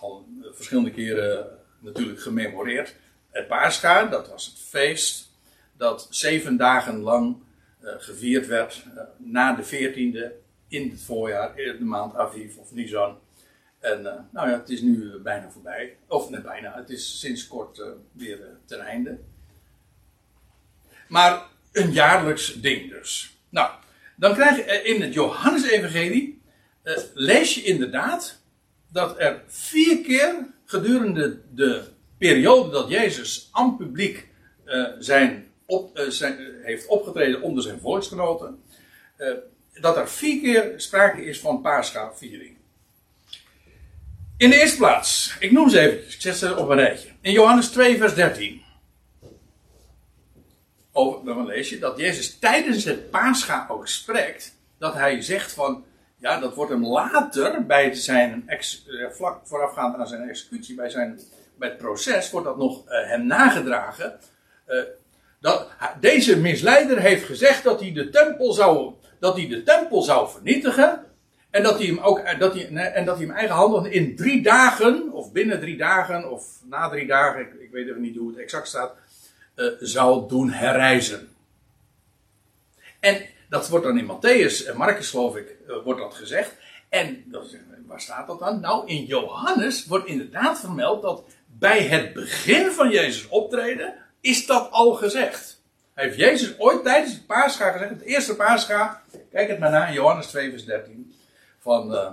al 0.00 0.26
verschillende 0.52 0.90
keren 0.90 1.58
natuurlijk 1.78 2.20
gememoreerd. 2.20 2.96
Het 3.30 3.48
Pascha, 3.48 4.06
dat 4.06 4.28
was 4.28 4.46
het 4.46 4.58
feest 4.58 5.30
dat 5.76 6.06
zeven 6.10 6.56
dagen 6.56 7.00
lang 7.00 7.36
gevierd 7.82 8.46
werd 8.46 8.84
na 9.16 9.54
de 9.54 9.62
veertiende 9.62 10.34
in 10.68 10.90
het 10.90 11.02
voorjaar, 11.02 11.58
in 11.58 11.78
de 11.78 11.84
maand 11.84 12.14
Aviv 12.14 12.56
of 12.56 12.72
Nisan. 12.72 13.18
En 13.80 14.02
nou 14.30 14.50
ja, 14.50 14.58
het 14.58 14.68
is 14.68 14.80
nu 14.80 15.18
bijna 15.22 15.50
voorbij. 15.50 15.96
Of 16.06 16.30
net 16.30 16.42
bijna, 16.42 16.76
het 16.76 16.90
is 16.90 17.20
sinds 17.20 17.46
kort 17.46 17.82
weer 18.12 18.38
ten 18.64 18.80
einde. 18.80 19.18
Maar 21.08 21.46
een 21.72 21.92
jaarlijks 21.92 22.60
ding 22.60 22.90
dus. 22.90 23.38
Nou, 23.48 23.70
dan 24.16 24.34
krijg 24.34 24.56
je 24.56 24.82
in 24.82 25.02
het 25.02 25.14
Johannesevangelie 25.14 26.42
uh, 26.84 26.96
lees 27.14 27.54
je 27.54 27.62
inderdaad 27.62 28.42
dat 28.88 29.20
er 29.20 29.42
vier 29.46 30.00
keer 30.00 30.46
gedurende 30.64 31.40
de 31.54 31.82
periode 32.18 32.70
dat 32.70 32.88
Jezus 32.88 33.48
aan 33.52 33.76
publiek 33.76 34.28
zijn 34.98 35.52
op, 35.66 36.04
zijn, 36.08 36.38
heeft 36.62 36.86
opgetreden 36.86 37.42
onder 37.42 37.62
zijn 37.62 37.80
volksgenoten, 37.80 38.62
dat 39.80 39.96
er 39.96 40.08
vier 40.08 40.40
keer 40.40 40.72
sprake 40.76 41.24
is 41.24 41.40
van 41.40 41.60
paaschaviering. 41.60 42.56
In 44.40 44.50
de 44.50 44.60
eerste 44.60 44.76
plaats, 44.76 45.36
ik 45.38 45.52
noem 45.52 45.68
ze 45.68 45.78
even, 45.80 45.98
ik 45.98 46.20
zet 46.20 46.36
ze 46.36 46.56
op 46.56 46.68
een 46.68 46.76
rijtje. 46.76 47.08
In 47.20 47.32
Johannes 47.32 47.68
2, 47.68 47.98
vers 47.98 48.14
13 48.14 48.62
over, 50.92 51.24
dan 51.24 51.46
lees 51.46 51.68
je 51.68 51.78
dat 51.78 51.98
Jezus 51.98 52.38
tijdens 52.38 52.84
het 52.84 53.10
Pascha 53.10 53.66
ook 53.68 53.88
spreekt. 53.88 54.56
Dat 54.78 54.94
hij 54.94 55.22
zegt 55.22 55.52
van, 55.52 55.84
ja, 56.16 56.40
dat 56.40 56.54
wordt 56.54 56.70
hem 56.70 56.86
later 56.86 57.66
bij 57.66 57.94
zijn, 57.94 58.44
eh, 58.46 58.60
vlak 59.10 59.40
voorafgaand 59.44 59.96
aan 59.96 60.08
zijn 60.08 60.28
executie, 60.28 60.74
bij, 60.74 60.90
zijn, 60.90 61.20
bij 61.58 61.68
het 61.68 61.78
proces, 61.78 62.30
wordt 62.30 62.46
dat 62.46 62.56
nog 62.56 62.84
uh, 62.84 63.08
hem 63.08 63.26
nagedragen. 63.26 64.18
Uh, 64.68 64.82
dat, 65.40 65.68
deze 66.00 66.36
misleider 66.36 67.00
heeft 67.00 67.24
gezegd 67.24 67.64
dat 67.64 67.80
hij 67.80 67.92
de 67.92 68.08
tempel 68.08 68.52
zou, 68.52 68.94
dat 69.18 69.36
hij 69.36 69.48
de 69.48 69.62
tempel 69.62 70.02
zou 70.02 70.30
vernietigen. 70.30 71.04
En 71.50 71.62
dat 71.62 71.78
hij 71.78 71.86
hem 71.86 71.98
ook, 71.98 72.38
dat 72.38 72.54
hij, 72.54 72.68
en 72.68 73.04
dat 73.04 73.16
hij 73.16 73.26
hem 73.26 73.34
eigen 73.34 73.54
handen 73.54 73.92
in 73.92 74.16
drie 74.16 74.42
dagen, 74.42 75.12
of 75.12 75.32
binnen 75.32 75.60
drie 75.60 75.76
dagen, 75.76 76.30
of 76.30 76.44
na 76.64 76.88
drie 76.88 77.06
dagen, 77.06 77.40
ik, 77.40 77.70
weet 77.70 77.88
even 77.88 78.00
niet 78.00 78.16
hoe 78.16 78.28
het 78.28 78.38
exact 78.38 78.68
staat, 78.68 78.94
uh, 79.56 79.66
zou 79.80 80.28
doen 80.28 80.50
herreizen. 80.50 81.28
En 83.00 83.22
dat 83.48 83.68
wordt 83.68 83.84
dan 83.84 83.98
in 83.98 84.10
Matthäus 84.10 84.66
en 84.66 84.76
Marcus, 84.76 85.10
geloof 85.10 85.36
ik, 85.36 85.56
uh, 85.68 85.76
wordt 85.84 86.00
dat 86.00 86.14
gezegd. 86.14 86.56
En 86.88 87.24
waar 87.86 88.00
staat 88.00 88.26
dat 88.26 88.38
dan? 88.38 88.60
Nou, 88.60 88.86
in 88.86 89.04
Johannes 89.04 89.86
wordt 89.86 90.06
inderdaad 90.06 90.60
vermeld 90.60 91.02
dat 91.02 91.24
bij 91.46 91.82
het 91.82 92.12
begin 92.12 92.70
van 92.70 92.90
Jezus 92.90 93.28
optreden 93.28 93.94
is 94.20 94.46
dat 94.46 94.70
al 94.70 94.94
gezegd. 94.94 95.60
Heeft 95.94 96.16
Jezus 96.16 96.58
ooit 96.58 96.84
tijdens 96.84 97.12
het 97.12 97.26
paascha 97.26 97.70
gezegd, 97.70 97.90
het 97.90 98.02
eerste 98.02 98.36
paascha, 98.36 99.02
kijk 99.30 99.48
het 99.48 99.58
maar 99.58 99.70
na 99.70 99.86
in 99.86 99.92
Johannes 99.92 100.26
2 100.26 100.50
vers 100.50 100.64
13, 100.64 101.14
van 101.60 101.92
uh, 101.92 102.12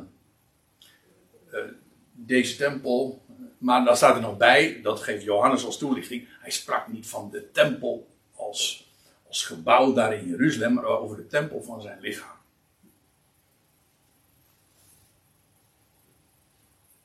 deze 2.13 2.57
tempel 2.57 3.25
maar 3.57 3.85
dan 3.85 3.97
staat 3.97 4.15
er 4.15 4.21
nog 4.21 4.37
bij, 4.37 4.81
dat 4.81 4.99
geeft 4.99 5.23
Johannes 5.23 5.65
als 5.65 5.77
toelichting, 5.77 6.27
hij 6.39 6.51
sprak 6.51 6.87
niet 6.87 7.07
van 7.07 7.29
de 7.31 7.51
tempel 7.51 8.07
als, 8.35 8.91
als 9.27 9.45
gebouw 9.45 9.93
daar 9.93 10.13
in 10.13 10.27
Jeruzalem, 10.27 10.73
maar 10.73 10.83
over 10.83 11.17
de 11.17 11.27
tempel 11.27 11.63
van 11.63 11.81
zijn 11.81 11.99
lichaam. 11.99 12.35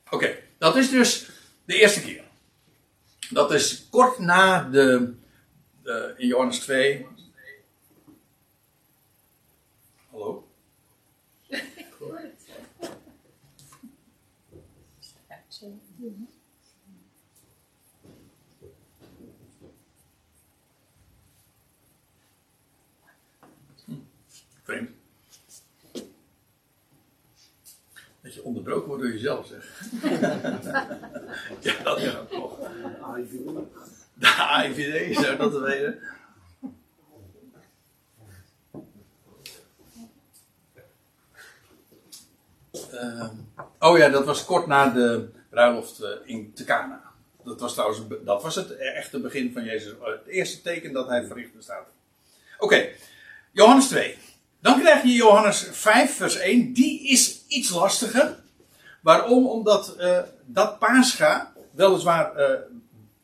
Oké, 0.09 0.37
dat 0.57 0.75
is 0.75 0.89
dus 0.89 1.29
de 1.65 1.79
eerste 1.79 2.01
keer. 2.01 2.23
Dat 3.29 3.51
is 3.53 3.87
kort 3.89 4.19
na 4.19 4.69
de, 4.69 5.13
de 5.81 6.13
in 6.17 6.27
Johannes 6.27 6.59
2. 6.59 7.07
Hallo? 10.11 10.47
Ik 11.47 11.93
hoor 11.99 12.17
het. 12.17 12.43
Vreemd. 24.63 24.89
Dat 28.21 28.33
je 28.33 28.43
onderbroken 28.43 28.87
wordt 28.87 29.03
door 29.03 29.11
jezelf, 29.11 29.47
zeg. 29.47 29.81
ja, 31.67 31.83
dat 31.83 32.17
ook 32.17 32.31
nog. 32.31 32.57
De 34.13 34.27
AIVD, 34.27 35.19
zou 35.19 35.37
dat 35.37 35.59
weten? 35.59 35.99
Uh, 42.93 43.29
oh 43.79 43.97
ja, 43.97 44.09
dat 44.09 44.25
was 44.25 44.45
kort 44.45 44.67
na 44.67 44.89
de 44.89 45.29
bruiloft 45.49 46.01
uh, 46.01 46.09
in 46.25 46.53
Tekana. 46.53 47.01
Dat 47.43 47.59
was 47.59 47.73
trouwens 47.73 48.01
dat 48.23 48.41
was 48.41 48.55
het 48.55 48.77
echte 48.77 49.19
begin 49.19 49.53
van 49.53 49.63
Jezus. 49.63 49.93
Het 50.01 50.25
eerste 50.27 50.61
teken 50.61 50.93
dat 50.93 51.07
hij 51.07 51.25
verricht 51.25 51.55
bestaat. 51.55 51.87
Oké. 52.57 52.89
Johannes 53.51 53.87
2. 53.87 54.17
Dan 54.63 54.79
krijg 54.79 55.03
je 55.03 55.11
Johannes 55.11 55.67
5, 55.71 56.15
vers 56.15 56.37
1. 56.37 56.73
Die 56.73 57.07
is 57.07 57.45
iets 57.47 57.69
lastiger. 57.69 58.35
Waarom? 59.01 59.47
Omdat 59.47 59.95
uh, 59.99 60.19
dat 60.45 60.79
Pascha 60.79 61.53
weliswaar 61.71 62.31
uh, 62.37 62.49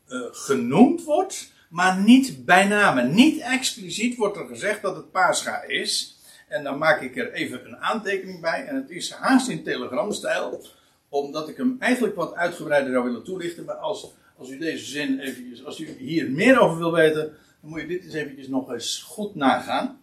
uh, 0.08 0.26
genoemd 0.30 1.04
wordt, 1.04 1.52
maar 1.68 1.98
niet 1.98 2.44
bij 2.44 2.66
name. 2.66 3.02
Niet 3.02 3.40
expliciet 3.40 4.16
wordt 4.16 4.36
er 4.36 4.46
gezegd 4.46 4.82
dat 4.82 4.96
het 4.96 5.10
Pascha 5.10 5.62
is. 5.62 6.18
En 6.48 6.64
dan 6.64 6.78
maak 6.78 7.00
ik 7.00 7.16
er 7.16 7.32
even 7.32 7.66
een 7.66 7.76
aantekening 7.76 8.40
bij. 8.40 8.64
En 8.66 8.76
het 8.76 8.90
is 8.90 9.12
haast 9.12 9.48
in 9.48 9.64
telegramstijl. 9.64 10.64
Omdat 11.08 11.48
ik 11.48 11.56
hem 11.56 11.76
eigenlijk 11.78 12.16
wat 12.16 12.34
uitgebreider 12.34 12.92
zou 12.92 13.04
willen 13.04 13.24
toelichten. 13.24 13.64
Maar 13.64 13.74
als, 13.74 14.12
als 14.36 14.50
u 14.50 14.58
deze 14.58 14.84
zin 14.84 15.18
eventjes, 15.18 15.64
als 15.64 15.80
u 15.80 15.96
hier 15.98 16.30
meer 16.30 16.60
over 16.60 16.78
wil 16.78 16.92
weten, 16.92 17.36
dan 17.60 17.70
moet 17.70 17.80
je 17.80 17.86
dit 17.86 18.04
eens 18.04 18.14
eventjes 18.14 18.48
nog 18.48 18.72
eens 18.72 19.02
goed 19.06 19.34
nagaan. 19.34 20.00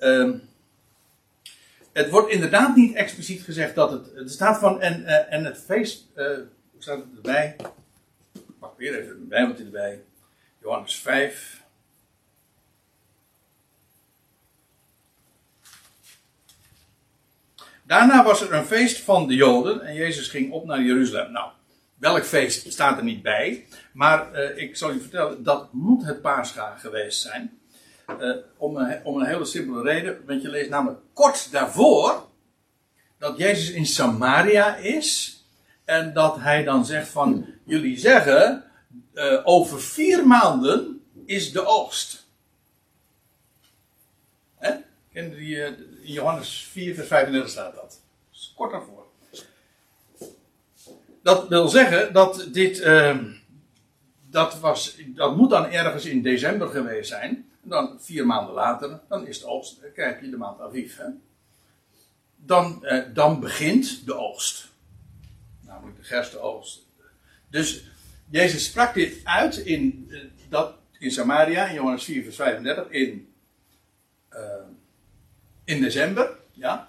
Uh, 0.00 0.34
het 1.94 2.10
wordt 2.10 2.30
inderdaad 2.30 2.76
niet 2.76 2.94
expliciet 2.94 3.42
gezegd 3.42 3.74
dat 3.74 3.90
het. 3.90 4.10
Het 4.14 4.30
staat 4.30 4.58
van. 4.58 4.80
En, 4.80 5.00
uh, 5.00 5.32
en 5.32 5.44
het 5.44 5.58
feest. 5.58 6.06
Uh, 6.16 6.26
hoe 6.26 6.82
staat 6.82 6.98
het 6.98 7.16
erbij? 7.16 7.56
Ik 8.32 8.58
pak 8.58 8.78
weer 8.78 9.00
even 9.00 9.10
een 9.10 9.28
Bijbeltje 9.28 9.64
erbij. 9.64 10.02
Johannes 10.62 10.98
5. 10.98 11.62
Daarna 17.82 18.24
was 18.24 18.40
er 18.40 18.52
een 18.52 18.64
feest 18.64 19.00
van 19.00 19.26
de 19.26 19.34
Joden 19.34 19.80
en 19.80 19.94
Jezus 19.94 20.28
ging 20.28 20.52
op 20.52 20.64
naar 20.64 20.82
Jeruzalem. 20.82 21.32
Nou, 21.32 21.50
welk 21.94 22.24
feest 22.24 22.72
staat 22.72 22.98
er 22.98 23.04
niet 23.04 23.22
bij, 23.22 23.66
maar 23.92 24.34
uh, 24.34 24.62
ik 24.62 24.76
zal 24.76 24.92
u 24.92 25.00
vertellen, 25.00 25.42
dat 25.42 25.72
moet 25.72 26.04
het 26.04 26.22
Pascha 26.22 26.76
geweest 26.76 27.20
zijn. 27.20 27.58
Uh, 28.20 28.36
om, 28.56 28.76
een, 28.76 29.04
om 29.04 29.20
een 29.20 29.26
hele 29.26 29.44
simpele 29.44 29.82
reden. 29.82 30.22
Want 30.26 30.42
je 30.42 30.48
leest 30.48 30.70
namelijk 30.70 31.00
kort 31.12 31.52
daarvoor 31.52 32.26
dat 33.18 33.38
Jezus 33.38 33.70
in 33.70 33.86
Samaria 33.86 34.76
is. 34.76 35.38
En 35.84 36.12
dat 36.12 36.36
hij 36.36 36.64
dan 36.64 36.84
zegt 36.86 37.08
van, 37.08 37.46
jullie 37.64 37.98
zeggen, 37.98 38.64
uh, 39.14 39.40
over 39.44 39.80
vier 39.80 40.26
maanden 40.26 41.04
is 41.26 41.52
de 41.52 41.66
oogst. 41.66 42.26
Hè? 44.56 44.72
Die, 45.12 45.56
uh, 45.56 45.66
in 45.66 45.76
Johannes 46.02 46.68
4 46.70 46.94
vers 46.94 47.08
35 47.08 47.50
staat 47.50 47.74
dat. 47.74 48.00
Kort 48.56 48.70
daarvoor. 48.70 49.06
Dat 51.22 51.48
wil 51.48 51.68
zeggen 51.68 52.12
dat 52.12 52.48
dit, 52.52 52.82
dat, 54.30 54.58
was, 54.60 54.96
dat 55.06 55.36
moet 55.36 55.50
dan 55.50 55.66
ergens 55.66 56.04
in 56.04 56.22
december 56.22 56.68
geweest 56.68 57.08
zijn. 57.08 57.48
En 57.64 57.70
dan 57.70 58.00
vier 58.00 58.26
maanden 58.26 58.54
later, 58.54 59.00
dan 59.08 59.26
is 59.26 59.40
de 59.40 59.46
oogst, 59.46 59.80
dan 59.80 59.92
krijg 59.92 60.20
je 60.20 60.30
de 60.30 60.36
maand 60.36 60.60
Aviv. 60.60 60.96
Hè? 60.96 61.06
Dan, 62.36 62.84
eh, 62.84 63.02
dan 63.14 63.40
begint 63.40 64.06
de 64.06 64.14
oogst. 64.14 64.68
Namelijk 65.60 65.96
de 65.96 66.02
gerstenoogst. 66.02 66.86
Dus 67.50 67.84
Jezus 68.30 68.64
sprak 68.64 68.94
dit 68.94 69.20
uit 69.24 69.56
in, 69.56 70.08
eh, 70.10 70.18
dat, 70.48 70.74
in 70.98 71.10
Samaria, 71.10 71.66
in 71.66 71.74
Johannes 71.74 72.04
4, 72.04 72.22
vers 72.22 72.36
35, 72.36 72.90
in, 72.90 73.34
uh, 74.32 74.40
in 75.64 75.80
december. 75.80 76.36
Ja. 76.52 76.88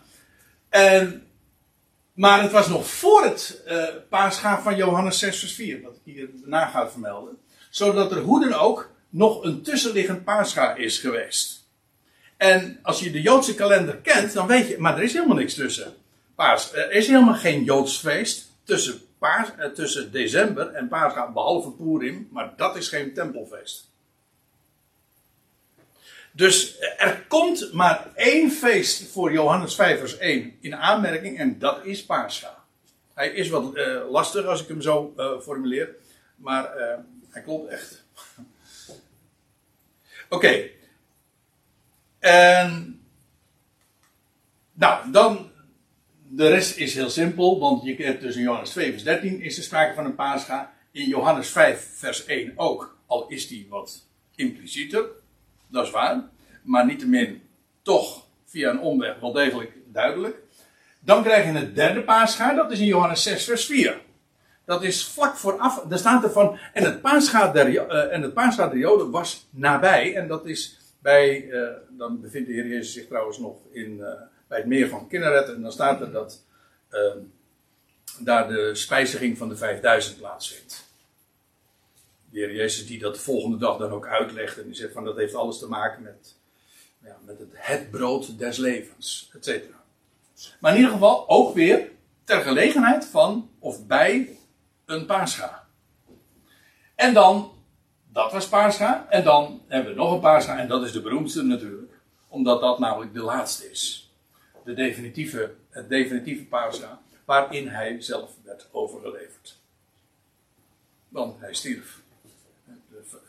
En, 0.70 1.28
maar 2.14 2.42
het 2.42 2.52
was 2.52 2.68
nog 2.68 2.88
voor 2.88 3.24
het 3.24 3.62
uh, 3.68 3.84
paasgaaf 4.10 4.64
van 4.64 4.76
Johannes 4.76 5.20
6, 5.20 5.40
vers 5.40 5.54
4, 5.54 5.82
wat 5.82 5.96
ik 5.96 6.14
hier 6.14 6.30
na 6.44 6.66
ga 6.66 6.90
vermelden. 6.90 7.38
Zodat 7.70 8.12
er 8.12 8.22
hoe 8.22 8.50
dan 8.50 8.54
ook 8.54 8.95
nog 9.16 9.44
een 9.44 9.62
tussenliggend 9.62 10.24
Pascha 10.24 10.76
is 10.76 11.00
geweest. 11.00 11.68
En 12.38 12.80
als 12.82 13.00
je 13.00 13.12
de 13.12 13.22
Joodse 13.22 13.56
kalender 13.56 13.96
kent, 13.98 14.34
dan 14.34 14.48
weet 14.48 14.68
je, 14.68 14.78
maar 14.78 14.98
er 14.98 15.04
is 15.04 15.14
helemaal 15.14 15.36
niks 15.36 15.54
tussen. 15.54 15.94
Paas, 16.36 16.74
er 16.74 16.92
is 16.92 17.08
helemaal 17.08 17.36
geen 17.36 17.64
Joods 17.64 18.00
feest 18.00 18.52
tussen, 18.64 19.02
paas, 19.18 19.48
eh, 19.58 19.70
tussen 19.70 20.12
december 20.12 20.68
en 20.68 20.88
Paascha, 20.88 21.32
behalve 21.32 21.72
Purim, 21.72 22.28
maar 22.32 22.54
dat 22.56 22.76
is 22.76 22.88
geen 22.88 23.14
tempelfeest. 23.14 23.90
Dus 26.32 26.80
er 26.98 27.26
komt 27.28 27.74
maar 27.74 28.12
één 28.16 28.52
feest 28.52 29.12
voor 29.12 29.32
Johannes 29.32 29.76
5 29.76 30.00
vers 30.00 30.18
1 30.18 30.58
in 30.62 30.76
aanmerking 30.76 31.38
en 31.38 31.60
dat 31.60 31.86
is 31.86 32.06
Pascha. 32.06 32.64
Hij 33.14 33.30
is 33.30 33.50
wat 33.50 33.76
uh, 33.76 34.12
lastig 34.12 34.46
als 34.46 34.62
ik 34.62 34.68
hem 34.68 34.82
zo 34.82 35.14
formuleer, 35.42 35.96
maar 36.36 36.72
hij 37.30 37.42
klopt 37.42 37.70
echt. 37.70 38.05
Oké. 40.36 40.46
Okay. 40.46 40.72
Nou, 44.74 45.12
dan. 45.12 45.54
De 46.28 46.48
rest 46.48 46.78
is 46.78 46.94
heel 46.94 47.10
simpel, 47.10 47.60
want 47.60 47.84
je 47.84 47.96
hebt 47.96 48.22
dus 48.22 48.36
in 48.36 48.42
Johannes 48.42 48.70
2, 48.70 48.92
vers 48.92 49.04
13 49.04 49.42
is 49.42 49.58
er 49.58 49.64
sprake 49.64 49.94
van 49.94 50.06
een 50.06 50.16
Pascha. 50.16 50.74
In 50.92 51.08
Johannes 51.08 51.50
5, 51.50 51.90
vers 51.94 52.26
1 52.26 52.54
ook, 52.56 52.98
al 53.06 53.28
is 53.28 53.48
die 53.48 53.68
wat 53.70 54.08
implicieter. 54.36 55.06
Dat 55.68 55.86
is 55.86 55.92
waar. 55.92 56.24
Maar 56.64 56.86
niettemin 56.86 57.42
toch 57.82 58.26
via 58.46 58.70
een 58.70 58.80
omweg 58.80 59.20
wel 59.20 59.32
degelijk 59.32 59.72
duidelijk. 59.92 60.38
Dan 61.00 61.24
krijg 61.24 61.46
je 61.46 61.52
het 61.52 61.76
derde 61.76 62.02
paascha, 62.02 62.54
dat 62.54 62.72
is 62.72 62.80
in 62.80 62.86
Johannes 62.86 63.24
6, 63.24 63.46
vers 63.46 63.66
4. 63.66 64.02
Dat 64.66 64.84
is 64.84 65.06
vlak 65.06 65.36
vooraf, 65.36 65.84
daar 65.88 66.00
staat 66.00 66.24
er 66.24 66.32
van, 66.32 66.58
en 66.74 66.84
het 66.84 67.02
paascha 67.02 67.52
der, 67.52 67.70
uh, 67.70 68.14
en 68.14 68.22
het 68.22 68.36
der 68.56 68.78
Joden 68.78 69.12
was 69.12 69.48
nabij. 69.50 70.16
En 70.16 70.28
dat 70.28 70.46
is 70.46 70.80
bij, 71.00 71.44
uh, 71.44 71.70
dan 71.90 72.22
bevindt 72.22 72.48
de 72.48 72.54
Heer 72.54 72.68
Jezus 72.68 72.94
zich 72.94 73.08
trouwens 73.08 73.38
nog 73.38 73.58
in, 73.72 73.98
uh, 73.98 74.08
bij 74.48 74.58
het 74.58 74.68
meer 74.68 74.90
van 74.90 75.08
Kinneret. 75.08 75.50
En 75.50 75.62
dan 75.62 75.72
staat 75.72 76.02
er 76.02 76.12
dat 76.12 76.44
daar 78.20 78.48
de 78.48 78.76
spijziging 78.76 79.38
van 79.38 79.50
de 79.50 79.56
5000 79.56 80.18
plaatsvindt 80.18 80.86
de 82.36 82.42
Heer 82.42 82.56
Jezus 82.56 82.88
die 82.88 83.00
dat 83.00 83.16
de 83.16 83.22
volgende 83.22 83.58
dag 83.58 83.78
dan 83.78 83.92
ook 83.92 84.08
uitlegt. 84.08 84.58
En 84.58 84.66
die 84.66 84.76
zegt 84.76 84.94
van 84.94 85.06
dat 85.06 85.16
heeft 85.16 85.36
alles 85.36 85.60
te 85.60 85.68
maken 85.68 86.04
met, 86.04 86.36
ja, 87.04 87.18
met 87.26 87.40
het, 87.40 87.50
het 87.54 87.92
brood 87.92 88.40
des 88.40 88.58
levens, 88.58 89.30
et 89.34 89.46
cetera. 89.46 89.84
Maar 90.60 90.72
in 90.72 90.78
ieder 90.78 90.94
geval 90.94 91.30
ook 91.30 91.54
weer 91.54 91.90
ter 92.24 92.42
gelegenheid 92.42 93.06
van 93.06 93.50
of 93.60 93.86
bij 93.86 94.38
een 94.86 95.06
paascha. 95.06 95.68
En 96.96 97.14
dan, 97.14 97.52
dat 98.12 98.32
was 98.32 98.48
paascha. 98.48 99.10
En 99.10 99.24
dan 99.24 99.62
hebben 99.68 99.92
we 99.92 99.98
nog 99.98 100.12
een 100.12 100.20
paascha. 100.20 100.60
En 100.60 100.68
dat 100.68 100.84
is 100.84 100.92
de 100.92 101.02
beroemdste 101.02 101.44
natuurlijk. 101.44 101.92
Omdat 102.28 102.62
dat 102.62 102.80
namelijk 102.80 103.14
de 103.14 103.22
laatste 103.22 103.72
is. 103.72 104.14
De 104.64 104.74
definitieve, 104.74 105.54
het 105.70 105.90
definitieve 105.90 106.46
paascha. 106.46 107.02
Waarin 107.26 107.68
hij 107.68 108.02
zelf 108.02 108.32
werd 108.44 108.68
overgeleverd. 108.72 109.58
Want 111.10 111.40
hij 111.40 111.54
stierf 111.54 112.04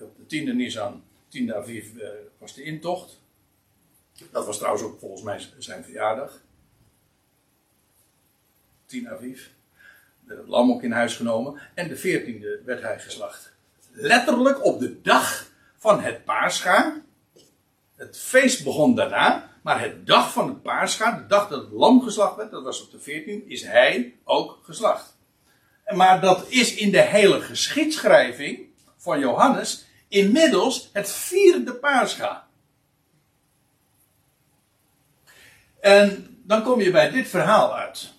op 0.01 0.17
de 0.17 0.27
tiende 0.27 0.55
Nisan, 0.55 1.03
10 1.29 1.55
Aviv, 1.55 1.93
uh, 1.95 2.09
was 2.39 2.55
de 2.55 2.63
intocht. 2.63 3.21
Dat 4.31 4.47
was 4.47 4.57
trouwens 4.57 4.85
ook 4.85 4.99
volgens 4.99 5.23
mij 5.23 5.47
zijn 5.59 5.85
verjaardag. 5.85 6.41
10 8.87 9.09
Aviv. 9.09 9.49
Het 10.27 10.49
lam 10.49 10.71
ook 10.71 10.83
in 10.83 10.93
huis 10.93 11.15
genomen. 11.15 11.61
En 11.75 11.89
de 11.89 11.99
14e 11.99 12.65
werd 12.65 12.83
hij 12.83 13.01
geslacht. 13.01 13.53
Letterlijk 13.93 14.65
op 14.65 14.81
de 14.81 15.01
dag 15.01 15.51
van 15.77 16.01
het 16.01 16.25
paarscha. 16.25 17.03
Het 17.97 18.19
feest 18.19 18.65
begon 18.65 18.95
daarna. 18.95 19.51
Maar 19.63 19.81
het 19.81 20.07
dag 20.07 20.33
van 20.33 20.49
het 20.49 20.63
paarscha, 20.63 21.11
de 21.11 21.27
dag 21.27 21.49
dat 21.49 21.63
het 21.63 21.73
lam 21.73 22.03
geslacht 22.03 22.37
werd, 22.37 22.51
dat 22.51 22.63
was 22.63 22.83
op 22.83 22.91
de 22.91 23.01
14, 23.01 23.49
is 23.49 23.63
hij 23.65 24.15
ook 24.25 24.59
geslacht. 24.63 25.17
Maar 25.95 26.21
dat 26.21 26.47
is 26.49 26.75
in 26.75 26.91
de 26.91 27.01
hele 27.01 27.41
geschiedschrijving 27.41 28.67
van 28.97 29.19
Johannes 29.19 29.87
inmiddels 30.09 30.91
het 30.93 31.13
vierde 31.13 31.75
paascha. 31.75 32.47
En 35.81 36.37
dan 36.43 36.63
kom 36.63 36.81
je 36.81 36.91
bij 36.91 37.11
dit 37.11 37.29
verhaal 37.29 37.77
uit. 37.77 38.13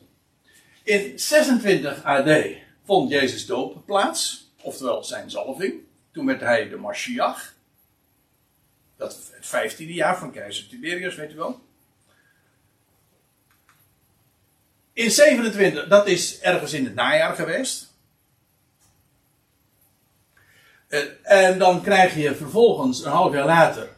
In 0.88 1.20
26 1.20 2.04
AD 2.04 2.30
vond 2.86 3.10
Jezus 3.10 3.46
doop 3.46 3.86
plaats, 3.86 4.52
oftewel 4.62 5.04
zijn 5.04 5.30
zalving. 5.30 5.82
Toen 6.12 6.26
werd 6.26 6.42
hij 6.42 6.70
de 6.70 6.78
Mashiach. 6.78 7.54
Dat 8.98 9.16
het 9.16 9.46
vijftiende 9.46 9.94
jaar 9.94 10.18
van 10.18 10.32
keizer 10.32 10.68
Tiberius, 10.68 11.16
weet 11.16 11.32
u 11.32 11.36
wel. 11.36 11.62
In 14.94 15.12
27, 15.12 15.88
dat 15.88 16.08
is 16.08 16.40
ergens 16.40 16.74
in 16.74 16.86
het 16.86 16.96
najaar 16.96 17.36
geweest. 17.36 17.94
Eh, 20.88 21.04
en 21.24 21.60
dan 21.60 21.82
krijg 21.82 22.16
je 22.16 22.36
vervolgens 22.36 23.06
een 23.06 23.12
half 23.12 23.34
jaar 23.34 23.46
later 23.46 23.90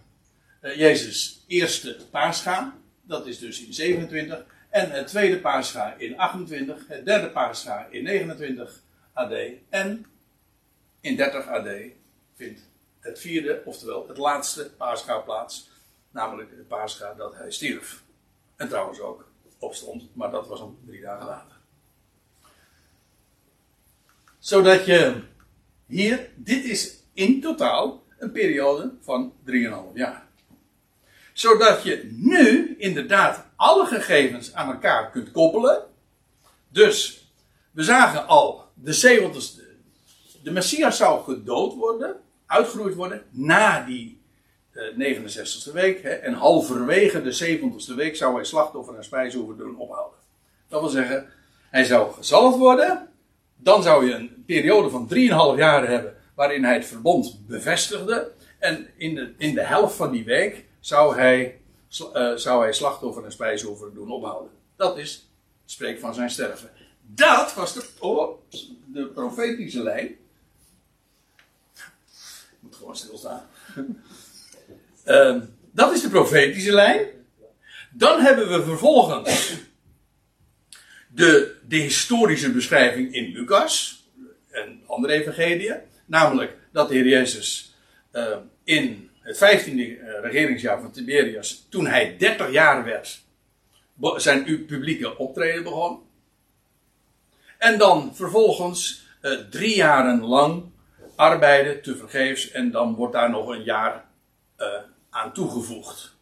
uh, 0.62 0.76
Jezus' 0.76 1.44
eerste 1.48 1.98
paascha. 2.12 2.76
Dat 3.02 3.28
is 3.28 3.40
dus 3.40 3.62
in 3.62 3.74
27. 3.74 4.46
En 4.70 4.92
het 4.92 5.08
tweede 5.08 5.40
paascha 5.40 5.94
in 5.94 6.18
28. 6.18 6.88
Het 6.88 7.06
derde 7.06 7.30
paascha 7.30 7.88
in 7.90 8.04
29 8.04 8.82
AD. 9.14 9.34
En 9.70 10.06
in 11.02 11.16
30 11.16 11.48
AD 11.48 11.68
vindt 12.36 12.62
het 13.00 13.20
vierde, 13.20 13.62
oftewel 13.66 14.08
het 14.08 14.18
laatste 14.18 14.72
paascha 14.78 15.18
plaats. 15.18 15.70
Namelijk 16.12 16.50
het 16.50 16.68
paascha 16.68 17.14
dat 17.14 17.36
hij 17.36 17.52
stierf. 17.52 18.04
En 18.56 18.68
trouwens 18.68 19.00
ook 19.00 19.28
opstond, 19.60 20.16
maar 20.16 20.32
dat 20.32 20.48
was 20.48 20.60
om 20.60 20.80
drie 20.86 21.02
dagen 21.02 21.26
later. 21.26 21.58
Zodat 24.40 24.86
je 24.86 25.24
hier, 25.86 26.30
dit 26.36 26.64
is 26.64 27.04
in 27.14 27.42
totaal 27.42 28.04
een 28.18 28.32
periode 28.32 28.94
van 29.02 29.34
3,5 29.46 29.54
jaar. 29.94 30.29
Zodat 31.40 31.84
je 31.84 32.10
nu 32.12 32.76
inderdaad 32.78 33.46
alle 33.56 33.86
gegevens 33.86 34.54
aan 34.54 34.72
elkaar 34.72 35.12
kunt 35.12 35.32
koppelen. 35.32 35.84
Dus 36.70 37.28
we 37.72 37.84
zagen 37.84 38.28
al, 38.28 38.64
de 38.74 38.94
70 38.94 39.52
de 40.44 40.52
Messias 40.52 40.98
zou 40.98 41.24
gedood 41.24 41.74
worden, 41.74 42.16
uitgeroeid 42.46 42.96
worden, 42.96 43.24
na 43.30 43.86
die 43.86 44.22
uh, 44.74 45.18
69ste 45.18 45.72
week. 45.74 46.04
Hè, 46.04 46.10
en 46.10 46.34
halverwege 46.34 47.22
de 47.22 47.60
70ste 47.60 47.96
week 47.96 48.16
zou 48.16 48.36
hij 48.36 48.46
slachtoffer 48.46 48.96
en 48.96 49.04
spijshoeven 49.04 49.58
doen 49.58 49.78
ophouden. 49.78 50.20
Dat 50.68 50.82
wil 50.82 50.90
zeggen, 50.90 51.30
hij 51.70 51.84
zou 51.84 52.14
gezalfd 52.14 52.58
worden. 52.58 53.08
Dan 53.56 53.84
zou 53.84 54.06
je 54.06 54.14
een 54.14 54.44
periode 54.46 54.90
van 54.90 55.10
3,5 55.14 55.18
jaar 55.58 55.88
hebben 55.88 56.16
waarin 56.36 56.64
hij 56.64 56.74
het 56.74 56.86
verbond 56.86 57.48
bevestigde. 57.48 58.32
En 58.58 58.88
in 58.98 59.16
de, 59.16 59.34
in 59.38 59.54
de 59.54 59.64
helft 59.64 59.96
van 59.96 60.12
die 60.12 60.24
week 60.24 60.68
zou 60.90 61.16
hij, 61.16 61.62
uh, 62.14 62.36
zou 62.36 62.64
hij 62.64 62.74
slachtoffer 62.74 63.26
en 63.26 63.32
spijsoffer 63.32 63.94
doen 63.94 64.12
ophouden. 64.12 64.52
Dat 64.76 64.98
is, 64.98 65.30
spreek 65.66 66.00
van 66.00 66.14
zijn 66.14 66.30
sterven. 66.30 66.70
Dat 67.02 67.54
was 67.54 67.74
de, 67.74 67.86
oh, 68.00 68.40
de 68.86 69.06
profetische 69.06 69.84
lijn. 69.84 70.08
Ik 72.52 72.60
moet 72.60 72.76
gewoon 72.76 72.96
stilstaan. 72.96 73.46
uh, 75.06 75.42
dat 75.72 75.92
is 75.92 76.02
de 76.02 76.10
profetische 76.10 76.74
lijn. 76.74 77.08
Dan 77.92 78.20
hebben 78.20 78.50
we 78.50 78.64
vervolgens 78.64 79.58
de, 81.08 81.56
de 81.68 81.78
historische 81.78 82.52
beschrijving 82.52 83.14
in 83.14 83.32
Lucas 83.32 84.04
en 84.50 84.82
andere 84.86 85.14
evangeliën. 85.14 85.78
Namelijk 86.06 86.58
dat 86.72 86.88
de 86.90 86.94
Heer 86.94 87.08
Jezus 87.08 87.76
uh, 88.14 88.38
in 88.64 89.09
het 89.30 89.66
15e 89.66 89.74
uh, 89.74 89.98
regeringsjaar 90.22 90.82
van 90.82 90.92
Tiberius, 90.92 91.66
toen 91.70 91.88
hij 91.88 92.16
30 92.18 92.52
jaar 92.52 92.84
werd, 92.84 93.22
zijn 94.16 94.66
publieke 94.66 95.18
optreden 95.18 95.64
begon. 95.64 96.00
En 97.58 97.78
dan 97.78 98.16
vervolgens 98.16 99.08
uh, 99.22 99.32
drie 99.50 99.76
jaren 99.76 100.24
lang 100.26 100.64
arbeiden 101.16 101.82
te 101.82 101.96
vergeefs 101.96 102.52
en 102.52 102.72
dan 102.72 102.96
wordt 102.96 103.14
daar 103.14 103.30
nog 103.30 103.48
een 103.48 103.64
jaar 103.64 104.06
aan 105.10 105.34
toegevoegd. 105.34 106.16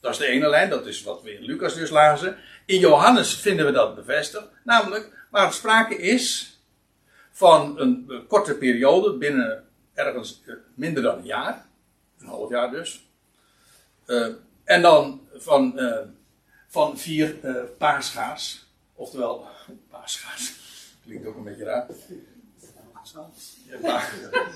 Dat 0.00 0.12
is 0.12 0.18
de 0.18 0.26
ene 0.26 0.48
lijn, 0.48 0.70
dat 0.70 0.86
is 0.86 1.02
wat 1.02 1.22
we 1.22 1.34
in 1.34 1.42
Lucas 1.42 1.74
dus 1.74 1.90
lazen. 1.90 2.36
In 2.66 2.78
Johannes 2.78 3.34
vinden 3.34 3.66
we 3.66 3.72
dat 3.72 3.94
bevestigd, 3.94 4.48
namelijk 4.64 5.26
waar 5.30 5.52
sprake 5.52 5.96
is 5.96 6.58
van 7.30 7.80
een 7.80 8.24
korte 8.28 8.54
periode, 8.54 9.16
binnen 9.16 9.64
ergens 9.94 10.42
eh, 10.46 10.54
minder 10.74 11.02
dan 11.02 11.18
een 11.18 11.24
jaar, 11.24 11.66
een 12.18 12.26
half 12.26 12.50
jaar 12.50 12.70
dus. 12.70 13.08
Uh, 14.06 14.34
en 14.64 14.82
dan 14.82 15.20
van, 15.34 15.72
uh, 15.76 15.98
van 16.66 16.98
vier 16.98 17.36
uh, 17.44 18.36
oftewel 18.94 19.46
paarschaars, 19.90 20.54
klinkt 21.04 21.26
ook 21.26 21.36
een 21.36 21.44
beetje 21.44 21.64
raar. 21.64 21.86
Ja, 23.66 23.78
pa, 23.80 24.02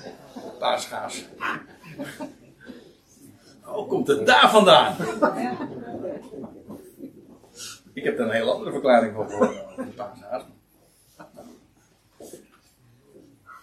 paarschaars. 0.59 1.25
Oh, 3.65 3.89
komt 3.89 4.07
het 4.07 4.25
daar 4.25 4.49
vandaan? 4.49 4.95
Ik 7.93 8.03
heb 8.03 8.17
daar 8.17 8.27
een 8.27 8.33
heel 8.33 8.51
andere 8.53 8.71
verklaring 8.71 9.13
voor 9.15 9.29
gehoord. 9.29 10.52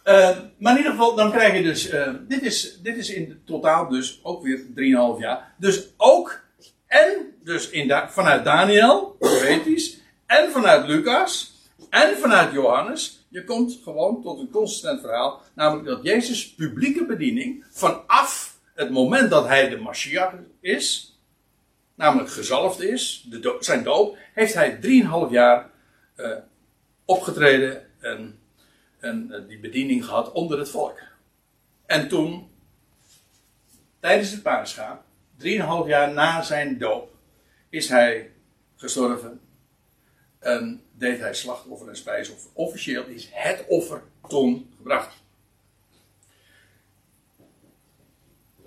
Uh, 0.04 0.38
maar 0.58 0.72
in 0.72 0.78
ieder 0.78 0.92
geval, 0.92 1.14
dan 1.14 1.30
krijg 1.30 1.56
je 1.56 1.62
dus. 1.62 1.92
Uh, 1.92 2.08
dit, 2.28 2.42
is, 2.42 2.80
dit 2.82 2.96
is 2.96 3.10
in 3.10 3.42
totaal 3.44 3.88
dus 3.88 4.20
ook 4.22 4.42
weer 4.42 4.58
3,5 4.58 5.20
jaar. 5.20 5.54
Dus 5.58 5.88
ook. 5.96 6.40
En 6.86 7.34
dus 7.44 7.70
in 7.70 7.92
vanuit 8.08 8.44
Daniel, 8.44 9.16
profetisch. 9.18 10.00
En 10.26 10.50
vanuit 10.50 10.86
Lucas. 10.86 11.54
En 11.90 12.16
vanuit 12.16 12.52
Johannes. 12.52 13.26
Je 13.28 13.44
komt 13.44 13.80
gewoon 13.84 14.22
tot 14.22 14.38
een 14.38 14.50
consistent 14.50 15.00
verhaal. 15.00 15.42
Namelijk 15.54 15.86
dat 15.86 16.02
Jezus' 16.02 16.54
publieke 16.54 17.06
bediening. 17.06 17.64
vanaf 17.70 18.58
het 18.74 18.90
moment 18.90 19.30
dat 19.30 19.46
hij 19.46 19.68
de 19.68 19.76
Mashiach 19.76 20.34
is. 20.60 21.18
Namelijk 21.94 22.30
gezalfd 22.30 22.80
is. 22.80 23.26
De 23.30 23.56
zijn 23.60 23.82
doop. 23.82 24.16
heeft 24.34 24.54
hij 24.54 24.78
3,5 24.82 25.30
jaar 25.30 25.70
uh, 26.16 26.32
opgetreden. 27.04 27.86
En 28.00 28.39
en 29.00 29.32
eh, 29.32 29.48
die 29.48 29.58
bediening 29.58 30.04
gehad 30.04 30.32
onder 30.32 30.58
het 30.58 30.70
volk. 30.70 30.98
En 31.86 32.08
toen, 32.08 32.50
tijdens 34.00 34.30
het 34.30 34.42
paaschaap, 34.42 35.02
drieënhalf 35.36 35.86
jaar 35.86 36.12
na 36.12 36.42
zijn 36.42 36.78
doop, 36.78 37.14
is 37.68 37.88
hij 37.88 38.32
gestorven. 38.76 39.40
En 40.38 40.82
deed 40.92 41.18
hij 41.18 41.34
slachtoffer 41.34 41.88
en 41.88 41.96
spijsoffer. 41.96 42.50
Officieel 42.52 43.06
is 43.06 43.28
het 43.32 43.64
offer 43.68 44.02
toen 44.28 44.72
gebracht. 44.76 45.22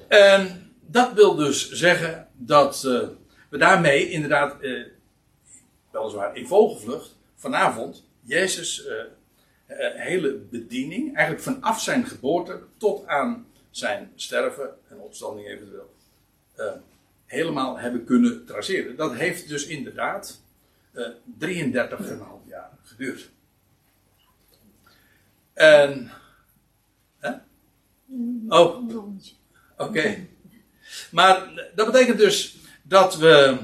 En 0.07 0.71
dat 0.81 1.13
wil 1.13 1.35
dus 1.35 1.71
zeggen 1.71 2.27
dat 2.33 2.83
uh, 2.85 3.07
we 3.49 3.57
daarmee 3.57 4.09
inderdaad, 4.09 4.63
uh, 4.63 4.87
weliswaar 5.91 6.35
in 6.35 6.47
vogelvlucht, 6.47 7.17
vanavond 7.35 8.03
Jezus 8.21 8.85
uh, 8.85 9.03
hele 9.95 10.33
bediening, 10.33 11.15
eigenlijk 11.15 11.45
vanaf 11.45 11.81
zijn 11.81 12.05
geboorte 12.05 12.59
tot 12.77 13.07
aan 13.07 13.45
zijn 13.69 14.11
sterven 14.15 14.69
en 14.89 14.99
opstanding 14.99 15.47
eventueel, 15.47 15.93
uh, 16.57 16.71
helemaal 17.25 17.79
hebben 17.79 18.05
kunnen 18.05 18.45
traceren. 18.45 18.95
Dat 18.95 19.15
heeft 19.15 19.47
dus 19.47 19.67
inderdaad 19.67 20.41
uh, 20.93 21.07
eh, 21.39 21.89
33,5 22.09 22.47
jaar 22.47 22.69
geduurd. 22.83 23.29
En. 25.53 26.11
Hè? 27.19 27.31
Oh, 28.47 28.87
oké. 28.87 29.09
Okay. 29.77 30.29
Maar 31.11 31.69
dat 31.75 31.91
betekent 31.91 32.17
dus 32.17 32.57
dat 32.81 33.17
we 33.17 33.57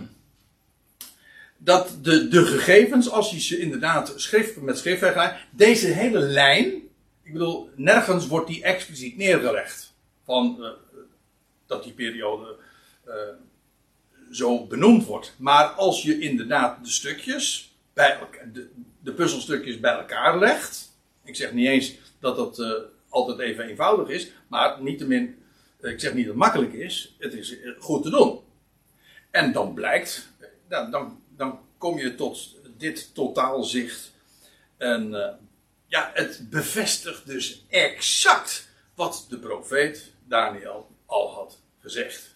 dat 1.70 1.98
de, 2.02 2.28
de 2.28 2.46
gegevens, 2.46 3.10
als 3.10 3.32
je 3.32 3.40
ze 3.40 3.60
inderdaad 3.60 4.14
schrift 4.16 4.62
met 4.62 4.78
schrift 4.78 5.16
deze 5.52 5.88
hele 5.88 6.20
lijn, 6.20 6.66
ik 7.24 7.34
bedoel, 7.34 7.70
nergens 7.76 8.28
wordt 8.28 8.48
die 8.48 8.64
expliciet 8.64 9.18
neergelegd. 9.18 9.94
Van 10.24 10.58
uh, 10.60 10.70
dat 11.66 11.84
die 11.84 11.94
periode 11.94 12.56
uh, 13.08 13.14
zo 14.32 14.66
benoemd 14.66 15.06
wordt. 15.06 15.34
Maar 15.38 15.66
als 15.66 16.04
je 16.04 16.20
inderdaad 16.20 16.84
de 16.84 16.90
stukjes, 16.90 17.74
bij 17.94 18.20
de, 18.54 18.70
de 19.00 19.14
puzzelstukjes 19.14 19.80
bij 19.80 19.94
elkaar 19.94 20.40
legt. 20.40 20.98
Ik 21.24 21.36
zeg 21.36 21.52
niet 21.54 21.68
eens 21.68 21.96
dat 22.20 22.36
dat 22.36 22.60
uh, 22.60 22.72
altijd 23.10 23.40
even 23.40 23.66
eenvoudig 23.66 24.08
is, 24.08 24.32
maar 24.48 24.82
niettemin, 24.82 25.44
ik 25.82 26.00
zeg 26.00 26.14
niet 26.14 26.26
dat 26.26 26.34
het 26.34 26.44
makkelijk 26.44 26.74
is, 26.74 27.16
het 27.20 27.34
is 27.34 27.56
goed 27.80 28.04
te 28.04 28.10
doen. 28.10 28.40
En 29.32 29.52
dan 29.52 29.74
blijkt, 29.74 30.30
dan, 30.68 30.92
dan 30.92 31.19
dan 31.40 31.60
kom 31.78 31.98
je 31.98 32.16
tot 32.16 32.56
dit 32.78 33.14
totaalzicht. 33.14 34.12
En 34.78 35.12
uh, 35.12 35.28
ja, 35.86 36.12
het 36.14 36.50
bevestigt 36.50 37.28
dus 37.28 37.66
exact 37.70 38.70
wat 38.96 39.26
de 39.30 39.38
profeet 39.38 40.12
Daniel 40.28 40.88
al 41.06 41.34
had 41.34 41.60
gezegd. 41.80 42.36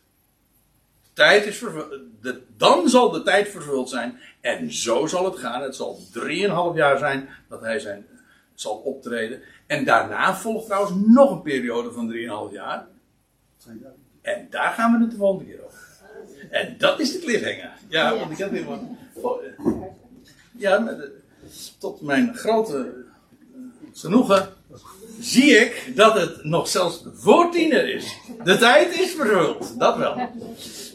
De 1.03 1.09
tijd 1.13 1.45
is 1.45 1.59
de, 1.59 2.41
dan 2.57 2.89
zal 2.89 3.09
de 3.09 3.23
tijd 3.23 3.47
vervuld 3.49 3.89
zijn. 3.89 4.19
En 4.41 4.73
zo 4.73 5.07
zal 5.07 5.25
het 5.25 5.39
gaan. 5.39 5.61
Het 5.61 5.75
zal 5.75 5.99
drieënhalf 6.11 6.75
jaar 6.75 6.97
zijn 6.97 7.29
dat 7.49 7.61
hij 7.61 7.79
zijn, 7.79 8.07
zal 8.53 8.75
optreden. 8.75 9.41
En 9.67 9.85
daarna 9.85 10.35
volgt 10.35 10.65
trouwens 10.65 10.93
nog 11.07 11.31
een 11.31 11.41
periode 11.41 11.91
van 11.91 12.07
drieënhalf 12.07 12.51
jaar. 12.51 12.87
En 14.21 14.47
daar 14.49 14.73
gaan 14.73 14.91
we 14.91 14.99
het 14.99 15.11
de 15.11 15.17
volgende 15.17 15.51
keer 15.51 15.65
over. 15.65 15.92
En 16.53 16.75
dat 16.77 16.99
is 16.99 17.11
de 17.11 17.19
cliffhanger. 17.19 17.71
Ja, 17.87 18.17
want 18.17 18.31
ik 18.31 18.37
heb 18.37 18.51
weer 18.51 18.65
wat. 18.65 18.79
Ja, 20.57 20.97
tot 21.79 22.01
mijn 22.01 22.35
grote 22.35 22.77
eh, 22.77 23.59
genoegen 23.93 24.49
zie 25.19 25.51
ik 25.51 25.91
dat 25.95 26.13
het 26.13 26.43
nog 26.43 26.67
zelfs 26.67 27.03
voor 27.13 27.51
tiener 27.51 27.95
is. 27.95 28.17
De 28.43 28.57
tijd 28.57 28.99
is 28.99 29.11
vervuld, 29.11 29.79
dat 29.79 29.97
wel. 29.97 30.29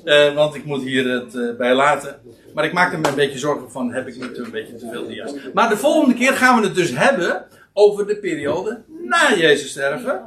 Uh, 0.05 0.35
want 0.35 0.55
ik 0.55 0.65
moet 0.65 0.83
hier 0.83 1.11
het 1.11 1.35
uh, 1.35 1.57
bij 1.57 1.75
laten. 1.75 2.21
Maar 2.55 2.65
ik 2.65 2.73
maak 2.73 2.93
er 2.93 2.99
me 2.99 3.09
een 3.09 3.15
beetje 3.15 3.39
zorgen 3.39 3.71
van, 3.71 3.93
heb 3.93 4.07
ik 4.07 4.17
niet 4.21 4.39
een 4.39 4.51
beetje 4.51 4.77
te 4.77 4.89
veel 4.93 5.07
dia's. 5.07 5.33
Maar 5.55 5.69
de 5.69 5.77
volgende 5.77 6.15
keer 6.15 6.33
gaan 6.33 6.61
we 6.61 6.67
het 6.67 6.75
dus 6.75 6.91
hebben 6.91 7.47
over 7.73 8.07
de 8.07 8.17
periode 8.17 8.83
na 8.87 9.35
Jezus 9.35 9.71
sterven. 9.71 10.23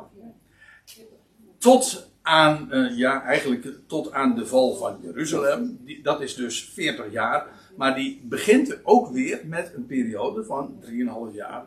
Tot 1.57 2.10
aan, 2.21 2.67
uh, 2.71 2.97
ja, 2.97 3.23
eigenlijk 3.23 3.67
tot 3.87 4.11
aan 4.11 4.35
de 4.35 4.45
val 4.45 4.75
van 4.75 4.99
Jeruzalem. 5.01 5.79
Die, 5.85 6.03
dat 6.03 6.21
is 6.21 6.35
dus 6.35 6.69
40 6.73 7.11
jaar. 7.11 7.47
Maar 7.75 7.95
die 7.95 8.21
begint 8.23 8.77
ook 8.83 9.11
weer 9.11 9.39
met 9.45 9.71
een 9.75 9.85
periode 9.85 10.43
van 10.43 10.83
3,5 10.85 11.35
jaar. 11.35 11.65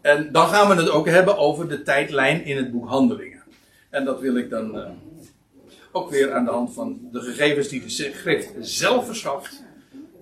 En 0.00 0.32
dan 0.32 0.48
gaan 0.48 0.68
we 0.68 0.82
het 0.82 0.90
ook 0.90 1.06
hebben 1.06 1.38
over 1.38 1.68
de 1.68 1.82
tijdlijn 1.82 2.44
in 2.44 2.56
het 2.56 2.72
boek 2.72 2.88
Handelingen. 2.88 3.42
En 3.90 4.04
dat 4.04 4.20
wil 4.20 4.36
ik 4.36 4.50
dan 4.50 4.76
uh, 4.76 4.88
ook 5.92 6.10
weer 6.10 6.32
aan 6.32 6.44
de 6.44 6.50
hand 6.50 6.72
van 6.72 6.98
de 7.12 7.20
gegevens 7.20 7.68
die 7.68 7.82
de 7.82 7.88
schrift 7.88 8.52
zelf 8.60 9.06
verschaft, 9.06 9.62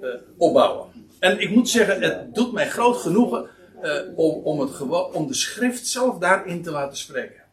uh, 0.03 0.09
opbouwen. 0.36 0.89
En 1.19 1.41
ik 1.41 1.51
moet 1.51 1.69
zeggen, 1.69 2.03
het 2.03 2.35
doet 2.35 2.53
mij 2.53 2.69
groot 2.69 2.97
genoegen 2.97 3.49
om, 4.16 4.43
om, 4.45 4.61
het 4.61 4.81
om 5.12 5.27
de 5.27 5.35
schrift 5.35 5.86
zelf 5.86 6.19
daarin 6.19 6.62
te 6.62 6.70
laten 6.70 6.97
spreken 6.97 7.44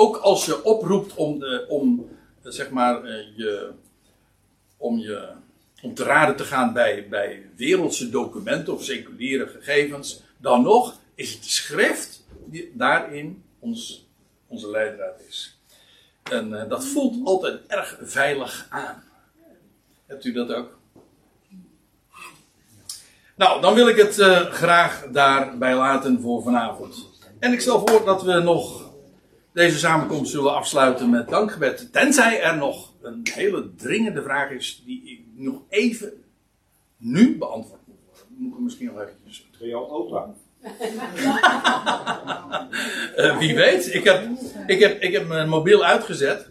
ook 0.00 0.16
als 0.16 0.46
je 0.46 0.64
oproept 0.64 1.14
om, 1.14 1.44
om 1.68 2.08
zeg 2.42 2.70
maar, 2.70 3.04
eh, 3.04 3.36
je, 3.36 3.70
om 4.76 4.98
je 4.98 5.28
om 5.82 5.94
te 5.94 6.04
raden 6.04 6.36
te 6.36 6.44
gaan 6.44 6.72
bij, 6.72 7.08
bij 7.08 7.50
wereldse 7.56 8.10
documenten 8.10 8.74
of 8.74 8.84
seculiere 8.84 9.46
gegevens, 9.46 10.22
dan 10.36 10.62
nog 10.62 10.98
is 11.14 11.32
het 11.32 11.42
de 11.42 11.48
schrift 11.48 12.24
die 12.44 12.72
daarin 12.74 13.44
onze 13.58 14.70
leidraad 14.70 15.20
is. 15.28 15.58
En 16.22 16.48
uh, 16.48 16.68
dat 16.68 16.84
voelt 16.84 17.26
altijd 17.26 17.60
erg 17.66 17.98
veilig 18.02 18.66
aan. 18.70 19.04
Hebt 20.06 20.24
u 20.24 20.32
dat 20.32 20.52
ook? 20.52 20.78
Nou, 23.36 23.60
dan 23.60 23.74
wil 23.74 23.88
ik 23.88 23.96
het 23.96 24.14
graag 24.50 25.06
daarbij 25.12 25.74
laten 25.74 26.20
voor 26.20 26.42
vanavond. 26.42 27.08
En 27.38 27.52
ik 27.52 27.60
stel 27.60 27.86
voor 27.86 28.04
dat 28.04 28.22
we 28.22 28.32
nog 28.32 28.89
deze 29.52 29.78
samenkomst 29.78 30.30
zullen 30.30 30.54
afsluiten 30.54 31.10
met 31.10 31.28
dankgebed. 31.28 31.92
Tenzij 31.92 32.42
er 32.42 32.56
nog 32.56 32.92
een 33.02 33.26
hele 33.34 33.74
dringende 33.74 34.22
vraag 34.22 34.50
is 34.50 34.82
die 34.86 35.02
ik 35.04 35.20
nog 35.42 35.62
even 35.68 36.12
nu 36.96 37.38
beantwoord 37.38 37.80
moet 37.86 37.96
worden. 38.04 38.24
Moet 38.36 38.52
ik 38.52 38.58
misschien 38.58 38.86
nog 38.86 39.00
eventjes. 39.00 39.48
Real 39.58 39.90
Opa. 39.90 40.34
uh, 43.16 43.38
wie 43.38 43.54
weet. 43.54 43.94
Ik 43.94 44.04
heb, 44.04 44.28
ik, 44.66 44.80
heb, 44.80 45.02
ik 45.02 45.12
heb 45.12 45.28
mijn 45.28 45.48
mobiel 45.48 45.84
uitgezet. 45.84 46.50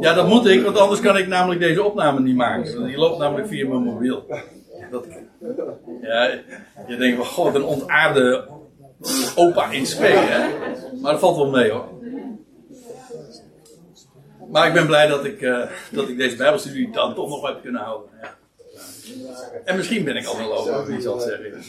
Ja, 0.00 0.14
dat 0.14 0.28
moet 0.28 0.46
ik, 0.46 0.62
want 0.62 0.78
anders 0.78 1.00
kan 1.00 1.16
ik 1.16 1.26
namelijk 1.26 1.60
deze 1.60 1.82
opname 1.82 2.20
niet 2.20 2.36
maken. 2.36 2.86
Die 2.86 2.96
loopt 2.96 3.18
namelijk 3.18 3.48
via 3.48 3.68
mijn 3.68 3.82
mobiel. 3.82 4.26
Dat, 4.90 5.06
ja, 6.02 6.24
je 6.88 6.96
denkt, 6.96 7.16
wel, 7.16 7.26
god, 7.26 7.54
een 7.54 7.64
ontaarde 7.64 8.48
opa 9.34 9.70
in 9.70 9.86
spe, 9.86 10.06
hè? 10.06 10.48
Maar 11.00 11.12
dat 11.12 11.20
valt 11.20 11.36
wel 11.36 11.50
mee 11.50 11.70
hoor. 11.70 11.88
Maar 14.50 14.66
ik 14.66 14.72
ben 14.72 14.86
blij 14.86 15.06
dat 15.06 15.24
ik, 15.24 15.40
uh, 15.40 15.66
dat 15.90 16.08
ik 16.08 16.16
deze 16.16 16.36
Bijbelstudie 16.36 16.90
dan 16.90 17.14
toch 17.14 17.28
nog 17.28 17.46
heb 17.46 17.62
kunnen 17.62 17.80
houden. 17.80 18.10
Ja. 18.22 18.36
En 19.64 19.76
misschien 19.76 20.04
ben 20.04 20.16
ik 20.16 20.26
al 20.26 20.36
wel 20.36 20.58
over, 20.58 20.86
wie 20.86 21.00
zal 21.00 21.14
het 21.14 21.22
zeggen. 21.22 21.62